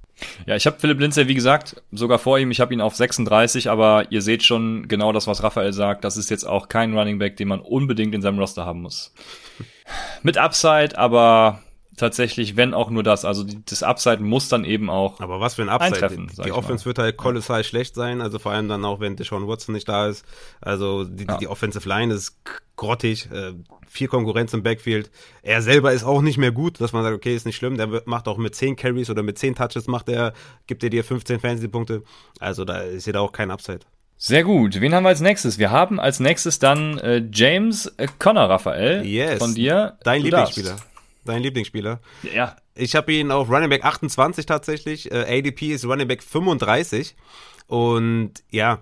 Ja, 0.46 0.56
ich 0.56 0.66
habe 0.66 0.80
Philipp 0.80 1.00
Lindsay, 1.00 1.28
wie 1.28 1.34
gesagt, 1.34 1.82
sogar 1.92 2.20
vor 2.20 2.40
ihm. 2.40 2.52
Ich 2.52 2.62
habe 2.62 2.74
ihn 2.74 2.82
auf 2.82 2.96
36, 2.96 3.70
aber 3.70 4.12
ihr 4.12 4.22
seht 4.22 4.44
schon 4.44 4.88
genau 4.88 5.12
das, 5.12 5.28
was 5.28 5.44
Raphael 5.44 5.74
sagt. 5.74 6.04
Das 6.04 6.18
ist 6.18 6.30
jetzt 6.30 6.46
auch 6.46 6.70
kein 6.70 6.98
Running 6.98 7.20
Back, 7.20 7.38
den 7.38 7.48
man 7.48 7.60
unbedingt 7.60 8.16
in 8.16 8.22
seinem 8.22 8.40
Roster 8.40 8.66
haben 8.66 8.82
muss. 8.82 9.14
Mit 10.24 10.38
Upside, 10.38 10.98
aber 10.98 11.62
tatsächlich, 11.98 12.56
wenn 12.56 12.74
auch 12.74 12.90
nur 12.90 13.04
das. 13.04 13.26
Also 13.26 13.44
die, 13.44 13.64
das 13.66 13.84
Upside 13.84 14.22
muss 14.22 14.50
dann 14.50 14.66
eben 14.66 14.90
auch. 14.90 15.20
Aber 15.20 15.40
was 15.40 15.56
für 15.56 15.62
ein 15.62 15.70
Upside? 15.70 16.10
Die, 16.10 16.44
die 16.44 16.52
Offense 16.52 16.84
mal. 16.84 16.86
wird 16.86 17.00
halt 17.00 17.18
kolossal 17.18 17.60
ja. 17.60 17.64
schlecht 17.64 17.96
sein, 17.96 18.22
also 18.22 18.40
vor 18.40 18.52
allem 18.52 18.68
dann 18.68 18.86
auch, 18.86 19.00
wenn 19.00 19.16
Deshaun 19.16 19.48
Watson 19.48 19.74
nicht 19.74 19.88
da 19.88 20.08
ist. 20.08 20.26
Also 20.62 21.04
die, 21.04 21.26
ja. 21.26 21.38
die 21.38 21.48
Offensive 21.48 21.88
Line 21.88 22.14
ist 22.14 22.38
grottig, 22.76 23.30
äh, 23.32 23.54
viel 23.88 24.08
Konkurrenz 24.08 24.54
im 24.54 24.64
Backfield. 24.64 25.10
Er 25.42 25.62
selber 25.62 25.94
ist 25.94 26.04
auch 26.04 26.22
nicht 26.22 26.38
mehr 26.38 26.52
gut, 26.52 26.82
dass 26.82 26.94
man 26.94 27.04
sagt, 27.04 27.16
okay, 27.16 27.36
ist 27.36 27.46
nicht 27.46 27.56
schlimm, 27.56 27.78
der 27.78 28.04
macht 28.06 28.28
auch 28.28 28.38
mit 28.38 28.56
10 28.56 28.76
Carries 28.76 29.10
oder 29.10 29.24
mit 29.24 29.38
10 29.38 29.56
Touches 29.56 29.88
macht 29.88 30.10
er, 30.10 30.34
gibt 30.68 30.84
er 30.84 30.90
dir 30.90 31.04
15 31.04 31.40
Fantasy-Punkte. 31.40 32.04
Also 32.40 32.66
da 32.66 32.80
ist 32.80 33.08
ja 33.08 33.14
da 33.14 33.22
auch 33.22 33.32
kein 33.32 33.52
Upside. 33.52 33.80
Sehr 34.18 34.44
gut. 34.44 34.80
Wen 34.80 34.94
haben 34.94 35.04
wir 35.04 35.10
als 35.10 35.22
nächstes? 35.22 35.58
Wir 35.60 35.72
haben 35.72 36.00
als 36.00 36.20
nächstes 36.20 36.60
dann 36.60 36.98
äh, 37.00 37.22
James 37.32 37.88
äh, 37.98 38.08
Connor 38.18 38.50
Raphael 38.50 39.06
yes. 39.06 39.40
von 39.40 39.54
dir. 39.54 39.98
Dein 40.04 40.22
du 40.22 40.28
Lieblingsspieler. 40.28 40.70
Darfst 40.70 40.95
dein 41.26 41.42
Lieblingsspieler. 41.42 42.00
Ja. 42.34 42.56
Ich 42.74 42.96
habe 42.96 43.14
ihn 43.14 43.32
auf 43.32 43.50
Running 43.50 43.70
Back 43.70 43.84
28 43.84 44.46
tatsächlich. 44.46 45.12
Äh, 45.12 45.40
ADP 45.40 45.74
ist 45.74 45.86
Running 45.86 46.08
Back 46.08 46.24
35. 46.24 47.16
Und 47.68 48.44
ja, 48.52 48.82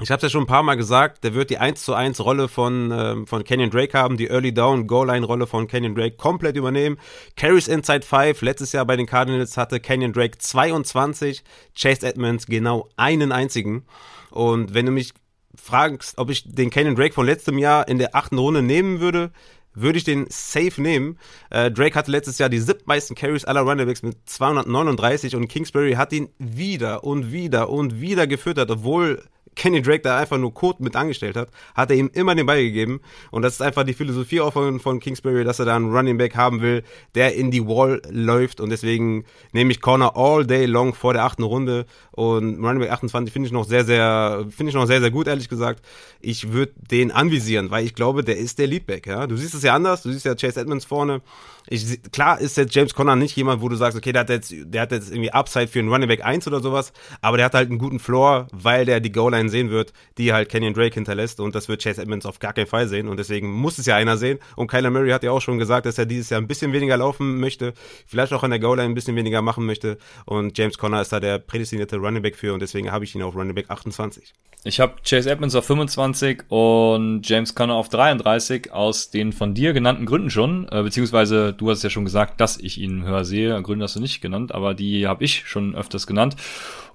ich 0.00 0.10
habe 0.10 0.16
es 0.16 0.22
ja 0.22 0.28
schon 0.30 0.44
ein 0.44 0.48
paar 0.48 0.62
Mal 0.62 0.76
gesagt, 0.76 1.22
der 1.22 1.34
wird 1.34 1.50
die 1.50 1.58
1 1.58 1.84
zu 1.84 1.94
1 1.94 2.20
Rolle 2.20 2.48
von, 2.48 2.90
ähm, 2.92 3.26
von 3.26 3.44
Kenyon 3.44 3.70
Drake 3.70 3.96
haben, 3.96 4.16
die 4.16 4.28
Early 4.28 4.52
Down 4.52 4.86
Goal 4.86 5.06
Line 5.06 5.24
Rolle 5.24 5.46
von 5.46 5.68
Kenyon 5.68 5.94
Drake 5.94 6.16
komplett 6.16 6.56
übernehmen. 6.56 6.98
Carries 7.36 7.68
Inside 7.68 8.02
5, 8.02 8.40
letztes 8.42 8.72
Jahr 8.72 8.86
bei 8.86 8.96
den 8.96 9.06
Cardinals 9.06 9.56
hatte 9.56 9.80
Kenyon 9.80 10.12
Drake 10.12 10.38
22, 10.38 11.44
Chase 11.78 12.06
Edmonds 12.06 12.46
genau 12.46 12.88
einen 12.96 13.32
einzigen. 13.32 13.84
Und 14.30 14.74
wenn 14.74 14.86
du 14.86 14.92
mich 14.92 15.12
fragst, 15.54 16.16
ob 16.18 16.30
ich 16.30 16.52
den 16.52 16.70
Kenyon 16.70 16.96
Drake 16.96 17.12
von 17.12 17.26
letztem 17.26 17.58
Jahr 17.58 17.86
in 17.86 17.98
der 17.98 18.16
achten 18.16 18.38
Runde 18.38 18.62
nehmen 18.62 19.00
würde, 19.00 19.30
würde 19.74 19.98
ich 19.98 20.04
den 20.04 20.26
safe 20.28 20.80
nehmen. 20.80 21.18
Äh, 21.50 21.70
Drake 21.70 21.94
hatte 21.94 22.10
letztes 22.10 22.38
Jahr 22.38 22.48
die 22.48 22.58
siebtmeisten 22.58 23.16
Carries 23.16 23.44
aller 23.44 23.62
Runningbacks 23.62 24.02
mit 24.02 24.16
239 24.26 25.36
und 25.36 25.48
Kingsbury 25.48 25.92
hat 25.94 26.12
ihn 26.12 26.28
wieder 26.38 27.04
und 27.04 27.32
wieder 27.32 27.70
und 27.70 28.00
wieder 28.00 28.26
gefüttert, 28.26 28.70
obwohl 28.70 29.22
Kenny 29.54 29.82
Drake 29.82 30.02
da 30.02 30.18
einfach 30.18 30.38
nur 30.38 30.54
Code 30.54 30.82
mit 30.82 30.96
angestellt 30.96 31.36
hat, 31.36 31.48
hat 31.74 31.90
er 31.90 31.96
ihm 31.96 32.10
immer 32.14 32.34
den 32.34 32.46
Ball 32.46 32.62
gegeben. 32.62 33.00
Und 33.30 33.42
das 33.42 33.54
ist 33.54 33.62
einfach 33.62 33.84
die 33.84 33.92
Philosophie 33.92 34.40
auch 34.40 34.52
von, 34.52 34.80
von 34.80 35.00
Kingsbury, 35.00 35.44
dass 35.44 35.58
er 35.58 35.66
da 35.66 35.76
einen 35.76 35.94
Running 35.94 36.16
Back 36.16 36.36
haben 36.36 36.60
will, 36.62 36.82
der 37.14 37.34
in 37.34 37.50
die 37.50 37.66
Wall 37.66 38.00
läuft. 38.10 38.60
Und 38.60 38.70
deswegen 38.70 39.24
nehme 39.52 39.70
ich 39.70 39.80
Corner 39.80 40.16
all 40.16 40.46
day 40.46 40.66
long 40.66 40.94
vor 40.94 41.12
der 41.12 41.24
achten 41.24 41.42
Runde. 41.42 41.86
Und 42.12 42.64
Running 42.64 42.80
Back 42.80 42.90
28 42.90 43.32
finde 43.32 43.46
ich 43.46 43.52
noch 43.52 43.64
sehr, 43.64 43.84
sehr, 43.84 44.46
finde 44.50 44.70
ich 44.70 44.74
noch 44.74 44.86
sehr, 44.86 45.00
sehr 45.00 45.10
gut, 45.10 45.26
ehrlich 45.26 45.48
gesagt. 45.48 45.84
Ich 46.20 46.52
würde 46.52 46.72
den 46.90 47.10
anvisieren, 47.10 47.70
weil 47.70 47.84
ich 47.84 47.94
glaube, 47.94 48.24
der 48.24 48.38
ist 48.38 48.58
der 48.58 48.66
Leadback, 48.66 49.06
ja. 49.06 49.26
Du 49.26 49.36
siehst 49.36 49.54
es 49.54 49.62
ja 49.62 49.74
anders. 49.74 50.02
Du 50.02 50.10
siehst 50.10 50.24
ja 50.24 50.34
Chase 50.34 50.60
Edmonds 50.60 50.84
vorne. 50.84 51.20
Ich, 51.68 52.02
klar 52.10 52.40
ist 52.40 52.56
jetzt 52.56 52.74
James 52.74 52.94
Conner 52.94 53.16
nicht 53.16 53.36
jemand, 53.36 53.62
wo 53.62 53.68
du 53.68 53.76
sagst, 53.76 53.96
okay, 53.96 54.12
der 54.12 54.20
hat 54.20 54.30
jetzt, 54.30 54.52
der 54.52 54.82
hat 54.82 54.92
jetzt 54.92 55.10
irgendwie 55.10 55.32
Upside 55.32 55.68
für 55.68 55.78
einen 55.78 55.88
Running 55.88 56.08
Back 56.08 56.24
1 56.24 56.46
oder 56.48 56.60
sowas, 56.60 56.92
aber 57.20 57.36
der 57.36 57.46
hat 57.46 57.54
halt 57.54 57.70
einen 57.70 57.78
guten 57.78 57.98
Floor, 57.98 58.48
weil 58.52 58.84
der 58.84 59.00
die 59.00 59.12
Goal-Line 59.12 59.48
sehen 59.48 59.70
wird, 59.70 59.92
die 60.18 60.32
halt 60.32 60.48
Kenyon 60.48 60.74
Drake 60.74 60.94
hinterlässt 60.94 61.40
und 61.40 61.54
das 61.54 61.68
wird 61.68 61.82
Chase 61.82 62.02
Edmonds 62.02 62.26
auf 62.26 62.38
gar 62.38 62.52
keinen 62.52 62.66
Fall 62.66 62.88
sehen 62.88 63.08
und 63.08 63.18
deswegen 63.18 63.50
muss 63.50 63.78
es 63.78 63.86
ja 63.86 63.96
einer 63.96 64.16
sehen 64.16 64.38
und 64.56 64.68
Kyler 64.68 64.90
Murray 64.90 65.10
hat 65.10 65.22
ja 65.22 65.30
auch 65.30 65.40
schon 65.40 65.58
gesagt, 65.58 65.86
dass 65.86 65.98
er 65.98 66.06
dieses 66.06 66.30
Jahr 66.30 66.40
ein 66.40 66.48
bisschen 66.48 66.72
weniger 66.72 66.96
laufen 66.96 67.38
möchte, 67.38 67.74
vielleicht 68.06 68.32
auch 68.32 68.42
an 68.42 68.50
der 68.50 68.60
Goal-Line 68.60 68.90
ein 68.90 68.94
bisschen 68.94 69.16
weniger 69.16 69.42
machen 69.42 69.66
möchte 69.66 69.98
und 70.26 70.56
James 70.58 70.78
Conner 70.78 71.00
ist 71.00 71.12
da 71.12 71.20
der 71.20 71.38
prädestinierte 71.38 71.96
Running 71.96 72.22
Back 72.22 72.36
für 72.36 72.52
und 72.52 72.60
deswegen 72.60 72.90
habe 72.90 73.04
ich 73.04 73.14
ihn 73.14 73.22
auf 73.22 73.34
Running 73.34 73.54
Back 73.54 73.70
28. 73.70 74.32
Ich 74.64 74.78
habe 74.78 74.94
Chase 75.04 75.28
Edmonds 75.28 75.56
auf 75.56 75.66
25 75.66 76.44
und 76.48 77.28
James 77.28 77.56
Conner 77.56 77.74
auf 77.74 77.88
33 77.88 78.72
aus 78.72 79.10
den 79.10 79.32
von 79.32 79.54
dir 79.54 79.72
genannten 79.72 80.06
Gründen 80.06 80.30
schon, 80.30 80.68
äh, 80.70 80.84
beziehungsweise 80.84 81.51
du 81.52 81.70
hast 81.70 81.82
ja 81.82 81.90
schon 81.90 82.04
gesagt, 82.04 82.40
dass 82.40 82.58
ich 82.58 82.78
ihn 82.78 83.04
höher 83.04 83.24
sehe. 83.24 83.60
Gründe 83.62 83.84
hast 83.84 83.96
du 83.96 84.00
nicht 84.00 84.20
genannt, 84.20 84.52
aber 84.52 84.74
die 84.74 85.06
habe 85.06 85.24
ich 85.24 85.46
schon 85.46 85.74
öfters 85.74 86.06
genannt. 86.06 86.36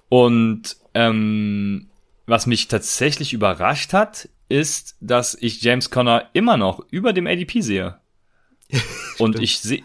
Und 0.09 0.77
ähm, 0.93 1.87
was 2.25 2.45
mich 2.47 2.67
tatsächlich 2.67 3.33
überrascht 3.33 3.93
hat, 3.93 4.29
ist, 4.49 4.95
dass 5.01 5.35
ich 5.35 5.61
James 5.61 5.89
Conner 5.89 6.29
immer 6.33 6.57
noch 6.57 6.85
über 6.89 7.13
dem 7.13 7.27
ADP 7.27 7.61
sehe. 7.61 7.97
und 9.17 9.39
ich 9.39 9.59
sehe 9.59 9.83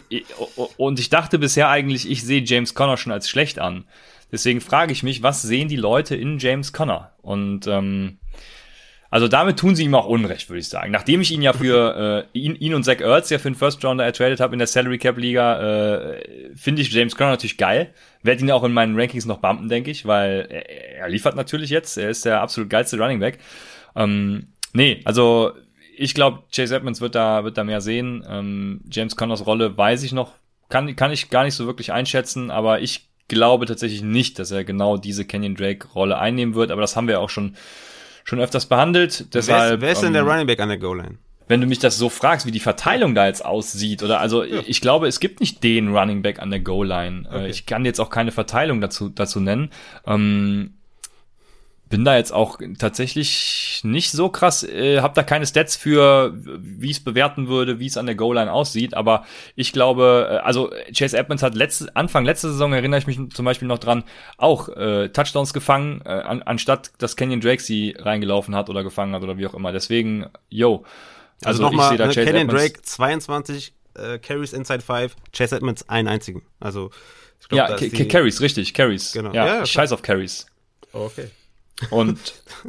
und 0.75 0.99
ich 0.99 1.09
dachte 1.09 1.39
bisher 1.39 1.69
eigentlich, 1.69 2.09
ich 2.09 2.23
sehe 2.23 2.43
James 2.43 2.73
Conner 2.73 2.97
schon 2.97 3.13
als 3.13 3.29
schlecht 3.29 3.59
an. 3.59 3.85
Deswegen 4.31 4.61
frage 4.61 4.91
ich 4.91 5.03
mich, 5.03 5.23
was 5.23 5.41
sehen 5.41 5.69
die 5.69 5.77
Leute 5.77 6.15
in 6.15 6.39
James 6.39 6.73
Conner? 6.73 7.13
Und 7.21 7.67
ähm, 7.67 8.17
also 9.13 9.27
damit 9.27 9.59
tun 9.59 9.75
sie 9.75 9.83
ihm 9.83 9.93
auch 9.93 10.07
Unrecht, 10.07 10.49
würde 10.49 10.59
ich 10.59 10.67
sagen. 10.67 10.91
Nachdem 10.91 11.21
ich 11.21 11.31
ihn 11.31 11.43
ja 11.43 11.53
für 11.53 12.25
äh, 12.33 12.39
ihn, 12.39 12.55
ihn 12.55 12.73
und 12.73 12.81
Zach 12.81 12.99
Ertz 12.99 13.29
ja 13.29 13.37
für 13.37 13.51
den 13.51 13.53
First 13.53 13.85
Rounder 13.85 14.03
ertradet 14.03 14.39
habe 14.39 14.53
in 14.53 14.57
der 14.57 14.65
Salary 14.65 14.97
Cap 14.97 15.19
Liga, 15.19 16.13
äh, 16.15 16.55
finde 16.55 16.81
ich 16.81 16.91
James 16.91 17.15
Conner 17.15 17.29
natürlich 17.29 17.59
geil. 17.59 17.93
Werde 18.23 18.41
ihn 18.41 18.49
auch 18.49 18.63
in 18.63 18.73
meinen 18.73 18.99
Rankings 18.99 19.27
noch 19.27 19.37
bumpen, 19.37 19.69
denke 19.69 19.91
ich, 19.91 20.07
weil 20.07 20.47
er, 20.49 20.97
er, 20.97 21.09
liefert 21.09 21.35
natürlich 21.35 21.69
jetzt. 21.69 21.95
Er 21.95 22.09
ist 22.09 22.25
der 22.25 22.41
absolut 22.41 22.71
geilste 22.71 22.97
Running 22.97 23.19
Back. 23.19 23.37
Ähm, 23.95 24.47
nee, 24.73 24.99
also 25.05 25.51
ich 25.95 26.15
glaube, 26.15 26.41
Chase 26.51 26.75
Edmonds 26.75 26.99
wird 26.99 27.13
da 27.13 27.43
wird 27.43 27.59
da 27.59 27.63
mehr 27.63 27.81
sehen. 27.81 28.25
Ähm, 28.27 28.81
James 28.89 29.15
Connors 29.15 29.45
Rolle 29.45 29.77
weiß 29.77 30.01
ich 30.01 30.13
noch, 30.13 30.31
kann 30.69 30.95
kann 30.95 31.11
ich 31.11 31.29
gar 31.29 31.43
nicht 31.43 31.53
so 31.53 31.67
wirklich 31.67 31.93
einschätzen, 31.93 32.49
aber 32.49 32.81
ich 32.81 33.09
glaube 33.27 33.67
tatsächlich 33.67 34.01
nicht, 34.01 34.39
dass 34.39 34.49
er 34.49 34.63
genau 34.63 34.97
diese 34.97 35.23
Kenyon 35.23 35.53
Drake 35.53 35.89
Rolle 35.89 36.17
einnehmen 36.17 36.55
wird, 36.55 36.71
aber 36.71 36.81
das 36.81 36.95
haben 36.95 37.07
wir 37.07 37.19
auch 37.19 37.29
schon 37.29 37.55
schon 38.23 38.39
öfters 38.39 38.65
behandelt. 38.65 39.33
Deshalb, 39.33 39.81
wer 39.81 39.91
ist, 39.91 40.01
denn 40.01 40.13
der 40.13 40.23
ähm, 40.23 40.29
Running 40.29 40.47
Back 40.47 40.59
an 40.59 40.69
der 40.69 40.77
Goal 40.77 40.97
Line? 40.97 41.17
Wenn 41.47 41.59
du 41.59 41.67
mich 41.67 41.79
das 41.79 41.97
so 41.97 42.09
fragst, 42.09 42.45
wie 42.45 42.51
die 42.51 42.59
Verteilung 42.59 43.15
da 43.15 43.27
jetzt 43.27 43.43
aussieht, 43.43 44.01
oder 44.01 44.19
also 44.19 44.43
ja. 44.43 44.61
ich 44.65 44.79
glaube, 44.79 45.07
es 45.07 45.19
gibt 45.19 45.39
nicht 45.39 45.63
den 45.63 45.95
Running 45.95 46.21
Back 46.21 46.39
an 46.39 46.49
der 46.49 46.61
Goal 46.61 46.87
Line. 46.87 47.27
Äh, 47.29 47.35
okay. 47.35 47.49
Ich 47.49 47.65
kann 47.65 47.85
jetzt 47.85 47.99
auch 47.99 48.09
keine 48.09 48.31
Verteilung 48.31 48.81
dazu 48.81 49.09
dazu 49.09 49.39
nennen. 49.39 49.69
Ähm, 50.05 50.75
bin 51.89 52.05
da 52.05 52.17
jetzt 52.17 52.33
auch 52.33 52.57
tatsächlich 52.79 53.81
nicht 53.83 54.11
so 54.11 54.29
krass, 54.29 54.63
äh, 54.63 55.01
habe 55.01 55.13
da 55.13 55.23
keine 55.23 55.45
Stats 55.45 55.75
für, 55.75 56.33
wie 56.35 56.89
es 56.89 56.99
bewerten 57.03 57.47
würde, 57.47 57.79
wie 57.79 57.85
es 57.85 57.97
an 57.97 58.05
der 58.05 58.15
Goal-Line 58.15 58.51
aussieht, 58.51 58.95
aber 58.95 59.25
ich 59.55 59.73
glaube, 59.73 60.27
äh, 60.31 60.35
also 60.37 60.71
Chase 60.91 61.17
Edmonds 61.17 61.43
hat 61.43 61.55
letzte, 61.55 61.95
Anfang 61.95 62.25
letzte 62.25 62.49
Saison, 62.51 62.73
erinnere 62.73 62.99
ich 62.99 63.07
mich 63.07 63.19
zum 63.33 63.45
Beispiel 63.45 63.67
noch 63.67 63.77
dran, 63.77 64.03
auch 64.37 64.69
äh, 64.69 65.09
Touchdowns 65.09 65.53
gefangen, 65.53 66.01
äh, 66.05 66.09
an, 66.09 66.41
anstatt 66.41 66.91
dass 66.97 67.15
Kenyon 67.15 67.41
Drake 67.41 67.61
sie 67.61 67.95
reingelaufen 67.97 68.55
hat 68.55 68.69
oder 68.69 68.83
gefangen 68.83 69.13
hat 69.13 69.21
oder 69.21 69.37
wie 69.37 69.45
auch 69.45 69.53
immer. 69.53 69.71
Deswegen, 69.71 70.27
yo. 70.49 70.85
Also, 71.43 71.61
also 71.61 71.63
nochmal, 71.63 71.97
ne, 71.97 72.09
Kenyon 72.09 72.35
Edmonds, 72.35 72.63
Drake 72.63 72.81
22 72.81 73.73
äh, 73.95 74.17
Carries 74.19 74.53
inside 74.53 74.81
5, 74.81 75.15
Chase 75.31 75.55
Edmonds 75.55 75.87
einen 75.89 76.07
einzigen. 76.07 76.43
Also 76.59 76.91
ich 77.39 77.49
glaub, 77.49 77.69
Ja, 77.69 78.05
Carries, 78.05 78.41
richtig, 78.41 78.73
Carries. 78.73 79.11
Genau. 79.11 79.33
Ja, 79.33 79.45
ja 79.45 79.65
scheiß 79.65 79.91
auf 79.91 80.01
Carries. 80.01 80.47
Okay. 80.91 81.29
Und 81.89 82.19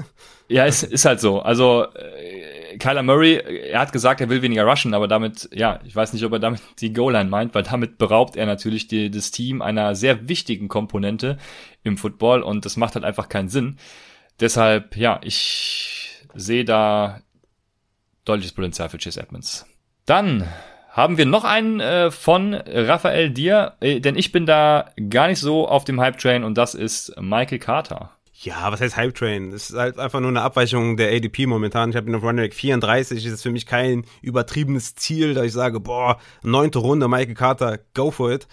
ja, 0.48 0.66
es 0.66 0.82
ist 0.82 1.04
halt 1.04 1.20
so. 1.20 1.40
Also 1.40 1.86
äh, 1.94 2.76
Kyler 2.78 3.02
Murray, 3.02 3.36
er 3.36 3.80
hat 3.80 3.92
gesagt, 3.92 4.20
er 4.20 4.28
will 4.28 4.42
weniger 4.42 4.64
rushen, 4.64 4.94
aber 4.94 5.08
damit, 5.08 5.48
ja, 5.52 5.80
ich 5.84 5.94
weiß 5.94 6.12
nicht, 6.12 6.24
ob 6.24 6.32
er 6.32 6.38
damit 6.38 6.60
die 6.80 6.92
Goal-Line 6.92 7.30
meint, 7.30 7.54
weil 7.54 7.62
damit 7.62 7.98
beraubt 7.98 8.36
er 8.36 8.46
natürlich 8.46 8.88
die, 8.88 9.10
das 9.10 9.30
Team 9.30 9.62
einer 9.62 9.94
sehr 9.94 10.28
wichtigen 10.28 10.68
Komponente 10.68 11.38
im 11.82 11.96
Football 11.96 12.42
und 12.42 12.64
das 12.64 12.76
macht 12.76 12.94
halt 12.94 13.04
einfach 13.04 13.28
keinen 13.28 13.48
Sinn. 13.48 13.78
Deshalb, 14.40 14.96
ja, 14.96 15.20
ich 15.22 16.24
sehe 16.34 16.64
da 16.64 17.20
deutliches 18.24 18.52
Potenzial 18.52 18.88
für 18.88 18.98
Chase 18.98 19.20
Edmonds. 19.20 19.66
Dann 20.06 20.48
haben 20.90 21.18
wir 21.18 21.26
noch 21.26 21.44
einen 21.44 21.80
äh, 21.80 22.10
von 22.10 22.54
Raphael 22.54 23.30
Dier, 23.30 23.74
äh, 23.80 24.00
denn 24.00 24.16
ich 24.16 24.32
bin 24.32 24.46
da 24.46 24.90
gar 25.10 25.28
nicht 25.28 25.40
so 25.40 25.68
auf 25.68 25.84
dem 25.84 26.00
Hype-Train 26.00 26.44
und 26.44 26.56
das 26.56 26.74
ist 26.74 27.14
Michael 27.20 27.58
Carter. 27.58 28.12
Ja, 28.44 28.70
was 28.70 28.80
heißt 28.82 28.96
Hype 28.96 29.14
Train? 29.14 29.52
Das 29.52 29.70
ist 29.70 29.76
halt 29.76 29.98
einfach 29.98 30.20
nur 30.20 30.28
eine 30.28 30.42
Abweichung 30.42 30.98
der 30.98 31.10
ADP 31.14 31.46
momentan. 31.46 31.88
Ich 31.88 31.96
habe 31.96 32.10
ihn 32.10 32.14
auf 32.14 32.22
Running 32.22 32.44
Back 32.44 32.52
34. 32.52 33.24
Das 33.24 33.32
ist 33.32 33.42
für 33.42 33.50
mich 33.50 33.64
kein 33.64 34.04
übertriebenes 34.20 34.94
Ziel, 34.96 35.32
da 35.32 35.44
ich 35.44 35.52
sage, 35.54 35.80
boah, 35.80 36.18
neunte 36.42 36.78
Runde, 36.78 37.08
Michael 37.08 37.34
Carter, 37.34 37.78
go 37.94 38.10
for 38.10 38.32
it. 38.32 38.46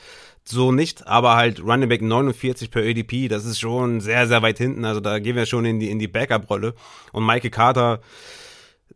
So 0.46 0.72
nicht, 0.72 1.08
aber 1.08 1.36
halt 1.36 1.62
Running 1.62 1.90
Back 1.90 2.02
49 2.02 2.72
per 2.72 2.84
ADP, 2.84 3.28
das 3.28 3.44
ist 3.44 3.60
schon 3.60 4.00
sehr, 4.00 4.28
sehr 4.28 4.42
weit 4.42 4.58
hinten. 4.58 4.86
Also 4.86 5.02
da 5.02 5.20
gehen 5.20 5.36
wir 5.36 5.46
schon 5.46 5.66
in 5.66 5.80
die, 5.82 5.92
in 5.92 6.00
die 6.00 6.08
Backup-Rolle. 6.08 6.74
Und 7.12 7.26
Michael 7.26 7.52
Carter, 7.52 8.00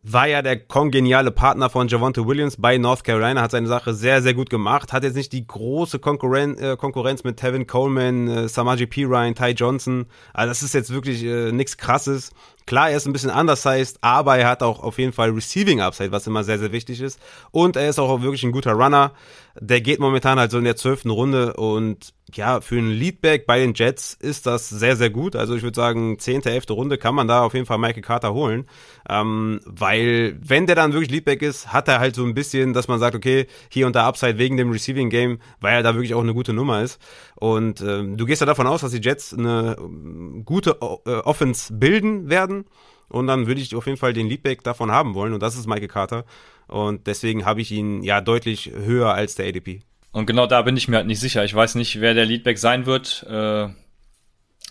war 0.08 0.28
ja 0.28 0.40
der 0.40 0.56
kongeniale 0.58 1.32
Partner 1.32 1.68
von 1.68 1.88
Javonte 1.88 2.26
Williams 2.26 2.56
bei 2.58 2.78
North 2.78 3.02
Carolina, 3.02 3.42
hat 3.42 3.50
seine 3.50 3.66
Sache 3.66 3.92
sehr, 3.92 4.22
sehr 4.22 4.34
gut 4.34 4.50
gemacht, 4.50 4.92
hat 4.92 5.02
jetzt 5.02 5.16
nicht 5.16 5.32
die 5.32 5.44
große 5.44 5.98
Konkurren 5.98 6.56
äh, 6.58 6.76
Konkurrenz 6.76 7.24
mit 7.24 7.38
Tevin 7.38 7.66
Coleman, 7.66 8.28
äh, 8.28 8.48
Samaji 8.48 8.86
P. 8.86 9.04
Ryan, 9.04 9.34
Ty 9.34 9.50
Johnson. 9.50 10.06
Also 10.32 10.50
das 10.50 10.62
ist 10.62 10.74
jetzt 10.74 10.90
wirklich 10.90 11.24
äh, 11.24 11.50
nichts 11.50 11.76
krasses. 11.76 12.30
Klar, 12.66 12.90
er 12.90 12.96
ist 12.96 13.06
ein 13.06 13.12
bisschen 13.12 13.30
undersized, 13.30 13.98
aber 14.00 14.38
er 14.38 14.48
hat 14.48 14.62
auch 14.62 14.82
auf 14.82 14.98
jeden 14.98 15.12
Fall 15.12 15.30
Receiving 15.30 15.80
Upside, 15.80 16.10
was 16.10 16.26
immer 16.26 16.42
sehr, 16.42 16.58
sehr 16.58 16.72
wichtig 16.72 17.00
ist. 17.00 17.20
Und 17.52 17.76
er 17.76 17.88
ist 17.88 18.00
auch 18.00 18.22
wirklich 18.22 18.42
ein 18.42 18.50
guter 18.50 18.72
Runner. 18.72 19.12
Der 19.58 19.80
geht 19.80 20.00
momentan 20.00 20.38
halt 20.38 20.50
so 20.50 20.58
in 20.58 20.64
der 20.64 20.76
zwölften 20.76 21.10
Runde 21.10 21.54
und 21.54 22.12
ja, 22.34 22.60
für 22.60 22.76
einen 22.76 22.90
Leadback 22.90 23.46
bei 23.46 23.60
den 23.60 23.72
Jets 23.74 24.14
ist 24.14 24.46
das 24.46 24.68
sehr, 24.68 24.96
sehr 24.96 25.10
gut. 25.10 25.36
Also 25.36 25.54
ich 25.54 25.62
würde 25.62 25.76
sagen, 25.76 26.18
zehnte, 26.18 26.50
elfte 26.50 26.72
Runde 26.72 26.98
kann 26.98 27.14
man 27.14 27.28
da 27.28 27.42
auf 27.42 27.54
jeden 27.54 27.66
Fall 27.66 27.78
Michael 27.78 28.02
Carter 28.02 28.34
holen. 28.34 28.66
Ähm, 29.08 29.60
weil, 29.64 30.36
wenn 30.42 30.66
der 30.66 30.74
dann 30.74 30.92
wirklich 30.92 31.10
Leadback 31.10 31.42
ist, 31.42 31.72
hat 31.72 31.86
er 31.86 32.00
halt 32.00 32.16
so 32.16 32.24
ein 32.24 32.34
bisschen, 32.34 32.72
dass 32.72 32.88
man 32.88 32.98
sagt, 32.98 33.14
okay, 33.14 33.46
hier 33.68 33.86
und 33.86 33.94
da 33.94 34.08
Upside 34.08 34.38
wegen 34.38 34.56
dem 34.56 34.70
Receiving 34.70 35.08
Game, 35.08 35.38
weil 35.60 35.74
er 35.74 35.82
da 35.84 35.94
wirklich 35.94 36.14
auch 36.14 36.22
eine 36.22 36.34
gute 36.34 36.52
Nummer 36.52 36.82
ist. 36.82 37.00
Und 37.36 37.82
ähm, 37.82 38.16
du 38.16 38.24
gehst 38.24 38.40
ja 38.40 38.46
davon 38.46 38.66
aus, 38.66 38.80
dass 38.80 38.92
die 38.92 39.00
Jets 39.00 39.34
eine 39.34 39.76
ähm, 39.78 40.42
gute 40.44 40.78
äh, 41.06 41.10
Offense 41.10 41.72
bilden 41.72 42.30
werden. 42.30 42.64
Und 43.08 43.26
dann 43.26 43.46
würde 43.46 43.60
ich 43.60 43.74
auf 43.74 43.86
jeden 43.86 43.98
Fall 43.98 44.12
den 44.12 44.26
Leadback 44.26 44.64
davon 44.64 44.90
haben 44.90 45.14
wollen. 45.14 45.32
Und 45.32 45.42
das 45.42 45.56
ist 45.56 45.66
Michael 45.66 45.88
Carter. 45.88 46.24
Und 46.66 47.06
deswegen 47.06 47.44
habe 47.44 47.60
ich 47.60 47.70
ihn 47.70 48.02
ja 48.02 48.20
deutlich 48.20 48.72
höher 48.74 49.12
als 49.12 49.34
der 49.34 49.46
ADP. 49.46 49.82
Und 50.12 50.26
genau 50.26 50.46
da 50.46 50.62
bin 50.62 50.76
ich 50.76 50.88
mir 50.88 50.96
halt 50.96 51.06
nicht 51.06 51.20
sicher. 51.20 51.44
Ich 51.44 51.54
weiß 51.54 51.74
nicht, 51.74 52.00
wer 52.00 52.14
der 52.14 52.24
Leadback 52.24 52.58
sein 52.58 52.86
wird. 52.86 53.22
Äh, 53.28 53.68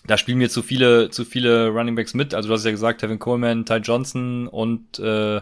da 0.08 0.18
spielen 0.18 0.40
mir 0.40 0.50
zu 0.50 0.64
viele, 0.64 1.12
zu 1.12 1.24
viele 1.24 1.70
Runningbacks 1.70 2.16
mit. 2.16 2.34
Also 2.34 2.50
du 2.50 2.56
hast 2.56 2.66
ja 2.66 2.72
gesagt, 2.72 3.02
Tevin 3.02 3.20
Coleman, 3.20 3.66
Ty 3.66 3.76
Johnson 3.76 4.48
und 4.48 5.00
äh, 5.00 5.42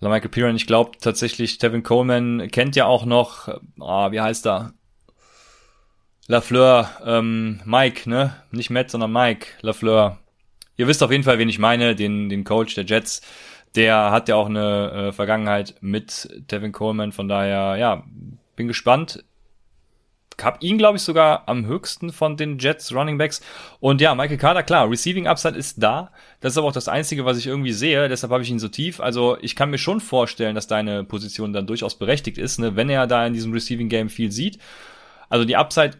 Michael 0.00 0.28
Piran. 0.30 0.56
Ich 0.56 0.66
glaube 0.66 0.92
tatsächlich, 1.00 1.58
Tevin 1.58 1.82
Coleman 1.82 2.48
kennt 2.50 2.76
ja 2.76 2.86
auch 2.86 3.04
noch, 3.04 3.48
ah, 3.80 4.12
wie 4.12 4.20
heißt 4.20 4.46
er? 4.46 4.72
Lafleur, 6.30 6.90
ähm, 7.06 7.60
Mike, 7.64 8.08
ne? 8.08 8.34
Nicht 8.50 8.68
Matt, 8.68 8.90
sondern 8.90 9.10
Mike 9.10 9.46
Lafleur. 9.62 10.18
Ihr 10.76 10.86
wisst 10.86 11.02
auf 11.02 11.10
jeden 11.10 11.24
Fall, 11.24 11.38
wen 11.38 11.48
ich 11.48 11.58
meine, 11.58 11.96
den, 11.96 12.28
den 12.28 12.44
Coach 12.44 12.74
der 12.74 12.84
Jets. 12.84 13.22
Der 13.74 14.10
hat 14.10 14.28
ja 14.28 14.36
auch 14.36 14.46
eine 14.46 15.08
äh, 15.08 15.12
Vergangenheit 15.12 15.76
mit 15.80 16.28
Tevin 16.46 16.72
Coleman, 16.72 17.12
von 17.12 17.28
daher, 17.28 17.76
ja, 17.76 18.04
bin 18.56 18.68
gespannt. 18.68 19.24
Hab 20.40 20.62
ihn, 20.62 20.76
glaube 20.76 20.98
ich, 20.98 21.02
sogar 21.02 21.48
am 21.48 21.64
höchsten 21.64 22.12
von 22.12 22.36
den 22.36 22.58
Jets 22.58 22.94
Running 22.94 23.16
Backs. 23.16 23.40
Und 23.80 24.02
ja, 24.02 24.14
Michael 24.14 24.36
Carter, 24.36 24.62
klar, 24.62 24.88
Receiving 24.88 25.26
Upside 25.26 25.56
ist 25.56 25.82
da. 25.82 26.12
Das 26.40 26.52
ist 26.52 26.58
aber 26.58 26.68
auch 26.68 26.72
das 26.72 26.88
Einzige, 26.88 27.24
was 27.24 27.38
ich 27.38 27.46
irgendwie 27.46 27.72
sehe. 27.72 28.08
Deshalb 28.08 28.32
habe 28.32 28.42
ich 28.42 28.50
ihn 28.50 28.58
so 28.58 28.68
tief. 28.68 29.00
Also 29.00 29.38
ich 29.40 29.56
kann 29.56 29.70
mir 29.70 29.78
schon 29.78 30.00
vorstellen, 30.00 30.54
dass 30.54 30.66
deine 30.66 31.04
Position 31.04 31.54
dann 31.54 31.66
durchaus 31.66 31.98
berechtigt 31.98 32.36
ist, 32.36 32.58
ne? 32.58 32.76
wenn 32.76 32.90
er 32.90 33.06
da 33.06 33.26
in 33.26 33.32
diesem 33.32 33.52
Receiving 33.52 33.88
Game 33.88 34.10
viel 34.10 34.30
sieht. 34.30 34.58
Also 35.28 35.44
die 35.44 35.56
Upside 35.56 35.96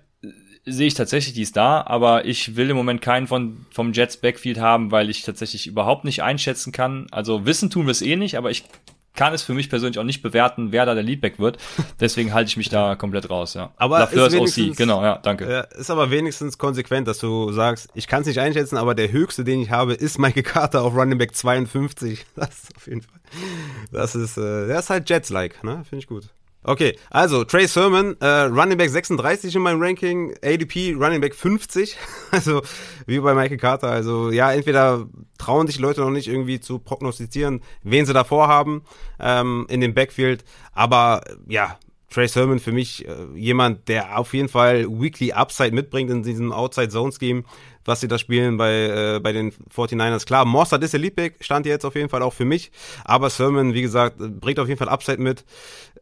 sehe 0.68 0.86
ich 0.86 0.94
tatsächlich, 0.94 1.34
die 1.34 1.42
ist 1.42 1.56
da, 1.56 1.82
aber 1.86 2.24
ich 2.24 2.56
will 2.56 2.70
im 2.70 2.76
Moment 2.76 3.00
keinen 3.02 3.26
von, 3.26 3.66
vom 3.70 3.92
Jets 3.92 4.16
Backfield 4.16 4.58
haben, 4.58 4.90
weil 4.90 5.10
ich 5.10 5.22
tatsächlich 5.22 5.66
überhaupt 5.66 6.04
nicht 6.04 6.22
einschätzen 6.22 6.72
kann. 6.72 7.06
Also 7.10 7.46
wissen 7.46 7.70
tun 7.70 7.86
wir 7.86 7.92
es 7.92 8.02
eh 8.02 8.16
nicht, 8.16 8.36
aber 8.36 8.50
ich 8.50 8.64
kann 9.18 9.34
es 9.34 9.42
für 9.42 9.52
mich 9.52 9.68
persönlich 9.68 9.98
auch 9.98 10.04
nicht 10.04 10.22
bewerten, 10.22 10.70
wer 10.70 10.86
da 10.86 10.94
der 10.94 11.02
Leadback 11.02 11.40
wird. 11.40 11.58
Deswegen 12.00 12.32
halte 12.32 12.48
ich 12.48 12.56
mich 12.56 12.68
da 12.68 12.94
komplett 12.94 13.28
raus, 13.28 13.54
ja. 13.54 13.72
Aber 13.76 13.98
Lafleur 13.98 14.28
ist 14.28 14.58
OC, 14.58 14.76
genau, 14.76 15.02
ja, 15.02 15.18
danke. 15.18 15.68
Ist 15.76 15.90
aber 15.90 16.10
wenigstens 16.10 16.56
konsequent, 16.56 17.08
dass 17.08 17.18
du 17.18 17.50
sagst, 17.52 17.88
ich 17.94 18.06
kann 18.06 18.20
es 18.20 18.28
nicht 18.28 18.38
einschätzen, 18.38 18.76
aber 18.76 18.94
der 18.94 19.10
höchste, 19.10 19.42
den 19.42 19.60
ich 19.60 19.70
habe, 19.70 19.94
ist 19.94 20.18
Michael 20.18 20.44
Carter 20.44 20.82
auf 20.82 20.94
Running 20.94 21.18
Back 21.18 21.34
52. 21.34 22.26
Das 22.36 22.50
ist 22.50 22.76
auf 22.76 22.86
jeden 22.86 23.02
Fall. 23.02 23.20
Das 23.90 24.14
ist, 24.14 24.38
äh, 24.38 24.68
der 24.68 24.78
ist 24.78 24.90
halt 24.90 25.10
Jets-like, 25.10 25.64
ne? 25.64 25.82
Finde 25.88 26.02
ich 26.02 26.06
gut. 26.06 26.28
Okay, 26.64 26.98
also 27.08 27.44
Trey 27.44 27.68
Sermon, 27.68 28.16
äh, 28.20 28.26
Running 28.26 28.76
Back 28.76 28.90
36 28.90 29.54
in 29.54 29.62
meinem 29.62 29.80
Ranking, 29.80 30.34
ADP 30.42 30.94
Running 30.94 31.20
Back 31.20 31.34
50, 31.34 31.96
also 32.32 32.62
wie 33.06 33.20
bei 33.20 33.32
Michael 33.34 33.58
Carter. 33.58 33.88
Also 33.88 34.30
ja, 34.32 34.52
entweder 34.52 35.06
trauen 35.38 35.68
sich 35.68 35.78
Leute 35.78 36.00
noch 36.00 36.10
nicht 36.10 36.26
irgendwie 36.26 36.58
zu 36.58 36.80
prognostizieren, 36.80 37.62
wen 37.84 38.06
sie 38.06 38.12
davor 38.12 38.48
haben 38.48 38.82
ähm, 39.20 39.66
in 39.70 39.80
dem 39.80 39.94
Backfield, 39.94 40.44
aber 40.72 41.22
ja, 41.46 41.78
Trey 42.10 42.26
Sermon 42.26 42.58
für 42.58 42.72
mich 42.72 43.06
äh, 43.06 43.14
jemand, 43.34 43.88
der 43.88 44.18
auf 44.18 44.32
jeden 44.32 44.48
Fall 44.48 44.86
Weekly 44.88 45.32
Upside 45.32 45.72
mitbringt 45.72 46.10
in 46.10 46.22
diesem 46.22 46.52
Outside 46.52 46.88
Zone 46.88 47.12
Scheme 47.12 47.44
was 47.88 48.00
sie 48.00 48.08
da 48.08 48.18
spielen 48.18 48.58
bei, 48.58 49.16
äh, 49.16 49.20
bei 49.20 49.32
den 49.32 49.50
49ers. 49.74 50.26
Klar, 50.26 50.44
Mossad 50.44 50.84
ist 50.84 50.92
der 50.92 51.00
Leadback, 51.00 51.36
stand 51.40 51.66
jetzt 51.66 51.84
auf 51.84 51.94
jeden 51.94 52.10
Fall 52.10 52.22
auch 52.22 52.34
für 52.34 52.44
mich. 52.44 52.70
Aber 53.04 53.30
Sermon, 53.30 53.72
wie 53.72 53.82
gesagt, 53.82 54.18
bringt 54.18 54.60
auf 54.60 54.68
jeden 54.68 54.78
Fall 54.78 54.90
Upside 54.90 55.20
mit. 55.20 55.44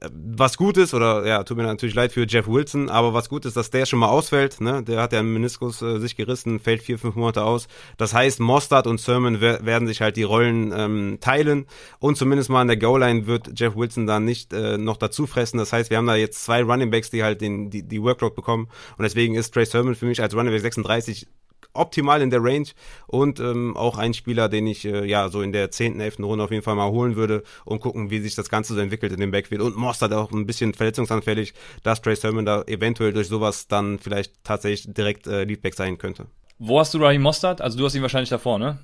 Äh, 0.00 0.08
was 0.12 0.56
gut 0.56 0.76
ist, 0.76 0.92
oder 0.94 1.24
ja, 1.24 1.44
tut 1.44 1.56
mir 1.56 1.62
natürlich 1.62 1.94
leid 1.94 2.12
für 2.12 2.26
Jeff 2.26 2.48
Wilson, 2.48 2.90
aber 2.90 3.14
was 3.14 3.28
gut 3.28 3.44
ist, 3.46 3.56
dass 3.56 3.70
der 3.70 3.86
schon 3.86 4.00
mal 4.00 4.08
ausfällt. 4.08 4.60
Ne? 4.60 4.82
Der 4.82 5.00
hat 5.00 5.12
ja 5.12 5.20
einen 5.20 5.32
Meniskus 5.32 5.80
äh, 5.80 5.98
sich 6.00 6.16
gerissen, 6.16 6.58
fällt 6.58 6.82
vier, 6.82 6.98
fünf 6.98 7.14
Monate 7.14 7.44
aus. 7.44 7.68
Das 7.96 8.12
heißt, 8.12 8.40
Mostard 8.40 8.88
und 8.88 9.00
Sermon 9.00 9.40
werden 9.40 9.86
sich 9.86 10.00
halt 10.00 10.16
die 10.16 10.24
Rollen 10.24 10.72
ähm, 10.76 11.18
teilen 11.20 11.66
und 12.00 12.16
zumindest 12.16 12.50
mal 12.50 12.62
an 12.62 12.68
der 12.68 12.76
Goal-Line 12.76 13.28
wird 13.28 13.58
Jeff 13.58 13.76
Wilson 13.76 14.06
dann 14.06 14.24
nicht 14.24 14.52
äh, 14.52 14.76
noch 14.76 14.96
dazu 14.96 15.26
fressen. 15.26 15.58
Das 15.58 15.72
heißt, 15.72 15.90
wir 15.90 15.98
haben 15.98 16.06
da 16.06 16.16
jetzt 16.16 16.44
zwei 16.44 16.62
Running 16.62 16.90
Backs, 16.90 17.10
die 17.10 17.22
halt 17.22 17.40
den, 17.40 17.70
die, 17.70 17.84
die 17.84 18.02
Workload 18.02 18.34
bekommen 18.34 18.68
und 18.98 19.04
deswegen 19.04 19.36
ist 19.36 19.54
Trey 19.54 19.66
Sermon 19.66 19.94
für 19.94 20.06
mich 20.06 20.20
als 20.20 20.34
Running 20.34 20.52
Back 20.52 20.62
36 20.62 21.28
optimal 21.76 22.22
in 22.22 22.30
der 22.30 22.42
Range 22.42 22.66
und 23.06 23.40
ähm, 23.40 23.76
auch 23.76 23.98
ein 23.98 24.14
Spieler, 24.14 24.48
den 24.48 24.66
ich 24.66 24.84
äh, 24.84 25.04
ja 25.04 25.28
so 25.28 25.42
in 25.42 25.52
der 25.52 25.70
10., 25.70 26.00
11. 26.00 26.18
Runde 26.20 26.44
auf 26.44 26.50
jeden 26.50 26.62
Fall 26.62 26.74
mal 26.74 26.90
holen 26.90 27.16
würde 27.16 27.42
und 27.64 27.80
gucken, 27.80 28.10
wie 28.10 28.20
sich 28.20 28.34
das 28.34 28.48
Ganze 28.48 28.74
so 28.74 28.80
entwickelt 28.80 29.12
in 29.12 29.20
dem 29.20 29.30
Backfield. 29.30 29.60
Und 29.60 29.76
Moss 29.76 30.02
hat 30.02 30.12
auch 30.12 30.30
ein 30.32 30.46
bisschen 30.46 30.74
verletzungsanfällig, 30.74 31.54
dass 31.82 32.02
Trey 32.02 32.16
Sermon 32.16 32.44
da 32.44 32.62
eventuell 32.62 33.12
durch 33.12 33.28
sowas 33.28 33.68
dann 33.68 33.98
vielleicht 33.98 34.44
tatsächlich 34.44 34.92
direkt 34.92 35.26
äh, 35.26 35.44
Leadback 35.44 35.74
sein 35.74 35.98
könnte. 35.98 36.26
Wo 36.58 36.80
hast 36.80 36.94
du 36.94 36.98
Raheem 36.98 37.22
Mostert? 37.22 37.60
Also 37.60 37.78
du 37.78 37.84
hast 37.84 37.94
ihn 37.94 38.02
wahrscheinlich 38.02 38.30
davor, 38.30 38.58
ne? 38.58 38.78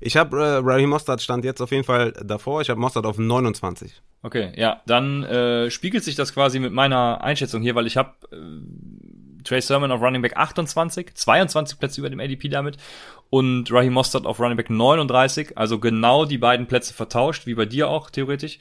Ich 0.00 0.16
habe 0.16 0.36
äh, 0.36 0.60
Raheem 0.62 0.90
Mostert 0.90 1.22
stand 1.22 1.44
jetzt 1.44 1.60
auf 1.60 1.70
jeden 1.70 1.84
Fall 1.84 2.12
davor. 2.12 2.60
Ich 2.60 2.70
habe 2.70 2.80
Mostert 2.80 3.06
auf 3.06 3.18
29. 3.18 4.02
Okay, 4.22 4.52
ja, 4.56 4.80
dann 4.86 5.24
äh, 5.24 5.70
spiegelt 5.70 6.04
sich 6.04 6.14
das 6.14 6.32
quasi 6.32 6.58
mit 6.58 6.72
meiner 6.72 7.22
Einschätzung 7.22 7.62
hier, 7.62 7.74
weil 7.74 7.86
ich 7.86 7.96
habe 7.96 8.14
äh, 8.30 8.36
Trey 9.44 9.60
Sermon 9.60 9.90
auf 9.90 10.00
Running 10.00 10.22
Back 10.22 10.36
28, 10.36 11.14
22 11.14 11.78
Plätze 11.78 12.00
über 12.00 12.10
dem 12.10 12.20
ADP 12.20 12.48
damit 12.48 12.76
und 13.30 13.72
Raheem 13.72 13.92
Mostert 13.92 14.26
auf 14.26 14.40
Running 14.40 14.56
Back 14.56 14.70
39, 14.70 15.56
also 15.56 15.78
genau 15.78 16.24
die 16.24 16.38
beiden 16.38 16.66
Plätze 16.66 16.94
vertauscht, 16.94 17.46
wie 17.46 17.54
bei 17.54 17.64
dir 17.64 17.88
auch 17.88 18.10
theoretisch. 18.10 18.58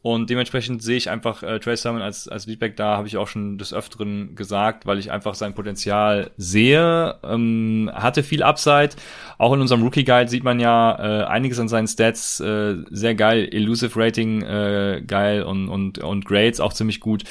Und 0.00 0.30
dementsprechend 0.30 0.80
sehe 0.80 0.96
ich 0.96 1.10
einfach 1.10 1.42
äh, 1.42 1.58
Trey 1.58 1.76
Sermon 1.76 2.02
als, 2.02 2.28
als 2.28 2.46
Leadback 2.46 2.76
da, 2.76 2.96
habe 2.96 3.08
ich 3.08 3.16
auch 3.16 3.26
schon 3.26 3.58
des 3.58 3.74
Öfteren 3.74 4.36
gesagt, 4.36 4.86
weil 4.86 4.98
ich 4.98 5.10
einfach 5.10 5.34
sein 5.34 5.54
Potenzial 5.54 6.30
sehe. 6.36 7.16
Ähm, 7.24 7.90
hatte 7.92 8.22
viel 8.22 8.44
Upside. 8.44 8.90
Auch 9.38 9.52
in 9.52 9.60
unserem 9.60 9.82
Rookie 9.82 10.04
Guide 10.04 10.30
sieht 10.30 10.44
man 10.44 10.60
ja 10.60 11.22
äh, 11.22 11.24
einiges 11.24 11.58
an 11.58 11.68
seinen 11.68 11.88
Stats. 11.88 12.38
Äh, 12.38 12.76
sehr 12.90 13.16
geil, 13.16 13.48
Elusive 13.50 13.98
Rating 14.00 14.42
äh, 14.42 15.02
geil 15.04 15.42
und, 15.42 15.68
und, 15.68 15.98
und 15.98 16.24
Grades 16.24 16.60
auch 16.60 16.72
ziemlich 16.72 17.00
gut. 17.00 17.24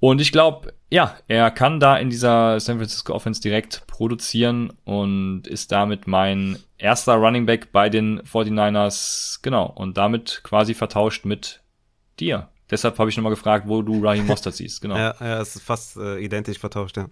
Und 0.00 0.20
ich 0.20 0.32
glaube, 0.32 0.74
ja, 0.90 1.16
er 1.28 1.50
kann 1.50 1.80
da 1.80 1.96
in 1.96 2.10
dieser 2.10 2.60
San 2.60 2.76
Francisco 2.76 3.14
Offense 3.14 3.40
direkt 3.40 3.86
produzieren 3.86 4.72
und 4.84 5.46
ist 5.46 5.72
damit 5.72 6.06
mein 6.06 6.58
erster 6.78 7.14
Running 7.14 7.46
Back 7.46 7.72
bei 7.72 7.88
den 7.88 8.20
49ers. 8.22 9.38
Genau. 9.42 9.66
Und 9.66 9.96
damit 9.96 10.40
quasi 10.42 10.74
vertauscht 10.74 11.24
mit 11.24 11.62
dir. 12.20 12.48
Deshalb 12.70 12.98
habe 12.98 13.10
ich 13.10 13.16
nochmal 13.16 13.32
gefragt, 13.32 13.66
wo 13.68 13.82
du 13.82 14.04
Raheem 14.04 14.26
Mostert 14.26 14.54
siehst. 14.54 14.80
Genau. 14.80 14.94
Ja, 14.98 15.14
ja, 15.20 15.40
es 15.40 15.56
ist 15.56 15.62
fast 15.62 15.96
äh, 15.96 16.18
identisch 16.18 16.58
vertauscht, 16.58 16.96
ja. 16.96 17.08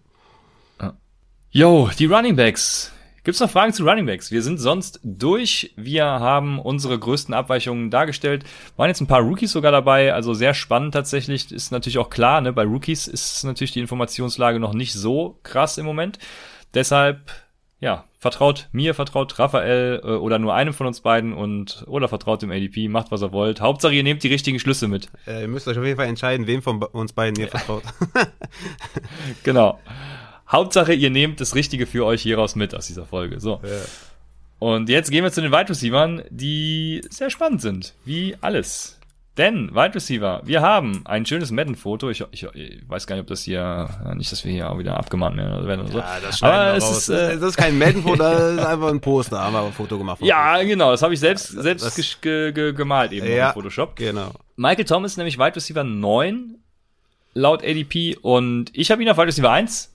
Yo, 1.54 1.90
die 1.98 2.06
Running 2.06 2.34
Backs. 2.34 2.92
Gibt's 3.24 3.38
noch 3.38 3.50
Fragen 3.50 3.72
zu 3.72 3.84
Running 3.84 4.06
Backs? 4.06 4.32
Wir 4.32 4.42
sind 4.42 4.58
sonst 4.58 4.98
durch. 5.04 5.72
Wir 5.76 6.04
haben 6.04 6.58
unsere 6.58 6.98
größten 6.98 7.32
Abweichungen 7.32 7.88
dargestellt. 7.88 8.44
Waren 8.76 8.88
jetzt 8.88 9.00
ein 9.00 9.06
paar 9.06 9.20
Rookies 9.20 9.52
sogar 9.52 9.70
dabei, 9.70 10.12
also 10.12 10.34
sehr 10.34 10.54
spannend 10.54 10.92
tatsächlich. 10.92 11.52
Ist 11.52 11.70
natürlich 11.70 11.98
auch 11.98 12.10
klar, 12.10 12.40
ne? 12.40 12.52
bei 12.52 12.64
Rookies 12.64 13.06
ist 13.06 13.44
natürlich 13.44 13.70
die 13.70 13.80
Informationslage 13.80 14.58
noch 14.58 14.74
nicht 14.74 14.92
so 14.92 15.38
krass 15.44 15.78
im 15.78 15.86
Moment. 15.86 16.18
Deshalb, 16.74 17.30
ja, 17.78 18.06
vertraut 18.18 18.68
mir, 18.72 18.92
vertraut 18.92 19.38
Raphael 19.38 20.00
äh, 20.02 20.06
oder 20.08 20.40
nur 20.40 20.54
einem 20.54 20.74
von 20.74 20.88
uns 20.88 21.00
beiden 21.00 21.32
und 21.32 21.84
oder 21.86 22.08
vertraut 22.08 22.42
dem 22.42 22.50
ADP, 22.50 22.88
macht 22.88 23.12
was 23.12 23.22
ihr 23.22 23.30
wollt. 23.30 23.60
Hauptsache 23.60 23.94
ihr 23.94 24.02
nehmt 24.02 24.24
die 24.24 24.28
richtigen 24.28 24.58
Schlüsse 24.58 24.88
mit. 24.88 25.08
Äh, 25.28 25.42
ihr 25.42 25.48
müsst 25.48 25.68
euch 25.68 25.78
auf 25.78 25.84
jeden 25.84 25.96
Fall 25.96 26.08
entscheiden, 26.08 26.48
wem 26.48 26.60
von 26.60 26.82
uns 26.82 27.12
beiden 27.12 27.40
ihr 27.40 27.48
vertraut. 27.50 27.84
genau. 29.44 29.78
Hauptsache, 30.52 30.92
ihr 30.92 31.10
nehmt 31.10 31.40
das 31.40 31.54
Richtige 31.54 31.86
für 31.86 32.04
euch 32.04 32.22
hieraus 32.22 32.54
mit 32.54 32.74
aus 32.74 32.86
dieser 32.86 33.06
Folge. 33.06 33.40
So. 33.40 33.60
Ja. 33.64 33.70
Und 34.58 34.88
jetzt 34.88 35.10
gehen 35.10 35.24
wir 35.24 35.32
zu 35.32 35.40
den 35.40 35.50
Wide 35.50 35.70
Receivers, 35.70 36.22
die 36.30 37.00
sehr 37.10 37.30
spannend 37.30 37.62
sind, 37.62 37.94
wie 38.04 38.36
alles. 38.40 39.00
Denn, 39.38 39.74
Wide 39.74 39.94
Receiver, 39.94 40.42
wir 40.44 40.60
haben 40.60 41.06
ein 41.06 41.24
schönes 41.24 41.50
Madden-Foto. 41.50 42.10
Ich, 42.10 42.22
ich, 42.32 42.46
ich, 42.52 42.82
weiß 42.86 43.06
gar 43.06 43.16
nicht, 43.16 43.22
ob 43.22 43.28
das 43.28 43.42
hier, 43.42 43.88
nicht, 44.14 44.30
dass 44.30 44.44
wir 44.44 44.52
hier 44.52 44.70
auch 44.70 44.78
wieder 44.78 44.98
abgemahnt 44.98 45.38
werden 45.38 45.80
oder 45.80 45.90
so. 45.90 45.98
Ja, 45.98 46.20
das 46.20 46.42
aber 46.42 46.76
es 46.76 46.90
ist, 46.90 47.08
äh, 47.08 47.38
das 47.38 47.48
ist 47.50 47.56
kein 47.56 47.78
Madden-Foto, 47.78 48.16
das 48.16 48.52
ist 48.52 48.66
einfach 48.66 48.88
ein 48.88 49.00
Poster. 49.00 49.40
Haben 49.40 49.54
wir 49.54 49.62
ein 49.62 49.72
Foto 49.72 49.96
gemacht. 49.96 50.20
Ja, 50.20 50.62
genau. 50.62 50.90
Das 50.90 51.00
habe 51.00 51.14
ich 51.14 51.20
selbst, 51.20 51.48
selbst 51.48 51.84
das, 51.86 52.20
ge, 52.20 52.52
ge, 52.52 52.74
gemalt 52.74 53.12
eben 53.12 53.26
ja, 53.26 53.48
im 53.48 53.54
Photoshop. 53.54 53.96
Genau. 53.96 54.32
Michael 54.56 54.84
Thomas 54.84 55.16
nämlich 55.16 55.38
Wide 55.38 55.56
Receiver 55.56 55.82
9 55.82 56.58
laut 57.32 57.64
ADP 57.64 58.18
und 58.20 58.70
ich 58.74 58.90
habe 58.90 59.02
ihn 59.02 59.08
auf 59.08 59.16
Wide 59.16 59.28
Receiver 59.28 59.50
1 59.50 59.91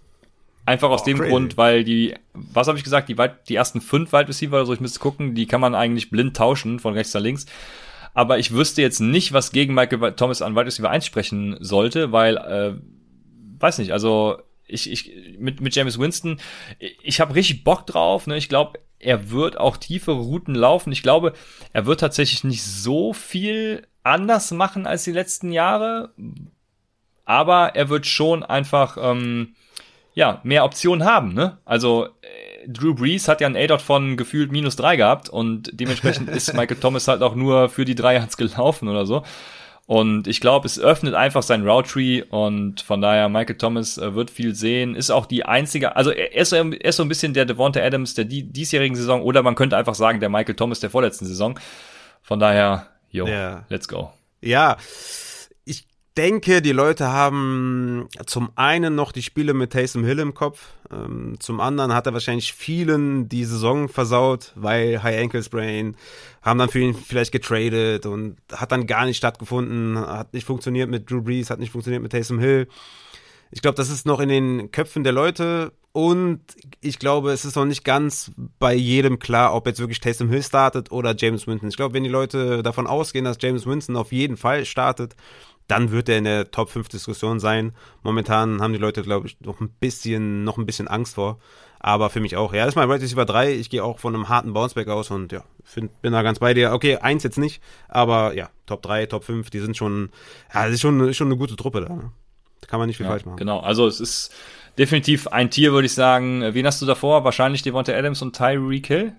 Einfach 0.68 0.89
aus 0.89 1.03
oh, 1.03 1.05
dem 1.05 1.20
crazy. 1.20 1.30
Grund, 1.30 1.55
weil 1.55 1.86
die, 1.86 2.13
was 2.34 2.68
habe 2.68 2.78
ich 2.78 2.84
gesagt, 2.84 3.07
die, 3.07 3.15
die 3.47 3.55
ersten 3.55 3.80
fünf 3.80 4.11
Wide 4.11 4.28
Receiver, 4.28 4.65
so 4.65 4.74
ich 4.74 4.82
müsste 4.82 4.99
gucken, 4.99 5.34
die 5.34 5.45
kann 5.45 5.61
man 5.61 5.74
eigentlich 5.74 6.09
blind 6.09 6.36
tauschen 6.36 6.80
von 6.82 6.93
rechts 6.93 7.13
nach 7.13 7.22
links. 7.22 7.45
Aber 8.13 8.38
ich 8.38 8.51
wüsste 8.51 8.82
jetzt 8.82 8.99
nicht, 8.99 9.32
was 9.32 9.53
gegen 9.53 9.74
Michael 9.74 10.11
Thomas 10.11 10.41
an 10.41 10.55
Wide 10.57 10.65
Receiver 10.65 10.89
1 10.89 11.05
sprechen 11.05 11.55
sollte, 11.61 12.11
weil, 12.11 12.36
äh, 12.36 12.74
weiß 13.61 13.78
nicht, 13.78 13.93
also 13.93 14.39
ich, 14.65 14.91
ich 14.91 15.38
mit, 15.39 15.61
mit 15.61 15.74
James 15.74 15.97
Winston, 15.97 16.41
ich 17.01 17.22
habe 17.22 17.36
richtig 17.36 17.63
Bock 17.63 17.88
drauf. 17.88 18.28
Ne? 18.28 18.36
Ich 18.36 18.49
glaube, 18.49 18.80
er 18.99 19.32
wird 19.32 19.57
auch 19.57 19.78
tiefe 19.78 20.11
Routen 20.11 20.53
laufen. 20.53 20.91
Ich 20.91 21.01
glaube, 21.01 21.32
er 21.72 21.86
wird 21.86 22.01
tatsächlich 22.01 22.43
nicht 22.43 22.63
so 22.63 23.13
viel 23.13 23.88
anders 24.03 24.51
machen 24.51 24.86
als 24.86 25.05
die 25.05 25.13
letzten 25.13 25.53
Jahre. 25.53 26.13
Aber 27.24 27.76
er 27.76 27.88
wird 27.88 28.05
schon 28.05 28.43
einfach 28.43 28.97
ähm, 28.99 29.55
ja, 30.18 30.41
mehr 30.41 30.65
Optionen 30.65 31.05
haben, 31.05 31.36
ne? 31.36 31.59
Also 31.63 32.07
äh, 32.07 32.68
Drew 32.68 32.95
Brees 32.95 33.28
hat 33.28 33.39
ja 33.39 33.45
ein 33.45 33.55
A-Dot 33.55 33.84
von 33.84 34.18
gefühlt 34.18 34.51
minus 34.51 34.76
drei 34.76 34.95
gehabt 34.95 35.30
und 35.30 35.70
dementsprechend 35.80 36.28
ist 36.30 36.51
Michael 36.55 36.78
Thomas 36.78 37.07
halt 37.07 37.22
auch 37.22 37.36
nur 37.36 37.70
für 37.70 37.86
die 37.86 37.93
drei 37.93 38.15
Yards 38.15 38.36
gelaufen 38.36 38.88
oder 38.89 39.05
so. 39.05 39.22
Und 39.86 40.28
ich 40.28 40.41
glaube, 40.41 40.65
es 40.65 40.80
öffnet 40.80 41.13
einfach 41.13 41.43
sein 41.43 41.68
Route 41.68 41.88
Tree 41.88 42.24
und 42.24 42.82
von 42.82 42.99
daher 42.99 43.30
Michael 43.30 43.59
Thomas 43.59 43.99
äh, 43.99 44.15
wird 44.15 44.32
viel 44.32 44.55
sehen, 44.55 44.95
ist 44.95 45.11
auch 45.11 45.28
die 45.28 45.45
einzige, 45.45 45.95
also 45.95 46.09
er 46.09 46.34
ist, 46.34 46.51
er 46.51 46.65
ist 46.84 46.95
so 46.95 47.03
ein 47.03 47.09
bisschen 47.09 47.36
der 47.36 47.45
Devonta 47.45 47.80
Adams 47.80 48.15
der 48.15 48.26
die, 48.26 48.41
diesjährigen 48.41 48.95
Saison 48.95 49.22
oder 49.22 49.43
man 49.43 49.53
könnte 49.53 49.78
einfach 49.78 49.95
sagen 49.95 50.20
der 50.20 50.30
Michael 50.30 50.55
Thomas 50.55 50.80
der 50.80 50.89
vorletzten 50.89 51.28
Saison. 51.28 51.59
Von 52.24 52.39
daher, 52.39 52.88
yo, 53.11 53.28
ja. 53.28 53.65
let's 53.70 53.88
go. 53.88 54.11
Ja, 54.41 54.78
denke, 56.18 56.61
die 56.61 56.72
Leute 56.72 57.07
haben 57.07 58.07
zum 58.26 58.49
einen 58.55 58.95
noch 58.95 59.11
die 59.11 59.22
Spiele 59.22 59.53
mit 59.53 59.72
Taysom 59.72 60.03
Hill 60.03 60.20
im 60.20 60.34
Kopf, 60.34 60.70
ähm, 60.91 61.36
zum 61.39 61.59
anderen 61.59 61.93
hat 61.93 62.07
er 62.07 62.13
wahrscheinlich 62.13 62.53
vielen 62.53 63.30
die 63.30 63.45
Saison 63.45 63.88
versaut, 63.88 64.53
weil 64.55 65.03
High 65.03 65.22
Ankle 65.22 65.43
Sprain, 65.43 65.95
haben 66.41 66.59
dann 66.59 66.70
für 66.70 66.80
ihn 66.80 66.95
vielleicht 66.95 67.32
getradet 67.32 68.05
und 68.05 68.38
hat 68.51 68.72
dann 68.72 68.88
gar 68.88 69.05
nicht 69.05 69.18
stattgefunden, 69.18 69.97
hat 69.97 70.34
nicht 70.34 70.45
funktioniert 70.45 70.89
mit 70.89 71.09
Drew 71.09 71.22
Brees, 71.22 71.49
hat 71.49 71.59
nicht 71.59 71.72
funktioniert 71.72 72.01
mit 72.01 72.11
Taysom 72.11 72.39
Hill. 72.39 72.68
Ich 73.51 73.61
glaube, 73.61 73.76
das 73.76 73.89
ist 73.89 74.05
noch 74.05 74.20
in 74.20 74.30
den 74.30 74.72
Köpfen 74.72 75.03
der 75.03 75.13
Leute 75.13 75.72
und 75.93 76.41
ich 76.82 76.99
glaube, 76.99 77.32
es 77.32 77.45
ist 77.45 77.55
noch 77.55 77.65
nicht 77.65 77.84
ganz 77.84 78.32
bei 78.59 78.74
jedem 78.74 79.20
klar, 79.20 79.53
ob 79.53 79.68
jetzt 79.68 79.80
wirklich 79.80 79.99
Taysom 79.99 80.30
Hill 80.30 80.43
startet 80.43 80.91
oder 80.91 81.15
James 81.18 81.47
Winston. 81.47 81.70
Ich 81.70 81.78
glaube, 81.78 81.93
wenn 81.93 82.03
die 82.03 82.09
Leute 82.09 82.61
davon 82.63 82.88
ausgehen, 82.88 83.26
dass 83.26 83.38
James 83.39 83.65
Winston 83.65 83.95
auf 83.95 84.11
jeden 84.11 84.38
Fall 84.38 84.65
startet, 84.65 85.15
dann 85.68 85.91
wird 85.91 86.09
er 86.09 86.18
in 86.18 86.24
der 86.24 86.49
Top 86.51 86.70
5 86.70 86.88
Diskussion 86.89 87.39
sein. 87.39 87.74
Momentan 88.03 88.61
haben 88.61 88.74
die 88.74 88.80
Leute, 88.80 89.01
glaube 89.01 89.28
ich, 89.28 89.39
noch 89.41 89.59
ein 89.59 89.70
bisschen, 89.70 90.43
noch 90.43 90.57
ein 90.57 90.65
bisschen 90.65 90.88
Angst 90.88 91.15
vor. 91.15 91.39
Aber 91.80 92.09
für 92.09 92.20
mich 92.20 92.36
auch. 92.36 92.53
Ja, 92.53 92.65
das 92.65 92.74
ist 92.74 92.76
mein 92.76 92.89
Right 92.89 93.01
Receiver 93.01 93.26
3. 93.26 93.53
Ich 93.53 93.70
gehe 93.70 93.84
auch 93.84 93.99
von 93.99 94.15
einem 94.15 94.30
harten 94.30 94.53
Bounceback 94.53 94.88
aus 94.88 95.11
und 95.11 95.32
ja, 95.32 95.43
find, 95.63 96.01
bin 96.01 96.13
da 96.13 96.22
ganz 96.24 96.39
bei 96.39 96.53
dir. 96.53 96.74
Okay, 96.74 96.97
eins 96.97 97.24
jetzt 97.24 97.38
nicht, 97.38 97.61
aber 97.88 98.34
ja, 98.34 98.49
Top 98.65 98.82
3, 98.82 99.05
Top 99.05 99.24
5, 99.24 99.49
die 99.49 99.59
sind 99.59 99.78
schon, 99.78 100.09
ja, 100.53 100.65
das 100.65 100.76
ist 100.76 100.82
schon, 100.82 101.13
schon 101.13 101.28
eine 101.28 101.38
gute 101.38 101.55
Truppe 101.55 101.82
da. 101.82 101.93
Ne? 101.93 102.11
Da 102.61 102.68
kann 102.68 102.80
man 102.80 102.88
nicht 102.88 102.97
viel 102.97 103.05
ja, 103.05 103.11
falsch 103.11 103.26
machen. 103.26 103.38
Genau, 103.38 103.59
also 103.59 103.86
es 103.86 103.99
ist 103.99 104.34
definitiv 104.78 105.28
ein 105.28 105.51
Tier, 105.51 105.72
würde 105.72 105.86
ich 105.86 105.93
sagen. 105.93 106.41
Wen 106.53 106.65
hast 106.65 106.82
du 106.82 106.86
davor? 106.86 107.24
Wahrscheinlich 107.24 107.61
Devonta 107.61 107.93
Adams 107.93 108.22
und 108.22 108.36
Tyreek 108.36 108.88
Hill? 108.88 109.13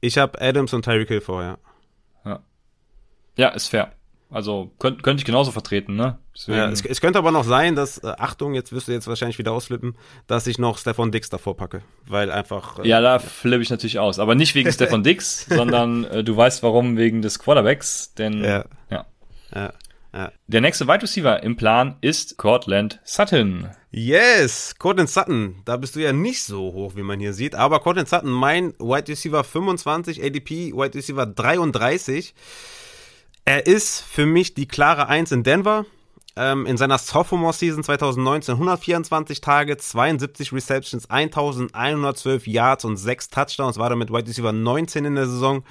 Ich 0.00 0.18
habe 0.18 0.40
Adams 0.40 0.72
und 0.72 0.84
Tyreek 0.84 1.08
Hill 1.08 1.20
vorher. 1.20 1.58
Ja. 2.24 2.40
ja, 3.36 3.48
ist 3.48 3.68
fair. 3.68 3.92
Also 4.28 4.72
könnte 4.78 5.02
könnt 5.02 5.20
ich 5.20 5.24
genauso 5.24 5.52
vertreten, 5.52 5.94
ne? 5.94 6.18
Ja, 6.46 6.68
es, 6.68 6.84
es, 6.84 7.00
könnte 7.00 7.18
aber 7.18 7.30
noch 7.30 7.44
sein, 7.44 7.76
dass, 7.76 7.98
äh, 7.98 8.12
Achtung, 8.18 8.54
jetzt 8.54 8.72
wirst 8.72 8.88
du 8.88 8.92
jetzt 8.92 9.06
wahrscheinlich 9.06 9.38
wieder 9.38 9.52
ausflippen, 9.52 9.96
dass 10.26 10.46
ich 10.46 10.58
noch 10.58 10.78
Stefan 10.78 11.12
Dix 11.12 11.30
davor 11.30 11.56
packe. 11.56 11.82
Weil 12.06 12.30
einfach. 12.30 12.80
Äh, 12.80 12.88
ja, 12.88 13.00
da 13.00 13.14
ja. 13.14 13.18
flippe 13.20 13.62
ich 13.62 13.70
natürlich 13.70 13.98
aus. 13.98 14.18
Aber 14.18 14.34
nicht 14.34 14.54
wegen 14.54 14.70
Stefan 14.72 15.02
Dix, 15.04 15.46
sondern 15.46 16.04
äh, 16.04 16.24
du 16.24 16.36
weißt 16.36 16.62
warum, 16.62 16.96
wegen 16.96 17.22
des 17.22 17.38
Quarterbacks. 17.38 18.14
Denn 18.14 18.42
ja. 18.42 18.64
ja. 18.90 19.06
ja. 19.54 19.72
Ja. 20.16 20.32
Der 20.46 20.62
nächste 20.62 20.88
Wide 20.88 21.02
Receiver 21.02 21.42
im 21.42 21.56
Plan 21.56 21.96
ist 22.00 22.38
Cortland 22.38 23.00
Sutton. 23.04 23.68
Yes, 23.90 24.74
Cortland 24.78 25.10
Sutton. 25.10 25.56
Da 25.66 25.76
bist 25.76 25.94
du 25.94 26.00
ja 26.00 26.14
nicht 26.14 26.42
so 26.42 26.72
hoch, 26.72 26.96
wie 26.96 27.02
man 27.02 27.20
hier 27.20 27.34
sieht. 27.34 27.54
Aber 27.54 27.80
Cortland 27.80 28.08
Sutton, 28.08 28.30
mein 28.30 28.72
Wide 28.78 29.08
Receiver 29.08 29.44
25, 29.44 30.24
ADP 30.24 30.72
Wide 30.72 30.94
Receiver 30.94 31.26
33. 31.26 32.34
Er 33.48 33.64
ist 33.64 34.00
für 34.00 34.26
mich 34.26 34.54
die 34.54 34.66
klare 34.66 35.06
Eins 35.06 35.30
in 35.30 35.44
Denver. 35.44 35.86
Ähm, 36.34 36.66
in 36.66 36.76
seiner 36.76 36.98
Sophomore-Season 36.98 37.82
2019 37.84 38.54
124 38.54 39.40
Tage, 39.40 39.76
72 39.78 40.52
Receptions, 40.52 41.08
1112 41.08 42.46
Yards 42.48 42.84
und 42.84 42.96
6 42.96 43.30
Touchdowns. 43.30 43.78
War 43.78 43.88
damit 43.88 44.10
Wide 44.10 44.28
Receiver 44.28 44.52
19 44.52 45.04
in 45.04 45.14
der 45.14 45.26
Saison 45.26 45.62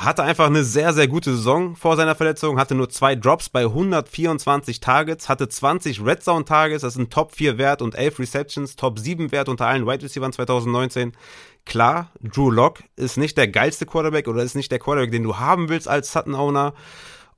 hatte 0.00 0.22
einfach 0.22 0.46
eine 0.46 0.64
sehr, 0.64 0.94
sehr 0.94 1.08
gute 1.08 1.36
Saison 1.36 1.76
vor 1.76 1.94
seiner 1.94 2.14
Verletzung, 2.14 2.58
hatte 2.58 2.74
nur 2.74 2.88
zwei 2.88 3.14
Drops 3.14 3.50
bei 3.50 3.64
124 3.64 4.80
Targets, 4.80 5.28
hatte 5.28 5.46
20 5.46 6.02
Red 6.02 6.22
Zone 6.22 6.46
Targets, 6.46 6.80
das 6.80 6.94
ist 6.94 6.98
ein 6.98 7.10
Top 7.10 7.34
4 7.34 7.58
Wert 7.58 7.82
und 7.82 7.94
11 7.94 8.18
Receptions, 8.18 8.76
Top 8.76 8.98
7 8.98 9.30
Wert 9.30 9.50
unter 9.50 9.66
allen 9.66 9.86
Wide 9.86 10.02
Receivers 10.02 10.36
2019. 10.36 11.12
Klar, 11.64 12.10
Drew 12.20 12.50
Lock 12.50 12.82
ist 12.96 13.16
nicht 13.16 13.36
der 13.38 13.48
geilste 13.48 13.86
Quarterback 13.86 14.28
oder 14.28 14.42
ist 14.42 14.56
nicht 14.56 14.72
der 14.72 14.78
Quarterback, 14.78 15.12
den 15.12 15.22
du 15.22 15.38
haben 15.38 15.68
willst 15.68 15.88
als 15.88 16.12
Sutton-Owner. 16.12 16.74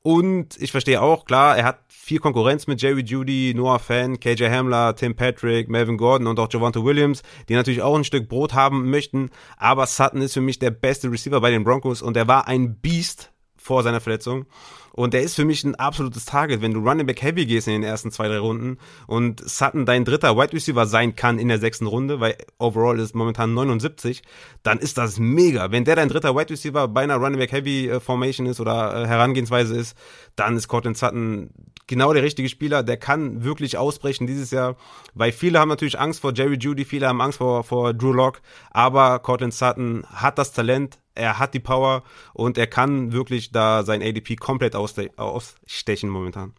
Und 0.02 0.60
ich 0.60 0.72
verstehe 0.72 1.00
auch, 1.00 1.24
klar, 1.24 1.56
er 1.56 1.64
hat 1.64 1.78
viel 1.88 2.18
Konkurrenz 2.18 2.66
mit 2.66 2.82
Jerry 2.82 3.02
Judy, 3.02 3.54
Noah 3.54 3.78
Fan, 3.78 4.18
KJ 4.18 4.46
Hamler, 4.46 4.96
Tim 4.96 5.14
Patrick, 5.14 5.68
Melvin 5.68 5.96
Gordon 5.96 6.26
und 6.26 6.40
auch 6.40 6.48
Javante 6.50 6.84
Williams, 6.84 7.22
die 7.48 7.54
natürlich 7.54 7.82
auch 7.82 7.96
ein 7.96 8.02
Stück 8.02 8.28
Brot 8.28 8.54
haben 8.54 8.90
möchten. 8.90 9.30
Aber 9.56 9.86
Sutton 9.86 10.20
ist 10.20 10.34
für 10.34 10.40
mich 10.40 10.58
der 10.58 10.72
beste 10.72 11.10
Receiver 11.10 11.40
bei 11.40 11.50
den 11.50 11.62
Broncos 11.62 12.02
und 12.02 12.16
er 12.16 12.26
war 12.26 12.48
ein 12.48 12.80
Beast 12.80 13.32
vor 13.62 13.82
seiner 13.82 14.00
Verletzung. 14.00 14.46
Und 14.92 15.14
der 15.14 15.22
ist 15.22 15.36
für 15.36 15.46
mich 15.46 15.64
ein 15.64 15.74
absolutes 15.74 16.26
Target, 16.26 16.60
wenn 16.60 16.74
du 16.74 16.80
Running 16.80 17.06
Back 17.06 17.22
Heavy 17.22 17.46
gehst 17.46 17.66
in 17.66 17.72
den 17.72 17.82
ersten 17.82 18.10
zwei, 18.10 18.28
drei 18.28 18.38
Runden 18.38 18.78
und 19.06 19.40
Sutton 19.48 19.86
dein 19.86 20.04
dritter 20.04 20.36
Wide 20.36 20.52
Receiver 20.52 20.86
sein 20.86 21.16
kann 21.16 21.38
in 21.38 21.48
der 21.48 21.58
sechsten 21.58 21.86
Runde, 21.86 22.20
weil 22.20 22.36
overall 22.58 22.98
ist 22.98 23.14
momentan 23.14 23.54
79, 23.54 24.22
dann 24.62 24.78
ist 24.78 24.98
das 24.98 25.18
mega. 25.18 25.70
Wenn 25.70 25.84
der 25.84 25.96
dein 25.96 26.10
dritter 26.10 26.36
Wide 26.36 26.50
Receiver 26.50 26.88
bei 26.88 27.02
einer 27.02 27.16
Running 27.16 27.38
Back 27.38 27.52
Heavy 27.52 27.88
äh, 27.88 28.00
Formation 28.00 28.46
ist 28.46 28.60
oder 28.60 29.04
äh, 29.04 29.06
Herangehensweise 29.06 29.74
ist, 29.74 29.96
dann 30.36 30.56
ist 30.56 30.68
Cortland 30.68 30.98
Sutton 30.98 31.50
genau 31.86 32.12
der 32.12 32.22
richtige 32.22 32.50
Spieler. 32.50 32.82
Der 32.82 32.98
kann 32.98 33.44
wirklich 33.44 33.78
ausbrechen 33.78 34.26
dieses 34.26 34.50
Jahr, 34.50 34.76
weil 35.14 35.32
viele 35.32 35.58
haben 35.58 35.70
natürlich 35.70 35.98
Angst 35.98 36.20
vor 36.20 36.34
Jerry 36.34 36.56
Judy, 36.56 36.84
viele 36.84 37.08
haben 37.08 37.22
Angst 37.22 37.38
vor, 37.38 37.64
vor 37.64 37.94
Drew 37.94 38.12
Lock, 38.12 38.42
aber 38.70 39.20
Cortland 39.20 39.54
Sutton 39.54 40.04
hat 40.12 40.38
das 40.38 40.52
Talent, 40.52 40.98
er 41.14 41.38
hat 41.38 41.54
die 41.54 41.60
Power 41.60 42.02
und 42.32 42.58
er 42.58 42.66
kann 42.66 43.12
wirklich 43.12 43.52
da 43.52 43.82
sein 43.82 44.02
ADP 44.02 44.36
komplett 44.36 44.74
ausstechen 44.74 46.08
momentan. 46.08 46.54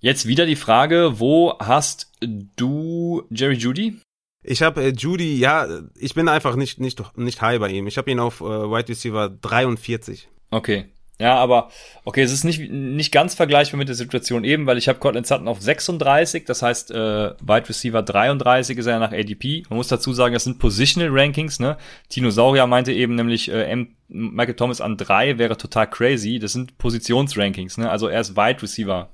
Jetzt 0.00 0.26
wieder 0.26 0.46
die 0.46 0.56
Frage, 0.56 1.20
wo 1.20 1.56
hast 1.60 2.10
du 2.20 3.22
Jerry 3.30 3.54
Judy? 3.54 4.00
Ich 4.42 4.62
habe 4.62 4.82
äh, 4.82 4.88
Judy, 4.88 5.38
ja, 5.38 5.68
ich 5.96 6.14
bin 6.14 6.28
einfach 6.28 6.56
nicht 6.56 6.80
nicht 6.80 7.16
nicht 7.16 7.40
high 7.40 7.60
bei 7.60 7.70
ihm. 7.70 7.86
Ich 7.86 7.98
habe 7.98 8.10
ihn 8.10 8.18
auf 8.18 8.40
äh, 8.40 8.44
Wide 8.44 8.88
Receiver 8.88 9.28
43. 9.28 10.28
Okay. 10.50 10.92
Ja, 11.18 11.36
aber 11.36 11.70
okay, 12.04 12.22
es 12.22 12.32
ist 12.32 12.42
nicht, 12.42 12.70
nicht 12.70 13.12
ganz 13.12 13.34
vergleichbar 13.34 13.78
mit 13.78 13.88
der 13.88 13.94
Situation 13.94 14.44
eben, 14.44 14.66
weil 14.66 14.78
ich 14.78 14.88
habe 14.88 14.98
Cortland 14.98 15.26
Sutton 15.26 15.46
auf 15.46 15.60
36, 15.60 16.44
das 16.46 16.62
heißt 16.62 16.90
äh, 16.90 17.34
Wide 17.40 17.68
Receiver 17.68 18.02
33 18.02 18.78
ist 18.78 18.86
er 18.86 18.98
nach 18.98 19.12
ADP. 19.12 19.64
Man 19.68 19.76
muss 19.76 19.88
dazu 19.88 20.12
sagen, 20.12 20.34
das 20.34 20.44
sind 20.44 20.58
Positional 20.58 21.10
Rankings, 21.12 21.60
ne? 21.60 21.76
Tinosaurier 22.08 22.66
meinte 22.66 22.92
eben 22.92 23.14
nämlich 23.14 23.50
äh, 23.50 23.64
M 23.64 23.94
Michael 24.08 24.56
Thomas 24.56 24.80
an 24.80 24.96
3 24.96 25.38
wäre 25.38 25.56
total 25.56 25.88
crazy. 25.88 26.38
Das 26.38 26.52
sind 26.52 26.76
Positionsrankings, 26.78 27.78
ne? 27.78 27.88
Also 27.88 28.08
er 28.08 28.20
ist 28.20 28.36
Wide 28.36 28.60
Receiver 28.60 29.08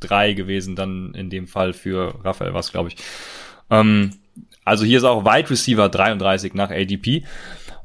3 0.00 0.34
gewesen, 0.34 0.76
dann 0.76 1.14
in 1.14 1.30
dem 1.30 1.46
Fall 1.46 1.72
für 1.72 2.14
Raphael 2.24 2.54
was, 2.54 2.70
glaube 2.70 2.90
ich. 2.90 2.96
Ähm, 3.70 4.12
also 4.64 4.84
hier 4.84 4.98
ist 4.98 5.04
auch 5.04 5.24
Wide 5.24 5.50
Receiver 5.50 5.88
33 5.88 6.54
nach 6.54 6.70
ADP. 6.70 7.24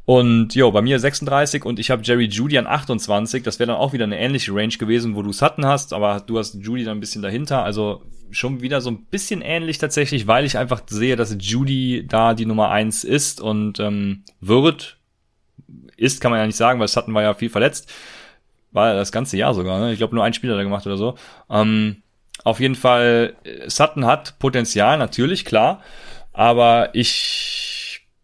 Und 0.06 0.54
jo, 0.54 0.72
bei 0.72 0.84
mir 0.84 1.00
36 1.00 1.66
und 1.66 1.80
ich 1.80 1.90
habe 1.90 2.04
Jerry 2.04 2.26
Judy 2.26 2.60
an 2.60 2.68
28. 2.68 3.42
Das 3.42 3.58
wäre 3.58 3.68
dann 3.68 3.78
auch 3.78 3.92
wieder 3.92 4.04
eine 4.04 4.20
ähnliche 4.20 4.54
Range 4.54 4.76
gewesen, 4.78 5.16
wo 5.16 5.24
du 5.24 5.34
Sutton 5.34 5.66
hast, 5.66 5.94
aber 5.94 6.20
du 6.20 6.38
hast 6.38 6.54
Judy 6.56 6.84
dann 6.84 6.98
ein 6.98 7.00
bisschen 7.00 7.24
dahinter. 7.24 7.64
Also 7.64 8.04
schon 8.30 8.62
wieder 8.62 8.82
so 8.82 8.92
ein 8.92 9.06
bisschen 9.06 9.42
ähnlich 9.42 9.80
tatsächlich, 9.80 10.28
weil 10.28 10.46
ich 10.46 10.58
einfach 10.58 10.84
sehe, 10.88 11.16
dass 11.16 11.36
Judy 11.40 12.06
da 12.08 12.36
die 12.36 12.46
Nummer 12.46 12.70
eins 12.70 13.04
ist 13.04 13.42
und 13.42 13.80
ähm, 13.80 14.24
wird. 14.42 14.98
Ist, 15.98 16.22
kann 16.22 16.32
man 16.32 16.40
ja 16.40 16.46
nicht 16.46 16.58
sagen, 16.58 16.80
weil 16.80 16.88
Sutton 16.88 17.14
war 17.14 17.24
ja 17.24 17.34
viel 17.34 17.50
verletzt. 17.50 17.92
War 18.72 18.94
das 18.94 19.12
ganze 19.12 19.38
Jahr 19.38 19.54
sogar, 19.54 19.80
ne? 19.80 19.94
Ich 19.94 19.98
glaube, 19.98 20.14
nur 20.14 20.24
ein 20.24 20.34
Spieler 20.34 20.56
da 20.56 20.64
gemacht 20.64 20.86
oder 20.86 20.98
so. 20.98 21.16
Ähm, 21.50 22.04
auf 22.44 22.60
jeden 22.60 22.76
Fall, 22.76 23.38
Sutton 23.68 24.06
hat 24.06 24.38
Potenzial, 24.38 24.98
natürlich, 24.98 25.46
klar. 25.46 25.82
Aber 26.34 26.90
ich 26.94 27.75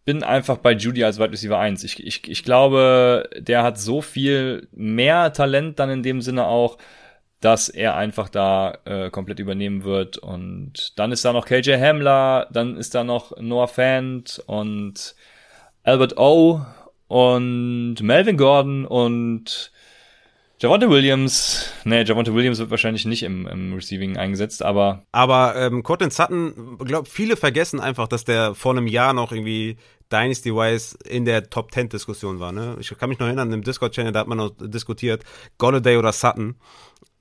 bin 0.04 0.22
einfach 0.22 0.58
bei 0.58 0.72
Judy 0.72 1.04
als 1.04 1.18
Wide 1.18 1.32
Receiver 1.32 1.58
1. 1.58 1.84
Ich, 1.84 2.04
ich, 2.04 2.28
ich 2.28 2.44
glaube, 2.44 3.28
der 3.38 3.62
hat 3.62 3.78
so 3.78 4.00
viel 4.00 4.68
mehr 4.72 5.32
Talent 5.32 5.78
dann 5.78 5.90
in 5.90 6.02
dem 6.02 6.20
Sinne 6.20 6.46
auch, 6.46 6.78
dass 7.40 7.68
er 7.68 7.96
einfach 7.96 8.28
da 8.28 8.78
äh, 8.84 9.10
komplett 9.10 9.40
übernehmen 9.40 9.84
wird. 9.84 10.18
Und 10.18 10.98
dann 10.98 11.12
ist 11.12 11.24
da 11.24 11.32
noch 11.32 11.46
KJ 11.46 11.72
Hamler, 11.76 12.48
dann 12.52 12.76
ist 12.76 12.94
da 12.94 13.04
noch 13.04 13.36
Noah 13.40 13.68
Fant 13.68 14.42
und 14.46 15.14
Albert 15.82 16.16
O 16.18 16.64
und 17.08 17.96
Melvin 18.00 18.36
Gordon 18.36 18.86
und 18.86 19.71
Javante 20.62 20.88
Williams, 20.88 21.72
nee, 21.82 22.04
Javante 22.04 22.32
Williams 22.34 22.60
wird 22.60 22.70
wahrscheinlich 22.70 23.04
nicht 23.04 23.24
im, 23.24 23.48
im 23.48 23.74
Receiving 23.74 24.16
eingesetzt, 24.16 24.62
aber. 24.62 25.02
Aber 25.10 25.56
ähm, 25.56 25.82
Cortland 25.82 26.12
Sutton, 26.12 26.78
glaub, 26.78 27.08
viele 27.08 27.36
vergessen 27.36 27.80
einfach, 27.80 28.06
dass 28.06 28.24
der 28.24 28.54
vor 28.54 28.70
einem 28.70 28.86
Jahr 28.86 29.12
noch 29.12 29.32
irgendwie 29.32 29.76
Dynasty-wise 30.12 30.98
in 31.04 31.24
der 31.24 31.50
Top 31.50 31.72
10 31.72 31.88
Diskussion 31.88 32.38
war. 32.38 32.52
Ne? 32.52 32.76
Ich 32.78 32.96
kann 32.96 33.08
mich 33.08 33.18
noch 33.18 33.26
erinnern, 33.26 33.50
im 33.50 33.62
Discord-Channel, 33.62 34.12
da 34.12 34.20
hat 34.20 34.28
man 34.28 34.38
noch 34.38 34.50
diskutiert, 34.56 35.24
Golladay 35.58 35.96
oder 35.96 36.12
Sutton. 36.12 36.54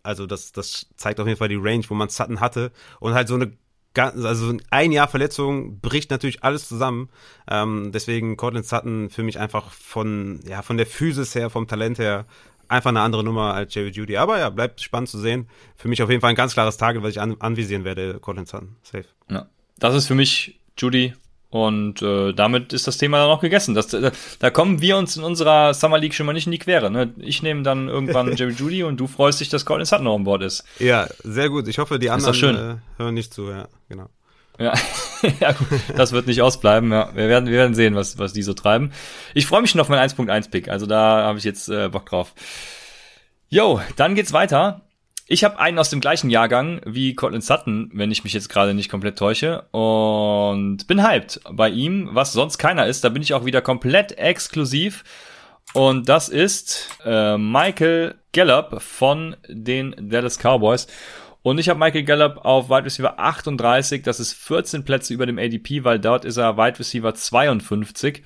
Also 0.03 0.27
das, 0.27 0.51
das 0.51 0.85
zeigt 0.95 1.19
auf 1.19 1.25
jeden 1.25 1.39
Fall 1.39 1.49
die 1.49 1.55
Range, 1.59 1.83
wo 1.87 1.95
man 1.95 2.09
Sutton 2.09 2.41
hatte. 2.41 2.71
Und 2.99 3.15
halt 3.15 3.27
so 3.27 3.33
eine 3.33 3.53
also 3.93 4.53
ein 4.69 4.91
Jahr 4.91 5.07
Verletzung 5.07 5.79
bricht 5.81 6.11
natürlich 6.11 6.43
alles 6.43 6.67
zusammen. 6.67 7.09
Ähm, 7.49 7.91
deswegen 7.93 8.37
Cortland 8.37 8.65
Sutton 8.65 9.09
für 9.09 9.23
mich 9.23 9.37
einfach 9.37 9.71
von, 9.71 10.39
ja, 10.47 10.61
von 10.61 10.77
der 10.77 10.85
Physis 10.85 11.35
her, 11.35 11.49
vom 11.49 11.67
Talent 11.67 11.99
her 11.99 12.25
einfach 12.71 12.89
eine 12.89 13.01
andere 13.01 13.23
Nummer 13.23 13.53
als 13.53 13.73
Jerry 13.73 13.89
Judy. 13.89 14.17
Aber 14.17 14.39
ja, 14.39 14.49
bleibt 14.49 14.81
spannend 14.81 15.09
zu 15.09 15.19
sehen. 15.19 15.47
Für 15.75 15.87
mich 15.87 16.01
auf 16.01 16.09
jeden 16.09 16.21
Fall 16.21 16.31
ein 16.31 16.35
ganz 16.35 16.53
klares 16.53 16.77
Target, 16.77 17.03
was 17.03 17.11
ich 17.11 17.21
an, 17.21 17.35
anvisieren 17.39 17.83
werde, 17.83 18.19
Colin 18.19 18.45
Sutton. 18.45 18.75
Safe. 18.83 19.05
Ja. 19.29 19.47
Das 19.77 19.95
ist 19.95 20.07
für 20.07 20.15
mich 20.15 20.59
Judy. 20.77 21.13
Und 21.49 22.01
äh, 22.01 22.31
damit 22.31 22.71
ist 22.71 22.87
das 22.87 22.97
Thema 22.97 23.17
dann 23.17 23.29
auch 23.29 23.41
gegessen. 23.41 23.75
Das, 23.75 23.87
da, 23.87 24.11
da 24.39 24.49
kommen 24.49 24.79
wir 24.79 24.95
uns 24.95 25.17
in 25.17 25.23
unserer 25.23 25.73
Summer 25.73 25.97
League 25.97 26.13
schon 26.13 26.25
mal 26.25 26.31
nicht 26.31 26.45
in 26.45 26.53
die 26.53 26.59
Quere. 26.59 26.89
Ne? 26.89 27.13
Ich 27.17 27.43
nehme 27.43 27.61
dann 27.61 27.89
irgendwann 27.89 28.33
Jerry 28.37 28.53
Judy 28.53 28.83
und 28.83 28.97
du 28.97 29.07
freust 29.07 29.41
dich, 29.41 29.49
dass 29.49 29.65
Colin 29.65 29.85
Sutton 29.85 30.05
noch 30.05 30.15
an 30.15 30.23
Bord 30.23 30.43
ist. 30.43 30.63
Ja, 30.79 31.07
sehr 31.23 31.49
gut. 31.49 31.67
Ich 31.67 31.77
hoffe, 31.77 31.99
die 31.99 32.09
anderen 32.09 32.55
äh, 32.55 32.75
hören 32.97 33.13
nicht 33.13 33.33
zu. 33.33 33.49
Ja, 33.49 33.67
genau. 33.89 34.07
Ja, 34.61 34.73
ja 35.39 35.51
gut, 35.53 35.67
das 35.95 36.11
wird 36.11 36.27
nicht 36.27 36.41
ausbleiben. 36.41 36.91
Ja. 36.91 37.09
Wir, 37.15 37.27
werden, 37.27 37.47
wir 37.47 37.57
werden 37.57 37.73
sehen, 37.73 37.95
was, 37.95 38.17
was 38.19 38.33
die 38.33 38.43
so 38.43 38.53
treiben. 38.53 38.91
Ich 39.33 39.47
freue 39.47 39.61
mich 39.61 39.71
schon 39.71 39.81
auf 39.81 39.89
meinen 39.89 40.07
1.1-Pick. 40.07 40.69
Also 40.69 40.85
da 40.85 41.23
habe 41.23 41.39
ich 41.39 41.43
jetzt 41.43 41.67
äh, 41.69 41.89
Bock 41.89 42.05
drauf. 42.05 42.33
Jo, 43.49 43.81
dann 43.95 44.15
geht's 44.15 44.33
weiter. 44.33 44.81
Ich 45.27 45.43
habe 45.43 45.59
einen 45.59 45.79
aus 45.79 45.89
dem 45.89 46.01
gleichen 46.01 46.29
Jahrgang 46.29 46.81
wie 46.85 47.15
Cortland 47.15 47.43
Sutton, 47.43 47.89
wenn 47.93 48.11
ich 48.11 48.23
mich 48.23 48.33
jetzt 48.33 48.49
gerade 48.49 48.73
nicht 48.73 48.89
komplett 48.89 49.17
täusche. 49.17 49.63
Und 49.71 50.87
bin 50.87 51.07
hyped 51.07 51.41
bei 51.49 51.69
ihm, 51.69 52.09
was 52.11 52.33
sonst 52.33 52.57
keiner 52.57 52.85
ist. 52.85 53.03
Da 53.03 53.09
bin 53.09 53.21
ich 53.21 53.33
auch 53.33 53.45
wieder 53.45 53.61
komplett 53.61 54.17
exklusiv. 54.17 55.03
Und 55.73 56.09
das 56.09 56.27
ist 56.27 56.89
äh, 57.05 57.37
Michael 57.37 58.15
Gallup 58.33 58.81
von 58.81 59.37
den 59.47 59.95
Dallas 60.09 60.37
Cowboys. 60.37 60.87
Und 61.43 61.57
ich 61.57 61.69
habe 61.69 61.79
Michael 61.79 62.03
Gallup 62.03 62.45
auf 62.45 62.69
Wide 62.69 62.85
Receiver 62.85 63.19
38, 63.19 64.03
das 64.03 64.19
ist 64.19 64.33
14 64.33 64.85
Plätze 64.85 65.13
über 65.13 65.25
dem 65.25 65.39
ADP, 65.39 65.83
weil 65.83 65.99
dort 65.99 66.23
ist 66.23 66.37
er 66.37 66.57
Wide 66.57 66.77
Receiver 66.77 67.13
52. 67.13 68.23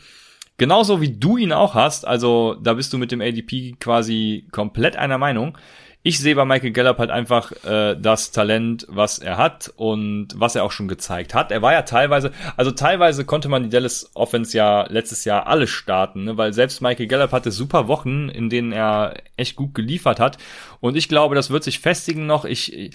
Genauso 0.57 1.01
wie 1.01 1.17
du 1.17 1.37
ihn 1.37 1.53
auch 1.53 1.75
hast, 1.75 2.05
also 2.05 2.55
da 2.55 2.73
bist 2.73 2.91
du 2.91 2.97
mit 2.97 3.11
dem 3.11 3.21
ADP 3.21 3.75
quasi 3.79 4.47
komplett 4.51 4.95
einer 4.95 5.17
Meinung. 5.17 5.57
Ich 6.07 6.19
sehe 6.19 6.35
bei 6.35 6.45
Michael 6.45 6.69
Gallup 6.69 6.99
halt 6.99 7.09
einfach 7.09 7.51
äh, 7.63 7.95
das 7.99 8.29
Talent, 8.29 8.85
was 8.87 9.17
er 9.17 9.37
hat 9.37 9.73
und 9.75 10.27
was 10.35 10.55
er 10.55 10.63
auch 10.63 10.71
schon 10.71 10.87
gezeigt 10.87 11.33
hat. 11.33 11.51
Er 11.51 11.63
war 11.63 11.73
ja 11.73 11.81
teilweise, 11.81 12.31
also 12.55 12.69
teilweise 12.69 13.25
konnte 13.25 13.49
man 13.49 13.63
die 13.63 13.69
Dallas 13.69 14.11
Offense 14.13 14.55
ja 14.55 14.85
letztes 14.87 15.25
Jahr 15.25 15.47
alle 15.47 15.65
starten, 15.65 16.25
ne? 16.25 16.37
weil 16.37 16.53
selbst 16.53 16.79
Michael 16.79 17.07
Gallup 17.07 17.31
hatte 17.31 17.49
super 17.49 17.87
Wochen, 17.87 18.29
in 18.29 18.51
denen 18.51 18.71
er 18.71 19.15
echt 19.35 19.55
gut 19.55 19.73
geliefert 19.73 20.19
hat. 20.19 20.37
Und 20.79 20.95
ich 20.95 21.09
glaube, 21.09 21.33
das 21.33 21.49
wird 21.49 21.63
sich 21.63 21.79
festigen 21.79 22.27
noch. 22.27 22.45
Ich, 22.45 22.91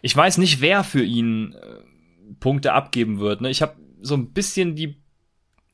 ich 0.00 0.16
weiß 0.16 0.38
nicht, 0.38 0.62
wer 0.62 0.82
für 0.82 1.04
ihn 1.04 1.52
äh, 1.52 2.34
Punkte 2.40 2.72
abgeben 2.72 3.20
wird. 3.20 3.42
Ne? 3.42 3.50
Ich 3.50 3.60
habe 3.60 3.74
so 4.00 4.14
ein 4.14 4.32
bisschen 4.32 4.76
die 4.76 5.03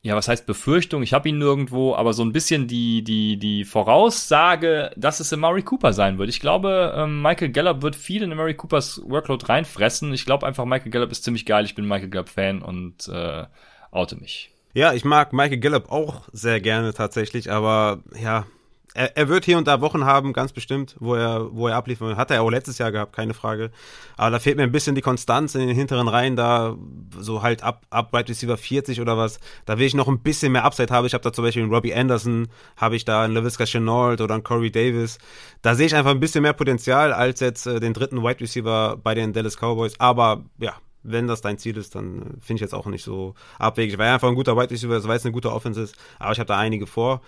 ja, 0.03 0.15
was 0.15 0.27
heißt 0.27 0.47
Befürchtung? 0.47 1.03
Ich 1.03 1.13
habe 1.13 1.29
ihn 1.29 1.37
nirgendwo, 1.37 1.93
aber 1.93 2.13
so 2.13 2.23
ein 2.23 2.31
bisschen 2.31 2.67
die, 2.67 3.03
die, 3.03 3.37
die 3.37 3.65
Voraussage, 3.65 4.91
dass 4.95 5.19
es 5.19 5.35
Murray 5.35 5.61
Cooper 5.61 5.93
sein 5.93 6.17
wird. 6.17 6.29
Ich 6.29 6.39
glaube, 6.39 6.93
ähm, 6.97 7.21
Michael 7.21 7.51
Gallup 7.51 7.83
wird 7.83 7.95
viel 7.95 8.23
in 8.23 8.35
Murray 8.35 8.55
Coopers 8.55 9.01
Workload 9.05 9.45
reinfressen. 9.45 10.11
Ich 10.11 10.25
glaube 10.25 10.47
einfach, 10.47 10.65
Michael 10.65 10.91
Gallup 10.91 11.11
ist 11.11 11.23
ziemlich 11.23 11.45
geil. 11.45 11.65
Ich 11.65 11.75
bin 11.75 11.87
Michael 11.87 12.09
Gallup-Fan 12.09 12.63
und 12.63 13.07
äh, 13.09 13.45
oute 13.91 14.15
mich. 14.15 14.49
Ja, 14.73 14.93
ich 14.93 15.05
mag 15.05 15.33
Michael 15.33 15.59
Gallup 15.59 15.91
auch 15.91 16.29
sehr 16.31 16.61
gerne 16.61 16.93
tatsächlich, 16.93 17.51
aber 17.51 17.99
ja, 18.19 18.47
er, 18.93 19.15
er 19.15 19.29
wird 19.29 19.45
hier 19.45 19.57
und 19.57 19.67
da 19.67 19.81
Wochen 19.81 20.05
haben, 20.05 20.33
ganz 20.33 20.51
bestimmt, 20.51 20.95
wo 20.99 21.15
er, 21.15 21.53
wo 21.55 21.67
er 21.67 21.75
abliefern 21.75 22.17
Hat 22.17 22.31
er 22.31 22.41
auch 22.41 22.49
letztes 22.49 22.77
Jahr 22.77 22.91
gehabt, 22.91 23.15
keine 23.15 23.33
Frage. 23.33 23.71
Aber 24.17 24.31
da 24.31 24.39
fehlt 24.39 24.57
mir 24.57 24.63
ein 24.63 24.71
bisschen 24.71 24.95
die 24.95 25.01
Konstanz 25.01 25.55
in 25.55 25.67
den 25.67 25.75
hinteren 25.75 26.07
Reihen, 26.07 26.35
da 26.35 26.75
so 27.17 27.41
halt 27.41 27.63
ab, 27.63 27.85
ab 27.89 28.11
Wide 28.13 28.29
Receiver 28.29 28.57
40 28.57 28.99
oder 28.99 29.17
was. 29.17 29.39
Da 29.65 29.77
will 29.77 29.85
ich 29.85 29.93
noch 29.93 30.07
ein 30.07 30.19
bisschen 30.19 30.51
mehr 30.51 30.65
Upside 30.65 30.93
haben. 30.93 31.05
Ich 31.05 31.13
habe 31.13 31.23
da 31.23 31.31
zum 31.31 31.45
Beispiel 31.45 31.63
einen 31.63 31.73
Robbie 31.73 31.93
Anderson, 31.93 32.47
habe 32.75 32.95
ich 32.95 33.05
da 33.05 33.23
einen 33.23 33.33
LaVisca 33.33 33.65
Chenault 33.65 34.19
oder 34.21 34.33
einen 34.33 34.43
Corey 34.43 34.71
Davis. 34.71 35.17
Da 35.61 35.75
sehe 35.75 35.85
ich 35.85 35.95
einfach 35.95 36.11
ein 36.11 36.19
bisschen 36.19 36.41
mehr 36.41 36.53
Potenzial 36.53 37.13
als 37.13 37.39
jetzt 37.39 37.67
äh, 37.67 37.79
den 37.79 37.93
dritten 37.93 38.23
Wide 38.23 38.41
Receiver 38.41 38.97
bei 38.97 39.15
den 39.15 39.33
Dallas 39.33 39.57
Cowboys. 39.57 39.93
Aber 39.99 40.43
ja, 40.59 40.73
wenn 41.03 41.27
das 41.27 41.41
dein 41.41 41.57
Ziel 41.57 41.77
ist, 41.77 41.95
dann 41.95 42.21
äh, 42.21 42.25
finde 42.39 42.55
ich 42.55 42.61
jetzt 42.61 42.73
auch 42.73 42.85
nicht 42.85 43.03
so 43.03 43.35
abwegig. 43.57 43.97
Weil 43.97 44.07
er 44.07 44.13
einfach 44.15 44.27
ein 44.27 44.35
guter 44.35 44.55
Wide 44.57 44.71
Receiver 44.71 45.03
weil 45.03 45.17
es 45.17 45.25
eine 45.25 45.31
gute 45.31 45.51
Offense 45.51 45.81
ist. 45.81 45.95
Aber 46.19 46.31
ich 46.31 46.39
habe 46.39 46.47
da 46.47 46.57
einige 46.57 46.87
vor. 46.87 47.21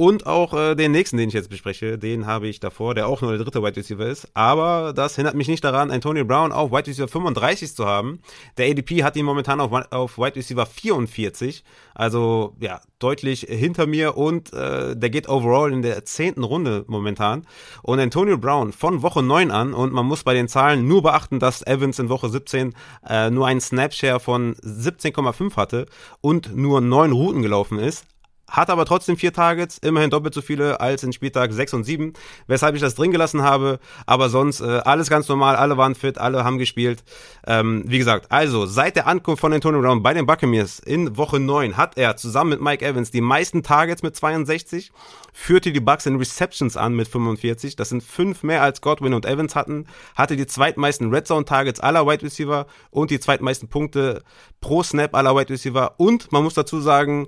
Und 0.00 0.24
auch 0.24 0.54
äh, 0.54 0.74
den 0.76 0.92
nächsten, 0.92 1.18
den 1.18 1.28
ich 1.28 1.34
jetzt 1.34 1.50
bespreche, 1.50 1.98
den 1.98 2.24
habe 2.24 2.48
ich 2.48 2.58
davor, 2.58 2.94
der 2.94 3.06
auch 3.06 3.20
nur 3.20 3.32
der 3.32 3.44
dritte 3.44 3.62
Wide 3.62 3.76
Receiver 3.76 4.06
ist. 4.06 4.30
Aber 4.32 4.94
das 4.94 5.16
hindert 5.16 5.34
mich 5.34 5.46
nicht 5.46 5.62
daran, 5.62 5.90
Antonio 5.90 6.24
Brown 6.24 6.52
auf 6.52 6.70
Wide 6.70 6.86
Receiver 6.86 7.06
35 7.06 7.74
zu 7.74 7.84
haben. 7.84 8.20
Der 8.56 8.70
ADP 8.70 9.04
hat 9.04 9.14
ihn 9.16 9.26
momentan 9.26 9.60
auf, 9.60 9.70
auf 9.90 10.16
Wide 10.16 10.36
Receiver 10.36 10.64
44. 10.64 11.64
Also 11.94 12.56
ja, 12.60 12.80
deutlich 12.98 13.40
hinter 13.42 13.86
mir 13.86 14.16
und 14.16 14.54
äh, 14.54 14.96
der 14.96 15.10
geht 15.10 15.28
overall 15.28 15.70
in 15.70 15.82
der 15.82 16.02
zehnten 16.06 16.44
Runde 16.44 16.86
momentan. 16.86 17.46
Und 17.82 18.00
Antonio 18.00 18.38
Brown 18.38 18.72
von 18.72 19.02
Woche 19.02 19.22
9 19.22 19.50
an 19.50 19.74
und 19.74 19.92
man 19.92 20.06
muss 20.06 20.24
bei 20.24 20.32
den 20.32 20.48
Zahlen 20.48 20.88
nur 20.88 21.02
beachten, 21.02 21.40
dass 21.40 21.60
Evans 21.66 21.98
in 21.98 22.08
Woche 22.08 22.30
17 22.30 22.72
äh, 23.06 23.28
nur 23.28 23.46
einen 23.46 23.60
Snapshare 23.60 24.18
von 24.18 24.54
17,5 24.54 25.56
hatte 25.56 25.84
und 26.22 26.56
nur 26.56 26.80
neun 26.80 27.12
Routen 27.12 27.42
gelaufen 27.42 27.78
ist 27.78 28.06
hat 28.50 28.68
aber 28.68 28.84
trotzdem 28.84 29.16
vier 29.16 29.32
Targets, 29.32 29.78
immerhin 29.78 30.10
doppelt 30.10 30.34
so 30.34 30.42
viele 30.42 30.80
als 30.80 31.02
in 31.02 31.12
Spieltag 31.12 31.52
6 31.52 31.74
und 31.74 31.84
7, 31.84 32.12
weshalb 32.46 32.74
ich 32.74 32.80
das 32.80 32.94
drin 32.94 33.12
gelassen 33.12 33.42
habe. 33.42 33.78
Aber 34.06 34.28
sonst 34.28 34.60
äh, 34.60 34.80
alles 34.84 35.08
ganz 35.08 35.28
normal, 35.28 35.56
alle 35.56 35.76
waren 35.76 35.94
fit, 35.94 36.18
alle 36.18 36.44
haben 36.44 36.58
gespielt. 36.58 37.04
Ähm, 37.46 37.84
wie 37.86 37.98
gesagt, 37.98 38.30
also 38.30 38.66
seit 38.66 38.96
der 38.96 39.06
Ankunft 39.06 39.40
von 39.40 39.52
Antonio 39.52 39.80
Brown 39.80 40.02
bei 40.02 40.14
den 40.14 40.26
Buccaneers 40.26 40.80
in 40.80 41.16
Woche 41.16 41.40
9 41.40 41.76
hat 41.76 41.96
er 41.96 42.16
zusammen 42.16 42.50
mit 42.50 42.60
Mike 42.60 42.84
Evans 42.84 43.10
die 43.10 43.20
meisten 43.20 43.62
Targets 43.62 44.02
mit 44.02 44.16
62, 44.16 44.92
führte 45.32 45.72
die 45.72 45.80
Bucks 45.80 46.06
in 46.06 46.16
Receptions 46.16 46.76
an 46.76 46.94
mit 46.94 47.08
45. 47.08 47.76
Das 47.76 47.88
sind 47.88 48.02
fünf 48.02 48.42
mehr 48.42 48.62
als 48.62 48.80
Godwin 48.80 49.14
und 49.14 49.26
Evans 49.26 49.54
hatten, 49.54 49.86
hatte 50.14 50.36
die 50.36 50.46
zweitmeisten 50.46 51.12
Red 51.12 51.26
Zone 51.26 51.44
Targets 51.44 51.80
aller 51.80 52.06
Wide 52.06 52.22
Receiver 52.22 52.66
und 52.90 53.10
die 53.10 53.20
zweitmeisten 53.20 53.68
Punkte 53.68 54.22
pro 54.60 54.82
Snap 54.82 55.14
aller 55.14 55.36
Wide 55.36 55.52
Receiver. 55.52 55.94
Und 55.98 56.32
man 56.32 56.42
muss 56.42 56.54
dazu 56.54 56.80
sagen, 56.80 57.26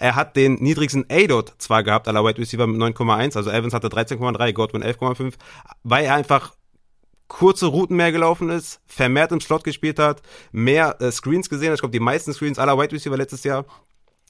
er 0.00 0.16
hat 0.16 0.34
den 0.34 0.54
niedrigsten 0.54 1.04
A-Dot 1.10 1.52
zwar 1.58 1.82
gehabt, 1.82 2.08
aller 2.08 2.24
Wide 2.24 2.38
Receiver 2.38 2.66
mit 2.66 2.80
9,1, 2.80 3.36
also 3.36 3.50
Evans 3.50 3.74
hatte 3.74 3.88
13,3, 3.88 4.52
Godwin 4.54 4.82
11,5, 4.82 5.34
weil 5.82 6.06
er 6.06 6.14
einfach 6.14 6.54
kurze 7.28 7.66
Routen 7.66 7.96
mehr 7.96 8.10
gelaufen 8.10 8.48
ist, 8.48 8.80
vermehrt 8.86 9.30
im 9.30 9.42
Slot 9.42 9.62
gespielt 9.62 9.98
hat, 9.98 10.22
mehr 10.52 11.00
äh, 11.02 11.12
Screens 11.12 11.50
gesehen 11.50 11.68
hat. 11.68 11.74
Ich 11.74 11.80
glaube, 11.80 11.92
die 11.92 12.00
meisten 12.00 12.32
Screens 12.32 12.58
aller 12.58 12.78
Wide 12.78 12.92
Receiver 12.92 13.16
letztes 13.16 13.44
Jahr. 13.44 13.66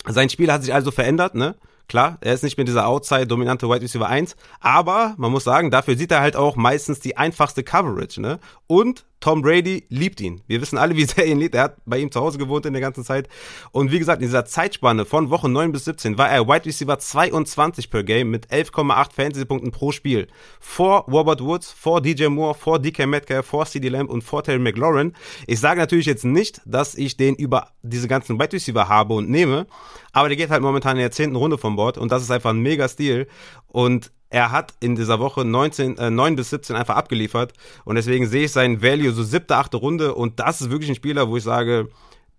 Sein 0.07 0.29
Spiel 0.29 0.53
hat 0.53 0.63
sich 0.63 0.75
also 0.75 0.91
verändert, 0.91 1.37
ne? 1.37 1.55
Klar, 1.89 2.19
er 2.21 2.35
ist 2.35 2.43
nicht 2.43 2.57
mehr 2.57 2.65
dieser 2.65 2.87
Outside-dominante 2.89 3.69
Wide 3.69 3.83
Receiver 3.83 4.09
1, 4.09 4.35
aber 4.59 5.15
man 5.19 5.31
muss 5.31 5.45
sagen, 5.45 5.71
dafür 5.71 5.97
sieht 5.97 6.11
er 6.11 6.21
halt 6.21 6.35
auch 6.35 6.57
meistens 6.57 6.99
die 6.99 7.17
einfachste 7.17 7.63
Coverage, 7.63 8.21
ne? 8.21 8.41
Und 8.67 9.05
Tom 9.21 9.43
Brady 9.43 9.85
liebt 9.91 10.21
ihn. 10.21 10.41
Wir 10.47 10.63
wissen 10.63 10.79
alle, 10.79 10.97
wie 10.97 11.05
sehr 11.05 11.27
er 11.27 11.31
ihn 11.31 11.39
liebt. 11.39 11.55
Er 11.55 11.65
hat 11.65 11.77
bei 11.85 11.99
ihm 11.99 12.11
zu 12.11 12.21
Hause 12.21 12.39
gewohnt 12.39 12.65
in 12.65 12.73
der 12.73 12.81
ganzen 12.81 13.05
Zeit. 13.05 13.29
Und 13.71 13.93
wie 13.93 13.99
gesagt, 13.99 14.23
in 14.23 14.29
dieser 14.29 14.47
Zeitspanne 14.47 15.05
von 15.05 15.29
Woche 15.29 15.49
9 15.49 15.73
bis 15.73 15.85
17 15.85 16.17
war 16.17 16.31
er 16.31 16.49
Wide 16.49 16.65
Receiver 16.65 16.99
22 16.99 17.91
per 17.91 18.03
Game 18.03 18.31
mit 18.31 18.49
11,8 18.51 19.13
Fantasy-Punkten 19.13 19.73
pro 19.73 19.93
Spiel. 19.93 20.27
Vor 20.59 21.05
Robert 21.11 21.43
Woods, 21.43 21.71
vor 21.71 22.01
DJ 22.01 22.29
Moore, 22.29 22.55
vor 22.55 22.79
DK 22.79 23.07
Metcalf, 23.07 23.47
vor 23.47 23.67
CD 23.67 23.91
Lamb 23.91 24.09
und 24.09 24.23
vor 24.23 24.43
Terry 24.43 24.59
McLaurin. 24.59 25.13
Ich 25.47 25.61
sage 25.61 25.79
natürlich 25.79 26.07
jetzt 26.07 26.25
nicht, 26.25 26.63
dass 26.65 26.95
ich 26.95 27.19
den 27.19 27.35
über 27.35 27.69
diese 27.83 28.09
ganzen 28.09 28.41
Wide 28.41 28.55
Receiver 28.55 28.89
habe 28.89 29.15
und 29.15 29.29
nehme, 29.29 29.67
aber 30.13 30.29
der 30.29 30.37
geht 30.37 30.51
halt 30.51 30.63
momentan 30.63 30.97
in 30.97 31.03
der 31.03 31.11
zehnten 31.11 31.37
Runde 31.37 31.59
vom 31.59 31.77
Board 31.77 31.99
und 31.99 32.11
das 32.11 32.23
ist 32.23 32.31
einfach 32.31 32.51
ein 32.51 32.61
mega 32.61 32.89
Stil. 32.89 33.29
Und 33.67 34.11
er 34.31 34.53
hat 34.53 34.75
in 34.81 34.95
dieser 34.95 35.19
Woche 35.19 35.45
19, 35.45 35.99
äh, 35.99 36.11
9 36.11 36.37
bis 36.37 36.51
17 36.51 36.77
einfach 36.77 36.97
abgeliefert. 36.97 37.53
Und 37.85 37.97
deswegen 37.97 38.27
sehe 38.27 38.45
ich 38.45 38.53
seinen 38.53 38.81
Value 38.81 39.13
so 39.13 39.25
siebte, 39.25 39.57
achte 39.57 39.77
Runde. 39.77 40.15
Und 40.15 40.39
das 40.39 40.61
ist 40.61 40.71
wirklich 40.71 40.89
ein 40.89 40.95
Spieler, 40.95 41.29
wo 41.29 41.37
ich 41.37 41.43
sage, 41.43 41.89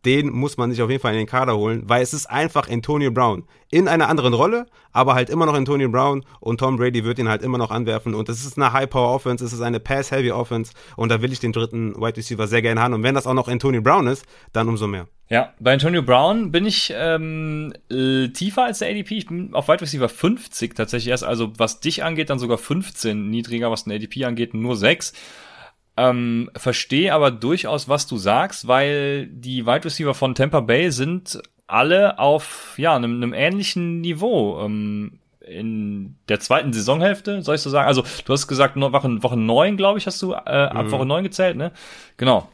den 0.06 0.30
muss 0.30 0.58
man 0.58 0.72
sich 0.72 0.82
auf 0.82 0.90
jeden 0.90 1.02
Fall 1.02 1.14
in 1.14 1.20
den 1.20 1.28
Kader 1.28 1.56
holen, 1.58 1.84
weil 1.86 2.02
es 2.02 2.14
ist 2.14 2.26
einfach 2.28 2.70
Antonio 2.70 3.12
Brown. 3.12 3.44
In 3.70 3.88
einer 3.88 4.10
anderen 4.10 4.34
Rolle, 4.34 4.66
aber 4.92 5.14
halt 5.14 5.30
immer 5.30 5.46
noch 5.46 5.54
Antonio 5.54 5.90
Brown 5.90 6.26
und 6.40 6.60
Tom 6.60 6.78
Brady 6.78 7.04
wird 7.04 7.20
ihn 7.20 7.30
halt 7.30 7.42
immer 7.42 7.58
noch 7.58 7.72
anwerfen 7.72 8.16
und 8.16 8.28
es 8.28 8.46
ist 8.46 8.58
eine 8.58 8.74
High-Power-Offense, 8.74 9.46
es 9.46 9.54
ist 9.54 9.62
eine 9.62 9.80
Pass-Heavy-Offense 9.80 10.74
und 10.96 11.10
da 11.10 11.22
will 11.22 11.32
ich 11.32 11.40
den 11.40 11.54
dritten 11.54 11.96
Wide 11.96 12.18
Receiver 12.18 12.48
sehr 12.48 12.62
gerne 12.62 12.82
haben 12.82 12.94
und 12.94 13.04
wenn 13.04 13.16
das 13.16 13.28
auch 13.28 13.34
noch 13.34 13.48
Antonio 13.48 13.82
Brown 13.82 14.08
ist, 14.08 14.26
dann 14.54 14.68
umso 14.68 14.88
mehr. 14.88 15.08
Ja, 15.30 15.54
bei 15.62 15.72
Antonio 15.72 16.02
Brown 16.02 16.52
bin 16.52 16.66
ich 16.66 16.94
ähm, 16.94 17.74
tiefer 17.90 18.66
als 18.66 18.80
der 18.80 18.90
ADP. 18.90 19.12
Ich 19.16 19.28
bin 19.28 19.54
auf 19.54 19.70
Wide 19.70 19.80
Receiver 19.80 20.10
50 20.10 20.76
tatsächlich 20.76 21.10
erst, 21.10 21.24
also 21.24 21.54
was 21.58 21.80
dich 21.80 22.04
angeht, 22.04 22.30
dann 22.30 22.38
sogar 22.38 22.58
15 22.58 23.30
niedriger, 23.30 23.72
was 23.72 23.86
den 23.86 23.94
ADP 23.94 24.26
angeht, 24.26 24.54
nur 24.54 24.76
6. 24.76 25.14
Ähm, 25.98 26.50
verstehe 26.56 27.14
aber 27.14 27.32
durchaus, 27.32 27.90
was 27.90 28.08
du 28.08 28.18
sagst, 28.18 28.68
weil 28.68 29.28
die 29.28 29.66
Wide 29.66 29.86
Receiver 29.86 30.14
von 30.14 30.36
Tampa 30.36 30.62
Bay 30.62 30.92
sind 30.92 31.42
alle 31.68 32.20
auf 32.20 32.76
ja 32.78 32.96
einem, 32.96 33.18
einem 33.18 33.34
ähnlichen 33.34 34.02
Niveau. 34.02 34.62
Ähm, 34.64 35.20
in 35.42 36.16
der 36.30 36.40
zweiten 36.40 36.72
Saisonhälfte, 36.72 37.42
soll 37.42 37.56
ich 37.56 37.62
so 37.62 37.70
sagen? 37.70 37.88
Also, 37.88 38.04
du 38.26 38.34
hast 38.34 38.48
gesagt, 38.48 38.76
Woche, 38.80 39.24
Woche 39.24 39.38
9, 39.38 39.76
glaube 39.76 40.00
ich, 40.00 40.08
hast 40.08 40.22
du 40.22 40.34
äh, 40.34 40.36
ab 40.36 40.86
mhm. 40.86 40.92
Woche 40.92 41.06
9 41.06 41.24
gezählt, 41.24 41.58
ne? 41.58 41.72
Genau. 42.18 42.48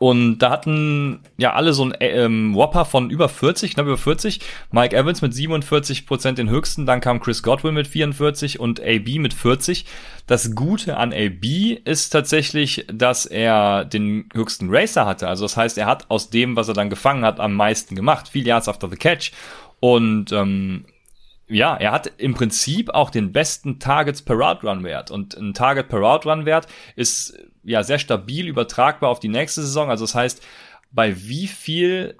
Und 0.00 0.38
da 0.38 0.48
hatten 0.48 1.20
ja 1.36 1.52
alle 1.52 1.74
so 1.74 1.84
ein 1.84 1.94
ähm, 2.00 2.54
Whopper 2.54 2.86
von 2.86 3.10
über 3.10 3.28
40, 3.28 3.74
knapp 3.74 3.84
über 3.84 3.98
40. 3.98 4.40
Mike 4.70 4.96
Evans 4.96 5.20
mit 5.20 5.34
47 5.34 6.06
Prozent 6.06 6.38
den 6.38 6.48
höchsten, 6.48 6.86
dann 6.86 7.02
kam 7.02 7.20
Chris 7.20 7.42
Godwin 7.42 7.74
mit 7.74 7.86
44 7.86 8.58
und 8.58 8.80
AB 8.80 9.18
mit 9.18 9.34
40. 9.34 9.84
Das 10.26 10.54
Gute 10.54 10.96
an 10.96 11.12
AB 11.12 11.44
ist 11.84 12.08
tatsächlich, 12.08 12.86
dass 12.90 13.26
er 13.26 13.84
den 13.84 14.30
höchsten 14.32 14.68
Racer 14.70 15.04
hatte. 15.04 15.28
Also 15.28 15.44
das 15.44 15.58
heißt, 15.58 15.76
er 15.76 15.84
hat 15.84 16.06
aus 16.08 16.30
dem, 16.30 16.56
was 16.56 16.68
er 16.68 16.74
dann 16.74 16.88
gefangen 16.88 17.22
hat, 17.22 17.38
am 17.38 17.52
meisten 17.52 17.94
gemacht. 17.94 18.28
Viel 18.28 18.46
Yards 18.46 18.68
after 18.68 18.88
the 18.88 18.96
catch. 18.96 19.32
Und 19.80 20.32
ähm, 20.32 20.86
ja, 21.50 21.76
er 21.76 21.92
hat 21.92 22.12
im 22.18 22.34
Prinzip 22.34 22.90
auch 22.90 23.10
den 23.10 23.32
besten 23.32 23.78
Targets 23.78 24.22
per 24.22 24.36
Route 24.36 24.66
Run 24.66 24.84
Wert. 24.84 25.10
Und 25.10 25.36
ein 25.36 25.52
Target 25.52 25.88
per 25.88 25.98
Route 25.98 26.28
Run 26.28 26.46
Wert 26.46 26.66
ist 26.96 27.36
ja 27.62 27.82
sehr 27.82 27.98
stabil 27.98 28.46
übertragbar 28.46 29.10
auf 29.10 29.20
die 29.20 29.28
nächste 29.28 29.62
Saison. 29.62 29.90
Also 29.90 30.04
das 30.04 30.14
heißt, 30.14 30.42
bei 30.92 31.16
wie 31.16 31.46
viel 31.46 32.16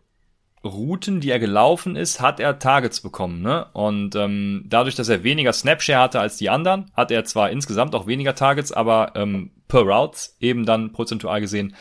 Routen, 0.65 1.21
die 1.21 1.31
er 1.31 1.39
gelaufen 1.39 1.97
ist, 1.97 2.21
hat 2.21 2.41
er 2.41 2.59
Targets 2.59 3.01
bekommen. 3.01 3.41
Ne? 3.41 3.67
Und 3.73 4.15
ähm, 4.17 4.65
dadurch, 4.67 4.95
dass 4.95 5.09
er 5.09 5.23
weniger 5.23 5.53
Snapshare 5.53 6.03
hatte 6.03 6.21
als 6.21 6.37
die 6.37 6.51
anderen, 6.51 6.91
hat 6.95 7.11
er 7.11 7.25
zwar 7.25 7.51
insgesamt 7.51 7.95
auch 7.95 8.07
weniger 8.07 8.35
Targets, 8.35 8.73
aber 8.73 9.13
ähm, 9.15 9.53
per 9.69 9.83
Routes 9.83 10.37
eben 10.41 10.67
dann 10.67 10.93
prozentual 10.93 11.41
gesehen 11.41 11.75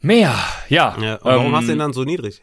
mehr. 0.00 0.34
Ja. 0.68 0.96
ja 1.00 1.18
warum 1.22 1.46
ähm, 1.46 1.56
hast 1.56 1.68
du 1.68 1.72
ihn 1.72 1.78
dann 1.78 1.92
so 1.92 2.04
niedrig? 2.04 2.40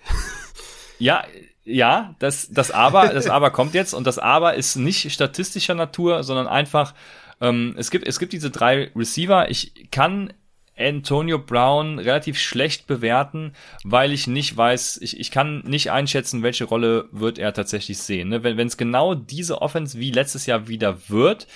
ja, 0.99 1.23
ja, 1.67 2.15
das, 2.19 2.49
das 2.49 2.71
Aber, 2.71 3.09
das 3.09 3.27
Aber 3.27 3.51
kommt 3.51 3.73
jetzt 3.73 3.93
und 3.93 4.07
das 4.07 4.17
Aber 4.19 4.55
ist 4.55 4.75
nicht 4.77 5.11
statistischer 5.11 5.75
Natur, 5.75 6.23
sondern 6.23 6.47
einfach 6.47 6.93
Ähm, 7.39 7.75
es, 7.77 7.91
gibt, 7.91 8.07
es 8.07 8.19
gibt 8.19 8.33
diese 8.33 8.49
drei 8.49 8.91
Receiver. 8.95 9.49
Ich 9.49 9.91
kann 9.91 10.33
Antonio 10.77 11.39
Brown 11.39 11.99
relativ 11.99 12.39
schlecht 12.39 12.87
bewerten, 12.87 13.53
weil 13.83 14.11
ich 14.11 14.27
nicht 14.27 14.55
weiß, 14.55 14.99
ich, 15.01 15.19
ich 15.19 15.31
kann 15.31 15.59
nicht 15.59 15.91
einschätzen, 15.91 16.43
welche 16.43 16.65
Rolle 16.65 17.09
wird 17.11 17.39
er 17.39 17.53
tatsächlich 17.53 17.97
sehen. 17.99 18.29
Ne? 18.29 18.43
Wenn 18.43 18.67
es 18.67 18.77
genau 18.77 19.15
diese 19.15 19.61
Offense 19.61 19.99
wie 19.99 20.11
letztes 20.11 20.45
Jahr 20.45 20.67
wieder 20.67 21.09
wird, 21.09 21.47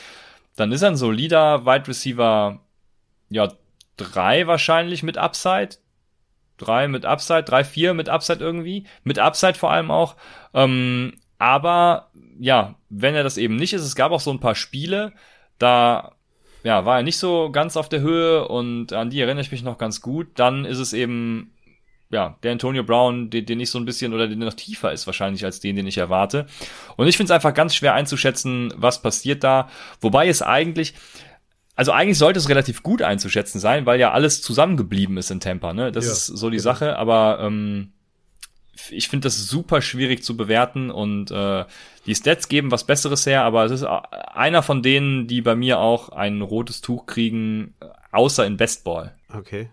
dann 0.56 0.72
ist 0.72 0.82
er 0.82 0.90
ein 0.90 0.98
solider 0.98 1.66
Wide 1.66 1.88
Receiver, 1.88 2.60
ja, 3.30 3.54
drei 3.98 4.48
wahrscheinlich 4.48 5.04
mit 5.04 5.18
Upside. 5.18 5.78
Drei 6.62 6.88
mit 6.88 7.06
Upside, 7.06 7.44
drei, 7.44 7.64
vier 7.64 7.96
mit 7.96 8.08
Upside 8.08 8.40
irgendwie. 8.40 8.86
Mit 9.04 9.18
Upside 9.18 9.56
vor 9.56 9.72
allem 9.72 9.90
auch. 9.90 10.16
Ähm, 10.54 11.14
aber 11.40 12.12
ja, 12.40 12.76
wenn 12.90 13.16
er 13.16 13.24
das 13.24 13.38
eben 13.38 13.56
nicht 13.56 13.74
ist, 13.74 13.82
es 13.82 13.96
gab 13.96 14.12
auch 14.12 14.20
so 14.20 14.30
ein 14.30 14.40
paar 14.40 14.54
Spiele, 14.54 15.12
da 15.58 16.12
ja, 16.64 16.86
war 16.86 16.98
er 16.98 17.04
nicht 17.04 17.18
so 17.18 17.50
ganz 17.52 17.76
auf 17.78 17.90
der 17.90 18.02
Höhe 18.02 18.48
und 18.48 18.94
an 18.94 19.10
die 19.10 19.20
erinnere 19.20 19.42
ich 19.42 19.52
mich 19.52 19.64
noch 19.64 19.80
ganz 19.80 20.02
gut. 20.02 20.28
Dann 20.36 20.66
ist 20.66 20.78
es 20.78 20.94
eben, 20.94 21.52
ja, 22.12 22.38
der 22.44 22.52
Antonio 22.52 22.84
Brown, 22.84 23.32
den, 23.32 23.46
den 23.46 23.60
ich 23.60 23.72
so 23.72 23.80
ein 23.80 23.86
bisschen 23.86 24.14
oder 24.14 24.28
den 24.28 24.38
noch 24.38 24.54
tiefer 24.54 24.92
ist 24.92 25.08
wahrscheinlich 25.08 25.44
als 25.44 25.60
den, 25.60 25.76
den 25.76 25.88
ich 25.88 25.98
erwarte. 25.98 26.46
Und 26.96 27.08
ich 27.08 27.18
finde 27.18 27.32
es 27.32 27.36
einfach 27.36 27.56
ganz 27.56 27.74
schwer 27.74 27.96
einzuschätzen, 27.96 28.72
was 28.78 29.02
passiert 29.02 29.44
da. 29.44 29.70
Wobei 30.00 30.28
es 30.28 30.44
eigentlich, 30.44 30.94
also 31.76 31.92
eigentlich 31.92 32.18
sollte 32.18 32.40
es 32.40 32.50
relativ 32.50 32.84
gut 32.84 33.02
einzuschätzen 33.02 33.60
sein, 33.60 33.86
weil 33.86 34.00
ja 34.00 34.12
alles 34.12 34.42
zusammengeblieben 34.42 35.18
ist 35.18 35.32
in 35.32 35.40
Tampa, 35.40 35.74
ne? 35.74 35.92
Das 35.92 36.06
ja, 36.06 36.12
ist 36.12 36.26
so 36.28 36.50
die 36.50 36.58
genau. 36.58 36.64
Sache, 36.64 36.98
aber 36.98 37.40
ähm, 37.42 37.94
ich 38.90 39.10
finde 39.10 39.26
das 39.26 39.48
super 39.48 39.82
schwierig 39.82 40.24
zu 40.24 40.36
bewerten 40.36 40.92
und 40.92 41.32
äh, 41.32 41.66
die 42.06 42.16
Stats 42.16 42.48
geben 42.48 42.72
was 42.72 42.86
Besseres 42.86 43.26
her, 43.26 43.44
aber 43.44 43.66
es 43.66 43.72
ist 43.72 43.84
einer 43.84 44.64
von 44.64 44.82
denen, 44.82 45.28
die 45.28 45.42
bei 45.42 45.56
mir 45.56 45.80
auch 45.80 46.10
ein 46.10 46.42
rotes 46.42 46.82
Tuch 46.82 47.06
kriegen, 47.06 47.76
außer 48.12 48.46
in 48.46 48.58
Bestball. 48.58 49.16
Okay. 49.34 49.70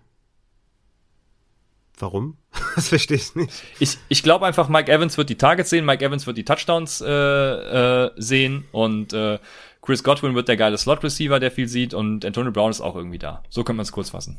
Warum? 1.98 2.36
Das 2.74 2.88
verstehe 2.88 3.16
ich 3.16 3.34
nicht. 3.34 3.52
Ich, 3.80 3.98
ich 4.08 4.22
glaube 4.22 4.46
einfach, 4.46 4.68
Mike 4.68 4.90
Evans 4.90 5.18
wird 5.18 5.30
die 5.30 5.36
Targets 5.36 5.70
sehen, 5.70 5.84
Mike 5.84 6.04
Evans 6.04 6.28
wird 6.28 6.38
die 6.38 6.44
Touchdowns 6.44 7.00
äh, 7.00 7.08
äh, 7.08 8.10
sehen 8.16 8.64
und 8.70 9.12
äh, 9.12 9.40
Chris 9.88 10.04
Godwin 10.04 10.34
wird 10.34 10.48
der 10.48 10.58
geile 10.58 10.76
Slot-Receiver, 10.76 11.40
der 11.40 11.50
viel 11.50 11.66
sieht 11.66 11.94
und 11.94 12.22
Antonio 12.22 12.52
Brown 12.52 12.70
ist 12.70 12.82
auch 12.82 12.94
irgendwie 12.94 13.16
da. 13.16 13.42
So 13.48 13.64
kann 13.64 13.74
man 13.74 13.84
es 13.84 13.90
kurz 13.90 14.10
fassen. 14.10 14.36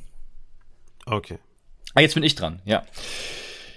Okay. 1.07 1.39
Ah, 1.95 2.01
jetzt 2.01 2.13
bin 2.13 2.21
ich 2.21 2.35
dran, 2.35 2.61
ja. 2.65 2.83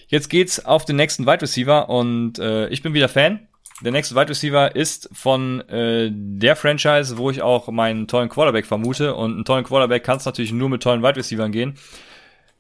Jetzt 0.09 0.29
geht's 0.29 0.63
auf 0.63 0.85
den 0.85 0.97
nächsten 0.97 1.25
Wide 1.25 1.41
Receiver 1.41 1.89
und 1.89 2.39
äh, 2.39 2.69
ich 2.69 2.83
bin 2.83 2.93
wieder 2.93 3.09
Fan. 3.09 3.49
Der 3.81 3.91
nächste 3.91 4.15
Wide 4.15 4.29
Receiver 4.29 4.77
ist 4.77 5.09
von 5.15 5.67
äh, 5.71 6.11
der 6.13 6.57
Franchise, 6.57 7.17
wo 7.17 7.31
ich 7.31 7.41
auch 7.41 7.69
meinen 7.69 8.07
tollen 8.07 8.29
Quarterback 8.29 8.67
vermute. 8.67 9.15
Und 9.15 9.33
einen 9.33 9.45
tollen 9.47 9.65
Quarterback 9.65 10.05
kann 10.05 10.19
es 10.19 10.27
natürlich 10.27 10.53
nur 10.53 10.69
mit 10.69 10.83
tollen 10.83 11.03
Wide 11.03 11.17
Receivers 11.17 11.51
gehen. 11.53 11.79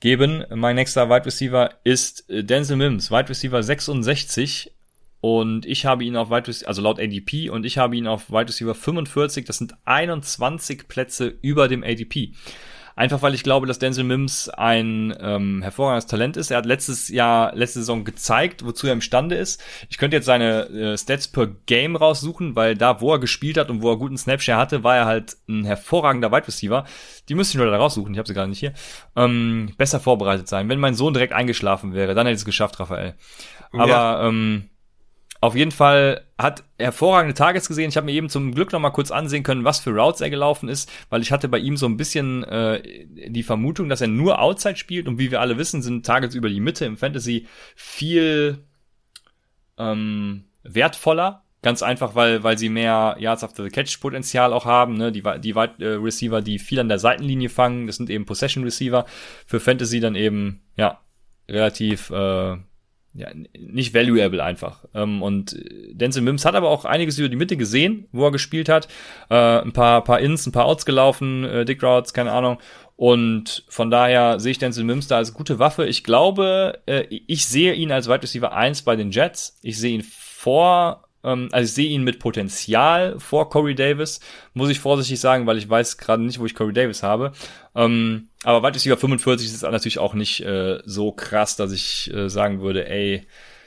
Geben. 0.01 0.47
Mein 0.55 0.77
nächster 0.77 1.11
Wide 1.11 1.27
Receiver 1.27 1.69
ist 1.85 2.31
äh, 2.31 2.43
Denzel 2.45 2.79
Mims, 2.79 3.11
Wide 3.11 3.29
Receiver 3.29 3.63
66. 3.63 4.73
Und 5.23 5.67
ich 5.67 5.87
habe 5.87 6.03
ihn 6.03 6.17
auf 6.17 6.31
Wide 6.31 6.49
Receiver, 6.49 6.67
also 6.69 6.83
laut 6.83 6.99
ADP, 6.99 7.49
und 7.49 7.65
ich 7.65 7.79
habe 7.79 7.97
ihn 7.97 8.09
auf 8.09 8.31
Wide 8.31 8.49
Receiver 8.49 8.75
45. 8.75 9.45
Das 9.45 9.57
sind 9.57 9.77
21 9.85 10.89
Plätze 10.89 11.39
über 11.43 11.69
dem 11.69 11.85
ADP. 11.85 12.33
Einfach 12.97 13.23
weil 13.23 13.33
ich 13.33 13.45
glaube, 13.45 13.69
dass 13.69 13.79
Denzel 13.79 14.03
Mims 14.03 14.49
ein 14.49 15.17
ähm, 15.21 15.63
hervorragendes 15.63 16.09
Talent 16.09 16.37
ist. 16.37 16.51
Er 16.51 16.59
hat 16.59 16.67
letztes 16.67 17.09
Jahr, 17.09 17.55
letzte 17.55 17.79
Saison 17.79 18.03
gezeigt, 18.03 18.67
wozu 18.67 18.89
er 18.89 18.95
imstande 18.95 19.37
ist. 19.37 19.63
Ich 19.89 19.97
könnte 19.97 20.17
jetzt 20.17 20.27
seine 20.27 20.69
äh, 20.69 20.99
Stats 20.99 21.29
per 21.29 21.47
Game 21.47 21.95
raussuchen, 21.95 22.57
weil 22.57 22.75
da, 22.75 23.01
wo 23.01 23.13
er 23.13 23.21
gespielt 23.21 23.59
hat 23.59 23.71
und 23.71 23.81
wo 23.81 23.91
er 23.93 23.99
guten 23.99 24.19
Snapshare 24.19 24.59
hatte, 24.59 24.83
war 24.83 24.97
er 24.97 25.07
halt 25.07 25.37
ein 25.49 25.65
hervorragender 25.65 26.33
Wide 26.33 26.49
Receiver. 26.49 26.85
Die 27.29 27.37
müsste 27.37 27.57
ich 27.57 27.63
nur 27.63 27.71
da 27.71 27.79
raussuchen, 27.79 28.13
ich 28.13 28.19
habe 28.19 28.27
sie 28.27 28.35
gerade 28.35 28.51
nicht 28.51 28.59
hier. 28.59 28.75
Ähm, 29.15 29.73
besser 29.79 30.01
vorbereitet 30.01 30.49
sein. 30.49 30.69
Wenn 30.69 30.81
mein 30.81 30.95
Sohn 30.95 31.15
direkt 31.15 31.33
eingeschlafen 31.33 31.95
wäre, 31.95 32.15
dann 32.15 32.27
hätte 32.27 32.37
es 32.37 32.45
geschafft, 32.45 32.81
Raphael. 32.81 33.15
Aber 33.73 33.89
ja. 33.89 34.29
ähm, 34.29 34.69
auf 35.43 35.57
jeden 35.57 35.73
Fall 35.73 36.25
hat 36.39 36.63
hervorragende 36.79 37.35
Targets 37.35 37.67
gesehen. 37.67 37.89
Ich 37.89 37.97
habe 37.97 38.05
mir 38.05 38.13
eben 38.13 38.29
zum 38.29 38.55
Glück 38.55 38.71
noch 38.71 38.79
mal 38.79 38.91
kurz 38.91 39.11
ansehen 39.11 39.43
können, 39.43 39.65
was 39.65 39.81
für 39.81 39.91
Routes 39.91 40.21
er 40.21 40.31
gelaufen 40.31 40.69
ist, 40.69 40.89
weil 41.11 41.21
ich 41.21 41.33
hatte 41.33 41.49
bei 41.49 41.59
ihm 41.59 41.77
so 41.77 41.87
ein 41.87 41.97
bisschen 41.97 42.45
äh, 42.45 42.81
die 43.29 43.43
Vermutung, 43.43 43.89
dass 43.89 44.01
er 44.01 44.07
nur 44.07 44.41
Outside 44.41 44.77
spielt 44.77 45.09
und 45.09 45.19
wie 45.19 45.33
wir 45.33 45.41
alle 45.41 45.59
wissen, 45.59 45.83
sind 45.83 46.07
Targets 46.07 46.37
über 46.37 46.49
die 46.49 46.61
Mitte 46.61 46.85
im 46.85 46.97
Fantasy 46.97 47.49
viel 47.75 48.59
ähm, 49.79 50.45
wertvoller. 50.63 51.43
Ganz 51.61 51.83
einfach, 51.83 52.15
weil, 52.15 52.45
weil 52.45 52.57
sie 52.57 52.69
mehr 52.69 53.17
Yards 53.19 53.43
after 53.43 53.65
the 53.65 53.71
Catch 53.71 54.01
Potenzial 54.01 54.53
auch 54.53 54.65
haben. 54.65 54.95
Ne? 54.95 55.11
Die, 55.11 55.23
die 55.41 55.57
Wide 55.57 55.75
äh, 55.81 55.95
Receiver, 55.97 56.41
die 56.41 56.61
viel 56.61 56.79
an 56.79 56.89
der 56.89 57.01
Seitenlinie 57.01 57.49
fangen, 57.49 57.89
das 57.89 57.97
sind 57.97 58.11
eben 58.11 58.27
Possession 58.27 58.63
Receiver. 58.63 59.07
Für 59.47 59.59
Fantasy 59.59 59.99
dann 59.99 60.15
eben, 60.15 60.63
ja, 60.77 61.01
relativ 61.49 62.11
äh, 62.11 62.59
ja, 63.15 63.29
nicht 63.59 63.95
valuable 63.95 64.43
einfach. 64.43 64.85
Ähm, 64.95 65.23
und 65.23 65.57
Denzel 65.91 66.23
Mims 66.23 66.45
hat 66.45 66.55
aber 66.55 66.71
auch 66.71 66.85
einiges 66.85 67.19
über 67.19 67.29
die 67.29 67.37
Mitte 67.37 67.57
gesehen, 67.57 68.09
wo 68.13 68.25
er 68.25 68.33
gespielt 68.33 68.69
hat. 68.69 68.89
Äh, 69.29 69.61
ein 69.61 69.73
paar, 69.73 70.03
paar 70.03 70.21
Ins, 70.21 70.47
ein 70.47 70.53
paar 70.53 70.65
Outs 70.65 70.87
gelaufen, 70.87 71.45
äh, 71.45 71.65
Dick 71.65 71.83
Routes, 71.83 72.15
keine 72.15 72.33
Ahnung. 72.33 72.59
Und 72.97 73.65
von 73.69 73.91
daher 73.91 74.41
sehe 74.41 74.53
ich 74.53 74.59
Denzel 74.59 74.85
Mims 74.85 75.09
da 75.09 75.17
als 75.17 75.35
gute 75.35 75.59
Waffe. 75.59 75.87
Ich 75.87 76.05
glaube, 76.05 76.81
äh, 76.87 77.05
ich 77.09 77.47
sehe 77.47 77.75
ihn 77.75 77.93
als 77.93 78.09
Wide 78.09 78.23
Receiver 78.23 78.53
1 78.53 78.83
bei 78.83 78.97
den 78.97 79.11
Jets. 79.11 79.59
Ich 79.63 79.79
sehe 79.79 79.95
ihn 79.95 80.03
vor 80.03 81.05
ähm, 81.25 81.49
also 81.53 81.65
ich 81.65 81.73
sehe 81.73 81.89
ihn 81.89 82.05
mit 82.05 82.19
Potenzial 82.19 83.19
vor 83.19 83.49
Corey 83.51 83.75
Davis, 83.75 84.21
muss 84.55 84.71
ich 84.71 84.81
vorsichtig 84.81 85.21
sagen, 85.21 85.47
weil 85.47 85.59
ich 85.59 85.69
weiß 85.69 85.99
gerade 85.99 86.23
nicht, 86.23 86.39
wo 86.39 86.47
ich 86.47 86.55
Corey 86.55 86.73
Davis 86.73 87.03
habe. 87.03 87.33
Ähm, 87.75 88.29
aber 88.45 88.63
Wide 88.63 88.75
Receiver 88.75 88.97
45 88.97 89.47
ist 89.47 89.63
natürlich 89.63 89.99
auch 89.99 90.15
nicht 90.15 90.41
äh, 90.41 90.81
so 90.85 91.13
krass, 91.13 91.57
dass 91.57 91.73
ich 91.73 92.13
äh, 92.13 92.29
sagen 92.29 92.61
würde, 92.61 92.89
ey, 92.89 93.27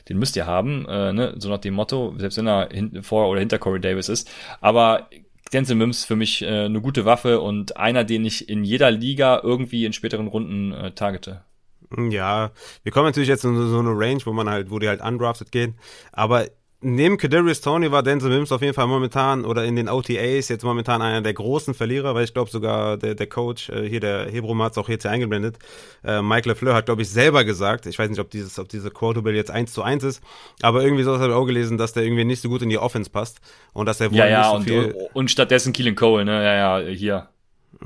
den 0.09 0.17
müsst 0.19 0.35
ihr 0.35 0.45
haben, 0.45 0.85
äh, 0.87 1.13
ne? 1.13 1.35
so 1.37 1.49
nach 1.49 1.59
dem 1.59 1.73
Motto, 1.73 2.13
selbst 2.17 2.37
wenn 2.37 2.47
er 2.47 2.69
vor 3.01 3.29
oder 3.29 3.39
hinter 3.39 3.57
Corey 3.57 3.79
Davis 3.79 4.09
ist. 4.09 4.29
Aber 4.61 5.09
Denzel 5.53 5.75
Mims 5.75 6.03
für 6.03 6.15
mich 6.15 6.45
eine 6.45 6.81
gute 6.81 7.05
Waffe 7.05 7.39
und 7.39 7.77
einer, 7.77 8.03
den 8.03 8.25
ich 8.25 8.49
in 8.49 8.63
jeder 8.63 8.89
Liga 8.89 9.39
irgendwie 9.43 9.85
in 9.85 9.93
späteren 9.93 10.25
Runden 10.25 10.73
targete. 10.95 11.43
Ja, 12.09 12.51
wir 12.81 12.91
kommen 12.91 13.05
natürlich 13.05 13.29
jetzt 13.29 13.45
in 13.45 13.55
so 13.55 13.79
eine 13.79 13.91
Range, 13.91 14.19
wo 14.25 14.33
man 14.33 14.49
halt, 14.49 14.71
wo 14.71 14.79
die 14.79 14.87
halt 14.87 15.01
undrafted 15.01 15.51
gehen. 15.51 15.75
Aber 16.11 16.47
neben 16.85 17.17
Kadarius 17.17 17.61
Tony 17.61 17.91
war 17.91 18.03
Denzel 18.03 18.29
Mims 18.29 18.51
auf 18.51 18.61
jeden 18.61 18.75
Fall 18.75 18.85
momentan 18.85 19.43
oder 19.43 19.65
in 19.65 19.75
den 19.75 19.89
OTAs 19.89 20.49
jetzt 20.49 20.63
momentan 20.63 21.01
einer 21.01 21.21
der 21.21 21.33
großen 21.33 21.73
Verlierer, 21.73 22.13
weil 22.13 22.23
ich 22.23 22.33
glaube 22.33 22.51
sogar 22.51 22.97
der, 22.97 23.15
der 23.15 23.27
Coach, 23.27 23.69
äh, 23.69 23.89
hier 23.89 23.99
der 23.99 24.29
Hebron 24.29 24.61
hat 24.61 24.73
es 24.73 24.77
auch 24.77 24.87
jetzt 24.87 25.01
hier 25.01 25.11
eingeblendet, 25.11 25.57
äh, 26.03 26.21
Mike 26.21 26.47
LeFleur 26.47 26.75
hat 26.75 26.85
glaube 26.85 27.01
ich 27.01 27.09
selber 27.09 27.43
gesagt, 27.43 27.87
ich 27.87 27.97
weiß 27.97 28.09
nicht, 28.09 28.19
ob 28.19 28.29
dieses, 28.29 28.59
ob 28.59 28.69
diese 28.69 28.91
Quotable 28.91 29.33
jetzt 29.33 29.49
eins 29.49 29.73
zu 29.73 29.81
eins 29.81 30.03
ist, 30.03 30.21
aber 30.61 30.83
irgendwie 30.83 31.03
so 31.03 31.17
habe 31.17 31.29
ich 31.29 31.33
auch 31.33 31.45
gelesen, 31.45 31.79
dass 31.79 31.93
der 31.93 32.03
irgendwie 32.03 32.23
nicht 32.23 32.41
so 32.41 32.49
gut 32.49 32.61
in 32.61 32.69
die 32.69 32.77
Offense 32.77 33.09
passt 33.09 33.41
und 33.73 33.87
dass 33.87 33.99
er 33.99 34.11
wohl 34.11 34.19
ja, 34.19 34.27
ja, 34.27 34.39
nicht 34.39 34.49
so 34.49 34.55
und, 34.55 34.63
viel... 34.63 35.09
Und 35.13 35.31
stattdessen 35.31 35.73
Keelan 35.73 35.95
Cole, 35.95 36.23
ne, 36.23 36.43
ja, 36.43 36.79
ja, 36.79 36.87
hier. 36.87 37.29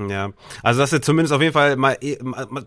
Ja, 0.07 0.31
also 0.61 0.81
dass 0.81 0.93
er 0.93 1.01
zumindest 1.01 1.33
auf 1.33 1.41
jeden 1.41 1.53
Fall 1.53 1.75
mal, 1.77 1.97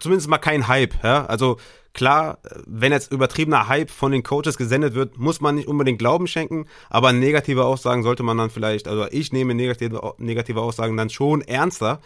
zumindest 0.00 0.28
mal 0.28 0.38
kein 0.38 0.66
Hype, 0.66 0.94
ja, 1.04 1.26
also 1.26 1.58
Klar, 1.94 2.38
wenn 2.66 2.90
jetzt 2.90 3.12
übertriebener 3.12 3.68
Hype 3.68 3.90
von 3.90 4.12
den 4.12 4.22
Coaches 4.22 4.56
gesendet 4.56 4.94
wird, 4.94 5.18
muss 5.18 5.42
man 5.42 5.56
nicht 5.56 5.68
unbedingt 5.68 5.98
Glauben 5.98 6.26
schenken, 6.26 6.66
aber 6.88 7.12
negative 7.12 7.64
Aussagen 7.66 8.02
sollte 8.02 8.22
man 8.22 8.38
dann 8.38 8.48
vielleicht, 8.48 8.88
also 8.88 9.06
ich 9.10 9.30
nehme 9.30 9.54
negative, 9.54 10.14
negative 10.16 10.62
Aussagen 10.62 10.96
dann 10.96 11.10
schon 11.10 11.42
ernster. 11.42 12.00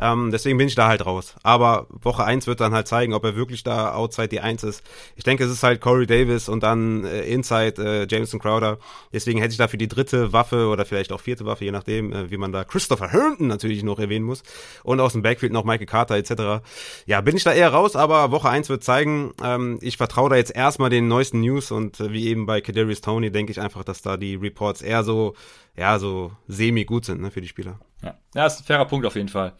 Ähm, 0.00 0.30
deswegen 0.30 0.58
bin 0.58 0.68
ich 0.68 0.76
da 0.76 0.86
halt 0.86 1.04
raus. 1.04 1.34
Aber 1.42 1.88
Woche 1.90 2.24
1 2.24 2.46
wird 2.46 2.60
dann 2.60 2.72
halt 2.72 2.86
zeigen, 2.86 3.14
ob 3.14 3.24
er 3.24 3.34
wirklich 3.34 3.64
da 3.64 3.92
outside 3.94 4.28
die 4.28 4.40
1 4.40 4.62
ist. 4.62 4.84
Ich 5.16 5.24
denke, 5.24 5.42
es 5.42 5.50
ist 5.50 5.64
halt 5.64 5.80
Corey 5.80 6.06
Davis 6.06 6.48
und 6.48 6.62
dann 6.62 7.04
äh, 7.04 7.22
inside 7.22 7.82
äh, 7.82 8.06
Jameson 8.08 8.38
Crowder. 8.38 8.78
Deswegen 9.12 9.40
hätte 9.40 9.52
ich 9.52 9.58
da 9.58 9.66
für 9.66 9.78
die 9.78 9.88
dritte 9.88 10.32
Waffe 10.32 10.68
oder 10.68 10.84
vielleicht 10.84 11.10
auch 11.10 11.20
vierte 11.20 11.44
Waffe, 11.46 11.64
je 11.64 11.72
nachdem, 11.72 12.12
äh, 12.12 12.30
wie 12.30 12.36
man 12.36 12.52
da 12.52 12.62
Christopher 12.62 13.10
Herndon 13.10 13.48
natürlich 13.48 13.82
noch 13.82 13.98
erwähnen 13.98 14.24
muss. 14.24 14.44
Und 14.84 15.00
aus 15.00 15.14
dem 15.14 15.22
Backfield 15.22 15.52
noch 15.52 15.64
Michael 15.64 15.86
Carter 15.86 16.14
etc. 16.14 16.64
Ja, 17.06 17.20
bin 17.22 17.36
ich 17.36 17.42
da 17.42 17.52
eher 17.52 17.70
raus, 17.70 17.96
aber 17.96 18.30
Woche 18.30 18.48
1 18.48 18.68
wird 18.68 18.84
zeigen, 18.84 19.31
ähm, 19.42 19.78
ich 19.80 19.96
vertraue 19.96 20.30
da 20.30 20.36
jetzt 20.36 20.54
erstmal 20.54 20.90
den 20.90 21.08
neuesten 21.08 21.40
News 21.40 21.70
und 21.70 22.00
äh, 22.00 22.12
wie 22.12 22.26
eben 22.26 22.46
bei 22.46 22.60
Kadarius 22.60 23.00
Tony 23.00 23.30
denke 23.30 23.52
ich 23.52 23.60
einfach, 23.60 23.84
dass 23.84 24.02
da 24.02 24.16
die 24.16 24.34
Reports 24.34 24.82
eher 24.82 25.04
so, 25.04 25.34
ja, 25.76 25.98
so 25.98 26.32
semi 26.48 26.84
gut 26.84 27.04
sind 27.04 27.20
ne, 27.20 27.30
für 27.30 27.40
die 27.40 27.48
Spieler. 27.48 27.80
Ja. 28.02 28.18
ja, 28.34 28.46
ist 28.46 28.60
ein 28.60 28.64
fairer 28.64 28.86
Punkt 28.86 29.06
auf 29.06 29.16
jeden 29.16 29.28
Fall. 29.28 29.54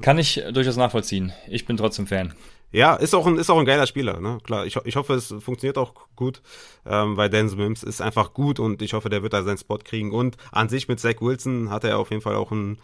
Kann 0.00 0.18
ich 0.18 0.42
durchaus 0.52 0.76
nachvollziehen. 0.76 1.32
Ich 1.48 1.66
bin 1.66 1.76
trotzdem 1.76 2.06
Fan. 2.06 2.34
Ja, 2.72 2.94
ist 2.94 3.14
auch 3.14 3.26
ein, 3.26 3.36
ist 3.36 3.50
auch 3.50 3.58
ein 3.58 3.66
geiler 3.66 3.86
Spieler, 3.86 4.18
ne? 4.18 4.38
Klar, 4.44 4.64
ich, 4.64 4.76
ich 4.84 4.96
hoffe, 4.96 5.12
es 5.12 5.26
funktioniert 5.40 5.76
auch 5.76 5.92
gut, 6.16 6.40
ähm, 6.86 7.18
weil 7.18 7.28
Dan 7.28 7.54
Mims 7.54 7.82
ist 7.82 8.00
einfach 8.00 8.32
gut 8.32 8.58
und 8.58 8.80
ich 8.80 8.94
hoffe, 8.94 9.10
der 9.10 9.22
wird 9.22 9.34
da 9.34 9.42
seinen 9.42 9.58
Spot 9.58 9.76
kriegen. 9.76 10.10
Und 10.10 10.38
an 10.52 10.70
sich 10.70 10.88
mit 10.88 10.98
Zach 10.98 11.20
Wilson 11.20 11.68
hat 11.68 11.84
er 11.84 11.98
auf 11.98 12.10
jeden 12.10 12.22
Fall 12.22 12.34
auch 12.34 12.50
einen 12.50 12.78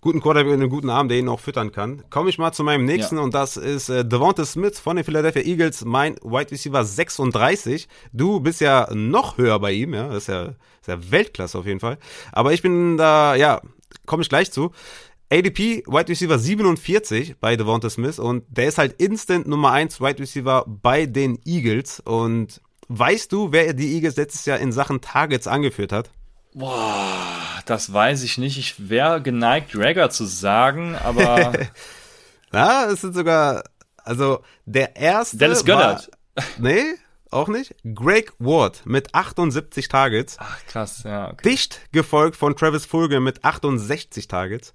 guten 0.00 0.20
Quarterback 0.20 0.52
und 0.52 0.60
einen 0.60 0.70
guten 0.70 0.90
Arm, 0.90 1.08
der 1.08 1.18
ihn 1.18 1.28
auch 1.28 1.40
füttern 1.40 1.72
kann. 1.72 2.04
Komme 2.10 2.30
ich 2.30 2.38
mal 2.38 2.52
zu 2.52 2.62
meinem 2.62 2.84
nächsten 2.84 3.16
ja. 3.16 3.22
und 3.22 3.34
das 3.34 3.56
ist 3.56 3.88
äh, 3.88 4.04
Devonta 4.04 4.44
Smith 4.44 4.78
von 4.78 4.96
den 4.96 5.04
Philadelphia 5.04 5.42
Eagles, 5.42 5.84
mein 5.84 6.16
Wide 6.22 6.50
Receiver 6.50 6.84
36. 6.84 7.88
Du 8.12 8.40
bist 8.40 8.60
ja 8.60 8.88
noch 8.92 9.38
höher 9.38 9.58
bei 9.58 9.72
ihm, 9.72 9.94
ja, 9.94 10.08
das 10.08 10.24
ist 10.24 10.26
ja, 10.28 10.44
das 10.44 10.54
ist 10.82 10.88
ja 10.88 11.10
Weltklasse 11.10 11.58
auf 11.58 11.66
jeden 11.66 11.80
Fall. 11.80 11.98
Aber 12.32 12.52
ich 12.52 12.62
bin 12.62 12.96
da, 12.96 13.34
ja, 13.34 13.60
komme 14.06 14.22
ich 14.22 14.28
gleich 14.28 14.52
zu. 14.52 14.70
ADP, 15.30 15.84
Wide 15.86 16.08
Receiver 16.08 16.38
47 16.38 17.36
bei 17.38 17.56
Devonta 17.56 17.90
Smith 17.90 18.18
und 18.18 18.44
der 18.48 18.68
ist 18.68 18.78
halt 18.78 19.00
instant 19.00 19.46
Nummer 19.46 19.72
1 19.72 20.00
Wide 20.00 20.20
Receiver 20.20 20.64
bei 20.66 21.04
den 21.04 21.38
Eagles. 21.44 22.00
Und 22.00 22.62
weißt 22.88 23.30
du, 23.32 23.52
wer 23.52 23.74
die 23.74 23.94
Eagles 23.94 24.16
letztes 24.16 24.46
Jahr 24.46 24.58
in 24.58 24.72
Sachen 24.72 25.02
Targets 25.02 25.46
angeführt 25.46 25.92
hat? 25.92 26.10
Boah, 26.58 27.62
das 27.66 27.92
weiß 27.92 28.24
ich 28.24 28.36
nicht. 28.36 28.58
Ich 28.58 28.88
wäre 28.88 29.22
geneigt, 29.22 29.76
Rager 29.76 30.10
zu 30.10 30.24
sagen, 30.24 30.96
aber. 30.96 31.52
Na, 32.50 32.86
es 32.86 33.02
sind 33.02 33.14
sogar, 33.14 33.62
also 33.98 34.42
der 34.64 34.96
erste. 34.96 35.36
Dennis 35.36 35.64
Gönnert. 35.64 36.10
nee, 36.58 36.82
auch 37.30 37.46
nicht. 37.46 37.76
Greg 37.94 38.32
Ward 38.40 38.84
mit 38.86 39.14
78 39.14 39.86
Targets. 39.86 40.36
Ach, 40.40 40.58
krass, 40.66 41.04
ja. 41.04 41.30
Okay. 41.30 41.48
Dicht 41.48 41.80
gefolgt 41.92 42.34
von 42.34 42.56
Travis 42.56 42.86
Fulgham 42.86 43.22
mit 43.22 43.44
68 43.44 44.26
Targets. 44.26 44.74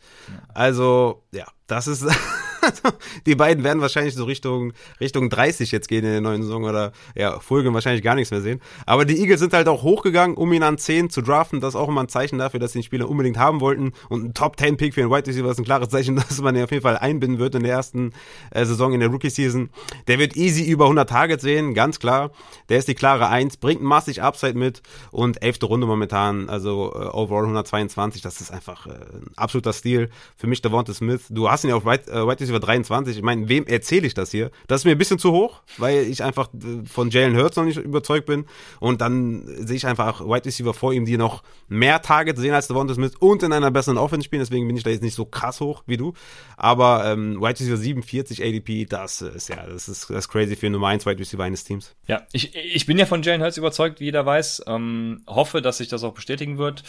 Also, 0.54 1.24
ja, 1.32 1.48
das 1.68 1.88
ist, 1.88 2.06
die 3.26 3.36
beiden 3.36 3.64
werden 3.64 3.82
wahrscheinlich 3.82 4.16
so 4.16 4.26
Richtung, 4.26 4.74
Richtung 5.00 5.30
30 5.30 5.72
jetzt 5.72 5.88
gehen 5.88 6.04
in 6.06 6.12
der 6.12 6.22
neuen 6.22 6.44
Saison 6.44 6.64
oder, 6.64 6.92
ja, 7.16 7.40
Fulgham 7.40 7.74
wahrscheinlich 7.74 8.04
gar 8.04 8.16
nichts 8.16 8.32
mehr 8.32 8.42
sehen. 8.42 8.62
Aber 8.86 9.06
die 9.06 9.20
Eagles 9.20 9.40
sind 9.40 9.54
halt 9.54 9.68
auch 9.68 9.84
hochgegangen, 9.84 10.38
um 10.38 10.52
ihn 10.54 10.64
an 10.64 10.78
10 10.78 11.10
zu 11.10 11.22
draften. 11.22 11.62
Das 11.62 11.74
ist 11.74 11.80
auch 11.80 11.88
immer 11.88 12.02
ein 12.02 12.10
Zeichen 12.10 12.38
dafür, 12.38 12.60
dass 12.60 12.74
sie 12.74 12.80
den 12.80 12.84
Spieler 12.84 13.10
unbedingt 13.10 13.38
haben 13.38 13.62
wollten. 13.62 13.94
Und 14.10 14.26
ein 14.26 14.34
Top 14.34 14.60
10 14.60 14.78
Pick 14.78 14.94
für 14.94 15.02
einen 15.02 15.12
White 15.12 15.30
Receiver 15.30 15.50
ist 15.50 15.60
ein 15.60 15.66
klares 15.66 15.90
Zeichen, 15.90 16.16
dass 16.28 16.42
man 16.42 16.56
ihn 16.56 16.64
auf 16.64 16.72
jeden 16.72 16.84
Fall 16.84 16.98
einbinden 16.98 17.40
wird 17.40 17.56
in 17.56 17.64
der 17.64 17.74
ersten 17.74 18.14
äh, 18.52 18.66
Saison 18.66 18.94
in 18.94 19.00
der 19.00 19.10
Rookie 19.10 19.30
Season. 19.30 19.70
Der 20.08 20.20
wird 20.20 20.36
easy 20.36 20.64
über 20.64 20.86
100 20.86 21.10
Targets 21.10 21.44
sehen, 21.44 21.74
ganz 21.74 22.00
klar. 22.00 22.32
Der 22.70 22.78
ist 22.78 22.88
die 22.88 22.96
klare 22.96 23.28
1, 23.30 23.58
bringt 23.58 23.82
massig 23.82 24.22
Upside 24.22 24.58
mit 24.58 24.82
und 25.12 25.42
elfte 25.42 25.66
Runde 25.66 25.88
momentan, 25.88 26.50
also 26.50 26.94
äh, 26.94 27.08
overall 27.08 27.44
122. 27.44 28.22
Das 28.22 28.42
ist 28.42 28.52
einfach 28.52 28.88
äh, 28.88 28.92
ein 28.92 29.32
absoluter 29.36 29.74
Stil. 29.74 30.10
Für 30.38 30.48
mich 30.48 30.62
Devonta 30.62 30.94
Smith. 30.94 31.26
Du 31.30 31.50
hast 31.50 31.64
ihn 31.64 31.70
ja 31.70 31.76
auf 31.76 31.86
White, 31.86 32.12
äh, 32.12 32.28
White 32.28 32.42
Receiver 32.42 32.53
23. 32.60 33.18
Ich 33.18 33.24
meine, 33.24 33.50
wem 33.50 33.66
erzähle 33.66 34.08
ich 34.08 34.14
das 34.14 34.32
hier? 34.32 34.52
Das 34.68 34.82
ist 34.82 34.86
mir 34.86 34.92
ein 34.92 34.98
bisschen 34.98 35.20
zu 35.20 35.32
hoch, 35.32 35.62
weil 35.78 36.04
ich 36.04 36.24
einfach 36.24 36.50
äh, 36.54 36.86
von 36.86 37.10
Jalen 37.10 37.38
Hurts 37.38 37.58
noch 37.58 37.66
nicht 37.66 37.78
überzeugt 37.78 38.26
bin. 38.26 38.46
Und 38.80 39.02
dann 39.02 39.44
sehe 39.66 39.76
ich 39.76 39.88
einfach 39.88 40.22
White 40.28 40.46
Receiver 40.46 40.74
vor 40.74 40.94
ihm, 40.94 41.06
die 41.06 41.18
noch 41.18 41.44
mehr 41.68 42.02
Targets 42.02 42.40
sehen 42.40 42.54
als 42.54 42.68
Devonta 42.68 42.94
Smith 42.94 43.14
und 43.20 43.44
in 43.44 43.54
einer 43.54 43.72
besseren 43.72 43.98
Offense 43.98 44.26
spielen. 44.26 44.42
Deswegen 44.42 44.68
bin 44.68 44.78
ich 44.78 44.84
da 44.84 44.90
jetzt 44.90 45.04
nicht 45.04 45.16
so 45.16 45.26
krass 45.26 45.60
hoch 45.60 45.84
wie 45.86 45.98
du. 45.98 46.14
Aber 46.58 47.06
ähm, 47.06 47.42
White 47.42 47.60
Receiver 47.60 47.78
47 47.78 48.44
ADP, 48.44 48.86
das 48.86 49.22
ist 49.22 49.50
ja, 49.50 49.66
das 49.66 49.88
ist, 49.88 50.10
das 50.10 50.26
ist 50.26 50.30
crazy 50.30 50.56
für 50.56 50.70
Nummer 50.70 50.88
1 50.88 51.06
White 51.06 51.20
Receiver 51.20 51.44
eines 51.44 51.64
Teams. 51.64 51.96
Ja, 52.08 52.24
ich, 52.32 52.56
ich 52.56 52.86
bin 52.86 52.98
ja 52.98 53.06
von 53.06 53.22
Jalen 53.22 53.42
Hurts 53.42 53.58
überzeugt, 53.58 54.00
wie 54.00 54.06
jeder 54.06 54.26
weiß. 54.26 54.64
Ähm, 54.68 55.22
hoffe, 55.28 55.62
dass 55.62 55.78
sich 55.78 55.88
das 55.88 56.04
auch 56.04 56.14
bestätigen 56.14 56.58
wird. 56.58 56.84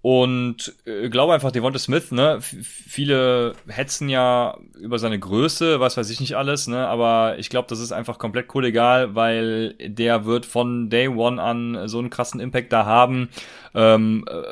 Und 0.00 0.74
äh, 0.86 1.08
glaube 1.08 1.34
einfach, 1.34 1.50
Devonta 1.50 1.78
Smith, 1.78 2.12
ne, 2.12 2.38
viele 2.40 3.54
hetzen 3.66 4.08
ja 4.08 4.56
über 4.78 4.98
seine 4.98 5.18
Größe, 5.18 5.80
was 5.80 5.96
weiß 5.96 6.08
ich 6.10 6.20
nicht 6.20 6.36
alles, 6.36 6.68
ne, 6.68 6.86
aber 6.86 7.38
ich 7.38 7.50
glaube, 7.50 7.66
das 7.68 7.80
ist 7.80 7.90
einfach 7.90 8.18
komplett 8.18 8.54
cool 8.54 8.66
egal, 8.66 9.16
weil 9.16 9.74
der 9.74 10.24
wird 10.24 10.46
von 10.46 10.88
Day 10.88 11.08
One 11.08 11.42
an 11.42 11.88
so 11.88 11.98
einen 11.98 12.10
krassen 12.10 12.38
Impact 12.38 12.72
da 12.72 12.86
haben. 12.86 13.28
Ähm, 13.74 14.24
äh, 14.28 14.42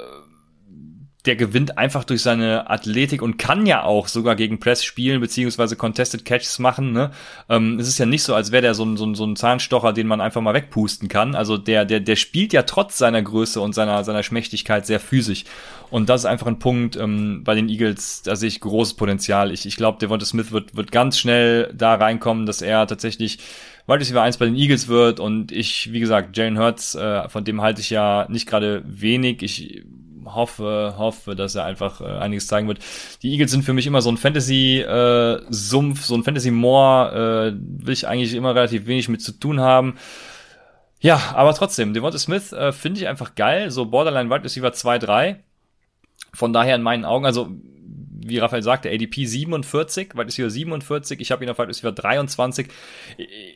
der 1.27 1.37
gewinnt 1.37 1.77
einfach 1.77 2.05
durch 2.05 2.23
seine 2.23 2.71
Athletik 2.71 3.21
und 3.21 3.37
kann 3.37 3.67
ja 3.67 3.83
auch 3.83 4.07
sogar 4.09 4.37
gegen 4.37 4.61
Press 4.61 4.85
spielen, 4.85 5.21
beziehungsweise 5.21 5.77
Contested 5.77 6.25
Catches 6.25 6.59
machen. 6.59 6.93
Ne? 6.93 7.11
Ähm, 7.49 7.79
es 7.79 7.89
ist 7.89 7.99
ja 7.99 8.07
nicht 8.07 8.23
so, 8.23 8.35
als 8.35 8.53
wäre 8.53 8.63
der 8.63 8.75
so 8.75 8.85
ein, 8.85 8.97
so, 8.97 9.05
ein, 9.05 9.15
so 9.15 9.25
ein 9.25 9.37
Zahnstocher, 9.37 9.93
den 9.93 10.07
man 10.07 10.21
einfach 10.21 10.41
mal 10.41 10.55
wegpusten 10.55 11.09
kann. 11.09 11.35
Also 11.35 11.59
der, 11.59 11.85
der, 11.85 12.01
der 12.01 12.17
spielt 12.17 12.53
ja 12.53 12.63
trotz 12.63 12.97
seiner 12.97 13.21
Größe 13.23 13.61
und 13.61 13.75
seiner, 13.75 14.05
seiner 14.05 14.23
Schmächtigkeit 14.23 14.87
sehr 14.87 15.01
physisch. 15.01 15.45
Und 15.91 16.09
das 16.09 16.23
ist 16.23 16.27
einfach 16.27 16.47
ein 16.47 16.59
Punkt 16.59 16.97
ähm, 16.97 17.43
bei 17.45 17.55
den 17.55 17.69
Eagles, 17.69 18.23
da 18.23 18.37
sehe 18.37 18.49
ich 18.49 18.61
großes 18.61 18.95
Potenzial. 18.95 19.53
Ich, 19.53 19.67
ich 19.67 19.77
glaube, 19.77 19.99
Devonta 19.99 20.27
Smith 20.27 20.53
wird, 20.53 20.77
wird 20.77 20.93
ganz 20.93 21.19
schnell 21.19 21.73
da 21.75 21.95
reinkommen, 21.95 22.47
dass 22.47 22.63
er 22.63 22.87
tatsächlich 22.87 23.39
Wide 23.87 24.01
Receiver 24.01 24.23
1 24.23 24.39
bei 24.39 24.47
den 24.47 24.57
Eagles 24.57 24.89
wird 24.89 25.21
und 25.21 25.53
ich, 25.53 25.93
wie 25.93 26.01
gesagt, 26.01 26.37
Jalen 26.37 26.59
Hurts, 26.59 26.97
äh, 26.97 27.29
von 27.29 27.45
dem 27.45 27.63
halte 27.63 27.81
ich 27.81 27.91
ja 27.91 28.27
nicht 28.29 28.49
gerade 28.49 28.83
wenig. 28.85 29.43
Ich 29.43 29.85
hoffe, 30.27 30.95
hoffe, 30.99 31.35
dass 31.35 31.55
er 31.55 31.65
einfach 31.65 32.01
äh, 32.01 32.05
einiges 32.05 32.47
zeigen 32.47 32.69
wird. 32.69 32.81
Die 33.23 33.33
Eagles 33.33 33.51
sind 33.51 33.65
für 33.65 33.73
mich 33.73 33.87
immer 33.87 34.03
so 34.03 34.11
ein 34.11 34.17
Fantasy-Sumpf, 34.17 36.01
äh, 36.01 36.05
so 36.05 36.15
ein 36.15 36.25
Fantasy-Moor, 36.25 37.13
äh, 37.13 37.53
will 37.57 37.93
ich 37.93 38.07
eigentlich 38.07 38.35
immer 38.35 38.55
relativ 38.55 38.87
wenig 38.87 39.09
mit 39.09 39.23
zu 39.23 39.33
tun 39.33 39.61
haben. 39.61 39.97
Ja, 41.01 41.21
aber 41.35 41.55
trotzdem, 41.55 41.95
Devonta 41.95 42.19
Smith 42.19 42.53
äh, 42.53 42.73
finde 42.73 43.01
ich 43.01 43.09
einfach 43.09 43.35
geil, 43.35 43.71
so 43.71 43.87
Borderline 43.87 44.31
Wide 44.31 44.45
Receiver 44.45 44.69
2-3. 44.69 45.37
Von 46.35 46.53
daher 46.53 46.77
in 46.77 46.83
meinen 46.83 47.05
Augen, 47.05 47.27
also 47.27 47.49
wie 48.29 48.39
Raphael 48.39 48.63
sagte, 48.63 48.91
ADP 48.91 49.25
47, 49.25 50.15
Wide 50.15 50.27
Receiver 50.27 50.51
47, 50.51 51.21
ich 51.21 51.31
habe 51.31 51.45
ihn 51.45 51.51
auf 51.51 51.59
Wide 51.59 51.69
Receiver 51.69 51.93
23. 51.93 52.69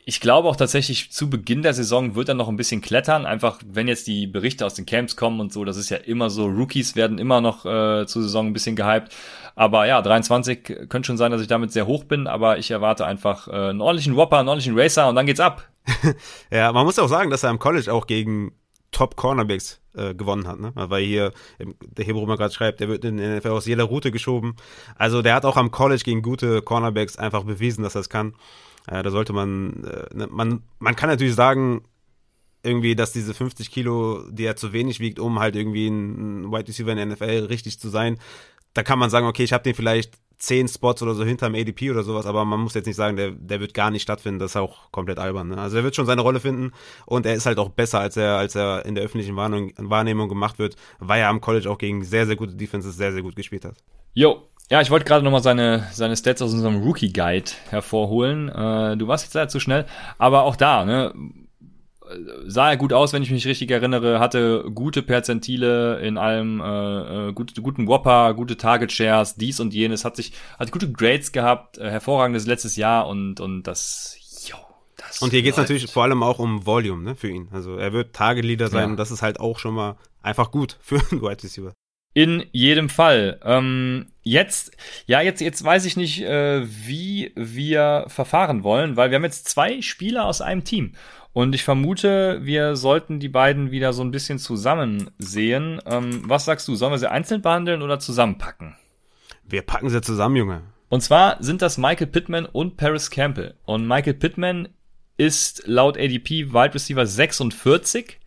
Ich 0.05 0.19
glaube 0.21 0.47
auch 0.47 0.55
tatsächlich, 0.55 1.11
zu 1.11 1.29
Beginn 1.29 1.61
der 1.61 1.73
Saison 1.73 2.15
wird 2.15 2.29
er 2.29 2.35
noch 2.35 2.49
ein 2.49 2.57
bisschen 2.57 2.81
klettern, 2.81 3.25
einfach 3.25 3.59
wenn 3.65 3.87
jetzt 3.87 4.07
die 4.07 4.27
Berichte 4.27 4.65
aus 4.65 4.73
den 4.73 4.85
Camps 4.85 5.15
kommen 5.15 5.39
und 5.39 5.51
so, 5.51 5.65
das 5.65 5.77
ist 5.77 5.89
ja 5.89 5.97
immer 5.97 6.29
so, 6.29 6.45
Rookies 6.45 6.95
werden 6.95 7.17
immer 7.17 7.41
noch 7.41 7.65
äh, 7.65 8.05
zur 8.05 8.23
Saison 8.23 8.47
ein 8.47 8.53
bisschen 8.53 8.75
gehypt. 8.75 9.13
Aber 9.55 9.85
ja, 9.85 10.01
23 10.01 10.63
könnte 10.89 11.03
schon 11.03 11.17
sein, 11.17 11.31
dass 11.31 11.41
ich 11.41 11.47
damit 11.47 11.71
sehr 11.71 11.87
hoch 11.87 12.05
bin, 12.05 12.27
aber 12.27 12.57
ich 12.57 12.71
erwarte 12.71 13.05
einfach 13.05 13.47
äh, 13.47 13.51
einen 13.51 13.81
ordentlichen 13.81 14.15
Whopper, 14.15 14.39
einen 14.39 14.47
ordentlichen 14.47 14.77
Racer 14.77 15.09
und 15.09 15.15
dann 15.15 15.25
geht's 15.25 15.39
ab. 15.39 15.67
ja, 16.51 16.71
man 16.71 16.85
muss 16.85 16.99
auch 16.99 17.09
sagen, 17.09 17.29
dass 17.29 17.43
er 17.43 17.49
im 17.49 17.59
College 17.59 17.91
auch 17.91 18.07
gegen 18.07 18.53
Top-Cornerbacks 18.91 19.80
äh, 19.95 20.13
gewonnen 20.13 20.47
hat, 20.47 20.59
ne? 20.59 20.71
Weil 20.75 21.03
hier 21.03 21.31
der 21.59 22.05
Hebrew 22.05 22.25
mal 22.25 22.37
gerade 22.37 22.53
schreibt, 22.53 22.79
der 22.79 22.87
wird 22.87 23.05
in 23.05 23.17
den 23.17 23.37
NFL 23.37 23.49
aus 23.49 23.65
jeder 23.65 23.83
Route 23.83 24.11
geschoben. 24.11 24.55
Also 24.95 25.21
der 25.21 25.35
hat 25.35 25.45
auch 25.45 25.57
am 25.57 25.71
College 25.71 26.03
gegen 26.03 26.21
gute 26.21 26.61
Cornerbacks 26.61 27.17
einfach 27.17 27.43
bewiesen, 27.43 27.83
dass 27.83 27.95
er 27.95 28.01
es 28.01 28.09
kann. 28.09 28.35
Äh, 28.87 29.03
da 29.03 29.11
sollte 29.11 29.33
man, 29.33 29.83
äh, 29.83 30.15
ne, 30.15 30.27
man, 30.29 30.63
man 30.79 30.95
kann 30.95 31.09
natürlich 31.09 31.35
sagen, 31.35 31.83
irgendwie, 32.63 32.95
dass 32.95 33.11
diese 33.11 33.33
50 33.33 33.71
Kilo, 33.71 34.23
die 34.29 34.45
er 34.45 34.55
zu 34.55 34.71
wenig 34.73 34.99
wiegt, 34.99 35.19
um 35.19 35.39
halt 35.39 35.55
irgendwie 35.55 35.87
ein 35.87 36.51
Wide 36.51 36.67
Receiver 36.67 36.91
in 36.91 36.97
der 36.97 37.05
NFL 37.07 37.47
richtig 37.49 37.79
zu 37.79 37.89
sein. 37.89 38.19
Da 38.73 38.83
kann 38.83 38.99
man 38.99 39.09
sagen, 39.09 39.27
okay, 39.27 39.43
ich 39.43 39.53
habe 39.53 39.63
den 39.63 39.73
vielleicht 39.73 40.13
zehn 40.41 40.67
Spots 40.67 41.03
oder 41.03 41.13
so 41.13 41.23
hinterm 41.23 41.53
ADP 41.53 41.91
oder 41.91 42.01
sowas, 42.01 42.25
aber 42.25 42.43
man 42.45 42.59
muss 42.59 42.73
jetzt 42.73 42.87
nicht 42.87 42.95
sagen, 42.95 43.15
der, 43.15 43.31
der 43.31 43.59
wird 43.59 43.75
gar 43.75 43.91
nicht 43.91 44.01
stattfinden, 44.01 44.39
das 44.39 44.51
ist 44.51 44.57
auch 44.57 44.91
komplett 44.91 45.19
albern. 45.19 45.49
Ne? 45.49 45.57
Also 45.57 45.77
er 45.77 45.83
wird 45.83 45.95
schon 45.95 46.07
seine 46.07 46.21
Rolle 46.21 46.39
finden 46.39 46.71
und 47.05 47.27
er 47.27 47.35
ist 47.35 47.45
halt 47.45 47.59
auch 47.59 47.69
besser, 47.69 47.99
als 47.99 48.17
er, 48.17 48.37
als 48.37 48.55
er 48.55 48.83
in 48.85 48.95
der 48.95 49.03
öffentlichen 49.03 49.35
Wahrnehmung, 49.35 49.71
Wahrnehmung 49.77 50.29
gemacht 50.29 50.57
wird, 50.57 50.75
weil 50.99 51.21
er 51.21 51.29
am 51.29 51.41
College 51.41 51.69
auch 51.69 51.77
gegen 51.77 52.03
sehr, 52.03 52.25
sehr 52.25 52.35
gute 52.35 52.55
Defenses 52.55 52.97
sehr, 52.97 53.13
sehr 53.13 53.21
gut 53.21 53.35
gespielt 53.35 53.65
hat. 53.65 53.75
Jo, 54.13 54.47
ja, 54.71 54.81
ich 54.81 54.89
wollte 54.89 55.05
gerade 55.05 55.23
nochmal 55.23 55.43
seine, 55.43 55.87
seine 55.91 56.17
Stats 56.17 56.41
aus 56.41 56.53
unserem 56.53 56.81
Rookie-Guide 56.81 57.51
hervorholen. 57.69 58.49
Äh, 58.49 58.97
du 58.97 59.07
warst 59.07 59.25
jetzt 59.25 59.35
leider 59.35 59.49
zu 59.49 59.59
schnell, 59.59 59.85
aber 60.17 60.43
auch 60.43 60.55
da, 60.55 60.85
ne, 60.85 61.13
sah 62.45 62.71
er 62.71 62.77
gut 62.77 62.93
aus, 62.93 63.13
wenn 63.13 63.23
ich 63.23 63.31
mich 63.31 63.45
richtig 63.45 63.71
erinnere, 63.71 64.19
hatte 64.19 64.65
gute 64.73 65.01
Perzentile 65.01 65.99
in 65.99 66.17
allem, 66.17 66.61
äh, 66.61 67.29
äh 67.29 67.33
gute, 67.33 67.61
guten 67.61 67.87
Whopper, 67.87 68.33
gute 68.33 68.57
Target 68.57 68.91
Shares, 68.91 69.35
dies 69.35 69.59
und 69.59 69.73
jenes, 69.73 70.05
hat 70.05 70.15
sich, 70.15 70.33
hat 70.59 70.71
gute 70.71 70.91
Grades 70.91 71.31
gehabt, 71.31 71.77
äh, 71.77 71.89
hervorragendes 71.89 72.45
letztes 72.45 72.75
Jahr 72.75 73.07
und, 73.07 73.39
und 73.39 73.63
das, 73.63 74.17
yo, 74.47 74.57
das 74.97 75.21
Und 75.21 75.31
hier 75.31 75.41
geht 75.41 75.51
es 75.51 75.57
natürlich 75.57 75.91
vor 75.91 76.03
allem 76.03 76.23
auch 76.23 76.39
um 76.39 76.65
Volume, 76.65 77.03
ne, 77.03 77.15
für 77.15 77.29
ihn. 77.29 77.47
Also 77.51 77.77
er 77.77 77.93
wird 77.93 78.13
Target 78.13 78.45
Leader 78.45 78.67
sein 78.67 78.83
ja. 78.83 78.87
und 78.87 78.97
das 78.97 79.11
ist 79.11 79.21
halt 79.21 79.39
auch 79.39 79.59
schon 79.59 79.73
mal 79.73 79.97
einfach 80.21 80.51
gut 80.51 80.77
für 80.81 80.95
einen 81.11 81.21
Wide 81.21 81.43
Receiver. 81.43 81.73
In 82.13 82.43
jedem 82.51 82.89
Fall. 82.89 83.39
Ähm, 83.41 84.07
jetzt, 84.21 84.75
ja, 85.05 85.21
jetzt, 85.21 85.39
jetzt 85.39 85.63
weiß 85.63 85.85
ich 85.85 85.95
nicht, 85.95 86.21
äh, 86.21 86.61
wie 86.65 87.31
wir 87.35 88.03
verfahren 88.07 88.63
wollen, 88.63 88.97
weil 88.97 89.11
wir 89.11 89.15
haben 89.15 89.23
jetzt 89.23 89.47
zwei 89.47 89.81
Spieler 89.81 90.25
aus 90.25 90.41
einem 90.41 90.65
Team. 90.65 90.93
Und 91.33 91.55
ich 91.55 91.63
vermute, 91.63 92.39
wir 92.43 92.75
sollten 92.75 93.19
die 93.19 93.29
beiden 93.29 93.71
wieder 93.71 93.93
so 93.93 94.03
ein 94.03 94.11
bisschen 94.11 94.37
zusammen 94.37 95.11
sehen. 95.17 95.79
Ähm, 95.85 96.23
was 96.25 96.45
sagst 96.45 96.67
du? 96.67 96.75
Sollen 96.75 96.91
wir 96.91 96.97
sie 96.97 97.09
einzeln 97.09 97.41
behandeln 97.41 97.81
oder 97.81 97.99
zusammenpacken? 97.99 98.75
Wir 99.43 99.61
packen 99.61 99.89
sie 99.89 100.01
zusammen, 100.01 100.35
Junge. 100.35 100.61
Und 100.89 101.01
zwar 101.01 101.41
sind 101.41 101.61
das 101.61 101.77
Michael 101.77 102.07
Pittman 102.07 102.45
und 102.45 102.75
Paris 102.75 103.09
Campbell. 103.09 103.55
Und 103.63 103.87
Michael 103.87 104.15
Pittman 104.15 104.67
ist 105.15 105.63
laut 105.67 105.97
ADP 105.97 106.51
Wide 106.53 106.73
Receiver 106.73 107.05
46 107.05 108.19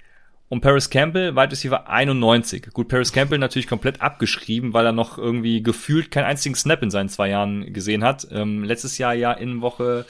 und 0.48 0.60
Paris 0.60 0.88
Campbell 0.88 1.34
Wide 1.34 1.50
Receiver 1.50 1.88
91. 1.88 2.68
Gut, 2.72 2.88
Paris 2.88 3.12
Campbell 3.12 3.38
natürlich 3.38 3.66
komplett 3.66 4.00
abgeschrieben, 4.00 4.72
weil 4.72 4.86
er 4.86 4.92
noch 4.92 5.18
irgendwie 5.18 5.62
gefühlt 5.62 6.10
keinen 6.10 6.24
einzigen 6.24 6.54
Snap 6.54 6.82
in 6.82 6.90
seinen 6.90 7.08
zwei 7.08 7.28
Jahren 7.28 7.72
gesehen 7.72 8.04
hat. 8.04 8.28
Ähm, 8.30 8.64
letztes 8.64 8.96
Jahr 8.96 9.12
ja 9.14 9.32
in 9.32 9.60
Woche, 9.60 10.06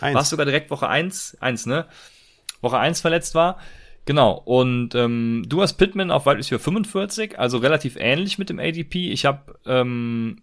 war 0.00 0.20
es 0.20 0.30
sogar 0.30 0.46
direkt 0.46 0.70
Woche 0.70 0.88
1, 0.88 1.38
1, 1.40 1.66
ne? 1.66 1.86
Woche 2.60 2.78
1 2.78 3.00
verletzt 3.00 3.34
war. 3.34 3.58
Genau, 4.06 4.32
und 4.44 4.94
ähm, 4.94 5.44
du 5.46 5.62
hast 5.62 5.74
Pittman 5.74 6.10
auf 6.10 6.26
Wide 6.26 6.38
Receiver 6.38 6.58
45, 6.58 7.38
also 7.38 7.58
relativ 7.58 7.96
ähnlich 7.96 8.38
mit 8.38 8.48
dem 8.48 8.58
ADP. 8.58 9.12
Ich 9.12 9.24
habe 9.26 9.58
ähm, 9.66 10.42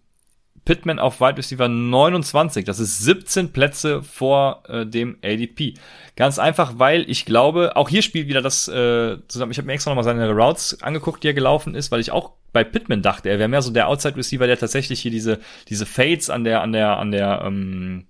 Pittman 0.64 0.98
auf 0.98 1.20
Wide 1.20 1.38
Receiver 1.38 1.66
29. 1.66 2.64
Das 2.64 2.78
ist 2.78 2.98
17 2.98 3.52
Plätze 3.52 4.02
vor 4.02 4.62
äh, 4.68 4.84
dem 4.84 5.16
ADP. 5.24 5.74
Ganz 6.14 6.38
einfach, 6.38 6.74
weil 6.76 7.08
ich 7.10 7.24
glaube, 7.24 7.74
auch 7.74 7.88
hier 7.88 8.02
spielt 8.02 8.28
wieder 8.28 8.42
das 8.42 8.68
äh, 8.68 9.16
zusammen. 9.28 9.50
Ich 9.50 9.58
habe 9.58 9.66
mir 9.66 9.72
extra 9.72 9.90
nochmal 9.90 10.04
seine 10.04 10.30
Routes 10.30 10.82
angeguckt, 10.82 11.24
die 11.24 11.28
er 11.28 11.34
gelaufen 11.34 11.74
ist, 11.74 11.90
weil 11.90 12.00
ich 12.00 12.10
auch 12.10 12.32
bei 12.52 12.64
Pittman 12.64 13.00
dachte, 13.00 13.30
er 13.30 13.38
wäre 13.38 13.48
mehr 13.48 13.62
so 13.62 13.72
der 13.72 13.88
Outside 13.88 14.16
Receiver, 14.16 14.46
der 14.46 14.58
tatsächlich 14.58 15.00
hier 15.00 15.10
diese 15.10 15.38
diese 15.68 15.86
Fades 15.86 16.30
an 16.30 16.44
der 16.44 16.62
an 16.62 16.72
der 16.72 16.98
an 16.98 17.12
der 17.12 17.42
ähm, 17.46 18.06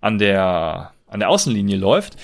an 0.00 0.18
der 0.18 0.92
an 1.08 1.20
der 1.20 1.28
Außenlinie 1.28 1.76
läuft. 1.76 2.16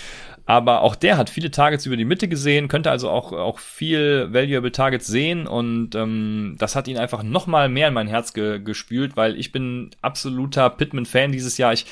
Aber 0.47 0.83
auch 0.83 0.95
der 0.95 1.19
hat 1.19 1.29
viele 1.29 1.51
Targets 1.51 1.87
über 1.87 1.97
die 1.97 2.05
Mitte 2.05 2.29
gesehen, 2.29 2.69
könnte 2.69 2.91
also 2.91 3.11
auch, 3.11 3.33
auch 3.33 3.59
viel 3.59 4.33
Valuable 4.33 4.71
Targets 4.71 5.09
sehen 5.09 5.49
und 5.49 5.97
ähm, 5.97 6.55
das 6.59 6.77
hat 6.77 6.87
ihn 6.87 6.99
einfach 6.99 7.25
nochmal 7.25 7.69
mehr 7.69 7.89
in 7.89 7.95
mein 7.95 8.07
Herz 8.07 8.33
ge 8.33 8.61
gespült, 8.61 9.17
weil 9.17 9.37
ich 9.37 9.51
bin 9.51 9.91
absoluter 10.03 10.71
Pittman-Fan 10.71 11.33
dieses 11.33 11.59
Jahr. 11.59 11.73
Ich 11.73 11.87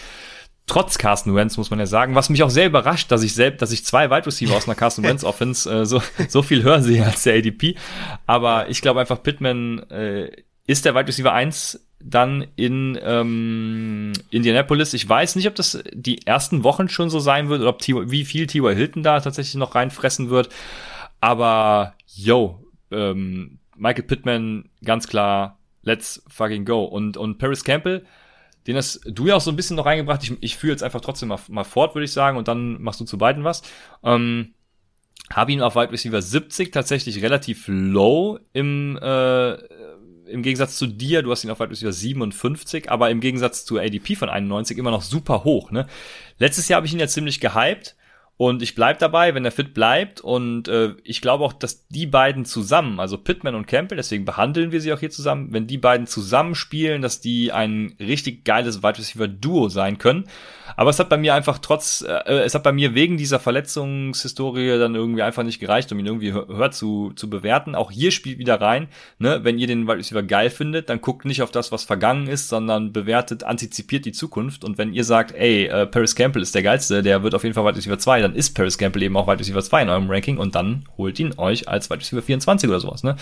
trotz 0.66 0.98
Carsten 0.98 1.35
Wentz, 1.35 1.56
muss 1.56 1.70
man 1.70 1.78
ja 1.78 1.86
sagen, 1.86 2.14
was 2.14 2.31
mich 2.31 2.43
auch 2.43 2.51
sehr 2.51 2.66
überrascht, 2.66 3.10
dass 3.10 3.22
ich 3.22 3.35
selbst, 3.35 3.60
dass 3.60 3.72
ich 3.72 3.85
zwei 3.85 4.10
Wide 4.10 4.26
Receiver 4.26 4.56
aus 4.56 4.66
einer 4.66 4.76
Carsten 4.76 5.02
Wentz 5.05 5.24
Offense 5.24 5.70
äh, 5.70 5.85
so, 5.85 6.01
so 6.28 6.43
viel 6.43 6.62
höher 6.62 6.81
sehe 6.81 7.05
als 7.05 7.24
der 7.24 7.36
ADP. 7.36 7.74
Aber 8.26 8.68
ich 8.68 8.81
glaube 8.81 9.01
einfach, 9.01 9.22
Pittman 9.22 9.81
äh, 9.90 10.31
ist 10.66 10.85
der 10.85 10.94
Wide 10.94 11.09
Receiver 11.09 11.32
1 11.32 11.86
dann 12.06 12.47
in 12.55 12.98
ähm, 13.02 14.12
Indianapolis. 14.31 14.93
Ich 14.93 15.09
weiß 15.09 15.36
nicht, 15.36 15.48
ob 15.48 15.55
das 15.55 15.82
die 15.93 16.26
ersten 16.26 16.62
Wochen 16.62 16.89
schon 16.89 17.09
so 17.09 17.18
sein 17.18 17.48
wird 17.48 17.62
oder 17.62 17.70
ob 17.70 17.78
T 17.78 17.94
wie 18.10 18.26
viel 18.26 18.47
T.Y. 18.47 18.76
Hilton 18.76 19.02
da 19.02 19.20
tatsächlich 19.20 19.55
noch 19.55 19.74
reinfressen 19.74 20.28
wird. 20.28 20.51
Aber 21.20 21.94
yo, 22.06 22.62
ähm, 22.90 23.59
Michael 23.74 24.05
Pittman 24.05 24.68
ganz 24.85 25.09
klar, 25.09 25.59
let's 25.82 26.22
fucking 26.28 26.66
go. 26.66 26.85
Und, 26.85 27.16
und 27.16 27.39
Paris 27.39 27.64
Campbell, 27.64 28.05
den 28.66 28.76
hast 28.76 29.01
du 29.06 29.26
ja 29.26 29.36
auch 29.36 29.40
so 29.40 29.51
ein 29.51 29.56
bisschen 29.56 29.76
noch 29.76 29.86
reingebracht. 29.86 30.22
Ich, 30.22 30.36
ich 30.43 30.56
führe 30.56 30.72
jetzt 30.72 30.82
einfach 30.82 31.01
trotzdem 31.01 31.31
mal, 31.31 31.40
mal 31.48 31.64
fort, 31.64 31.94
würde 31.94 32.05
ich 32.05 32.12
sagen, 32.12 32.36
und 32.36 32.48
dann 32.48 32.82
machst 32.82 33.01
du 33.01 33.06
zu 33.06 33.16
beiden 33.16 33.44
was. 33.44 33.62
Ähm, 34.02 34.52
habe 35.32 35.52
ihn 35.52 35.62
auf 35.62 35.74
Wide 35.74 35.90
Receiver 35.90 36.20
70 36.20 36.70
tatsächlich 36.70 37.22
relativ 37.22 37.64
low 37.66 38.39
im 38.52 38.98
äh, 39.01 39.52
im 40.26 40.42
Gegensatz 40.42 40.76
zu 40.76 40.86
dir, 40.86 41.22
du 41.22 41.30
hast 41.30 41.44
ihn 41.44 41.51
auf 41.51 41.60
Wide 41.60 41.70
Receiver 41.70 41.92
57, 41.92 42.90
aber 42.90 43.10
im 43.10 43.20
Gegensatz 43.20 43.64
zu 43.64 43.78
ADP 43.78 44.16
von 44.16 44.28
91 44.28 44.78
immer 44.78 44.90
noch 44.90 45.02
super 45.02 45.44
hoch. 45.44 45.70
Ne? 45.70 45.86
Letztes 46.38 46.68
Jahr 46.68 46.78
habe 46.78 46.86
ich 46.86 46.92
ihn 46.92 47.01
ja 47.01 47.09
ziemlich 47.09 47.40
gehypt 47.40 47.96
und 48.36 48.62
ich 48.62 48.74
bleib 48.74 48.98
dabei, 48.98 49.35
wenn 49.35 49.44
er 49.44 49.52
fit 49.52 49.74
bleibt. 49.74 50.20
Und 50.20 50.66
äh, 50.66 50.94
ich 51.05 51.20
glaube 51.20 51.44
auch, 51.44 51.52
dass 51.52 51.86
die 51.86 52.06
beiden 52.06 52.44
zusammen, 52.44 52.98
also 52.98 53.16
Pittman 53.16 53.55
und 53.55 53.66
Campbell, 53.66 53.97
deswegen 53.97 54.24
behandeln 54.24 54.73
wir 54.73 54.81
sie 54.81 54.93
auch 54.93 54.98
hier 54.98 55.11
zusammen, 55.11 55.52
wenn 55.52 55.69
die 55.69 55.78
beiden 55.78 56.09
zusammen 56.09 56.56
spielen, 56.56 57.01
dass 57.01 57.20
die 57.20 57.52
ein 57.52 57.94
richtig 58.01 58.44
geiles 58.44 58.82
Wide 58.82 58.98
Receiver 58.98 59.28
Duo 59.28 59.69
sein 59.69 59.98
können. 59.98 60.24
Aber 60.77 60.90
es 60.90 60.98
hat 60.98 61.09
bei 61.09 61.16
mir 61.16 61.35
einfach 61.35 61.59
trotz, 61.59 62.02
äh, 62.02 62.40
es 62.40 62.56
hat 62.56 62.65
bei 62.65 62.73
mir 62.73 62.94
wegen 62.94 63.16
dieser 63.16 63.39
Verletzungshistorie 63.39 64.78
dann 64.78 64.97
irgendwie 64.97 65.23
einfach 65.23 65.44
nicht 65.44 65.61
gereicht, 65.61 65.93
um 65.93 66.01
ihn 66.01 66.06
irgendwie 66.06 66.32
höher 66.32 66.73
zu, 66.73 67.12
zu 67.15 67.31
bewerten. 67.31 67.77
Auch 67.77 67.93
hier 67.93 68.11
spielt 68.11 68.39
wieder 68.39 68.61
rein, 68.61 68.89
ne, 69.19 69.40
wenn 69.44 69.59
ihr 69.59 69.69
den 69.69 69.86
Wide 69.86 69.98
Receiver 69.98 70.24
geil 70.24 70.51
findet, 70.51 70.89
dann 70.89 71.01
guckt 71.01 71.24
nicht 71.24 71.43
auf 71.43 71.52
das, 71.52 71.70
was 71.70 71.85
vergangen 71.85 72.27
ist, 72.27 72.48
sondern 72.48 72.93
bewertet, 72.93 73.44
antizipiert 73.44 74.05
die 74.05 74.12
Zukunft. 74.12 74.65
Und 74.65 74.77
wenn 74.77 74.93
ihr 74.93 75.05
sagt, 75.05 75.32
ey, 75.32 75.66
äh, 75.66 75.86
Paris 75.86 76.16
Campbell 76.16 76.43
ist 76.43 76.55
der 76.56 76.65
geilste, 76.65 77.05
der 77.05 77.23
wird 77.23 77.36
auf 77.36 77.44
jeden 77.44 77.55
Fall 77.55 77.65
Wide 77.65 77.77
Receiver 77.77 77.98
2, 77.98 78.23
dann 78.24 78.34
ist 78.34 78.55
Paris 78.55 78.78
Campbell 78.78 79.02
eben 79.02 79.16
auch 79.16 79.26
Wide 79.26 79.38
Receiver 79.38 79.62
2 79.62 79.82
in 79.82 79.88
eurem 79.88 80.10
Ranking 80.10 80.38
und 80.38 80.55
dann 80.55 80.88
holt 80.96 81.18
ihn 81.18 81.34
euch 81.36 81.68
als 81.68 81.90
Wide 81.90 82.01
Receiver 82.01 82.22
24 82.22 82.68
oder 82.68 82.80
sowas, 82.80 83.02
ne? 83.02 83.16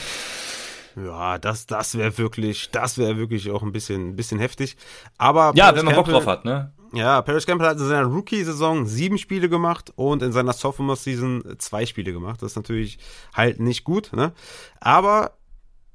Ja, 0.96 1.38
das, 1.38 1.66
das 1.66 1.96
wäre 1.96 2.16
wirklich, 2.18 2.70
das 2.70 2.98
wäre 2.98 3.16
wirklich 3.16 3.50
auch 3.50 3.62
ein 3.62 3.72
bisschen, 3.72 4.10
ein 4.10 4.16
bisschen 4.16 4.38
heftig. 4.38 4.76
Aber 5.18 5.52
ja, 5.54 5.66
Paris 5.66 5.78
wenn 5.78 5.84
man 5.86 5.94
Campbell, 5.94 6.14
Bock 6.14 6.22
drauf 6.24 6.32
hat, 6.32 6.44
ne? 6.44 6.72
Ja, 6.92 7.22
Paris 7.22 7.46
Campbell 7.46 7.68
hat 7.68 7.78
in 7.78 7.88
seiner 7.88 8.06
Rookie-Saison 8.06 8.86
sieben 8.86 9.16
Spiele 9.16 9.48
gemacht 9.48 9.92
und 9.96 10.22
in 10.22 10.32
seiner 10.32 10.52
Sophomore-Season 10.52 11.56
zwei 11.58 11.86
Spiele 11.86 12.12
gemacht. 12.12 12.42
Das 12.42 12.52
ist 12.52 12.56
natürlich 12.56 12.98
halt 13.34 13.60
nicht 13.60 13.84
gut, 13.84 14.12
ne? 14.12 14.32
Aber 14.80 15.32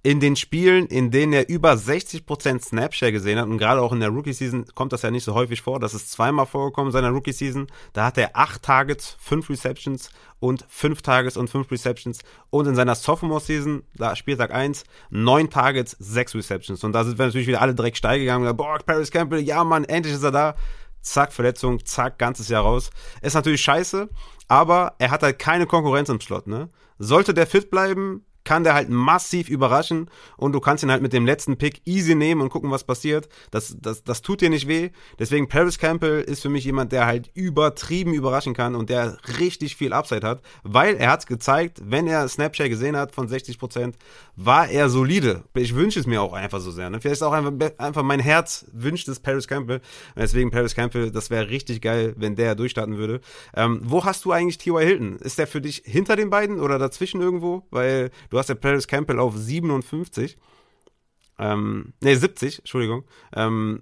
in 0.08 0.22
den 0.22 0.38
Spielen, 0.38 0.88
in 0.88 1.12
denen 1.12 1.34
er 1.34 1.50
über 1.50 1.74
60% 1.74 2.64
Snapshare 2.64 3.12
gesehen 3.12 3.38
hat, 3.38 3.48
und 3.48 3.58
gerade 3.58 3.82
auch 3.82 3.92
in 3.92 4.00
der 4.00 4.08
Rookie-Season 4.08 4.68
kommt 4.74 4.94
das 4.94 5.02
ja 5.02 5.12
nicht 5.12 5.26
so 5.26 5.34
häufig 5.34 5.62
vor, 5.62 5.82
das 5.82 5.94
ist 5.94 6.10
zweimal 6.10 6.46
vorgekommen 6.46 6.92
in 6.92 6.94
seiner 6.94 7.10
Rookie-Season, 7.10 7.68
da 7.92 8.06
hat 8.06 8.18
er 8.18 8.30
acht 8.34 8.64
Targets, 8.64 9.18
fünf 9.20 9.50
Receptions 9.50 10.10
und 10.40 10.64
fünf 10.70 11.02
Targets 11.02 11.36
und 11.36 11.50
fünf 11.50 11.70
Receptions. 11.70 12.20
Und 12.50 12.68
in 12.68 12.76
seiner 12.76 12.96
Sophomore-Season, 12.96 13.84
da 13.96 14.16
Spieltag 14.16 14.54
eins 14.54 14.86
neun 15.10 15.50
Targets, 15.50 15.98
sechs 16.00 16.34
Receptions. 16.34 16.86
Und 16.86 16.94
da 16.94 17.04
sind 17.04 17.18
wir 17.18 17.26
natürlich 17.26 17.48
wieder 17.48 17.62
alle 17.62 17.76
direkt 17.76 17.98
steil 17.98 18.20
gegangen. 18.20 18.56
Boah, 18.56 18.80
Paris 18.80 19.12
Campbell, 19.12 19.42
ja 19.42 19.66
Mann, 19.66 19.84
endlich 19.84 20.16
ist 20.16 20.24
er 20.24 20.32
da. 20.32 20.56
Zack, 21.02 21.34
Verletzung, 21.34 21.86
zack, 21.86 22.18
ganzes 22.18 22.48
Jahr 22.48 22.64
raus. 22.64 22.92
Ist 23.22 23.34
natürlich 23.34 23.62
scheiße, 23.62 24.08
aber 24.48 24.96
er 25.00 25.12
hat 25.12 25.24
halt 25.24 25.38
keine 25.38 25.66
Konkurrenz 25.66 26.08
im 26.08 26.22
Slot, 26.22 26.48
ne? 26.48 26.70
Sollte 26.98 27.34
der 27.34 27.46
fit 27.46 27.70
bleiben, 27.70 28.26
kann 28.48 28.64
der 28.64 28.76
halt 28.76 28.90
massiv 28.90 29.50
überraschen 29.50 30.10
und 30.38 30.54
du 30.54 30.62
kannst 30.62 30.82
ihn 30.82 30.90
halt 30.90 31.02
mit 31.02 31.12
dem 31.12 31.26
letzten 31.26 31.58
Pick 31.58 31.82
easy 31.84 32.16
nehmen 32.16 32.40
und 32.40 32.48
gucken, 32.48 32.72
was 32.72 32.86
passiert. 32.86 33.28
Das, 33.52 33.76
das, 33.78 34.06
das 34.06 34.22
tut 34.22 34.40
dir 34.40 34.50
nicht 34.50 34.70
weh. 34.70 34.92
Deswegen 35.20 35.50
Paris 35.50 35.78
Campbell 35.78 36.22
ist 36.22 36.44
für 36.44 36.50
mich 36.50 36.64
jemand, 36.64 36.94
der 36.94 37.06
halt 37.06 37.30
übertrieben 37.34 38.14
überraschen 38.14 38.54
kann 38.54 38.76
und 38.76 38.90
der 38.90 39.18
richtig 39.38 39.76
viel 39.76 39.92
Upside 39.92 40.26
hat, 40.26 40.42
weil 40.64 40.96
er 40.96 41.12
hat 41.12 41.28
gezeigt, 41.28 41.82
wenn 41.84 42.08
er 42.08 42.26
Snapchat 42.30 42.70
gesehen 42.70 42.96
hat 42.96 43.14
von 43.14 43.28
60 43.28 43.60
Prozent, 43.60 43.98
war 44.38 44.70
er 44.70 44.88
solide. 44.88 45.44
Ich 45.54 45.76
wünsche 45.76 46.00
es 46.00 46.08
mir 46.08 46.22
auch 46.22 46.32
einfach 46.32 46.62
so 46.62 46.72
sehr. 46.72 46.90
Ne? 46.90 47.02
Vielleicht 47.02 47.16
ist 47.16 47.24
auch 47.24 47.34
einfach, 47.34 47.52
einfach 47.78 48.04
mein 48.04 48.22
Herz 48.22 48.66
wünscht 48.72 49.10
es 49.10 49.20
Paris 49.20 49.50
Campbell. 49.50 49.82
Deswegen 50.16 50.52
Paris 50.52 50.74
Campbell, 50.74 51.12
das 51.12 51.30
wäre 51.30 51.50
richtig 51.50 51.82
geil, 51.82 52.14
wenn 52.16 52.38
der 52.38 52.56
durchstarten 52.56 52.98
würde. 52.98 53.20
Ähm, 53.54 53.82
wo 53.84 54.06
hast 54.06 54.24
du 54.24 54.32
eigentlich 54.32 54.58
T.Y. 54.58 54.86
Hilton? 54.86 55.18
Ist 55.18 55.38
der 55.38 55.48
für 55.48 55.60
dich 55.60 55.84
hinter 55.86 56.16
den 56.16 56.30
beiden 56.30 56.62
oder 56.62 56.80
dazwischen 56.80 57.20
irgendwo? 57.20 57.64
Weil 57.72 58.10
du 58.30 58.37
Du 58.38 58.40
hast 58.40 58.50
ja 58.50 58.56
Paris 58.56 58.88
Campbell 58.88 59.18
auf 59.18 59.36
57. 59.36 60.38
Ähm, 61.40 61.94
ne, 62.02 62.16
70, 62.16 62.60
Entschuldigung. 62.60 63.04
Ähm, 63.36 63.82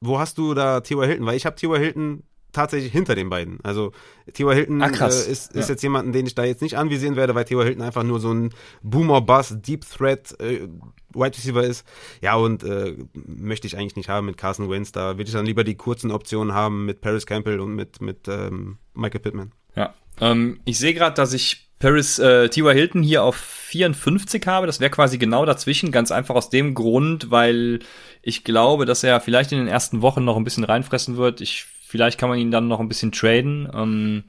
wo 0.00 0.20
hast 0.20 0.38
du 0.38 0.54
da 0.54 0.78
T.Y. 0.78 1.08
Hilton? 1.08 1.26
Weil 1.26 1.36
ich 1.36 1.44
habe 1.44 1.56
T.Y. 1.56 1.76
Hilton 1.76 2.22
tatsächlich 2.52 2.92
hinter 2.92 3.16
den 3.16 3.30
beiden. 3.30 3.58
Also 3.64 3.90
T.Y. 4.32 4.54
Hilton 4.54 4.80
ah, 4.80 4.86
äh, 4.86 5.08
ist, 5.08 5.26
ist 5.26 5.54
ja. 5.54 5.66
jetzt 5.70 5.82
jemanden, 5.82 6.12
den 6.12 6.24
ich 6.24 6.36
da 6.36 6.44
jetzt 6.44 6.62
nicht 6.62 6.78
anvisieren 6.78 7.16
werde, 7.16 7.34
weil 7.34 7.46
T.Y. 7.46 7.64
Hilton 7.64 7.82
einfach 7.82 8.04
nur 8.04 8.20
so 8.20 8.32
ein 8.32 8.50
Boomer-Bass, 8.84 9.56
Deep 9.60 9.84
Threat 9.84 10.38
äh, 10.38 10.68
Wide 11.12 11.36
Receiver 11.36 11.64
ist. 11.64 11.84
Ja, 12.20 12.36
und 12.36 12.62
äh, 12.62 12.96
möchte 13.12 13.66
ich 13.66 13.76
eigentlich 13.76 13.96
nicht 13.96 14.08
haben 14.08 14.26
mit 14.26 14.36
Carson 14.36 14.70
Wentz. 14.70 14.92
Da 14.92 15.18
würde 15.18 15.24
ich 15.24 15.32
dann 15.32 15.46
lieber 15.46 15.64
die 15.64 15.74
kurzen 15.74 16.12
Optionen 16.12 16.54
haben 16.54 16.84
mit 16.84 17.00
Paris 17.00 17.26
Campbell 17.26 17.58
und 17.58 17.74
mit, 17.74 18.00
mit 18.00 18.28
ähm, 18.28 18.78
Michael 18.94 19.18
Pittman. 19.18 19.50
Ja, 19.74 19.94
ähm, 20.20 20.60
ich 20.64 20.78
sehe 20.78 20.94
gerade, 20.94 21.16
dass 21.16 21.32
ich 21.32 21.65
Paris 21.78 22.18
äh, 22.18 22.48
T.Y. 22.48 22.74
Hilton 22.74 23.02
hier 23.02 23.22
auf 23.22 23.36
54 23.36 24.46
habe. 24.46 24.66
Das 24.66 24.80
wäre 24.80 24.90
quasi 24.90 25.18
genau 25.18 25.44
dazwischen, 25.44 25.92
ganz 25.92 26.10
einfach 26.10 26.34
aus 26.34 26.50
dem 26.50 26.74
Grund, 26.74 27.30
weil 27.30 27.80
ich 28.22 28.44
glaube, 28.44 28.86
dass 28.86 29.04
er 29.04 29.20
vielleicht 29.20 29.52
in 29.52 29.58
den 29.58 29.68
ersten 29.68 30.02
Wochen 30.02 30.24
noch 30.24 30.36
ein 30.36 30.44
bisschen 30.44 30.64
reinfressen 30.64 31.16
wird. 31.16 31.40
Ich, 31.40 31.66
vielleicht 31.86 32.18
kann 32.18 32.28
man 32.28 32.38
ihn 32.38 32.50
dann 32.50 32.68
noch 32.68 32.80
ein 32.80 32.88
bisschen 32.88 33.12
traden. 33.12 33.68
Ähm, 33.74 34.24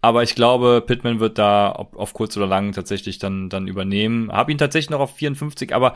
aber 0.00 0.22
ich 0.22 0.34
glaube, 0.34 0.82
Pittman 0.86 1.20
wird 1.20 1.38
da 1.38 1.74
ob, 1.76 1.96
auf 1.96 2.14
kurz 2.14 2.36
oder 2.36 2.46
lang 2.46 2.72
tatsächlich 2.72 3.18
dann, 3.18 3.48
dann 3.48 3.66
übernehmen. 3.66 4.32
Hab 4.32 4.48
ihn 4.48 4.58
tatsächlich 4.58 4.90
noch 4.90 5.00
auf 5.00 5.16
54, 5.16 5.74
aber 5.74 5.94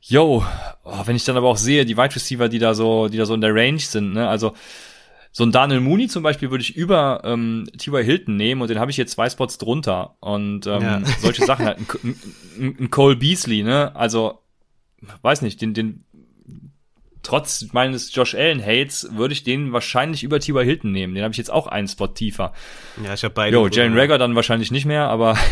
yo, 0.00 0.44
oh, 0.84 1.02
wenn 1.04 1.16
ich 1.16 1.24
dann 1.24 1.36
aber 1.36 1.48
auch 1.48 1.56
sehe, 1.56 1.86
die 1.86 1.96
Wide 1.96 2.14
Receiver, 2.14 2.48
die 2.48 2.58
da 2.58 2.74
so, 2.74 3.08
die 3.08 3.16
da 3.16 3.24
so 3.24 3.34
in 3.34 3.40
der 3.40 3.54
Range 3.54 3.78
sind, 3.78 4.14
ne, 4.14 4.28
also 4.28 4.52
so 5.34 5.44
ein 5.44 5.50
Daniel 5.50 5.80
Mooney 5.80 6.08
zum 6.08 6.22
Beispiel 6.22 6.50
würde 6.50 6.62
ich 6.62 6.76
über 6.76 7.22
ähm, 7.24 7.66
T.Y. 7.78 8.04
Hilton 8.04 8.36
nehmen 8.36 8.60
und 8.60 8.68
den 8.68 8.78
habe 8.78 8.90
ich 8.90 8.98
jetzt 8.98 9.12
zwei 9.12 9.30
Spots 9.30 9.56
drunter. 9.56 10.16
Und 10.20 10.66
ähm, 10.66 10.82
ja. 10.82 11.02
solche 11.20 11.46
Sachen 11.46 11.64
halt. 11.64 11.78
Ein, 11.78 12.16
ein, 12.58 12.76
ein 12.80 12.90
Cole 12.90 13.16
Beasley, 13.16 13.62
ne? 13.62 13.96
Also, 13.96 14.42
weiß 15.22 15.40
nicht, 15.40 15.62
den, 15.62 15.72
den 15.72 16.04
trotz 17.22 17.72
meines 17.72 18.14
Josh 18.14 18.34
Allen 18.34 18.62
Hates 18.62 19.08
würde 19.12 19.32
ich 19.32 19.42
den 19.42 19.72
wahrscheinlich 19.72 20.22
über 20.22 20.38
T.Y. 20.38 20.64
Hilton 20.64 20.92
nehmen. 20.92 21.14
Den 21.14 21.24
habe 21.24 21.32
ich 21.32 21.38
jetzt 21.38 21.50
auch 21.50 21.66
einen 21.66 21.88
Spot 21.88 22.08
tiefer. 22.08 22.52
Ja, 23.02 23.14
ich 23.14 23.24
habe 23.24 23.32
beide. 23.32 23.56
Jo, 23.56 23.68
Jalen 23.68 23.98
Rager 23.98 24.18
dann 24.18 24.34
wahrscheinlich 24.34 24.70
nicht 24.70 24.84
mehr, 24.84 25.08
aber. 25.08 25.36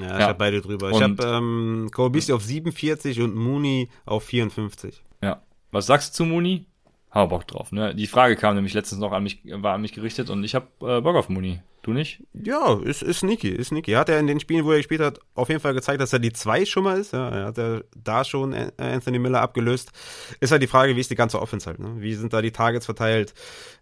Ja, 0.00 0.14
ich 0.14 0.20
ja. 0.20 0.26
habe 0.28 0.38
beide 0.38 0.62
drüber. 0.62 0.86
Und 0.86 0.94
ich 0.94 1.02
habe 1.02 1.36
ähm, 1.36 1.90
Cole 1.92 2.08
Beasley 2.08 2.34
auf 2.34 2.42
47 2.42 3.20
und 3.20 3.34
Mooney 3.34 3.90
auf 4.06 4.24
54. 4.24 5.02
Ja. 5.22 5.42
Was 5.70 5.84
sagst 5.84 6.14
du 6.14 6.16
zu 6.16 6.24
Mooney? 6.24 6.66
Hau 7.14 7.26
Bock 7.26 7.46
drauf. 7.46 7.72
Ne? 7.72 7.94
Die 7.94 8.06
Frage 8.06 8.36
kam 8.36 8.54
nämlich 8.54 8.74
letztens 8.74 9.00
noch 9.00 9.12
an 9.12 9.22
mich, 9.22 9.40
war 9.44 9.74
an 9.74 9.82
mich 9.82 9.92
gerichtet 9.92 10.30
und 10.30 10.44
ich 10.44 10.54
habe 10.54 10.66
äh, 10.80 11.00
Bock 11.00 11.16
auf 11.16 11.28
Mooney. 11.28 11.60
Du 11.82 11.92
nicht? 11.92 12.22
Ja, 12.32 12.78
ist, 12.80 13.02
ist 13.02 13.18
sneaky, 13.18 13.48
ist 13.48 13.68
sneaky. 13.68 13.92
Hat 13.92 14.08
er 14.08 14.20
in 14.20 14.28
den 14.28 14.38
Spielen, 14.38 14.64
wo 14.64 14.70
er 14.70 14.76
gespielt 14.76 15.00
hat, 15.00 15.18
auf 15.34 15.48
jeden 15.48 15.60
Fall 15.60 15.74
gezeigt, 15.74 16.00
dass 16.00 16.12
er 16.12 16.20
die 16.20 16.32
zwei 16.32 16.64
schon 16.64 16.84
mal 16.84 17.00
ist. 17.00 17.12
Ja, 17.12 17.28
er 17.28 17.44
hat 17.46 17.58
ja 17.58 17.80
da 17.96 18.24
schon 18.24 18.54
Anthony 18.76 19.18
Miller 19.18 19.40
abgelöst. 19.40 19.90
Ist 20.38 20.52
halt 20.52 20.62
die 20.62 20.68
Frage, 20.68 20.94
wie 20.94 21.00
ist 21.00 21.10
die 21.10 21.16
ganze 21.16 21.42
Offense 21.42 21.66
halt, 21.66 21.80
ne? 21.80 21.96
Wie 21.98 22.14
sind 22.14 22.32
da 22.32 22.40
die 22.40 22.52
Targets 22.52 22.86
verteilt? 22.86 23.34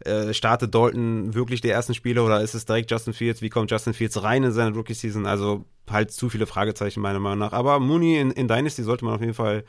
Äh, 0.02 0.32
startet 0.32 0.74
Dalton 0.74 1.35
wirklich 1.35 1.61
die 1.61 1.69
ersten 1.69 1.93
Spiele 1.93 2.23
oder 2.23 2.40
ist 2.40 2.55
es 2.55 2.65
direkt 2.65 2.90
Justin 2.90 3.12
Fields? 3.12 3.43
Wie 3.43 3.51
kommt 3.51 3.70
Justin 3.70 3.93
Fields 3.93 4.23
rein 4.23 4.44
in 4.44 4.52
seine 4.52 4.74
Rookie-Season? 4.74 5.27
Also 5.27 5.66
halt 5.90 6.11
zu 6.11 6.31
viele 6.31 6.47
Fragezeichen 6.47 7.01
meiner 7.01 7.20
Meinung 7.20 7.40
nach. 7.40 7.52
Aber 7.52 7.81
Mooney 7.81 8.19
in, 8.19 8.31
in 8.31 8.48
Dynasty 8.48 8.82
sollte 8.82 9.05
man 9.05 9.15
auf 9.15 9.20
jeden 9.20 9.35
Fall 9.35 9.65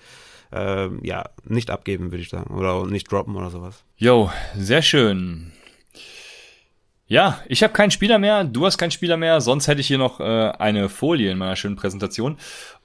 äh, 0.51 0.89
ja, 1.05 1.29
nicht 1.43 1.69
abgeben, 1.69 2.11
würde 2.11 2.23
ich 2.23 2.29
sagen. 2.29 2.55
Oder 2.55 2.85
nicht 2.85 3.11
droppen 3.11 3.35
oder 3.35 3.49
sowas. 3.49 3.83
Jo, 3.97 4.31
sehr 4.55 4.81
schön. 4.81 5.51
Ja, 7.07 7.41
ich 7.49 7.61
habe 7.61 7.73
keinen 7.73 7.91
Spieler 7.91 8.19
mehr, 8.19 8.45
du 8.45 8.65
hast 8.65 8.77
keinen 8.77 8.91
Spieler 8.91 9.17
mehr, 9.17 9.41
sonst 9.41 9.67
hätte 9.67 9.81
ich 9.81 9.87
hier 9.87 9.97
noch 9.97 10.21
äh, 10.21 10.23
eine 10.23 10.87
Folie 10.87 11.31
in 11.31 11.37
meiner 11.37 11.57
schönen 11.57 11.75
Präsentation. 11.75 12.37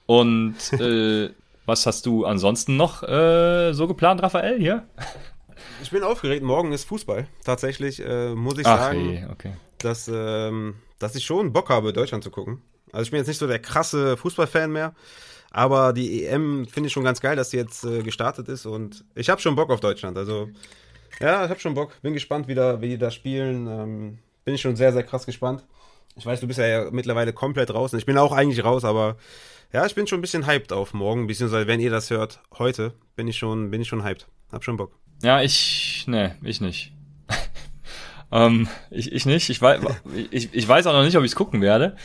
Und 0.05 0.55
äh, 0.73 1.29
was 1.65 1.85
hast 1.85 2.05
du 2.05 2.25
ansonsten 2.25 2.75
noch 2.75 3.03
äh, 3.03 3.73
so 3.73 3.87
geplant, 3.87 4.21
Raphael, 4.21 4.59
hier? 4.59 4.87
Ich 5.81 5.91
bin 5.91 6.03
aufgeregt, 6.03 6.43
morgen 6.43 6.73
ist 6.73 6.85
Fußball. 6.85 7.27
Tatsächlich 7.45 8.03
äh, 8.05 8.35
muss 8.35 8.57
ich 8.57 8.65
Ach, 8.65 8.79
sagen, 8.79 9.09
hey, 9.09 9.27
okay. 9.31 9.53
dass, 9.77 10.09
ähm, 10.13 10.75
dass 10.99 11.15
ich 11.15 11.25
schon 11.25 11.53
Bock 11.53 11.69
habe, 11.69 11.93
Deutschland 11.93 12.23
zu 12.23 12.31
gucken. 12.31 12.61
Also 12.91 13.03
ich 13.03 13.11
bin 13.11 13.19
jetzt 13.19 13.27
nicht 13.27 13.37
so 13.37 13.47
der 13.47 13.59
krasse 13.59 14.17
Fußballfan 14.17 14.71
mehr, 14.71 14.93
aber 15.51 15.93
die 15.93 16.25
EM 16.25 16.67
finde 16.67 16.87
ich 16.87 16.93
schon 16.93 17.03
ganz 17.03 17.21
geil, 17.21 17.35
dass 17.35 17.49
sie 17.49 17.57
jetzt 17.57 17.83
äh, 17.83 18.03
gestartet 18.03 18.47
ist 18.49 18.65
und 18.65 19.03
ich 19.15 19.29
habe 19.29 19.41
schon 19.41 19.55
Bock 19.55 19.69
auf 19.69 19.79
Deutschland. 19.79 20.17
Also 20.17 20.49
ja, 21.19 21.43
ich 21.43 21.49
habe 21.49 21.59
schon 21.59 21.73
Bock. 21.73 21.99
Bin 22.01 22.13
gespannt, 22.13 22.47
wie, 22.47 22.55
da, 22.55 22.81
wie 22.81 22.89
die 22.89 22.97
da 22.97 23.11
spielen. 23.11 23.67
Ähm, 23.67 24.19
bin 24.45 24.55
ich 24.55 24.61
schon 24.61 24.75
sehr, 24.75 24.93
sehr 24.93 25.03
krass 25.03 25.25
gespannt. 25.25 25.65
Ich 26.15 26.25
weiß, 26.25 26.39
du 26.39 26.47
bist 26.47 26.59
ja 26.59 26.89
mittlerweile 26.91 27.33
komplett 27.33 27.69
draußen. 27.69 27.97
Ich 27.97 28.05
bin 28.05 28.17
auch 28.17 28.31
eigentlich 28.31 28.63
raus, 28.63 28.85
aber 28.85 29.17
ja, 29.73 29.85
ich 29.85 29.95
bin 29.95 30.07
schon 30.07 30.19
ein 30.19 30.21
bisschen 30.21 30.47
hyped 30.47 30.71
auf 30.71 30.93
morgen, 30.93 31.27
beziehungsweise 31.27 31.67
wenn 31.67 31.79
ihr 31.79 31.91
das 31.91 32.09
hört, 32.09 32.39
heute, 32.57 32.93
bin 33.15 33.27
ich 33.27 33.37
schon, 33.37 33.69
bin 33.69 33.81
ich 33.81 33.87
schon 33.87 34.03
hyped. 34.03 34.27
Hab 34.51 34.63
schon 34.63 34.77
Bock. 34.77 34.93
Ja, 35.21 35.41
ich, 35.41 36.05
ne, 36.07 36.35
ich 36.41 36.61
nicht. 36.61 36.93
ähm, 38.31 38.67
ich, 38.89 39.11
ich 39.11 39.25
nicht. 39.25 39.49
Ich 39.49 39.61
weiß, 39.61 39.81
ich, 40.31 40.53
ich 40.53 40.67
weiß 40.67 40.87
auch 40.87 40.93
noch 40.93 41.03
nicht, 41.03 41.17
ob 41.17 41.23
ich 41.23 41.31
es 41.31 41.35
gucken 41.35 41.61
werde. 41.61 41.97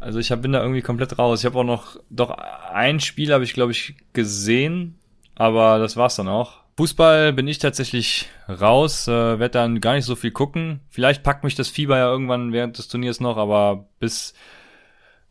Also 0.00 0.18
ich 0.18 0.32
hab, 0.32 0.42
bin 0.42 0.52
da 0.52 0.60
irgendwie 0.60 0.82
komplett 0.82 1.18
raus. 1.18 1.40
Ich 1.40 1.46
habe 1.46 1.58
auch 1.58 1.64
noch, 1.64 1.96
doch 2.08 2.30
ein 2.30 3.00
Spiel 3.00 3.32
habe 3.32 3.44
ich, 3.44 3.52
glaube 3.52 3.72
ich, 3.72 3.94
gesehen, 4.12 4.98
aber 5.34 5.78
das 5.78 5.96
war's 5.96 6.16
dann 6.16 6.28
auch. 6.28 6.60
Fußball 6.78 7.34
bin 7.34 7.46
ich 7.46 7.58
tatsächlich 7.58 8.30
raus, 8.48 9.06
äh, 9.06 9.38
werde 9.38 9.50
dann 9.50 9.80
gar 9.80 9.94
nicht 9.94 10.06
so 10.06 10.16
viel 10.16 10.30
gucken. 10.30 10.80
Vielleicht 10.88 11.22
packt 11.22 11.44
mich 11.44 11.54
das 11.54 11.68
Fieber 11.68 11.98
ja 11.98 12.10
irgendwann 12.10 12.54
während 12.54 12.78
des 12.78 12.88
Turniers 12.88 13.20
noch, 13.20 13.36
aber 13.36 13.84
bis 13.98 14.32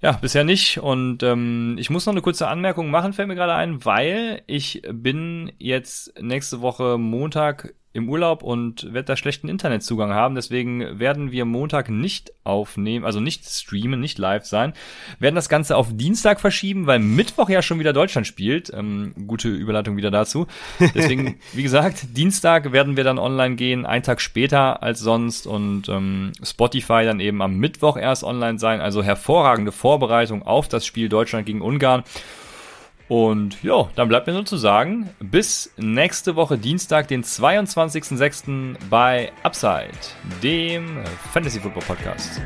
ja, 0.02 0.12
bisher 0.14 0.44
nicht. 0.44 0.80
Und 0.80 1.24
ähm, 1.24 1.76
ich 1.80 1.90
muss 1.90 2.06
noch 2.06 2.14
eine 2.14 2.22
kurze 2.22 2.48
Anmerkung 2.48 2.92
machen, 2.92 3.14
fällt 3.14 3.28
mir 3.28 3.36
gerade 3.36 3.56
ein, 3.56 3.84
weil 3.84 4.44
ich 4.46 4.84
bin 4.92 5.52
jetzt 5.58 6.22
nächste 6.22 6.62
Woche 6.62 7.00
Montag 7.00 7.74
im 7.92 8.08
Urlaub 8.08 8.44
und 8.44 8.94
werde 8.94 9.06
da 9.06 9.16
schlechten 9.16 9.50
Internetzugang 9.50 10.14
haben. 10.14 10.36
Deswegen 10.36 11.00
werden 11.00 11.32
wir 11.32 11.46
Montag 11.46 11.90
nicht 11.90 12.32
aufnehmen, 12.44 13.04
also 13.04 13.20
nicht 13.20 13.50
streamen, 13.50 14.00
nicht 14.00 14.20
live 14.20 14.46
sein. 14.46 14.74
Werden 15.18 15.36
das 15.36 15.50
Ganze 15.50 15.76
auf 15.76 15.88
Dienstag 15.92 16.40
verschieben, 16.40 16.86
weil 16.86 17.00
Mittwoch 17.00 17.50
ja 17.50 17.64
schon 17.64 17.80
wieder 17.80 17.92
Deutschland 17.92 18.28
spielt. 18.28 18.72
Ähm, 18.74 19.14
gute 19.26 19.50
Überleitung 19.50 19.98
wieder 19.98 20.12
dazu. 20.12 20.46
Deswegen, 20.94 21.40
wie 21.54 21.64
gesagt, 21.64 22.16
Dienstag 22.16 22.72
werden 22.72 22.96
wir 22.96 23.04
dann 23.04 23.18
online 23.18 23.56
gehen, 23.56 23.88
einen 23.88 24.04
Tag 24.04 24.22
später 24.22 24.84
als 24.84 25.00
sonst 25.00 25.48
und 25.48 25.90
ähm, 25.90 26.32
Spotify 26.44 27.04
dann 27.06 27.20
eben 27.20 27.42
am 27.42 27.58
Mittwoch 27.58 27.98
erst 27.98 28.24
online 28.24 28.60
sein. 28.60 28.82
Also 28.82 29.02
hervorragende 29.02 29.72
Vorbereitung 29.72 30.44
auf 30.44 30.68
das 30.68 30.86
Spiel 30.86 31.10
Deutschland 31.10 31.48
gegen 31.48 31.62
Ungarn. 31.62 32.04
Und 33.10 33.62
ja, 33.64 33.90
dann 33.96 34.08
bleibt 34.08 34.28
mir 34.28 34.34
nur 34.34 34.46
zu 34.46 34.56
sagen, 34.56 35.10
bis 35.20 35.74
nächste 35.78 36.36
Woche 36.36 36.60
Dienstag, 36.60 37.08
den 37.08 37.24
22.06. 37.24 38.76
bei 38.90 39.32
Upside, 39.44 39.90
dem 40.44 41.04
Fantasy 41.34 41.60
Football 41.60 41.84
Podcast. 41.84 42.40